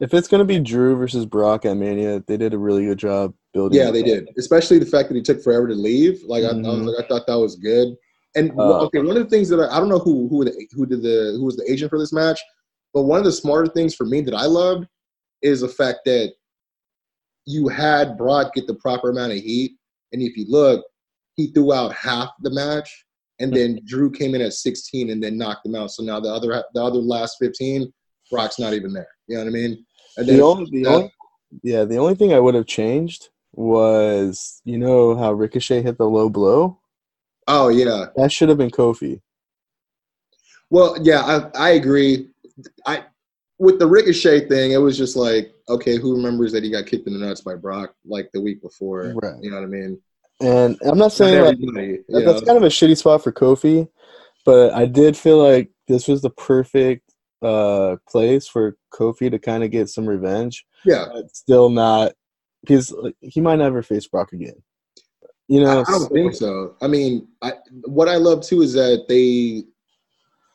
If 0.00 0.14
it's 0.14 0.28
going 0.28 0.38
to 0.38 0.44
be 0.44 0.60
Drew 0.60 0.96
versus 0.96 1.26
Brock 1.26 1.64
at 1.64 1.76
Mania, 1.76 2.22
they 2.26 2.36
did 2.36 2.54
a 2.54 2.58
really 2.58 2.84
good 2.86 2.98
job 2.98 3.34
building. 3.52 3.78
yeah, 3.80 3.90
they 3.90 4.02
did, 4.02 4.28
especially 4.38 4.78
the 4.78 4.86
fact 4.86 5.08
that 5.08 5.16
he 5.16 5.22
took 5.22 5.42
forever 5.42 5.66
to 5.66 5.74
leave. 5.74 6.22
Like, 6.24 6.44
I, 6.44 6.48
I 6.48 6.52
was 6.52 6.66
Mhm. 6.66 6.86
like, 6.96 7.04
I 7.04 7.08
thought 7.08 7.26
that 7.26 7.38
was 7.38 7.56
good. 7.56 7.96
And 8.36 8.52
Uh, 8.58 8.84
okay, 8.84 8.98
one 8.98 9.16
of 9.16 9.24
the 9.24 9.28
things 9.30 9.48
that 9.48 9.58
I, 9.58 9.76
I 9.76 9.80
don't 9.80 9.88
know 9.88 9.98
who 9.98 10.28
who 10.28 10.44
the, 10.44 10.68
who 10.72 10.86
did 10.86 11.02
the 11.02 11.34
who 11.38 11.44
was 11.44 11.56
the 11.56 11.68
agent 11.70 11.90
for 11.90 11.98
this 11.98 12.12
match, 12.12 12.40
but 12.94 13.02
one 13.02 13.18
of 13.18 13.24
the 13.24 13.32
smarter 13.32 13.70
things 13.72 13.94
for 13.94 14.04
me 14.04 14.20
that 14.20 14.34
I 14.34 14.44
loved 14.46 14.86
is 15.42 15.62
the 15.62 15.68
fact 15.68 16.00
that 16.04 16.32
you 17.46 17.66
had 17.68 18.16
Brock 18.16 18.54
get 18.54 18.66
the 18.66 18.74
proper 18.74 19.10
amount 19.10 19.32
of 19.32 19.38
heat, 19.38 19.72
and 20.12 20.22
if 20.22 20.36
you 20.36 20.44
look, 20.48 20.84
he 21.36 21.48
threw 21.48 21.72
out 21.72 21.92
half 21.94 22.30
the 22.42 22.50
match, 22.50 23.04
and 23.40 23.52
then 23.52 23.80
Drew 23.86 24.10
came 24.10 24.34
in 24.34 24.42
at 24.42 24.52
16 24.52 25.10
and 25.10 25.22
then 25.22 25.38
knocked 25.38 25.64
him 25.66 25.74
out. 25.74 25.90
So 25.90 26.02
now 26.02 26.20
the 26.20 26.28
other 26.32 26.62
the 26.74 26.82
other 26.84 26.98
last 26.98 27.36
15, 27.40 27.90
Brock's 28.30 28.58
not 28.58 28.74
even 28.74 28.92
there. 28.92 29.08
You 29.26 29.36
know 29.36 29.44
what 29.44 29.48
I 29.50 29.52
mean? 29.52 29.84
And 30.18 30.28
The 30.28 30.40
only, 30.42 30.70
the 30.70 30.86
only, 30.86 31.12
yeah, 31.62 31.84
the 31.84 31.96
only 31.96 32.16
thing 32.16 32.32
I 32.34 32.40
would 32.40 32.54
have 32.54 32.66
changed 32.66 33.28
was 33.52 34.60
you 34.64 34.76
know 34.78 35.16
how 35.16 35.32
Ricochet 35.32 35.82
hit 35.82 35.96
the 35.96 36.08
low 36.08 36.28
blow. 36.28 36.78
oh 37.46 37.68
yeah, 37.68 38.06
That 38.16 38.32
should 38.32 38.48
have 38.48 38.58
been 38.58 38.70
Kofi. 38.70 39.20
Well, 40.70 40.96
yeah, 41.02 41.48
I, 41.54 41.68
I 41.68 41.70
agree. 41.70 42.30
I 42.84 43.04
with 43.58 43.78
the 43.78 43.86
Ricochet 43.86 44.48
thing, 44.48 44.72
it 44.72 44.76
was 44.76 44.98
just 44.98 45.16
like, 45.16 45.54
okay, 45.68 45.96
who 45.98 46.16
remembers 46.16 46.52
that 46.52 46.62
he 46.62 46.70
got 46.70 46.86
kicked 46.86 47.06
in 47.06 47.12
the 47.18 47.24
nuts 47.24 47.40
by 47.40 47.54
Brock 47.54 47.94
like 48.04 48.30
the 48.32 48.40
week 48.40 48.60
before? 48.60 49.14
Right. 49.22 49.34
You 49.40 49.50
know 49.50 49.56
what 49.56 49.64
I 49.64 49.68
mean? 49.68 50.00
And 50.40 50.78
I'm 50.82 50.98
not 50.98 51.12
saying 51.12 51.44
like 51.44 51.58
that- 51.58 52.04
that's 52.08 52.40
know? 52.42 52.46
kind 52.46 52.56
of 52.58 52.64
a 52.64 52.68
shitty 52.68 52.96
spot 52.96 53.22
for 53.22 53.32
Kofi, 53.32 53.88
but 54.44 54.72
I 54.72 54.86
did 54.86 55.16
feel 55.16 55.38
like 55.38 55.70
this 55.88 56.06
was 56.06 56.22
the 56.22 56.30
perfect 56.30 57.07
uh 57.42 57.96
place 58.08 58.48
for 58.48 58.76
Kofi 58.92 59.30
to 59.30 59.38
kind 59.38 59.62
of 59.64 59.70
get 59.70 59.88
some 59.88 60.06
revenge. 60.06 60.64
yeah. 60.84 61.06
But 61.12 61.34
still 61.34 61.70
not 61.70 62.12
because 62.62 62.94
he 63.20 63.40
might 63.40 63.56
never 63.58 63.82
face 63.82 64.06
Brock 64.06 64.32
again. 64.32 64.60
You 65.46 65.62
know, 65.62 65.80
I 65.80 65.90
don't 65.90 66.12
think 66.12 66.34
so. 66.34 66.76
I 66.82 66.88
mean, 66.88 67.28
I, 67.40 67.54
what 67.84 68.08
I 68.08 68.16
love 68.16 68.42
too 68.42 68.60
is 68.60 68.74
that 68.74 69.06
they, 69.08 69.64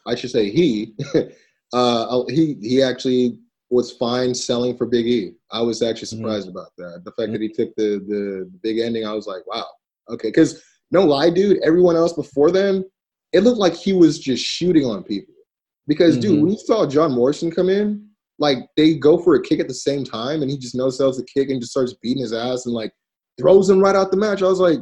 I 0.06 0.14
should 0.16 0.30
say 0.30 0.52
he, 0.52 0.94
uh, 1.74 2.24
he 2.30 2.58
he 2.62 2.84
actually 2.84 3.40
was 3.72 3.92
fine 3.94 4.36
selling 4.36 4.78
for 4.78 4.86
Big 4.86 5.08
E. 5.08 5.32
I 5.52 5.62
was 5.62 5.82
actually 5.82 6.06
Mhm. 6.08 6.18
surprised 6.22 6.48
about 6.50 6.70
that. 6.78 7.02
The 7.06 7.12
fact 7.14 7.32
that 7.32 7.42
he 7.42 7.50
took 7.50 7.74
the 7.76 8.04
the 8.08 8.52
big 8.62 8.78
ending, 8.80 9.06
I 9.06 9.14
was 9.14 9.26
like, 9.26 9.48
wow, 9.48 9.66
okay. 10.10 10.28
Because 10.28 10.62
no 10.92 11.04
lie, 11.04 11.32
dude, 11.32 11.58
everyone 11.64 11.96
else 11.96 12.14
before 12.14 12.52
them, 12.52 12.84
it 13.32 13.40
looked 13.42 13.58
like 13.58 13.74
he 13.74 13.94
was 13.94 14.20
just 14.20 14.44
shooting 14.46 14.86
on 14.86 15.04
people. 15.04 15.33
Because 15.88 16.18
dude, 16.18 16.38
Mhm. 16.38 16.42
when 16.42 16.52
you 16.52 16.58
saw 16.58 16.86
John 16.86 17.12
Morrison 17.12 17.52
come 17.52 17.70
in, 17.70 18.08
like 18.40 18.58
they 18.78 18.96
go 18.96 19.18
for 19.18 19.36
a 19.36 19.42
kick 19.42 19.60
at 19.60 19.68
the 19.68 19.74
same 19.74 20.04
time, 20.04 20.42
and 20.42 20.50
he 20.50 20.58
just 20.58 20.76
no 20.76 20.90
sells 20.90 21.18
the 21.18 21.24
kick 21.26 21.50
and 21.50 21.60
just 21.62 21.72
starts 21.72 21.94
beating 22.02 22.22
his 22.22 22.34
ass 22.34 22.66
and 22.66 22.74
like 22.74 22.94
throws 23.40 23.70
him 23.70 23.80
right 23.80 23.96
out 23.96 24.12
the 24.12 24.18
match. 24.18 24.42
I 24.42 24.48
was 24.48 24.60
like, 24.60 24.80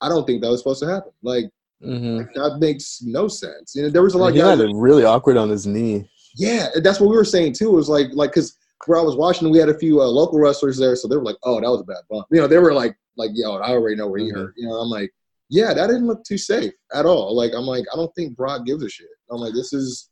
I 0.00 0.08
don't 0.08 0.26
think 0.26 0.42
that 0.42 0.50
was 0.50 0.60
supposed 0.60 0.80
to 0.82 0.88
happen. 0.88 1.12
Like 1.22 1.44
Mhm. 1.82 2.26
that 2.34 2.58
makes 2.60 3.00
no 3.02 3.26
sense. 3.28 3.74
You 3.74 3.82
know, 3.82 3.90
there 3.90 4.02
was 4.02 4.14
a 4.14 4.18
lot 4.18 4.28
of 4.28 4.34
he 4.34 4.40
guys. 4.40 4.58
had 4.58 4.68
it 4.68 4.72
really 4.74 5.04
awkward 5.04 5.36
on 5.36 5.48
his 5.50 5.66
knee. 5.66 6.08
yeah, 6.36 6.68
that's 6.82 6.98
what 7.00 7.08
we 7.10 7.16
were 7.16 7.24
saying 7.24 7.52
too. 7.54 7.68
It 7.70 7.76
was 7.76 7.88
like 7.88 8.08
like 8.12 8.30
because 8.30 8.54
where 8.86 8.98
I 8.98 9.02
was 9.02 9.16
watching, 9.16 9.48
we 9.50 9.58
had 9.58 9.68
a 9.70 9.78
few 9.78 10.02
uh, 10.02 10.06
local 10.06 10.38
wrestlers 10.38 10.76
there, 10.76 10.94
so 10.96 11.08
they 11.08 11.16
were 11.16 11.22
like, 11.24 11.38
"Oh, 11.42 11.58
that 11.60 11.70
was 11.70 11.80
a 11.80 11.84
bad 11.84 12.02
bump." 12.10 12.26
You 12.30 12.40
know, 12.40 12.46
they 12.46 12.58
were 12.58 12.74
like, 12.74 12.94
"Like, 13.16 13.30
yo, 13.32 13.54
I 13.54 13.70
already 13.70 13.96
know 13.96 14.08
where 14.08 14.20
he 14.20 14.30
Mhm. 14.30 14.34
hurt." 14.34 14.54
You 14.58 14.68
know, 14.68 14.74
I'm 14.74 14.90
like, 14.90 15.10
"Yeah, 15.48 15.72
that 15.72 15.86
didn't 15.86 16.06
look 16.06 16.22
too 16.24 16.36
safe 16.36 16.72
at 16.92 17.06
all." 17.06 17.34
Like, 17.34 17.52
I'm 17.54 17.64
like, 17.66 17.86
I 17.92 17.96
don't 17.96 18.14
think 18.14 18.36
Brock 18.36 18.66
gives 18.66 18.82
a 18.82 18.88
shit. 18.90 19.06
I'm 19.30 19.38
like, 19.40 19.54
this 19.54 19.72
is, 19.72 20.10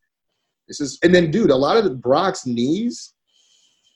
this 0.73 0.81
is, 0.81 0.99
and 1.03 1.15
then 1.15 1.31
dude, 1.31 1.51
a 1.51 1.57
lot 1.57 1.77
of 1.77 1.85
the 1.85 1.91
Brock's 1.91 2.47
knees. 2.47 3.13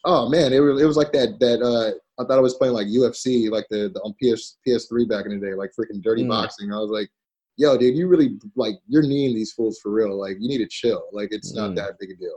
Oh 0.05 0.29
man, 0.29 0.53
it 0.53 0.61
was 0.61 0.81
it 0.81 0.85
was 0.85 0.97
like 0.97 1.11
that 1.13 1.39
that 1.41 1.63
uh 1.63 1.93
I 2.23 2.27
thought 2.27 2.39
I 2.39 2.43
was 2.43 2.55
playing 2.55 2.75
like 2.75 2.87
UFC, 2.87 3.51
like 3.51 3.67
the, 3.71 3.91
the 3.93 4.01
on 4.01 4.15
PS 4.23 4.59
PS3 4.67 5.09
back 5.09 5.25
in 5.27 5.39
the 5.39 5.47
day, 5.47 5.55
like 5.55 5.71
freaking 5.79 6.03
dirty 6.03 6.23
Mm. 6.25 6.29
boxing. 6.29 6.73
I 6.73 6.79
was 6.79 6.91
like, 6.91 7.09
yo, 7.57 7.77
dude, 7.77 7.97
you 7.97 8.09
really 8.09 8.39
like 8.57 8.75
you're 8.89 9.03
kneeing 9.03 9.35
these 9.35 9.53
fools 9.53 9.79
for 9.83 9.91
real. 9.91 10.19
Like 10.21 10.37
you 10.39 10.49
need 10.49 10.59
to 10.59 10.69
chill. 10.69 11.05
Like 11.13 11.29
it's 11.33 11.55
not 11.55 11.71
Mm. 11.71 11.77
that 11.77 11.99
big 11.99 12.11
a 12.11 12.17
deal. 12.17 12.37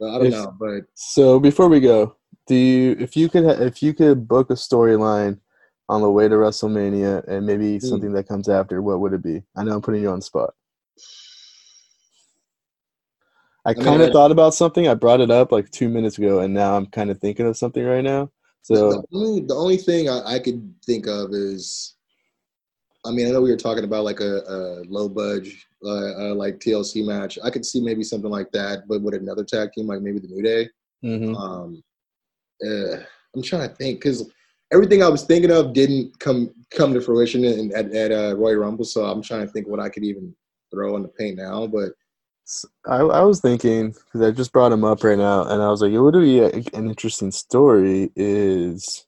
But 0.00 0.10
I 0.14 0.18
don't 0.18 0.26
If- 0.28 0.32
know, 0.32 0.54
but 0.58 0.84
So 0.94 1.38
before 1.38 1.68
we 1.68 1.80
go, 1.80 2.16
do 2.46 2.54
you 2.54 2.96
if 2.98 3.16
you 3.18 3.28
could 3.28 3.44
ha- 3.44 3.62
if 3.62 3.82
you 3.82 3.92
could 3.92 4.26
book 4.26 4.48
a 4.50 4.54
storyline 4.54 5.38
on 5.90 6.02
the 6.02 6.10
way 6.10 6.26
to 6.28 6.34
WrestleMania 6.34 7.26
and 7.28 7.46
maybe 7.46 7.78
Hmm. 7.78 7.86
something 7.86 8.12
that 8.12 8.28
comes 8.28 8.48
after, 8.48 8.80
what 8.82 9.00
would 9.00 9.12
it 9.12 9.22
be? 9.22 9.42
I 9.56 9.62
know 9.64 9.74
I'm 9.74 9.82
putting 9.82 10.02
you 10.02 10.08
on 10.10 10.18
the 10.20 10.24
spot. 10.24 10.54
I 13.64 13.74
mean, 13.74 13.84
kind 13.84 14.02
of 14.02 14.12
thought 14.12 14.30
about 14.30 14.54
something. 14.54 14.88
I 14.88 14.94
brought 14.94 15.20
it 15.20 15.30
up 15.30 15.52
like 15.52 15.70
two 15.70 15.88
minutes 15.88 16.18
ago, 16.18 16.40
and 16.40 16.54
now 16.54 16.76
I'm 16.76 16.86
kind 16.86 17.10
of 17.10 17.18
thinking 17.18 17.46
of 17.46 17.56
something 17.56 17.84
right 17.84 18.04
now. 18.04 18.30
So 18.62 18.90
the, 18.90 19.04
only, 19.12 19.40
the 19.40 19.54
only 19.54 19.76
thing 19.76 20.08
I, 20.08 20.34
I 20.34 20.38
could 20.38 20.74
think 20.84 21.06
of 21.06 21.32
is, 21.32 21.94
I 23.04 23.10
mean, 23.10 23.26
I 23.26 23.30
know 23.30 23.40
we 23.40 23.50
were 23.50 23.56
talking 23.56 23.84
about 23.84 24.04
like 24.04 24.20
a, 24.20 24.42
a 24.46 24.84
low 24.88 25.08
budge, 25.08 25.66
uh, 25.84 26.30
uh, 26.30 26.34
like 26.34 26.58
TLC 26.58 27.06
match. 27.06 27.38
I 27.42 27.50
could 27.50 27.64
see 27.64 27.80
maybe 27.80 28.02
something 28.02 28.30
like 28.30 28.50
that, 28.52 28.88
but 28.88 29.02
with 29.02 29.14
another 29.14 29.44
tag 29.44 29.72
team, 29.72 29.86
like 29.86 30.02
maybe 30.02 30.18
the 30.18 30.28
New 30.28 30.42
Day. 30.42 30.68
mhm. 31.04 31.36
Um, 31.36 31.82
uh, 32.66 33.02
I'm 33.34 33.42
trying 33.42 33.68
to 33.68 33.74
think 33.74 34.00
because 34.00 34.30
everything 34.72 35.02
I 35.02 35.08
was 35.08 35.24
thinking 35.24 35.50
of 35.50 35.72
didn't 35.72 36.18
come 36.18 36.50
come 36.70 36.92
to 36.94 37.00
fruition 37.00 37.44
in, 37.44 37.74
at, 37.74 37.92
at 37.92 38.12
uh, 38.12 38.36
Royal 38.36 38.56
Rumble. 38.56 38.84
So 38.84 39.04
I'm 39.04 39.22
trying 39.22 39.46
to 39.46 39.52
think 39.52 39.68
what 39.68 39.80
I 39.80 39.88
could 39.88 40.04
even 40.04 40.34
throw 40.70 40.96
in 40.96 41.02
the 41.02 41.08
paint 41.08 41.36
now. 41.36 41.66
But 41.66 41.92
I, 42.86 42.96
I 42.96 43.22
was 43.22 43.40
thinking 43.40 43.90
because 43.90 44.22
I 44.22 44.30
just 44.30 44.52
brought 44.52 44.72
him 44.72 44.84
up 44.84 45.04
right 45.04 45.18
now, 45.18 45.42
and 45.42 45.62
I 45.62 45.68
was 45.68 45.82
like, 45.82 45.92
it 45.92 46.00
would 46.00 46.14
be 46.14 46.40
a, 46.40 46.48
an 46.48 46.88
interesting 46.88 47.30
story. 47.30 48.10
Is 48.16 49.06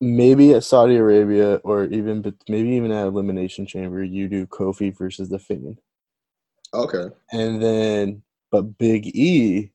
maybe 0.00 0.54
at 0.54 0.64
Saudi 0.64 0.96
Arabia, 0.96 1.56
or 1.64 1.84
even 1.86 2.22
but 2.22 2.34
maybe 2.48 2.70
even 2.70 2.92
at 2.92 3.06
Elimination 3.06 3.66
Chamber, 3.66 4.04
you 4.04 4.28
do 4.28 4.46
Kofi 4.46 4.96
versus 4.96 5.28
the 5.28 5.38
Fiend, 5.38 5.80
okay, 6.72 7.06
and 7.32 7.60
then 7.60 8.22
but 8.52 8.78
Big 8.78 9.08
E 9.08 9.72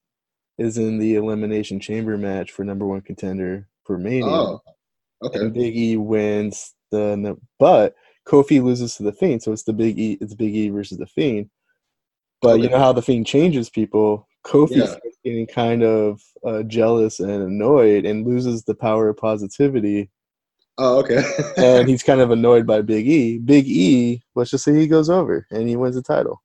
is 0.58 0.78
in 0.78 1.00
the 1.00 1.16
Elimination 1.16 1.80
Chamber 1.80 2.18
match 2.18 2.52
for 2.52 2.64
number 2.64 2.86
one 2.86 3.02
contender 3.02 3.68
for 3.84 3.98
Mania, 3.98 4.26
oh, 4.26 4.62
okay, 5.22 5.40
and 5.40 5.54
Big 5.54 5.76
E 5.76 5.98
wins 5.98 6.74
the 6.92 7.38
but 7.60 7.94
Kofi 8.26 8.64
loses 8.64 8.96
to 8.96 9.04
the 9.04 9.12
Fiend, 9.12 9.44
so 9.44 9.52
it's 9.52 9.64
the 9.64 9.74
Big 9.74 10.00
E 10.00 10.18
it's 10.22 10.34
Big 10.34 10.56
E 10.56 10.70
versus 10.70 10.98
the 10.98 11.06
Fiend. 11.08 11.50
But 12.42 12.60
you 12.62 12.70
know 12.70 12.80
how 12.80 12.94
the 12.94 13.02
Fiend 13.02 13.28
changes 13.28 13.70
people. 13.70 14.28
Kofi 14.46 14.78
Yeah. 14.78 14.86
starts 14.86 15.18
getting 15.24 15.48
kind 15.48 15.84
of 15.84 16.22
uh, 16.46 16.64
jealous 16.64 17.20
and 17.20 17.32
annoyed 17.32 18.06
and 18.06 18.28
loses 18.28 18.64
the 18.64 18.76
power 18.76 19.10
of 19.10 19.18
positivity, 19.18 20.10
oh, 20.78 21.00
okay. 21.00 21.24
and 21.58 21.88
he's 21.88 22.04
kind 22.04 22.20
of 22.20 22.32
annoyed 22.32 22.68
by 22.68 22.82
Big 22.82 23.08
E. 23.08 23.38
Big 23.38 23.66
E, 23.68 24.22
let's 24.36 24.52
just 24.52 24.66
say 24.66 24.74
he 24.74 24.88
goes 24.88 25.10
over 25.10 25.48
and 25.52 25.68
he 25.70 25.76
wins 25.76 25.96
the 25.96 26.02
title. 26.02 26.42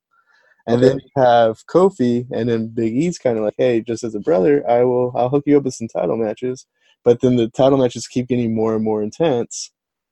And 0.67 0.83
then 0.83 0.99
you 0.99 1.23
have 1.23 1.65
Kofi, 1.65 2.27
and 2.31 2.47
then 2.47 2.67
Big 2.67 2.93
E's 2.93 3.17
kind 3.17 3.39
of 3.39 3.43
like, 3.43 3.55
"Hey, 3.57 3.81
just 3.81 4.03
as 4.03 4.13
a 4.13 4.19
brother, 4.19 4.63
I 4.69 4.83
will, 4.83 5.11
I'll 5.15 5.29
hook 5.29 5.45
you 5.47 5.57
up 5.57 5.63
with 5.63 5.73
some 5.73 5.87
title 5.87 6.15
matches." 6.15 6.67
But 7.03 7.21
then 7.21 7.37
the 7.37 7.47
title 7.49 7.79
matches 7.79 8.07
keep 8.07 8.27
getting 8.27 8.53
more 8.53 8.75
and 8.75 8.83
more 8.83 9.01
intense, 9.01 9.71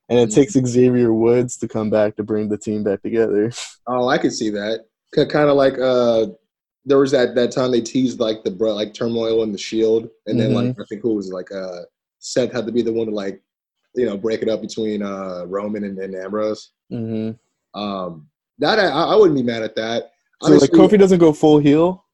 and 0.10 0.20
it 0.20 0.32
takes 0.32 0.54
Xavier 0.54 1.14
Woods 1.14 1.58
to 1.58 1.68
come 1.68 1.90
back 1.90 2.16
to 2.16 2.24
bring 2.24 2.50
the 2.50 2.58
team 2.58 2.84
back 2.84 3.02
together. 3.02 3.52
Oh, 3.88 4.08
I 4.08 4.18
could 4.18 4.34
see 4.34 4.50
that. 4.52 4.86
Kind 5.16 5.50
of 5.50 5.56
like 5.56 5.80
uh, 5.80 6.28
there 6.86 6.98
was 6.98 7.12
that 7.12 7.36
that 7.36 7.52
time 7.52 7.72
they 7.72 7.82
teased 7.82 8.20
like 8.20 8.44
the 8.44 8.52
like 8.52 8.94
turmoil 8.94 9.44
in 9.44 9.52
the 9.52 9.58
Shield, 9.58 10.10
and 10.26 10.40
then 10.40 10.54
like 10.54 10.70
I 10.80 10.84
think 10.90 11.02
who 11.02 11.16
was 11.16 11.32
like 11.32 11.52
uh, 11.52 11.82
Seth 12.20 12.52
had 12.52 12.66
to 12.66 12.72
be 12.72 12.82
the 12.82 12.94
one 12.94 13.08
to 13.08 13.14
like 13.14 13.42
you 13.96 14.06
know 14.06 14.18
break 14.18 14.42
it 14.42 14.50
up 14.50 14.62
between 14.62 15.02
uh, 15.02 15.46
Roman 15.48 15.84
and, 15.84 15.98
and 16.00 16.16
Ambrose. 16.16 16.72
hmm 16.90 17.32
Um, 17.74 18.28
that 18.60 18.80
I, 18.80 18.88
I 18.88 19.16
wouldn't 19.16 19.36
be 19.38 19.44
mad 19.44 19.64
at 19.64 19.76
that. 19.76 20.12
So 20.44 20.54
like 20.54 20.72
Kofi 20.72 21.00
doesn't 21.00 21.20
go 21.20 21.34
full 21.34 21.60
heel. 21.60 22.06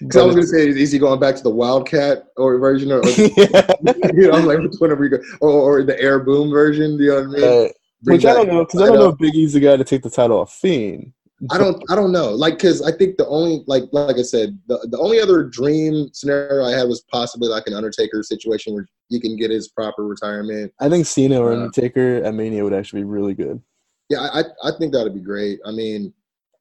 Because 0.00 0.16
I 0.16 0.24
was 0.24 0.34
gonna 0.34 0.46
say, 0.46 0.68
is 0.68 0.92
he 0.92 0.98
going 0.98 1.20
back 1.20 1.36
to 1.36 1.42
the 1.42 1.50
Wildcat 1.50 2.24
or 2.36 2.58
version, 2.58 2.90
or, 2.90 2.98
or 3.00 3.08
yeah. 3.08 3.70
you 4.14 4.28
know, 4.30 4.38
like 4.38 4.58
which 4.58 4.74
one 4.78 4.90
are 4.90 4.96
we 4.96 5.08
go, 5.08 5.18
or, 5.40 5.50
or 5.50 5.82
the 5.82 6.00
Air 6.00 6.20
Boom 6.20 6.50
version? 6.50 6.96
Do 6.96 7.04
You 7.04 7.10
know 7.10 7.16
what 7.16 7.24
I 7.24 7.40
mean? 7.40 7.68
Uh, 7.68 7.72
which 8.04 8.26
I 8.26 8.34
don't 8.34 8.48
know 8.48 8.64
because 8.64 8.82
I 8.82 8.86
don't 8.86 8.96
know 8.96 9.10
title. 9.10 9.12
if 9.12 9.18
Big 9.18 9.34
E's 9.34 9.52
the 9.54 9.60
guy 9.60 9.76
to 9.76 9.84
take 9.84 10.02
the 10.02 10.10
title 10.10 10.38
off 10.40 10.52
Fiend. 10.52 11.12
I 11.50 11.58
don't 11.58 11.82
I 11.90 11.94
don't 11.94 12.12
know. 12.12 12.30
Like 12.30 12.58
cuz 12.58 12.80
I 12.82 12.92
think 12.92 13.16
the 13.16 13.26
only 13.26 13.64
like 13.66 13.84
like 13.92 14.16
I 14.16 14.22
said, 14.22 14.58
the, 14.66 14.86
the 14.90 14.98
only 14.98 15.20
other 15.20 15.42
dream 15.42 16.08
scenario 16.12 16.64
I 16.64 16.72
had 16.72 16.88
was 16.88 17.04
possibly 17.10 17.48
like 17.48 17.66
an 17.66 17.74
Undertaker 17.74 18.22
situation 18.22 18.72
where 18.74 18.86
he 19.08 19.20
can 19.20 19.36
get 19.36 19.50
his 19.50 19.68
proper 19.68 20.04
retirement. 20.06 20.72
I 20.80 20.88
think 20.88 21.06
Cena 21.06 21.40
or 21.40 21.52
Uh, 21.52 21.56
Undertaker 21.56 22.22
at 22.24 22.34
Mania 22.34 22.62
would 22.64 22.72
actually 22.72 23.02
be 23.02 23.06
really 23.08 23.34
good. 23.34 23.60
Yeah, 24.10 24.20
I 24.20 24.40
I, 24.40 24.44
I 24.64 24.78
think 24.78 24.92
that 24.92 25.02
would 25.02 25.14
be 25.14 25.20
great. 25.20 25.60
I 25.66 25.72
mean, 25.72 26.12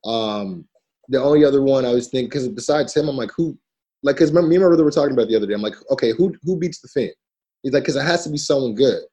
um 0.06 0.66
the 1.10 1.22
only 1.22 1.44
other 1.44 1.62
one 1.62 1.86
I 1.86 1.94
was 1.94 2.08
thinking 2.08 2.30
cuz 2.30 2.48
besides 2.48 2.96
him 2.96 3.10
I'm 3.10 3.18
like 3.18 3.32
who 3.36 3.58
like 4.04 4.18
cuz 4.18 4.32
me 4.32 4.40
and 4.40 4.50
my 4.50 4.58
brother 4.58 4.84
were 4.84 4.92
talking 4.92 5.14
about 5.14 5.28
the 5.28 5.36
other 5.36 5.48
day. 5.48 5.54
I'm 5.54 5.62
like, 5.62 5.76
okay, 5.92 6.12
who 6.12 6.34
who 6.44 6.58
beats 6.58 6.82
the 6.82 6.88
Fiend? 6.88 7.14
He's 7.62 7.74
like 7.74 7.86
cuz 7.86 7.96
it 7.96 8.04
has 8.04 8.24
to 8.24 8.30
be 8.30 8.38
someone 8.38 8.76
good. 8.76 9.04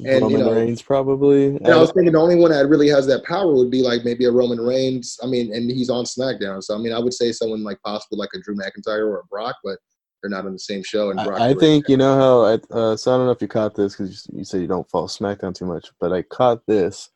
And, 0.00 0.28
you 0.30 0.38
Roman 0.38 0.40
know- 0.40 0.52
Reigns 0.52 0.82
probably. 0.82 1.46
And 1.46 1.68
I 1.68 1.78
was 1.78 1.92
thinking 1.92 2.12
the 2.12 2.18
only 2.18 2.34
one 2.34 2.50
that 2.50 2.68
really 2.68 2.88
has 2.88 3.06
that 3.06 3.24
power 3.24 3.52
would 3.54 3.70
be 3.70 3.82
like 3.82 4.04
maybe 4.04 4.24
a 4.24 4.30
Roman 4.30 4.60
Reigns. 4.60 5.18
I 5.22 5.26
mean, 5.26 5.54
and 5.54 5.70
he's 5.70 5.88
on 5.88 6.04
SmackDown, 6.04 6.62
so 6.62 6.74
I 6.74 6.78
mean, 6.78 6.92
I 6.92 6.98
would 6.98 7.14
say 7.14 7.30
someone 7.30 7.62
like 7.62 7.80
possibly 7.84 8.18
like 8.18 8.30
a 8.34 8.40
Drew 8.40 8.56
McIntyre 8.56 9.06
or 9.06 9.20
a 9.20 9.26
Brock, 9.26 9.56
but 9.62 9.78
they're 10.20 10.30
not 10.30 10.46
on 10.46 10.52
the 10.52 10.58
same 10.58 10.82
show. 10.82 11.10
And 11.10 11.20
Brock, 11.22 11.40
I, 11.40 11.50
I 11.50 11.54
think 11.54 11.88
you 11.88 11.96
know 11.96 12.16
how. 12.16 12.44
I, 12.44 12.54
uh, 12.76 12.96
so 12.96 13.14
I 13.14 13.16
don't 13.16 13.26
know 13.26 13.32
if 13.32 13.42
you 13.42 13.48
caught 13.48 13.74
this 13.76 13.94
because 13.94 14.26
you, 14.32 14.38
you 14.38 14.44
say 14.44 14.58
you 14.58 14.66
don't 14.66 14.88
follow 14.90 15.06
SmackDown 15.06 15.54
too 15.54 15.66
much, 15.66 15.90
but 16.00 16.12
I 16.12 16.22
caught 16.22 16.66
this. 16.66 17.10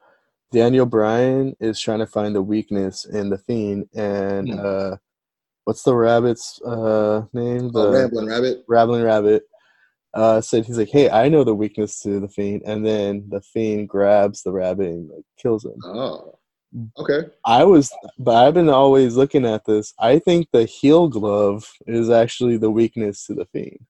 Daniel 0.53 0.87
Bryan 0.87 1.55
is 1.61 1.79
trying 1.81 1.99
to 1.99 2.07
find 2.07 2.35
the 2.35 2.43
weakness 2.43 3.05
in 3.05 3.29
the 3.31 3.39
Fiend, 3.39 3.89
and 3.95 4.49
Hmm. 4.51 4.59
uh, 4.65 4.97
what's 5.65 5.83
the 5.83 5.95
rabbit's 5.95 6.61
uh, 6.63 7.23
name? 7.33 7.71
The 7.71 7.81
oh, 7.89 7.93
Rambling 7.93 8.27
Rabbit. 8.27 8.65
Rabbling 8.69 9.03
Rabbit. 9.03 9.43
uh, 10.15 10.41
said 10.41 10.65
he's 10.65 10.79
like, 10.79 10.89
"Hey, 10.89 11.11
I 11.11 11.29
know 11.29 11.45
the 11.45 11.55
weakness 11.55 12.01
to 12.01 12.19
the 12.19 12.29
fiend," 12.29 12.63
and 12.65 12.85
then 12.85 13.29
the 13.29 13.43
fiend 13.43 13.91
grabs 13.91 14.43
the 14.43 14.51
rabbit 14.51 14.89
and 14.89 15.11
like 15.11 15.25
kills 15.41 15.67
him. 15.67 15.75
Oh, 15.85 16.39
okay. 16.97 17.29
I 17.45 17.65
was, 17.65 17.93
but 18.19 18.35
I've 18.35 18.55
been 18.55 18.71
always 18.71 19.17
looking 19.17 19.45
at 19.45 19.67
this. 19.67 19.93
I 19.99 20.19
think 20.19 20.49
the 20.51 20.65
heel 20.65 21.09
glove 21.09 21.71
is 21.87 22.09
actually 22.09 22.57
the 22.57 22.71
weakness 22.71 23.27
to 23.27 23.35
the 23.35 23.45
fiend, 23.53 23.81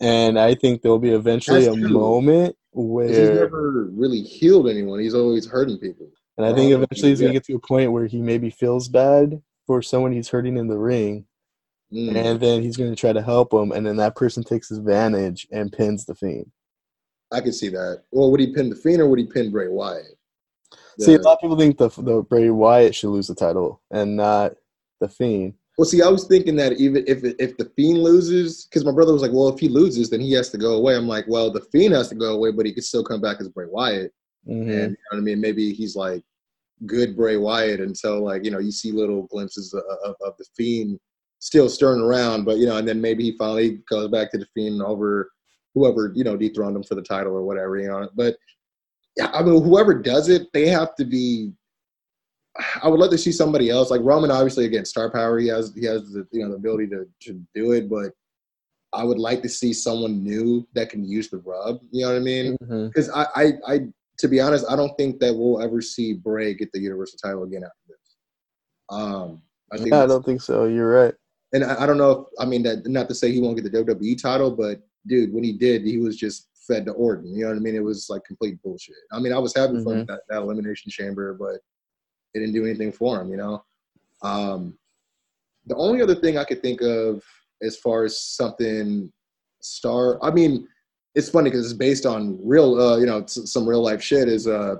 and 0.00 0.36
I 0.38 0.56
think 0.56 0.82
there'll 0.82 0.98
be 0.98 1.10
eventually 1.10 1.64
That's 1.66 1.76
a 1.76 1.80
true. 1.80 1.88
moment 1.90 2.56
'Cause 2.74 3.10
He's 3.10 3.30
never 3.30 3.84
really 3.92 4.20
healed 4.22 4.68
anyone. 4.68 4.98
He's 5.00 5.14
always 5.14 5.46
hurting 5.46 5.78
people. 5.78 6.08
and 6.36 6.44
I 6.44 6.52
think 6.52 6.72
eventually 6.72 7.10
he's 7.10 7.20
gonna 7.20 7.32
get 7.32 7.44
to 7.44 7.54
a 7.54 7.60
point 7.60 7.92
where 7.92 8.06
he 8.06 8.20
maybe 8.20 8.50
feels 8.50 8.88
bad 8.88 9.40
for 9.68 9.80
someone 9.82 10.10
he's 10.10 10.28
hurting 10.28 10.56
in 10.56 10.66
the 10.66 10.76
ring, 10.76 11.26
Mm. 11.92 12.16
and 12.16 12.40
then 12.40 12.60
he's 12.60 12.76
gonna 12.76 12.96
try 12.96 13.12
to 13.12 13.22
help 13.22 13.52
him, 13.52 13.70
and 13.70 13.86
then 13.86 13.96
that 13.98 14.16
person 14.16 14.42
takes 14.42 14.72
advantage 14.72 15.46
and 15.52 15.72
pins 15.72 16.04
the 16.04 16.14
fiend. 16.16 16.50
I 17.30 17.40
can 17.40 17.52
see 17.52 17.68
that. 17.68 18.02
Well, 18.10 18.30
would 18.32 18.40
he 18.40 18.52
pin 18.52 18.68
the 18.68 18.74
Fiend 18.76 19.00
or 19.00 19.08
would 19.08 19.18
he 19.20 19.26
pin 19.26 19.52
Bray 19.52 19.68
Wyatt? 19.68 20.18
See, 20.98 21.14
a 21.14 21.18
lot 21.20 21.34
of 21.34 21.40
people 21.40 21.56
think 21.56 21.78
the 21.78 21.88
the 22.02 22.22
Bray 22.22 22.50
Wyatt 22.50 22.94
should 22.96 23.10
lose 23.10 23.28
the 23.28 23.34
title 23.36 23.80
and 23.92 24.16
not 24.16 24.56
the 25.00 25.08
Fiend. 25.08 25.54
Well, 25.76 25.84
see, 25.86 26.02
I 26.02 26.08
was 26.08 26.26
thinking 26.26 26.54
that 26.56 26.74
even 26.74 27.04
if 27.08 27.24
if 27.24 27.56
the 27.56 27.70
Fiend 27.76 27.98
loses, 28.02 28.66
because 28.66 28.84
my 28.84 28.92
brother 28.92 29.12
was 29.12 29.22
like, 29.22 29.32
"Well, 29.32 29.48
if 29.48 29.58
he 29.58 29.68
loses, 29.68 30.08
then 30.08 30.20
he 30.20 30.32
has 30.32 30.50
to 30.50 30.58
go 30.58 30.74
away." 30.74 30.94
I'm 30.94 31.08
like, 31.08 31.26
"Well, 31.26 31.50
the 31.50 31.62
Fiend 31.72 31.94
has 31.94 32.08
to 32.10 32.14
go 32.14 32.34
away, 32.34 32.52
but 32.52 32.64
he 32.64 32.72
could 32.72 32.84
still 32.84 33.02
come 33.02 33.20
back 33.20 33.40
as 33.40 33.48
Bray 33.48 33.66
Wyatt." 33.66 34.12
Mhm. 34.48 34.60
And 34.60 34.70
you 34.70 34.76
know 34.88 34.94
what 35.10 35.18
I 35.18 35.20
mean? 35.20 35.40
Maybe 35.40 35.72
he's 35.72 35.96
like 35.96 36.22
good 36.86 37.16
Bray 37.16 37.36
Wyatt 37.36 37.80
until 37.80 38.22
like 38.22 38.44
you 38.44 38.50
know 38.50 38.58
you 38.60 38.70
see 38.70 38.92
little 38.92 39.22
glimpses 39.24 39.74
of, 39.74 39.82
of, 40.04 40.14
of 40.20 40.34
the 40.38 40.44
Fiend 40.56 41.00
still 41.40 41.68
stirring 41.68 42.00
around, 42.00 42.44
but 42.44 42.58
you 42.58 42.66
know, 42.66 42.76
and 42.76 42.86
then 42.86 43.00
maybe 43.00 43.24
he 43.24 43.36
finally 43.36 43.82
goes 43.90 44.08
back 44.08 44.30
to 44.30 44.38
the 44.38 44.46
Fiend 44.54 44.80
over 44.80 45.30
whoever 45.74 46.12
you 46.14 46.22
know 46.24 46.36
dethroned 46.36 46.76
him 46.76 46.84
for 46.84 46.94
the 46.94 47.02
title 47.02 47.32
or 47.32 47.42
whatever, 47.42 47.76
you 47.78 47.88
know. 47.88 48.08
But 48.14 48.36
yeah, 49.16 49.30
I 49.32 49.42
mean, 49.42 49.62
whoever 49.62 49.94
does 49.94 50.28
it, 50.28 50.52
they 50.52 50.68
have 50.68 50.94
to 50.96 51.04
be. 51.04 51.52
I 52.82 52.88
would 52.88 53.00
love 53.00 53.10
to 53.10 53.18
see 53.18 53.32
somebody 53.32 53.68
else 53.70 53.90
like 53.90 54.00
Roman. 54.02 54.30
Obviously, 54.30 54.64
again, 54.64 54.84
star 54.84 55.10
power. 55.10 55.38
He 55.38 55.48
has 55.48 55.72
he 55.74 55.84
has 55.86 56.12
the 56.12 56.26
you 56.30 56.42
know 56.44 56.50
the 56.50 56.56
ability 56.56 56.86
to 56.88 57.06
to 57.22 57.40
do 57.54 57.72
it, 57.72 57.88
but 57.90 58.12
I 58.92 59.02
would 59.02 59.18
like 59.18 59.42
to 59.42 59.48
see 59.48 59.72
someone 59.72 60.22
new 60.22 60.66
that 60.74 60.88
can 60.90 61.04
use 61.04 61.28
the 61.28 61.38
rub. 61.38 61.80
You 61.90 62.02
know 62.06 62.12
what 62.12 62.16
I 62.16 62.20
mean? 62.20 62.56
Because 62.60 63.10
I, 63.10 63.26
I, 63.34 63.52
I, 63.66 63.80
to 64.18 64.28
be 64.28 64.40
honest, 64.40 64.64
I 64.70 64.76
don't 64.76 64.96
think 64.96 65.18
that 65.18 65.34
we'll 65.34 65.60
ever 65.60 65.80
see 65.80 66.12
Bray 66.12 66.54
get 66.54 66.70
the 66.72 66.78
Universal 66.78 67.18
title 67.20 67.42
again 67.42 67.64
after 67.64 67.74
this. 67.88 68.16
Um, 68.90 69.42
I 69.72 69.78
think, 69.78 69.88
Yeah, 69.90 70.04
I 70.04 70.06
don't 70.06 70.24
think 70.24 70.40
so. 70.40 70.66
You're 70.66 70.90
right. 70.92 71.14
and 71.52 71.64
I, 71.64 71.82
I 71.82 71.86
don't 71.86 71.98
know. 71.98 72.10
If, 72.12 72.26
I 72.38 72.44
mean, 72.46 72.62
that 72.62 72.86
not 72.86 73.08
to 73.08 73.16
say 73.16 73.32
he 73.32 73.40
won't 73.40 73.56
get 73.60 73.64
the 73.70 73.82
WWE 73.84 74.20
title, 74.22 74.52
but 74.52 74.78
dude, 75.08 75.32
when 75.34 75.42
he 75.42 75.52
did, 75.54 75.82
he 75.84 75.96
was 75.98 76.16
just 76.16 76.50
fed 76.68 76.86
to 76.86 76.92
Orton. 76.92 77.34
You 77.34 77.46
know 77.46 77.50
what 77.50 77.56
I 77.56 77.60
mean? 77.60 77.74
It 77.74 77.82
was 77.82 78.06
like 78.08 78.22
complete 78.24 78.62
bullshit. 78.62 78.94
I 79.12 79.18
mean, 79.18 79.32
I 79.32 79.38
was 79.38 79.56
happy 79.56 79.82
for 79.82 79.94
Mhm. 79.94 80.06
that, 80.06 80.20
that 80.28 80.38
elimination 80.42 80.92
chamber, 80.92 81.34
but 81.34 81.56
it 82.34 82.40
didn't 82.40 82.54
do 82.54 82.64
anything 82.64 82.92
for 82.92 83.20
him. 83.20 83.30
You 83.30 83.36
know. 83.36 83.64
Um, 84.22 84.78
the 85.66 85.76
only 85.76 86.02
other 86.02 86.14
thing 86.14 86.36
I 86.36 86.44
could 86.44 86.62
think 86.62 86.82
of 86.82 87.22
as 87.62 87.78
far 87.78 88.04
as 88.04 88.20
something 88.20 89.10
star, 89.60 90.22
I 90.22 90.30
mean, 90.30 90.68
it's 91.14 91.30
funny 91.30 91.50
because 91.50 91.64
it's 91.64 91.78
based 91.78 92.06
on 92.06 92.38
real, 92.42 92.78
uh, 92.80 92.98
you 92.98 93.06
know, 93.06 93.24
some 93.26 93.68
real 93.68 93.82
life 93.82 94.02
shit. 94.02 94.28
Is 94.28 94.46
uh, 94.46 94.76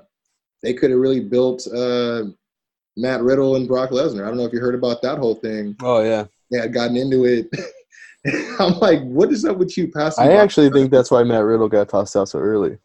they 0.62 0.74
could 0.74 0.90
have 0.90 1.00
really 1.00 1.20
built 1.20 1.66
uh, 1.72 2.24
Matt 2.96 3.22
Riddle 3.22 3.56
and 3.56 3.68
Brock 3.68 3.90
Lesnar. 3.90 4.24
I 4.24 4.28
don't 4.28 4.36
know 4.36 4.44
if 4.44 4.52
you 4.52 4.60
heard 4.60 4.74
about 4.74 5.02
that 5.02 5.18
whole 5.18 5.34
thing. 5.36 5.76
Oh 5.82 6.02
yeah. 6.02 6.24
They 6.50 6.58
had 6.58 6.72
gotten 6.72 6.96
into 6.96 7.24
it. 7.24 7.48
I'm 8.58 8.78
like, 8.78 9.02
what 9.02 9.30
is 9.30 9.44
up 9.44 9.58
with 9.58 9.76
you 9.76 9.88
passing? 9.88 10.24
I 10.24 10.32
actually 10.32 10.70
think 10.70 10.90
that's 10.90 11.10
why 11.10 11.22
Matt 11.24 11.44
Riddle 11.44 11.68
got 11.68 11.88
tossed 11.88 12.16
out 12.16 12.28
so 12.28 12.38
early. 12.38 12.78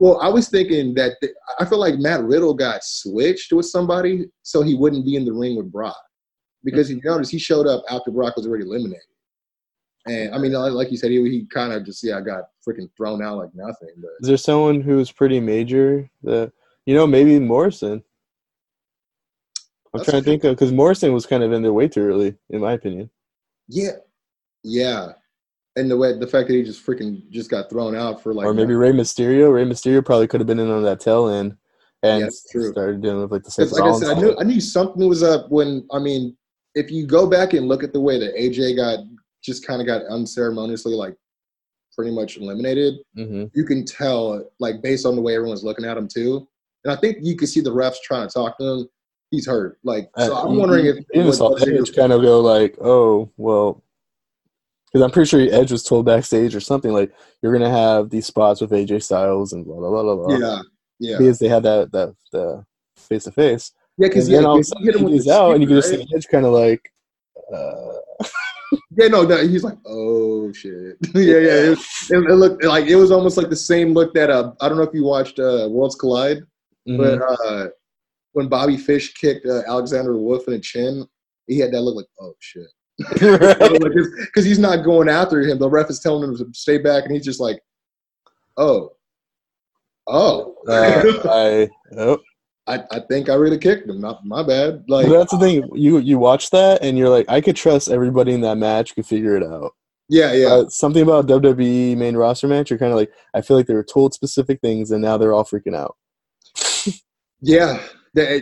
Well, 0.00 0.20
I 0.20 0.28
was 0.28 0.48
thinking 0.48 0.94
that 0.94 1.16
th- 1.20 1.34
I 1.60 1.64
feel 1.64 1.78
like 1.78 1.98
Matt 1.98 2.24
Riddle 2.24 2.54
got 2.54 2.82
switched 2.82 3.52
with 3.52 3.66
somebody 3.66 4.26
so 4.42 4.62
he 4.62 4.74
wouldn't 4.74 5.04
be 5.04 5.16
in 5.16 5.24
the 5.24 5.32
ring 5.32 5.56
with 5.56 5.70
Brock. 5.70 5.96
Because 6.64 6.90
if 6.90 6.96
you 6.96 7.02
notice, 7.04 7.28
he 7.28 7.38
showed 7.38 7.66
up 7.66 7.84
after 7.90 8.10
Brock 8.10 8.36
was 8.36 8.46
already 8.46 8.64
eliminated. 8.64 9.02
And 10.06 10.34
I 10.34 10.38
mean, 10.38 10.52
like 10.52 10.72
like 10.72 10.90
you 10.90 10.96
said, 10.96 11.10
he, 11.10 11.22
he 11.30 11.46
kind 11.46 11.72
of 11.72 11.84
just, 11.84 12.02
yeah, 12.02 12.20
got 12.20 12.44
freaking 12.66 12.88
thrown 12.96 13.22
out 13.22 13.38
like 13.38 13.54
nothing. 13.54 13.90
But 13.98 14.10
Is 14.20 14.28
there 14.28 14.36
someone 14.36 14.80
who's 14.80 15.10
pretty 15.10 15.40
major 15.40 16.10
that 16.22 16.52
you 16.84 16.94
know? 16.94 17.06
Maybe 17.06 17.38
Morrison. 17.38 18.02
I'm 19.92 20.00
That's 20.00 20.10
trying 20.10 20.22
to 20.22 20.28
think 20.28 20.44
of 20.44 20.56
because 20.56 20.72
Morrison 20.72 21.12
was 21.12 21.24
kind 21.24 21.42
of 21.42 21.52
in 21.52 21.62
there 21.62 21.72
way 21.72 21.88
too 21.88 22.02
early, 22.02 22.36
in 22.50 22.60
my 22.60 22.72
opinion. 22.72 23.10
yeah, 23.68 23.92
yeah. 24.62 25.12
And 25.76 25.90
the 25.90 25.96
way 25.96 26.16
the 26.16 26.26
fact 26.26 26.48
that 26.48 26.54
he 26.54 26.62
just 26.62 26.84
freaking 26.86 27.28
just 27.30 27.50
got 27.50 27.68
thrown 27.68 27.96
out 27.96 28.22
for 28.22 28.32
like, 28.32 28.46
or 28.46 28.54
maybe 28.54 28.74
Rey 28.74 28.92
Mysterio. 28.92 29.52
Rey 29.52 29.64
Mysterio 29.64 30.04
probably 30.04 30.28
could 30.28 30.40
have 30.40 30.46
been 30.46 30.60
in 30.60 30.70
on 30.70 30.84
that 30.84 31.00
tail 31.00 31.28
end 31.28 31.56
and 32.02 32.22
Yeah, 32.22 32.28
started 32.30 33.02
dealing 33.02 33.22
with 33.22 33.32
like 33.32 33.42
the 33.42 33.50
Seth 33.50 33.72
like 33.72 33.82
I 33.82 33.98
said, 33.98 34.16
I 34.16 34.20
knew, 34.20 34.36
I 34.38 34.44
knew 34.44 34.60
something 34.60 35.08
was 35.08 35.22
up 35.22 35.50
when 35.50 35.84
I 35.90 35.98
mean, 35.98 36.36
if 36.76 36.90
you 36.92 37.06
go 37.06 37.28
back 37.28 37.54
and 37.54 37.66
look 37.66 37.82
at 37.82 37.92
the 37.92 38.00
way 38.00 38.18
that 38.20 38.34
AJ 38.36 38.76
got 38.76 39.00
just 39.42 39.66
kind 39.66 39.80
of 39.80 39.86
got 39.86 40.02
unceremoniously 40.06 40.94
like 40.94 41.16
pretty 41.96 42.12
much 42.12 42.36
eliminated, 42.36 42.94
Mhm. 43.18 43.50
you 43.54 43.64
can 43.64 43.84
tell 43.84 44.48
like 44.60 44.80
based 44.80 45.06
on 45.06 45.16
the 45.16 45.22
way 45.22 45.34
everyone's 45.34 45.64
looking 45.64 45.84
at 45.84 45.96
him 45.96 46.06
too. 46.06 46.46
And 46.84 46.92
I 46.92 46.96
think 46.96 47.18
you 47.22 47.36
can 47.36 47.48
see 47.48 47.60
the 47.60 47.70
refs 47.74 47.96
trying 48.04 48.28
to 48.28 48.32
talk 48.32 48.58
to 48.58 48.64
him. 48.64 48.88
He's 49.32 49.46
hurt. 49.46 49.78
Like 49.82 50.08
so, 50.18 50.36
Uh, 50.36 50.42
I'm 50.42 50.56
wondering 50.56 50.86
if 50.86 50.96
even 51.14 51.26
what- 51.26 51.34
saw 51.34 51.50
what's 51.50 51.66
your- 51.66 51.84
kind 51.86 52.12
of 52.12 52.22
go 52.22 52.40
like, 52.40 52.76
"Oh, 52.80 53.28
well," 53.36 53.82
because 54.94 55.04
I'm 55.04 55.10
pretty 55.10 55.28
sure 55.28 55.40
Edge 55.40 55.72
was 55.72 55.82
told 55.82 56.06
backstage 56.06 56.54
or 56.54 56.60
something 56.60 56.92
like, 56.92 57.12
"You're 57.42 57.52
gonna 57.52 57.68
have 57.68 58.10
these 58.10 58.26
spots 58.26 58.60
with 58.60 58.70
AJ 58.70 59.02
Styles 59.02 59.52
and 59.52 59.64
blah 59.64 59.76
blah 59.76 59.90
blah 59.90 60.14
blah." 60.14 60.36
yeah, 60.38 60.62
yeah, 61.00 61.18
because 61.18 61.40
they 61.40 61.48
had 61.48 61.64
that 61.64 61.90
that 61.90 62.14
the 62.30 62.64
face 62.96 63.24
to 63.24 63.32
face. 63.32 63.72
yeah. 63.98 64.06
Because 64.06 64.28
then 64.28 64.42
yeah, 64.42 64.48
all 64.48 64.54
of 64.54 64.60
a 64.60 64.64
sudden 64.64 65.08
he's 65.08 65.24
the 65.24 65.34
out, 65.34 65.54
and 65.54 65.62
you 65.62 65.66
can 65.66 65.78
just 65.78 65.90
see 65.90 66.06
Edge 66.14 66.28
kind 66.28 66.46
of 66.46 66.52
like, 66.52 66.92
uh, 67.52 67.94
Yeah, 68.96 69.08
no, 69.08 69.22
no, 69.22 69.46
he's 69.46 69.64
like, 69.64 69.78
oh 69.84 70.52
shit. 70.52 70.96
yeah, 71.14 71.38
yeah. 71.38 71.72
It, 71.72 71.78
it, 72.10 72.30
it 72.30 72.34
looked 72.34 72.62
like 72.62 72.86
it 72.86 72.96
was 72.96 73.10
almost 73.10 73.36
like 73.36 73.50
the 73.50 73.56
same 73.56 73.94
look 73.94 74.14
that 74.14 74.30
uh, 74.30 74.52
I 74.60 74.68
don't 74.68 74.78
know 74.78 74.84
if 74.84 74.94
you 74.94 75.02
watched 75.02 75.40
uh, 75.40 75.68
Worlds 75.68 75.96
Collide. 75.96 76.42
mhm. 76.88 76.98
But 76.98 77.20
uh, 77.20 77.68
when 78.32 78.48
Bobby 78.48 78.76
Fish 78.76 79.14
kicked 79.14 79.46
uh, 79.46 79.62
Alexander 79.66 80.16
Wolfe 80.16 80.46
in 80.46 80.54
the 80.54 80.60
chin, 80.60 81.04
he 81.48 81.58
had 81.58 81.72
that 81.72 81.80
look 81.80 81.96
like, 81.96 82.06
oh 82.20 82.34
shit. 82.38 82.68
Because 83.18 84.44
he's 84.44 84.58
not 84.58 84.84
going 84.84 85.08
after 85.08 85.40
him. 85.40 85.58
The 85.58 85.68
ref 85.68 85.90
is 85.90 86.00
telling 86.00 86.28
him 86.28 86.36
to 86.36 86.46
stay 86.52 86.78
back, 86.78 87.04
and 87.04 87.12
he's 87.12 87.24
just 87.24 87.40
like, 87.40 87.60
oh, 88.56 88.92
oh. 90.06 90.54
uh, 90.68 91.02
I, 91.24 91.68
oh. 91.96 92.18
I, 92.66 92.82
I 92.90 93.00
think 93.10 93.28
I 93.28 93.34
really 93.34 93.58
kicked 93.58 93.88
him. 93.88 94.00
Not 94.00 94.24
my 94.24 94.42
bad. 94.42 94.84
Like, 94.88 95.06
But 95.06 95.18
that's 95.18 95.32
the 95.32 95.38
thing. 95.38 95.68
You 95.74 95.98
you 95.98 96.18
watch 96.18 96.50
that, 96.50 96.82
and 96.82 96.96
you're 96.96 97.10
like, 97.10 97.26
I 97.28 97.40
could 97.40 97.56
trust 97.56 97.90
everybody 97.90 98.32
in 98.32 98.40
that 98.42 98.56
match 98.56 98.94
could 98.94 99.06
figure 99.06 99.36
it 99.36 99.42
out. 99.42 99.72
yeah, 100.08 100.32
yeah. 100.32 100.46
Uh, 100.46 100.68
something 100.68 101.02
about 101.02 101.26
WWE 101.26 101.96
main 101.96 102.16
roster 102.16 102.48
match, 102.48 102.70
you're 102.70 102.78
kind 102.78 102.92
of 102.92 102.98
like, 102.98 103.10
I 103.34 103.40
feel 103.42 103.56
like 103.56 103.66
they 103.66 103.74
were 103.74 103.84
told 103.84 104.14
specific 104.14 104.60
things, 104.60 104.90
and 104.90 105.02
now 105.02 105.18
they're 105.18 105.32
all 105.32 105.44
freaking 105.44 105.76
out. 105.76 105.96
Yeah, 107.46 107.78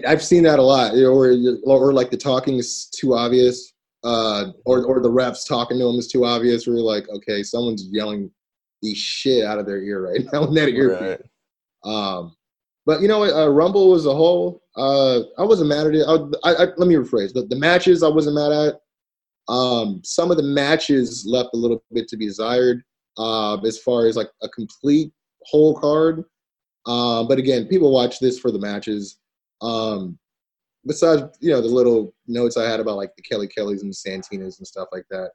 I've 0.06 0.22
seen 0.22 0.44
that 0.44 0.60
a 0.60 0.62
lot. 0.62 0.94
Or, 0.94 1.34
or 1.64 1.92
like 1.92 2.12
the 2.12 2.16
talking 2.16 2.58
is 2.58 2.86
too 2.86 3.14
obvious, 3.14 3.71
uh, 4.04 4.52
or 4.64 4.84
or 4.84 5.00
the 5.00 5.10
refs 5.10 5.46
talking 5.46 5.78
to 5.78 5.88
him 5.88 5.96
is 5.96 6.08
too 6.08 6.24
obvious. 6.24 6.66
You're 6.66 6.76
like, 6.76 7.08
okay, 7.08 7.42
someone's 7.42 7.88
yelling 7.90 8.30
the 8.82 8.94
shit 8.94 9.44
out 9.44 9.58
of 9.58 9.66
their 9.66 9.82
ear 9.82 10.08
right 10.08 10.20
now 10.32 10.44
in 10.44 10.54
that 10.54 10.68
earpiece. 10.68 11.18
Right. 11.18 11.20
Um, 11.84 12.36
but 12.84 13.00
you 13.00 13.08
know? 13.08 13.22
Uh, 13.22 13.48
Rumble 13.48 13.94
as 13.94 14.06
a 14.06 14.14
whole, 14.14 14.62
uh, 14.76 15.20
I 15.38 15.44
wasn't 15.44 15.68
mad 15.68 15.86
at 15.86 15.94
it. 15.94 16.04
I, 16.06 16.48
I, 16.48 16.54
I, 16.54 16.66
let 16.76 16.88
me 16.88 16.94
rephrase. 16.94 17.32
The, 17.32 17.46
the 17.48 17.56
matches 17.56 18.02
I 18.02 18.08
wasn't 18.08 18.36
mad 18.36 18.52
at. 18.52 18.74
Um, 19.48 20.00
some 20.04 20.30
of 20.30 20.36
the 20.36 20.42
matches 20.42 21.24
left 21.26 21.50
a 21.54 21.56
little 21.56 21.82
bit 21.92 22.08
to 22.08 22.16
be 22.16 22.26
desired 22.26 22.82
uh, 23.18 23.58
as 23.60 23.78
far 23.78 24.06
as 24.06 24.16
like 24.16 24.30
a 24.42 24.48
complete 24.48 25.12
whole 25.44 25.78
card. 25.78 26.24
Uh, 26.86 27.24
but 27.24 27.38
again, 27.38 27.66
people 27.66 27.92
watch 27.92 28.18
this 28.18 28.38
for 28.38 28.50
the 28.50 28.58
matches. 28.58 29.18
Um, 29.60 30.18
besides, 30.86 31.22
you 31.40 31.50
know, 31.50 31.60
the 31.60 31.68
little 31.68 32.14
notes 32.26 32.56
I 32.56 32.64
had 32.68 32.80
about 32.80 32.96
like 32.96 33.14
the 33.16 33.22
Kelly 33.22 33.48
Kellys 33.48 33.82
and 33.82 33.92
the 33.92 33.96
Santinas 33.96 34.58
and 34.58 34.66
stuff 34.66 34.88
like 34.92 35.04
that. 35.10 35.30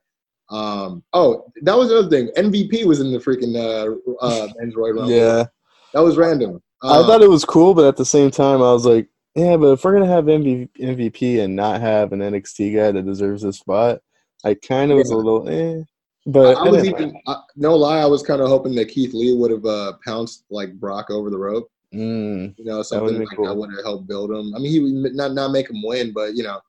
Um, 0.49 1.03
oh, 1.13 1.51
that 1.63 1.77
was 1.77 1.91
another 1.91 2.09
thing. 2.09 2.29
MVP 2.37 2.85
was 2.85 2.99
in 3.01 3.11
the 3.11 3.19
freaking 3.19 3.55
uh, 3.55 3.95
uh, 4.25 4.47
Android 4.61 4.95
Rumble. 4.95 5.11
Yeah. 5.11 5.45
That 5.93 6.01
was 6.01 6.17
random. 6.17 6.61
I 6.83 6.97
Uh, 6.99 7.07
thought 7.07 7.21
it 7.21 7.29
was 7.29 7.43
cool, 7.45 7.73
but 7.73 7.85
at 7.85 7.97
the 7.97 8.05
same 8.05 8.31
time, 8.31 8.61
I 8.61 8.71
was 8.71 8.85
like, 8.85 9.09
yeah, 9.35 9.57
but 9.57 9.73
if 9.73 9.83
we're 9.83 9.93
gonna 9.93 10.05
have 10.07 10.25
MV- 10.25 10.69
MVP 10.79 11.43
and 11.43 11.55
not 11.55 11.81
have 11.81 12.11
an 12.13 12.19
NXT 12.21 12.75
guy 12.75 12.91
that 12.91 13.05
deserves 13.05 13.43
this 13.43 13.57
spot, 13.59 13.99
I 14.45 14.53
kind 14.55 14.91
of 14.91 14.97
was 14.97 15.09
a 15.11 15.15
little 15.15 15.47
eh. 15.49 15.83
But 16.25 16.57
I 16.57 16.63
was 16.69 16.83
didn't- 16.83 16.99
even 17.01 17.21
I, 17.27 17.37
no 17.55 17.75
lie. 17.75 17.99
I 17.99 18.05
was 18.05 18.21
kind 18.23 18.41
of 18.41 18.47
hoping 18.47 18.73
that 18.75 18.89
Keith 18.89 19.13
Lee 19.13 19.33
would 19.33 19.51
have 19.51 19.65
uh, 19.65 19.93
pounced 20.05 20.43
like 20.49 20.73
Brock 20.79 21.09
over 21.09 21.29
the 21.29 21.37
rope. 21.37 21.69
Mm, 21.93 22.55
You 22.57 22.65
know, 22.65 22.81
something 22.81 23.17
like 23.19 23.29
cool. 23.35 23.47
that 23.47 23.55
would 23.55 23.71
have 23.71 23.83
helped 23.85 24.07
build 24.07 24.31
him. 24.31 24.53
I 24.55 24.59
mean, 24.59 24.71
he 24.71 24.79
would 24.79 25.13
not 25.15 25.33
not 25.33 25.51
make 25.51 25.69
him 25.69 25.81
win, 25.83 26.11
but 26.13 26.35
you 26.35 26.43
know, 26.43 26.59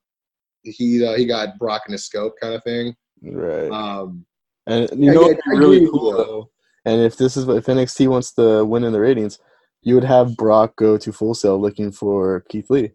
he 0.63 1.05
uh, 1.05 1.15
he 1.15 1.25
got 1.25 1.57
Brock 1.57 1.83
in 1.87 1.91
his 1.93 2.05
scope 2.05 2.35
kind 2.41 2.53
of 2.53 2.63
thing. 2.63 2.95
right. 3.21 3.71
Um, 3.71 4.25
And 4.67 4.89
you 4.91 5.07
Yeah, 5.07 5.13
know, 5.13 5.21
yeah, 5.21 5.27
what'd 5.27 5.37
be 5.37 5.57
I 5.57 5.59
really 5.59 5.87
cool 5.87 6.11
though. 6.13 6.51
And 6.85 7.01
if 7.01 7.17
this 7.17 7.35
is 7.37 7.47
if 7.49 7.65
NXT 7.65 8.07
wants 8.07 8.31
to 8.33 8.63
win 8.65 8.83
in 8.83 8.93
the 8.93 8.99
ratings, 8.99 9.39
you 9.81 9.95
would 9.95 10.03
have 10.03 10.37
Brock 10.37 10.75
go 10.75 10.97
to 10.97 11.11
Full 11.11 11.33
Sail 11.33 11.59
looking 11.59 11.91
for 11.91 12.41
Keith 12.49 12.69
Lee. 12.69 12.91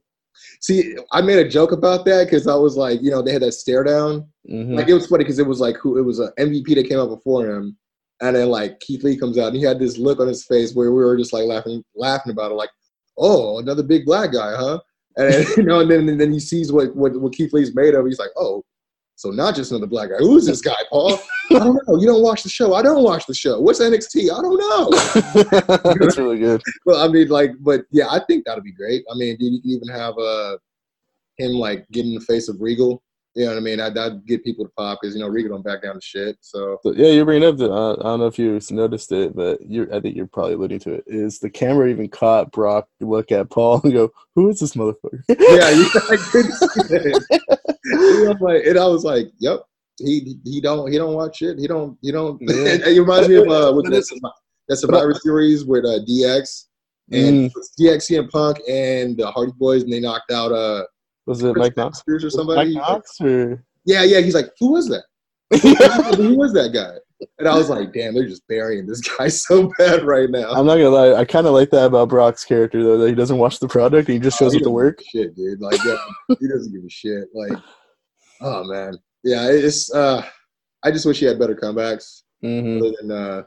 See, 0.61 0.97
I 1.13 1.21
made 1.21 1.39
a 1.39 1.49
joke 1.49 1.73
about 1.73 2.05
that 2.07 2.25
because 2.25 2.47
I 2.47 2.55
was 2.57 2.77
like, 2.77 3.01
you 3.03 3.11
know, 3.11 3.23
they 3.23 3.33
had 3.33 3.43
that 3.43 3.53
stare 3.53 3.85
down. 3.85 4.29
hmm 4.49 4.75
Like 4.75 4.89
it 4.89 4.95
was 4.95 5.07
funny 5.07 5.25
because 5.25 5.39
it 5.39 5.47
was 5.47 5.61
like 5.61 5.77
who 5.77 5.99
it 5.99 6.03
was 6.03 6.19
an 6.19 6.31
MVP 6.39 6.75
that 6.75 6.89
came 6.89 6.99
out 6.99 7.09
before 7.09 7.47
him, 7.47 7.77
and 8.25 8.37
then 8.37 8.49
like 8.49 8.81
Keith 8.81 9.05
Lee 9.05 9.19
comes 9.19 9.39
out 9.39 9.49
and 9.49 9.57
he 9.57 9.63
had 9.63 9.79
this 9.79 9.99
look 9.99 10.19
on 10.19 10.29
his 10.29 10.45
face 10.47 10.75
where 10.75 10.91
we 10.91 11.05
were 11.05 11.17
just 11.17 11.35
like 11.35 11.45
laughing, 11.45 11.85
laughing 11.95 12.33
about 12.33 12.53
it, 12.53 12.55
like, 12.55 12.71
oh, 13.19 13.59
another 13.59 13.83
big 13.83 14.07
black 14.07 14.33
guy, 14.33 14.55
huh? 14.57 14.79
And 15.17 15.33
then, 15.33 15.47
you 15.59 15.63
know, 15.65 15.81
and 15.81 15.91
then 15.91 16.09
and 16.09 16.21
then 16.21 16.33
he 16.33 16.41
sees 16.41 16.73
what, 16.73 16.97
what 16.97 17.15
what 17.21 17.35
Keith 17.35 17.53
Lee's 17.53 17.75
made 17.75 17.95
of. 17.95 18.07
He's 18.07 18.19
like, 18.19 18.31
oh, 18.37 18.65
so 19.17 19.31
not 19.31 19.55
just 19.55 19.71
another 19.71 19.87
black 19.87 20.09
guy. 20.09 20.17
Who's 20.17 20.47
this 20.47 20.63
guy, 20.63 20.75
Paul? 20.91 21.19
I 21.51 21.59
don't 21.59 21.79
know. 21.87 22.01
You 22.01 22.07
don't 22.07 22.23
watch 22.23 22.43
the 22.43 22.49
show. 22.49 22.75
I 22.75 22.83
don't 22.83 23.05
watch 23.05 23.27
the 23.27 23.35
show. 23.35 23.61
What's 23.61 23.81
NXT? 23.81 24.33
I 24.33 24.43
don't 24.43 24.59
know. 24.59 25.95
That's 26.01 26.17
really 26.17 26.39
good. 26.39 26.63
Well, 26.87 27.07
I 27.07 27.13
mean, 27.13 27.29
like, 27.29 27.53
but 27.61 27.83
yeah, 27.93 28.07
I 28.11 28.21
think 28.27 28.45
that'd 28.45 28.65
be 28.65 28.73
great. 28.73 29.05
I 29.13 29.15
mean, 29.17 29.37
you 29.39 29.61
can 29.61 29.71
even 29.71 29.89
have 29.89 30.19
uh 30.19 30.57
him 31.37 31.53
like 31.53 31.87
get 31.93 32.07
in 32.07 32.15
the 32.15 32.21
face 32.21 32.49
of 32.49 32.57
Regal. 32.61 33.04
You 33.35 33.47
know 33.47 33.51
what 33.51 33.57
I 33.57 33.61
mean? 33.61 33.81
I'd, 33.81 33.99
I'd 33.99 34.25
get 34.27 34.45
people 34.45 34.65
to 34.65 34.71
pop 34.77 35.01
because 35.01 35.17
you 35.17 35.21
know 35.21 35.29
Regal 35.29 35.51
don't 35.51 35.65
back 35.65 35.83
down 35.83 35.95
to 35.95 36.01
shit. 36.01 36.37
So 36.41 36.79
So, 36.83 36.93
yeah, 36.93 37.09
you're 37.09 37.25
bringing 37.25 37.49
up 37.49 37.57
the. 37.57 37.71
Uh, 37.71 37.95
I 37.95 38.03
don't 38.05 38.21
know 38.21 38.27
if 38.27 38.39
you 38.39 38.61
noticed 38.71 39.11
it, 39.11 39.35
but 39.35 39.59
you're. 39.61 39.93
I 39.93 40.01
think 40.01 40.15
you're 40.15 40.29
probably 40.29 40.55
alluding 40.55 40.79
to 40.81 40.93
it. 40.95 41.05
Is 41.09 41.41
the 41.41 41.51
camera 41.51 41.89
even 41.89 42.09
caught 42.09 42.53
Brock 42.53 42.89
look 43.01 43.33
at 43.33 43.51
Paul 43.51 43.81
and 43.83 43.93
go, 43.93 44.11
"Who 44.37 44.49
is 44.51 44.61
this 44.61 44.75
motherfucker?" 44.75 45.23
yeah, 45.29 45.71
you, 45.71 45.85
I 45.95 46.17
that. 46.89 47.71
You 47.85 48.25
know, 48.25 48.37
like, 48.41 48.65
and 48.65 48.79
I 48.79 48.87
was 48.87 49.05
like, 49.05 49.33
"Yep, 49.39 49.65
he 49.99 50.37
he 50.45 50.61
don't 50.61 50.91
he 50.93 50.97
don't 50.97 51.15
watch 51.15 51.43
it. 51.43 51.59
He 51.59 51.67
don't 51.67 51.99
he 52.03 52.13
don't." 52.13 52.41
Yeah. 52.41 52.55
it 52.87 52.99
reminds 52.99 53.29
me 53.29 53.37
of 53.37 53.49
uh, 53.49 53.73
with 53.75 53.87
that, 53.87 54.31
that 54.69 54.77
Survivor 54.77 55.15
Series 55.15 55.65
with 55.65 55.85
uh, 55.85 55.99
DX 56.09 56.67
and 57.11 57.51
Mm. 57.51 57.53
DX 57.79 58.11
CM 58.11 58.31
Punk 58.31 58.61
and 58.69 59.17
the 59.17 59.31
Hardy 59.31 59.53
Boys, 59.59 59.83
and 59.83 59.93
they 59.93 60.01
knocked 60.01 60.31
out 60.31 60.53
uh 60.53 60.85
Was 61.27 61.43
it 61.43 61.57
Mike 61.57 61.77
Knox? 61.77 62.03
Or 62.09 62.31
somebody. 62.31 62.75
Mike 62.75 62.83
Knox 62.83 63.21
or 63.21 63.65
Yeah, 63.85 64.03
yeah. 64.03 64.21
He's 64.21 64.35
like, 64.35 64.51
"Who 64.61 64.73
was 64.73 64.89
that?" 64.89 65.05
who 66.17 66.35
was 66.37 66.53
that 66.55 66.73
guy? 66.73 66.97
And 67.39 67.47
I 67.49 67.57
was 67.57 67.71
like, 67.71 67.93
damn, 67.93 68.13
they're 68.13 68.27
just 68.29 68.47
burying 68.49 68.87
this 68.87 69.01
guy 69.01 69.29
so 69.29 69.71
bad 69.79 70.03
right 70.05 70.29
now. 70.29 70.51
I'm 70.53 70.67
not 70.67 70.77
gonna 70.77 70.91
lie. 70.91 71.15
I 71.15 71.25
kind 71.25 71.47
of 71.47 71.53
like 71.55 71.71
that 71.71 71.87
about 71.87 72.09
Brock's 72.09 72.45
character 72.45 72.83
though. 72.83 72.99
That 72.99 73.09
he 73.09 73.15
doesn't 73.15 73.39
watch 73.39 73.61
the 73.61 73.69
product. 73.69 74.09
and 74.09 74.15
He 74.15 74.19
just 74.21 74.41
Oh, 74.43 74.47
shows 74.47 74.53
he 74.53 74.59
up 74.59 74.65
to 74.65 74.71
work. 74.71 75.01
Shit, 75.11 75.35
dude. 75.37 75.61
Like, 75.61 75.79
yeah, 75.85 75.97
he 76.41 76.49
doesn't 76.49 76.73
give 76.73 76.85
a 76.85 76.91
shit. 76.91 77.29
Like, 77.35 77.59
oh 78.41 78.65
man, 78.65 78.95
yeah. 79.23 79.49
It's. 79.49 79.93
uh 79.95 80.25
I 80.83 80.91
just 80.91 81.07
wish 81.07 81.21
he 81.21 81.25
had 81.25 81.39
better 81.39 81.55
comebacks. 81.55 82.23
hmm 82.43 82.77
Other 82.79 82.93
than, 83.01 83.11
uh, 83.11 83.43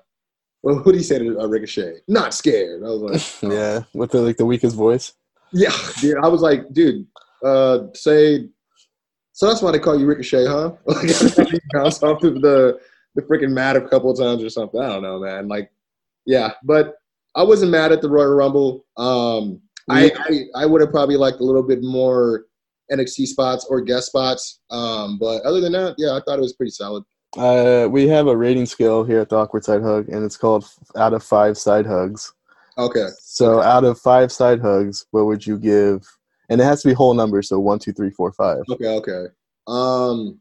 well, 0.63 0.77
what 0.77 0.85
did 0.85 0.95
he 0.95 1.03
say 1.03 1.19
to 1.19 1.39
uh, 1.39 1.45
Ricochet? 1.45 1.97
Not 2.07 2.33
scared. 2.33 2.81
I 2.83 2.87
was 2.87 3.01
like, 3.01 3.43
oh. 3.43 3.53
Yeah, 3.55 3.83
with 3.93 4.11
the 4.11 4.21
like 4.21 4.37
the 4.37 4.45
weakest 4.45 4.75
voice. 4.75 5.13
yeah, 5.53 5.69
dude. 5.99 6.17
I 6.23 6.27
was 6.29 6.41
like, 6.41 6.71
dude, 6.73 7.05
uh, 7.43 7.80
say. 7.93 8.47
So 9.34 9.47
that's 9.47 9.61
why 9.61 9.72
they 9.72 9.80
call 9.80 9.99
you 9.99 10.07
Ricochet, 10.07 10.45
huh? 10.47 10.73
Like, 10.85 11.61
bounced 11.73 12.03
off 12.03 12.22
the 12.22 12.31
the, 12.31 12.80
the 13.15 13.22
freaking 13.22 13.51
mat 13.51 13.76
a 13.76 13.81
couple 13.81 14.09
of 14.11 14.18
times 14.18 14.43
or 14.43 14.49
something. 14.49 14.81
I 14.81 14.88
don't 14.88 15.03
know, 15.03 15.19
man. 15.19 15.47
Like, 15.47 15.72
yeah, 16.26 16.53
but 16.64 16.95
I 17.35 17.43
wasn't 17.43 17.72
mad 17.72 17.91
at 17.91 18.01
the 18.01 18.09
Royal 18.09 18.34
Rumble. 18.34 18.85
Um, 18.97 19.61
I, 19.89 20.11
I 20.18 20.64
I 20.64 20.65
would 20.65 20.81
have 20.81 20.91
probably 20.91 21.18
liked 21.18 21.39
a 21.39 21.43
little 21.43 21.64
bit 21.64 21.80
more 21.81 22.45
NXT 22.91 23.27
spots 23.27 23.65
or 23.69 23.81
guest 23.81 24.07
spots. 24.07 24.59
Um, 24.69 25.18
but 25.19 25.41
other 25.43 25.61
than 25.61 25.73
that, 25.73 25.95
yeah, 25.97 26.14
I 26.14 26.22
thought 26.26 26.39
it 26.39 26.41
was 26.41 26.53
pretty 26.53 26.72
solid. 26.72 27.03
Uh, 27.38 27.88
we 27.89 28.07
have 28.07 28.27
a 28.27 28.35
rating 28.35 28.65
scale 28.65 29.03
here 29.03 29.19
at 29.19 29.30
the 29.30 29.35
Awkward 29.35 29.64
Side 29.64 29.84
Hug, 29.84 30.09
and 30.09 30.23
it's 30.23 30.38
called 30.38 30.65
out 30.95 31.14
of 31.14 31.23
five 31.23 31.57
side 31.57 31.85
hugs. 31.85 32.34
Okay. 32.77 33.07
So 33.19 33.61
out 33.61 33.84
of 33.84 33.99
five 33.99 34.31
side 34.31 34.61
hugs, 34.61 35.05
what 35.11 35.26
would 35.26 35.45
you 35.45 35.57
give? 35.57 36.05
And 36.49 36.61
it 36.61 36.64
has 36.64 36.82
to 36.82 36.88
be 36.88 36.94
whole 36.94 37.14
numbers, 37.14 37.49
so 37.49 37.60
one, 37.60 37.80
two, 37.80 37.91
three, 37.94 38.10
four, 38.10 38.32
five. 38.32 38.60
Okay. 38.72 38.88
Okay. 38.88 39.26
Um, 39.68 40.40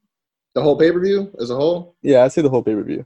the 0.55 0.63
whole 0.63 0.77
pay 0.79 0.93
per 0.93 1.01
view 1.01 1.33
as 1.41 1.51
a 1.51 1.57
whole, 1.57 1.97
Yeah, 2.03 2.25
I'd 2.25 2.33
say 2.33 2.43
the 2.43 2.49
whole 2.49 2.63
pay 2.63 2.75
per 2.75 2.83
view. 2.83 3.05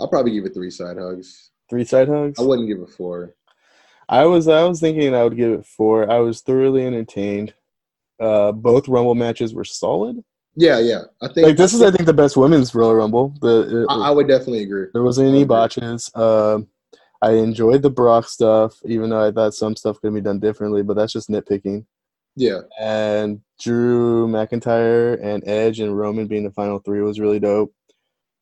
I'll 0.00 0.08
probably 0.08 0.32
give 0.32 0.44
it 0.44 0.54
three 0.54 0.70
side 0.70 0.96
hugs. 0.98 1.50
Three 1.70 1.84
side 1.84 2.08
hugs. 2.08 2.38
I 2.38 2.42
wouldn't 2.42 2.68
give 2.68 2.80
it 2.80 2.90
four. 2.90 3.34
I 4.08 4.24
was 4.24 4.46
I 4.48 4.62
was 4.64 4.80
thinking 4.80 5.14
I 5.14 5.24
would 5.24 5.36
give 5.36 5.52
it 5.52 5.66
four. 5.66 6.10
I 6.10 6.18
was 6.18 6.40
thoroughly 6.40 6.86
entertained. 6.86 7.54
Uh, 8.20 8.52
both 8.52 8.88
Rumble 8.88 9.14
matches 9.14 9.52
were 9.52 9.64
solid. 9.64 10.22
Yeah, 10.54 10.78
yeah. 10.78 11.02
I 11.20 11.28
think 11.28 11.46
Like 11.46 11.56
this 11.56 11.74
is 11.74 11.82
I 11.82 11.90
think 11.90 12.06
the 12.06 12.14
best 12.14 12.36
women's 12.36 12.74
Royal 12.74 12.94
Rumble. 12.94 13.34
The 13.40 13.82
it- 13.82 13.86
I, 13.90 14.08
I 14.08 14.10
would 14.10 14.28
definitely 14.28 14.62
agree. 14.62 14.86
there 14.92 15.02
wasn't 15.02 15.28
any 15.28 15.44
botches. 15.44 16.10
Um, 16.14 16.68
I 17.22 17.32
enjoyed 17.32 17.82
the 17.82 17.90
Brock 17.90 18.28
stuff, 18.28 18.74
even 18.84 19.10
though 19.10 19.26
I 19.26 19.30
thought 19.32 19.54
some 19.54 19.76
stuff 19.76 20.00
could 20.00 20.14
be 20.14 20.20
done 20.20 20.38
differently. 20.38 20.82
But 20.82 20.94
that's 20.94 21.12
just 21.12 21.30
nitpicking. 21.30 21.86
Yeah, 22.38 22.60
And 22.78 23.40
Drew 23.58 24.28
McIntyre 24.28 25.18
and 25.22 25.42
Edge 25.48 25.80
and 25.80 25.96
Roman 25.96 26.26
being 26.26 26.44
the 26.44 26.50
final 26.50 26.78
three 26.80 27.00
was 27.00 27.18
really 27.18 27.40
dope. 27.40 27.72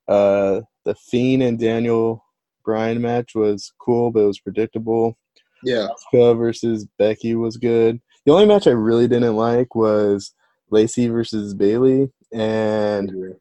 Uh, 0.09 0.63
the 0.85 0.97
Fiend 0.97 1.45
and 1.45 1.59
Daniel 1.59 2.25
Bryan 2.65 3.01
match 3.01 3.37
was 3.37 3.73
cool, 3.79 4.11
but 4.11 4.21
it 4.21 4.27
was 4.27 4.41
predictable. 4.41 5.17
yeah. 5.63 5.87
Asuka 6.13 6.37
versus 6.37 6.89
Becky 6.99 7.37
was 7.37 7.57
good. 7.57 8.01
The 8.27 8.33
only 8.33 8.47
match 8.47 8.67
I 8.67 8.73
really 8.73 9.07
didn't 9.07 9.37
like 9.37 9.77
was 9.77 10.33
Lacey 10.71 11.07
versus 11.07 11.55
Bayley, 11.55 12.11
and 12.33 13.37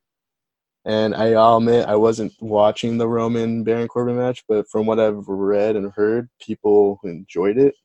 and 0.86 1.16
I, 1.16 1.34
I'll 1.34 1.58
admit 1.58 1.88
I 1.88 1.96
wasn't 1.96 2.34
watching 2.40 2.98
the 2.98 3.08
Roman 3.08 3.64
Baron 3.64 3.88
Corbin 3.88 4.18
match, 4.18 4.44
but 4.48 4.70
from 4.70 4.86
what 4.86 5.00
I've 5.00 5.28
read 5.28 5.76
and 5.76 5.92
heard, 5.92 6.30
people 6.42 7.00
enjoyed 7.04 7.58
it. 7.58 7.76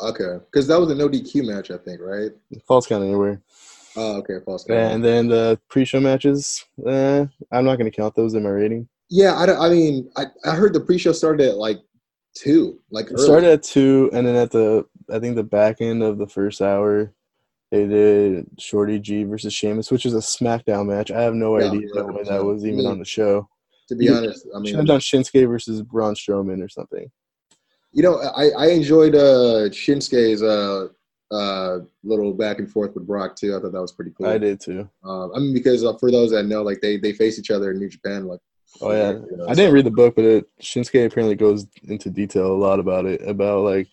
Okay, 0.00 0.44
because 0.44 0.66
that 0.68 0.78
was 0.78 0.90
a 0.90 0.94
no 0.94 1.08
DQ 1.08 1.46
match, 1.46 1.70
I 1.70 1.78
think, 1.78 2.00
right? 2.00 2.30
Falls 2.66 2.86
count 2.86 3.04
anywhere. 3.04 3.42
Oh, 3.96 4.18
okay, 4.18 4.34
false. 4.44 4.64
count. 4.64 4.78
And 4.78 5.04
then 5.04 5.28
the 5.28 5.58
pre-show 5.68 5.98
matches, 5.98 6.64
eh, 6.86 7.26
I'm 7.50 7.64
not 7.64 7.76
going 7.76 7.90
to 7.90 7.96
count 7.96 8.14
those 8.14 8.34
in 8.34 8.44
my 8.44 8.50
rating. 8.50 8.88
Yeah, 9.10 9.34
I, 9.34 9.66
I 9.66 9.70
mean, 9.70 10.10
I, 10.16 10.26
I 10.44 10.54
heard 10.54 10.72
the 10.72 10.80
pre-show 10.80 11.12
started 11.12 11.48
at 11.48 11.56
like 11.56 11.80
two, 12.36 12.80
like 12.90 13.08
started 13.16 13.50
at 13.50 13.62
two, 13.62 14.10
and 14.12 14.26
then 14.26 14.36
at 14.36 14.50
the 14.50 14.86
I 15.12 15.18
think 15.18 15.36
the 15.36 15.42
back 15.42 15.80
end 15.80 16.02
of 16.02 16.18
the 16.18 16.28
first 16.28 16.60
hour, 16.60 17.12
they 17.70 17.86
did 17.86 18.46
Shorty 18.58 18.98
G 18.98 19.24
versus 19.24 19.52
Sheamus, 19.52 19.90
which 19.90 20.06
is 20.06 20.14
a 20.14 20.18
SmackDown 20.18 20.86
match. 20.86 21.10
I 21.10 21.20
have 21.22 21.34
no 21.34 21.58
Yeah, 21.58 21.66
idea 21.66 21.80
when 22.04 22.24
that 22.24 22.40
100%. 22.40 22.44
was 22.46 22.64
even 22.64 22.78
Me- 22.78 22.86
on 22.86 22.98
the 22.98 23.04
show. 23.04 23.48
to 23.88 23.94
be 23.94 24.06
you- 24.06 24.14
honest. 24.14 24.46
I 24.54 24.58
mean, 24.58 24.66
Should 24.66 24.76
have 24.78 24.86
done 24.86 25.00
Shinsuke 25.00 25.48
versus 25.48 25.82
Braun 25.82 26.14
Strowman 26.14 26.62
or 26.64 26.68
something. 26.68 27.10
you 27.92 28.02
know, 28.02 28.18
I, 28.20 28.50
I 28.50 28.66
enjoyed 28.68 29.14
uh, 29.14 29.68
Shinsuke's 29.70 30.42
uh, 30.42 30.88
uh, 31.34 31.80
little 32.04 32.32
back 32.32 32.58
and 32.58 32.70
forth 32.70 32.94
with 32.94 33.06
Brock 33.06 33.36
too. 33.36 33.54
I 33.56 33.60
thought 33.60 33.72
that 33.72 33.80
was 33.80 33.92
pretty 33.92 34.12
cool. 34.16 34.26
I 34.26 34.38
did 34.38 34.60
too. 34.60 34.88
Um, 35.04 35.32
I 35.34 35.38
mean, 35.38 35.52
because 35.54 35.84
uh, 35.84 35.94
for 35.98 36.10
those 36.10 36.30
that 36.32 36.44
know, 36.44 36.62
like 36.62 36.80
they 36.80 36.96
they 36.96 37.12
face 37.12 37.38
each 37.38 37.50
other 37.50 37.70
in 37.70 37.78
New 37.78 37.88
Japan, 37.88 38.26
like. 38.26 38.40
Oh 38.82 38.92
yeah, 38.92 39.12
you 39.30 39.36
know, 39.38 39.46
I 39.48 39.54
didn't 39.54 39.72
read 39.72 39.86
the 39.86 39.90
book, 39.90 40.14
but 40.14 40.24
it, 40.26 40.46
Shinsuke 40.60 41.06
apparently 41.06 41.34
goes 41.34 41.66
into 41.84 42.10
detail 42.10 42.52
a 42.52 42.56
lot 42.56 42.78
about 42.78 43.06
it. 43.06 43.22
About 43.26 43.64
like 43.64 43.88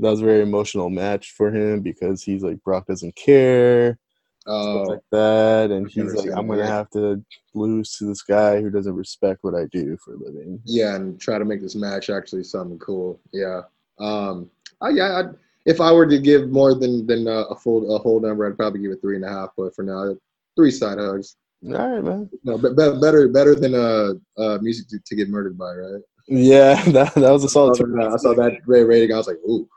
that 0.00 0.10
was 0.10 0.20
a 0.20 0.24
very 0.24 0.42
emotional 0.42 0.90
match 0.90 1.32
for 1.32 1.54
him 1.54 1.80
because 1.80 2.22
he's 2.22 2.42
like 2.42 2.62
Brock 2.62 2.86
doesn't 2.86 3.16
care. 3.16 3.98
Oh, 4.46 4.84
stuff 4.84 4.88
like 4.88 5.04
that, 5.12 5.70
and 5.70 5.86
I 5.86 5.90
he's 5.90 6.14
like, 6.14 6.30
I'm 6.36 6.46
gonna 6.46 6.62
that. 6.62 6.68
have 6.68 6.90
to 6.90 7.22
lose 7.54 7.92
to 7.98 8.04
this 8.04 8.22
guy 8.22 8.62
who 8.62 8.70
doesn't 8.70 8.94
respect 8.94 9.40
what 9.42 9.54
I 9.54 9.66
do 9.66 9.98
for 10.02 10.14
a 10.14 10.18
living. 10.18 10.60
yeah, 10.64 10.94
and 10.94 11.20
try 11.20 11.38
to 11.38 11.44
make 11.44 11.60
this 11.60 11.74
match 11.74 12.08
actually 12.08 12.44
something 12.44 12.78
cool. 12.78 13.20
Yeah. 13.32 13.62
Um. 13.98 14.50
I, 14.80 14.90
yeah. 14.90 15.18
I'd, 15.18 15.34
if 15.66 15.82
I 15.82 15.92
were 15.92 16.06
to 16.06 16.18
give 16.18 16.48
more 16.48 16.74
than 16.74 17.06
than 17.06 17.28
uh, 17.28 17.44
a 17.50 17.56
full 17.56 17.94
a 17.94 17.98
whole 17.98 18.20
number, 18.20 18.46
I'd 18.46 18.56
probably 18.56 18.80
give 18.80 18.92
it 18.92 19.02
three 19.02 19.16
and 19.16 19.24
a 19.24 19.28
half. 19.28 19.50
But 19.56 19.74
for 19.74 19.82
now, 19.82 20.16
three 20.56 20.70
side 20.70 20.98
hugs. 20.98 21.36
All 21.66 21.72
right, 21.72 22.02
man. 22.02 22.30
No, 22.42 22.56
be, 22.56 22.70
be- 22.70 23.00
better 23.00 23.28
better 23.28 23.54
than 23.54 23.74
uh, 23.74 24.14
uh 24.40 24.58
music 24.62 24.88
to, 24.88 24.98
to 25.04 25.16
get 25.16 25.28
murdered 25.28 25.58
by, 25.58 25.72
right? 25.72 26.02
Yeah, 26.26 26.82
that 26.92 27.14
that 27.14 27.30
was 27.30 27.44
a 27.44 27.48
solid. 27.48 27.76
saw, 27.76 27.84
two. 27.84 27.92
that, 27.92 28.12
I 28.12 28.16
saw 28.16 28.32
that 28.34 28.62
great 28.64 28.84
rating. 28.84 29.12
I 29.12 29.18
was 29.18 29.26
like, 29.26 29.38
ooh. 29.46 29.68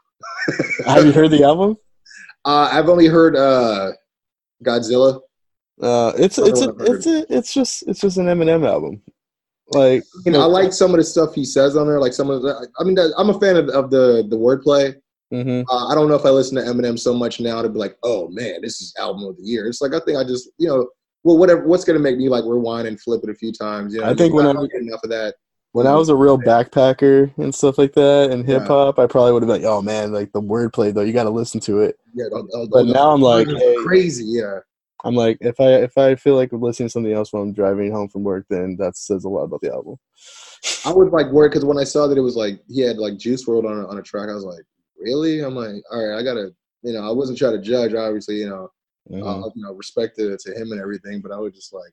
Have 0.86 1.06
you 1.06 1.12
heard 1.12 1.32
the 1.32 1.44
album? 1.44 1.78
Uh, 2.46 2.70
I've 2.72 2.90
only 2.90 3.08
heard 3.08 3.36
uh, 3.36 3.92
Godzilla. 4.64 5.20
Uh, 5.82 6.12
it's 6.18 6.38
it's 6.38 6.62
a, 6.62 6.70
it's 6.80 7.06
a, 7.08 7.26
it's 7.36 7.54
just 7.54 7.84
it's 7.88 8.00
just 8.02 8.18
an 8.18 8.26
Eminem 8.28 8.68
album. 8.68 9.02
Like 9.74 10.04
You 10.26 10.32
know, 10.34 10.42
I 10.42 10.46
like 10.46 10.74
some 10.74 10.92
of 10.92 10.98
the 10.98 11.04
stuff 11.04 11.34
he 11.34 11.46
says 11.46 11.78
on 11.78 11.88
there. 11.88 12.00
Like 12.00 12.14
some 12.14 12.30
of 12.30 12.42
the, 12.42 12.68
I 12.80 12.84
mean, 12.84 12.98
I'm 13.18 13.30
a 13.30 13.40
fan 13.40 13.56
of, 13.56 13.70
of 13.70 13.90
the 13.90 14.26
the 14.30 14.36
wordplay. 14.38 14.96
hmm 15.32 15.62
Uh, 15.72 15.88
I 15.88 15.96
don't 15.96 16.10
know 16.10 16.16
if 16.16 16.26
I 16.26 16.30
listen 16.30 16.56
to 16.58 16.64
Eminem 16.64 17.00
so 17.00 17.14
much 17.14 17.40
now 17.40 17.62
to 17.62 17.70
be 17.70 17.80
like, 17.80 17.96
oh 18.04 18.28
man, 18.30 18.62
this 18.62 18.82
is 18.82 18.94
album 19.00 19.24
of 19.26 19.38
the 19.38 19.44
year. 19.44 19.68
It's 19.68 19.82
like 19.82 19.94
I 19.94 20.00
think 20.06 20.18
I 20.18 20.24
just, 20.24 20.50
you 20.58 20.68
know, 20.68 20.90
well, 21.24 21.38
whatever. 21.38 21.66
What's 21.68 21.86
gonna 21.86 22.00
make 22.00 22.18
me 22.18 22.28
like 22.28 22.44
rewind 22.46 22.88
and 22.88 23.00
flip 23.00 23.22
it 23.24 23.30
a 23.30 23.36
few 23.36 23.52
times? 23.54 23.94
You 23.94 24.02
know, 24.02 24.08
I 24.10 24.14
think 24.14 24.34
when 24.34 24.46
I 24.46 24.52
I- 24.52 24.68
enough 24.80 25.04
of 25.04 25.10
that. 25.12 25.36
When 25.74 25.88
I 25.88 25.96
was 25.96 26.10
a 26.10 26.16
real 26.16 26.38
backpacker 26.38 27.32
and 27.38 27.56
stuff 27.56 27.78
like 27.78 27.94
that 27.94 28.30
and 28.32 28.46
hip 28.46 28.64
hop, 28.68 29.00
I 29.00 29.08
probably 29.08 29.32
would 29.32 29.44
have 29.44 29.48
been 29.48 29.62
like, 29.62 29.72
oh 29.72 29.82
man, 29.82 30.12
like 30.12 30.32
the 30.34 30.42
wordplay 30.42 30.94
though, 30.94 31.02
you 31.02 31.14
got 31.14 31.24
to 31.24 31.30
listen 31.30 31.62
to 31.62 31.80
it. 31.80 31.98
Yeah, 32.14 32.26
I'll- 32.34 32.48
I'll- 32.54 32.68
But 32.68 32.80
I'll- 32.80 32.86
now 32.94 33.12
I'm 33.12 33.22
like, 33.22 33.48
hey, 33.48 33.76
crazy. 33.84 34.26
Yeah, 34.26 34.60
I'm 35.06 35.16
like, 35.16 35.38
if 35.40 35.60
I 35.62 35.76
if 35.76 35.98
I 35.98 36.16
feel 36.16 36.36
like 36.36 36.52
listening 36.52 36.90
to 36.90 36.92
something 36.92 37.14
else 37.14 37.32
while 37.32 37.44
I'm 37.44 37.54
driving 37.54 37.92
home 37.92 38.10
from 38.10 38.24
work, 38.24 38.46
then 38.50 38.76
that 38.80 38.98
says 38.98 39.24
a 39.24 39.30
lot 39.30 39.44
about 39.44 39.62
the 39.62 39.72
album. 39.72 39.96
I 40.86 40.92
was 40.94 41.10
like 41.12 41.32
worried 41.32 41.50
because 41.52 41.64
when 41.66 41.78
I 41.80 41.86
saw 41.86 42.06
that 42.08 42.18
it 42.18 42.22
was 42.22 42.36
like 42.36 42.60
he 42.68 42.82
had 42.82 42.98
like 42.98 43.18
Juice 43.18 43.46
WRLD 43.48 43.66
on 43.66 43.80
a, 43.80 43.88
on 43.88 43.98
a 43.98 44.02
track, 44.04 44.30
I 44.30 44.34
was 44.36 44.44
like, 44.44 44.64
really? 45.00 45.40
I'm 45.40 45.56
like, 45.56 45.82
all 45.92 46.06
right, 46.06 46.20
I 46.20 46.24
gotta, 46.24 46.54
you 46.84 46.94
know, 46.94 47.08
I 47.08 47.12
wasn't 47.12 47.38
trying 47.38 47.54
to 47.54 47.62
judge, 47.62 47.94
obviously, 47.94 48.36
you 48.36 48.50
know, 48.50 48.70
Mhm. 49.10 49.24
uh, 49.46 49.50
you 49.56 49.64
know, 49.64 49.74
respect 49.74 50.18
to, 50.18 50.38
to 50.38 50.52
him 50.54 50.72
and 50.74 50.80
everything, 50.82 51.22
but 51.22 51.32
I 51.32 51.38
was 51.38 51.54
just 51.54 51.74
like, 51.74 51.92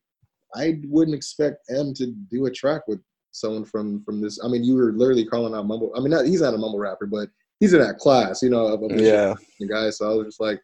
I 0.54 0.80
wouldn't 0.84 1.14
expect 1.16 1.58
M 1.70 1.94
to 1.94 2.06
do 2.30 2.44
a 2.46 2.50
track 2.50 2.82
with 2.88 3.00
someone 3.32 3.64
from 3.64 4.02
from 4.04 4.20
this. 4.20 4.42
I 4.42 4.48
mean, 4.48 4.64
you 4.64 4.74
were 4.74 4.92
literally 4.92 5.24
calling 5.24 5.54
out 5.54 5.66
mumble. 5.66 5.92
I 5.96 6.00
mean, 6.00 6.10
not, 6.10 6.26
he's 6.26 6.40
not 6.40 6.54
a 6.54 6.58
mumble 6.58 6.78
rapper, 6.78 7.06
but 7.06 7.28
he's 7.60 7.72
in 7.72 7.80
that 7.80 7.98
class, 7.98 8.42
you 8.42 8.50
know, 8.50 8.66
of, 8.66 8.82
of 8.82 9.00
yeah. 9.00 9.34
the 9.60 9.66
guy. 9.66 9.90
So 9.90 10.10
I 10.10 10.14
was 10.14 10.26
just 10.26 10.40
like, 10.40 10.60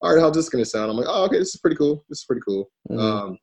all 0.00 0.14
right, 0.14 0.20
how's 0.20 0.34
this 0.34 0.48
gonna 0.48 0.64
sound? 0.64 0.90
I'm 0.90 0.96
like, 0.96 1.06
oh, 1.08 1.24
okay, 1.24 1.38
this 1.38 1.54
is 1.54 1.60
pretty 1.60 1.76
cool. 1.76 2.04
This 2.08 2.20
is 2.20 2.24
pretty 2.24 2.42
cool. 2.46 2.70
Mhm. 2.90 3.00
Um, 3.00 3.38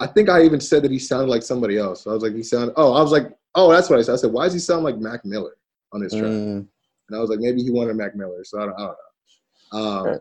I 0.00 0.06
think 0.06 0.28
I 0.28 0.42
even 0.42 0.60
said 0.60 0.82
that 0.82 0.90
he 0.90 0.98
sounded 0.98 1.30
like 1.30 1.42
somebody 1.42 1.78
else. 1.78 2.04
So 2.04 2.10
I 2.10 2.14
was 2.14 2.22
like, 2.22 2.34
he 2.34 2.42
sounded. 2.42 2.74
Oh, 2.76 2.92
I 2.92 3.00
was 3.00 3.12
like, 3.12 3.28
oh, 3.54 3.70
that's 3.70 3.88
what 3.88 3.98
I 3.98 4.02
said. 4.02 4.12
I 4.12 4.16
said, 4.16 4.32
why 4.32 4.44
does 4.44 4.52
he 4.52 4.58
sound 4.58 4.84
like 4.84 4.98
Mac 4.98 5.24
Miller 5.24 5.56
on 5.92 6.02
this 6.02 6.12
track? 6.12 6.24
Mm. 6.24 6.66
And 7.08 7.16
I 7.16 7.18
was 7.18 7.30
like, 7.30 7.38
maybe 7.38 7.62
he 7.62 7.70
wanted 7.70 7.96
Mac 7.96 8.14
Miller. 8.14 8.44
So 8.44 8.60
I 8.60 8.66
don't, 8.66 8.74
I 8.74 8.78
don't 8.78 8.96
know. 9.72 10.12
Um. 10.12 10.20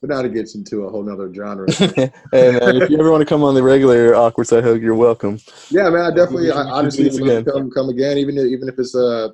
But 0.00 0.10
now 0.10 0.20
it 0.20 0.34
gets 0.34 0.54
into 0.54 0.84
a 0.84 0.90
whole 0.90 1.02
nother 1.02 1.32
genre. 1.32 1.70
hey 1.72 2.10
man, 2.32 2.82
if 2.82 2.90
you 2.90 2.98
ever 2.98 3.10
want 3.10 3.22
to 3.22 3.26
come 3.26 3.42
on 3.42 3.54
the 3.54 3.62
regular 3.62 4.14
awkward 4.14 4.46
side 4.46 4.62
hug, 4.62 4.82
you're 4.82 4.94
welcome. 4.94 5.38
yeah, 5.70 5.88
man, 5.88 6.12
I 6.12 6.14
definitely, 6.14 6.50
I 6.50 6.62
honestly 6.62 7.04
would 7.04 7.14
love 7.14 7.28
again. 7.28 7.44
to 7.44 7.52
come, 7.52 7.70
come 7.70 7.88
again, 7.88 8.18
even 8.18 8.36
if, 8.36 8.44
even 8.44 8.68
if 8.68 8.78
it's 8.78 8.94
uh, 8.94 9.28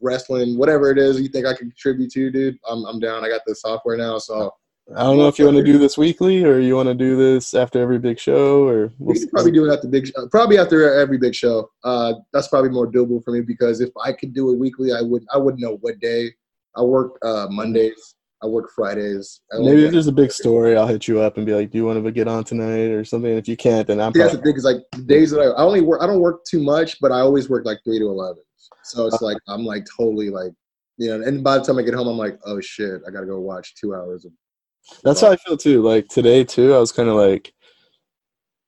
wrestling, 0.00 0.56
whatever 0.56 0.90
it 0.90 0.98
is 0.98 1.20
you 1.20 1.28
think 1.28 1.46
I 1.46 1.54
can 1.54 1.70
contribute 1.70 2.10
to, 2.12 2.30
dude. 2.30 2.58
I'm, 2.68 2.84
I'm 2.86 2.98
down. 2.98 3.24
I 3.24 3.28
got 3.28 3.42
the 3.46 3.54
software 3.54 3.96
now, 3.96 4.18
so 4.18 4.52
I 4.94 5.02
don't 5.02 5.18
know 5.18 5.26
if 5.26 5.38
you 5.38 5.44
want 5.44 5.56
to 5.56 5.64
do 5.64 5.78
this 5.78 5.98
weekly 5.98 6.44
or 6.44 6.60
you 6.60 6.76
want 6.76 6.88
to 6.88 6.94
do 6.94 7.16
this 7.16 7.54
after 7.54 7.80
every 7.80 7.98
big 7.98 8.20
show 8.20 8.68
or 8.68 8.92
we'll 8.98 9.14
we 9.14 9.26
probably 9.26 9.50
do 9.50 9.68
it 9.68 9.74
after 9.74 9.88
big, 9.88 10.06
show. 10.06 10.28
probably 10.28 10.58
after 10.58 10.94
every 10.94 11.18
big 11.18 11.34
show. 11.34 11.68
Uh, 11.82 12.14
that's 12.32 12.46
probably 12.46 12.70
more 12.70 12.90
doable 12.90 13.22
for 13.24 13.32
me 13.32 13.40
because 13.40 13.80
if 13.80 13.90
I 14.00 14.12
could 14.12 14.32
do 14.32 14.52
it 14.52 14.58
weekly, 14.58 14.92
I 14.92 15.02
would, 15.02 15.24
I 15.34 15.38
wouldn't 15.38 15.60
know 15.60 15.78
what 15.80 15.98
day. 15.98 16.30
I 16.76 16.82
work 16.82 17.18
uh, 17.22 17.48
Mondays. 17.50 18.15
I 18.46 18.48
work 18.48 18.70
Fridays. 18.74 19.40
I 19.52 19.58
Maybe 19.58 19.84
if 19.84 19.92
there's 19.92 20.06
a 20.06 20.12
big 20.12 20.30
story, 20.30 20.76
I'll 20.76 20.86
hit 20.86 21.08
you 21.08 21.20
up 21.20 21.36
and 21.36 21.44
be 21.44 21.52
like, 21.52 21.70
"Do 21.70 21.78
you 21.78 21.84
want 21.84 22.02
to 22.02 22.12
get 22.12 22.28
on 22.28 22.44
tonight 22.44 22.90
or 22.90 23.04
something?" 23.04 23.36
If 23.36 23.48
you 23.48 23.56
can't, 23.56 23.86
then 23.86 24.00
I'm 24.00 24.12
See, 24.12 24.20
that's 24.20 24.34
the 24.36 24.42
thing 24.42 24.54
is 24.54 24.64
like 24.64 24.78
the 24.92 25.02
days 25.02 25.32
that 25.32 25.40
I, 25.40 25.46
I 25.46 25.62
only 25.62 25.80
work 25.80 26.00
I 26.02 26.06
don't 26.06 26.20
work 26.20 26.44
too 26.44 26.60
much, 26.62 27.00
but 27.00 27.10
I 27.10 27.20
always 27.20 27.48
work 27.48 27.64
like 27.64 27.78
three 27.84 27.98
to 27.98 28.06
eleven. 28.06 28.42
So 28.84 29.06
it's 29.06 29.20
like 29.20 29.38
I'm 29.48 29.64
like 29.64 29.84
totally 29.98 30.30
like 30.30 30.52
you 30.96 31.08
know, 31.08 31.26
and 31.26 31.42
by 31.42 31.58
the 31.58 31.64
time 31.64 31.78
I 31.78 31.82
get 31.82 31.94
home, 31.94 32.06
I'm 32.06 32.16
like, 32.16 32.38
oh 32.46 32.60
shit, 32.60 33.02
I 33.06 33.10
gotta 33.10 33.26
go 33.26 33.40
watch 33.40 33.74
two 33.74 33.94
hours 33.94 34.24
of 34.24 34.32
That's 35.02 35.20
how 35.20 35.32
I 35.32 35.36
feel 35.36 35.56
too. 35.56 35.82
Like 35.82 36.08
today 36.08 36.44
too, 36.44 36.72
I 36.72 36.78
was 36.78 36.92
kind 36.92 37.08
of 37.08 37.16
like, 37.16 37.52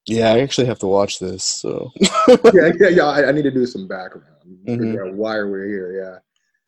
"Yeah, 0.07 0.33
I 0.33 0.39
actually 0.39 0.67
have 0.67 0.79
to 0.79 0.87
watch 0.87 1.19
this." 1.19 1.43
So 1.43 1.91
yeah, 1.99 2.71
yeah, 2.79 2.89
yeah. 2.89 3.05
I, 3.05 3.29
I 3.29 3.31
need 3.31 3.43
to 3.43 3.51
do 3.51 3.65
some 3.65 3.87
background, 3.87 4.25
Mm-hmm. 4.67 4.81
figure 4.81 5.07
out 5.07 5.13
why 5.13 5.37
we're 5.37 5.67
here. 5.67 6.21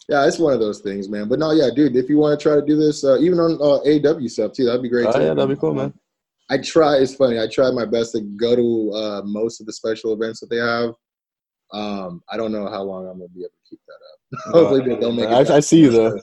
Yeah, 0.09 0.25
it's 0.27 0.39
one 0.39 0.53
of 0.53 0.59
those 0.59 0.79
things, 0.79 1.07
man. 1.07 1.27
But 1.29 1.39
no, 1.39 1.51
yeah, 1.51 1.69
dude, 1.73 1.95
if 1.95 2.09
you 2.09 2.17
want 2.17 2.37
to 2.39 2.43
try 2.43 2.55
to 2.55 2.65
do 2.65 2.75
this, 2.75 3.03
uh, 3.03 3.17
even 3.19 3.39
on 3.39 3.53
uh, 3.61 4.09
AW 4.09 4.27
stuff 4.27 4.53
too, 4.53 4.65
that'd 4.65 4.81
be 4.81 4.89
great. 4.89 5.07
oh 5.07 5.13
too. 5.13 5.21
yeah, 5.21 5.33
that'd 5.33 5.49
be 5.49 5.59
cool, 5.59 5.73
man. 5.73 5.93
I 6.49 6.57
try. 6.57 6.97
It's 6.97 7.15
funny. 7.15 7.39
I 7.39 7.47
try 7.47 7.71
my 7.71 7.85
best 7.85 8.11
to 8.13 8.21
go 8.21 8.55
to 8.55 8.91
uh, 8.93 9.21
most 9.23 9.61
of 9.61 9.67
the 9.67 9.73
special 9.73 10.11
events 10.13 10.41
that 10.41 10.49
they 10.49 10.57
have. 10.57 10.93
Um, 11.71 12.21
I 12.29 12.35
don't 12.35 12.51
know 12.51 12.67
how 12.67 12.81
long 12.83 13.07
I'm 13.07 13.19
gonna 13.19 13.29
be 13.29 13.41
able 13.41 13.49
to 13.49 13.69
keep 13.69 13.79
that 13.87 13.93
up. 13.93 14.53
Hopefully, 14.53 14.81
they 14.81 14.99
don't 14.99 15.15
make 15.15 15.29
it. 15.29 15.49
I, 15.49 15.57
I 15.57 15.59
see 15.61 15.79
you 15.79 15.91
though. 15.91 16.19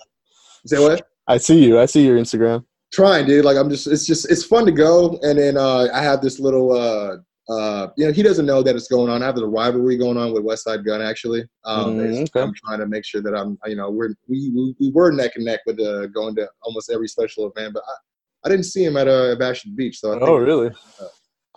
Say 0.66 0.78
what? 0.78 1.08
I 1.26 1.38
see 1.38 1.64
you. 1.64 1.78
I 1.78 1.86
see 1.86 2.04
your 2.04 2.18
Instagram. 2.18 2.64
Trying, 2.92 3.26
dude. 3.26 3.44
Like 3.44 3.56
I'm 3.56 3.70
just. 3.70 3.86
It's 3.86 4.06
just. 4.06 4.30
It's 4.30 4.44
fun 4.44 4.66
to 4.66 4.72
go, 4.72 5.18
and 5.22 5.38
then 5.38 5.56
uh, 5.56 5.88
I 5.94 6.02
have 6.02 6.20
this 6.20 6.38
little. 6.38 6.72
Uh, 6.72 7.18
uh, 7.48 7.88
you 7.96 8.04
know, 8.06 8.12
he 8.12 8.22
doesn't 8.22 8.44
know 8.46 8.62
that 8.62 8.76
it's 8.76 8.88
going 8.88 9.10
on. 9.10 9.22
I 9.22 9.26
have 9.26 9.36
the 9.36 9.46
rivalry 9.46 9.96
going 9.96 10.16
on 10.18 10.32
with 10.32 10.42
Westside 10.44 10.84
Gunn. 10.84 11.00
Actually, 11.00 11.44
um, 11.64 11.96
Mm, 11.96 12.22
okay. 12.22 12.40
I'm 12.42 12.52
trying 12.54 12.78
to 12.80 12.86
make 12.86 13.04
sure 13.04 13.22
that 13.22 13.34
I'm. 13.34 13.58
You 13.66 13.76
know, 13.76 13.90
we're 13.90 14.10
we 14.28 14.50
we, 14.54 14.74
we 14.78 14.90
were 14.90 15.10
neck 15.12 15.32
and 15.36 15.44
neck 15.44 15.60
with 15.66 15.80
uh, 15.80 16.06
going 16.08 16.34
to 16.36 16.48
almost 16.62 16.90
every 16.90 17.08
special 17.08 17.50
event, 17.50 17.74
but 17.74 17.82
I, 17.88 18.46
I 18.46 18.48
didn't 18.50 18.66
see 18.66 18.84
him 18.84 18.96
at 18.96 19.08
uh, 19.08 19.34
Bash 19.36 19.64
at 19.64 19.70
the 19.70 19.76
Beach. 19.76 19.98
So 20.00 20.10
I 20.10 20.18
think 20.18 20.28
Oh 20.28 20.36
really? 20.36 20.70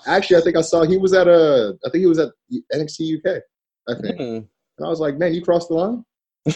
Actually, 0.08 0.38
I 0.38 0.42
think 0.42 0.56
I 0.58 0.62
saw 0.62 0.84
he 0.84 0.98
was 0.98 1.14
at 1.14 1.28
a. 1.28 1.78
I 1.86 1.90
think 1.90 2.02
he 2.02 2.08
was 2.08 2.20
at 2.20 2.30
NXT 2.74 3.18
UK. 3.18 3.42
I 3.90 3.94
think, 4.02 4.20
Mm. 4.20 4.38
and 4.78 4.86
I 4.86 4.90
was 4.90 5.00
like, 5.00 5.18
"Man, 5.18 5.34
you 5.34 5.42
crossed 5.42 5.68
the 5.70 5.76
line. 5.76 6.06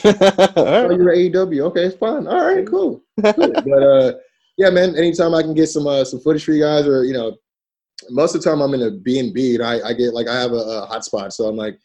Oh, 0.03 0.87
right. 0.87 0.97
you're 0.97 1.15
AEW. 1.15 1.61
Okay, 1.69 1.85
it's 1.85 1.95
fine. 1.97 2.25
All 2.27 2.43
right, 2.45 2.65
cool. 2.65 3.03
cool. 3.23 3.51
but 3.53 3.83
uh, 3.83 4.13
yeah, 4.57 4.69
man. 4.69 4.95
Anytime 4.95 5.35
I 5.35 5.41
can 5.43 5.53
get 5.53 5.67
some 5.67 5.85
uh, 5.85 6.03
some 6.05 6.19
footage 6.21 6.43
for 6.45 6.53
you 6.53 6.63
guys, 6.63 6.87
or 6.87 7.03
you 7.03 7.13
know, 7.13 7.35
most 8.09 8.35
of 8.35 8.41
the 8.41 8.49
time 8.49 8.61
I'm 8.61 8.73
in 8.73 8.81
a 8.83 8.91
B 8.91 9.19
and 9.19 9.33
B, 9.33 9.55
and 9.55 9.63
I, 9.63 9.89
I 9.89 9.93
get 9.93 10.13
like 10.13 10.27
I 10.27 10.39
have 10.39 10.51
a, 10.51 10.55
a 10.55 10.87
hotspot, 10.87 11.33
so 11.33 11.47
I'm 11.47 11.55
like, 11.55 11.77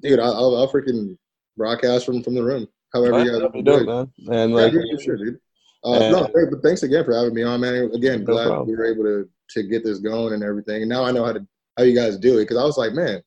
dude, 0.00 0.18
I'll, 0.20 0.34
I'll, 0.34 0.56
I'll 0.56 0.72
freaking 0.72 1.16
broadcast 1.56 2.06
from 2.06 2.22
from 2.22 2.34
the 2.34 2.42
room. 2.42 2.66
However, 2.92 3.24
you 3.24 3.30
guys 3.30 3.62
do 3.64 3.74
it. 3.78 3.86
man. 3.86 4.10
And 4.28 4.52
Yeah, 4.52 4.56
like, 4.56 4.72
for 4.72 5.02
sure, 5.02 5.16
dude. 5.16 5.38
Uh, 5.84 5.94
And- 5.94 6.12
no, 6.12 6.26
great, 6.28 6.50
but 6.50 6.62
thanks 6.62 6.82
again 6.82 7.04
for 7.04 7.14
having 7.14 7.34
me 7.34 7.42
on, 7.42 7.60
man. 7.60 7.90
Again, 7.94 8.24
glad 8.24 8.66
we 8.66 8.74
were 8.76 8.84
able 8.86 9.04
to 9.04 9.28
to 9.50 9.62
get 9.62 9.84
this 9.84 9.98
going 9.98 10.32
and 10.34 10.42
everything. 10.42 10.82
And 10.82 10.88
now 10.88 11.04
I 11.04 11.10
know 11.12 11.24
how 11.24 11.32
to 11.32 11.46
how 11.76 11.84
you 11.84 11.94
guys 11.94 12.16
do 12.18 12.38
it 12.38 12.42
because 12.42 12.56
I 12.58 12.64
was 12.64 12.78
like, 12.78 12.92
man, 12.92 13.22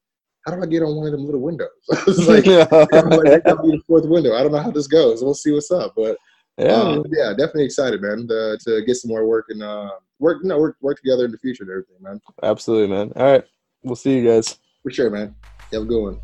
how 0.46 0.56
do 0.56 0.62
I 0.62 0.66
get 0.66 0.84
on 0.84 0.96
one 0.96 1.08
of 1.08 1.12
them 1.12 1.26
little 1.26 1.42
windows? 1.42 1.70
I 1.92 2.04
was 2.06 2.28
like, 2.28 2.46
I'm 2.48 3.10
like, 3.10 3.26
that 3.26 3.44
could 3.46 3.62
be 3.64 3.72
the 3.78 3.82
fourth 3.88 4.06
window. 4.06 4.36
I 4.36 4.44
don't 4.44 4.52
know 4.52 4.60
how 4.60 4.72
this 4.72 4.88
goes. 4.88 5.24
We'll 5.24 5.34
see 5.34 5.52
what's 5.52 5.72
up, 5.72 5.94
but 5.96 6.18
yeah, 6.58 6.68
um, 6.74 7.06
yeah, 7.12 7.32
definitely 7.32 7.66
excited, 7.66 8.02
man, 8.02 8.28
to, 8.30 8.58
to 8.66 8.86
get 8.86 8.96
some 8.96 9.10
more 9.10 9.26
work 9.26 9.48
and 9.50 9.62
uh, 9.62 9.92
work, 10.20 10.40
you 10.44 10.50
know, 10.50 10.60
work 10.60 10.78
work 10.82 11.00
together 11.02 11.26
in 11.26 11.32
the 11.32 11.38
future 11.38 11.64
and 11.64 11.72
everything, 11.72 11.96
man. 12.02 12.22
absolutely, 12.44 12.96
man. 12.96 13.12
All 13.16 13.32
right, 13.32 13.44
we'll 13.84 13.96
see 13.96 14.16
you 14.16 14.28
guys. 14.28 14.58
For 14.84 14.92
sure, 14.92 15.10
man. 15.10 15.36
You 15.72 15.80
have 15.80 15.88
a 15.88 15.90
good 15.90 16.02
one. 16.02 16.20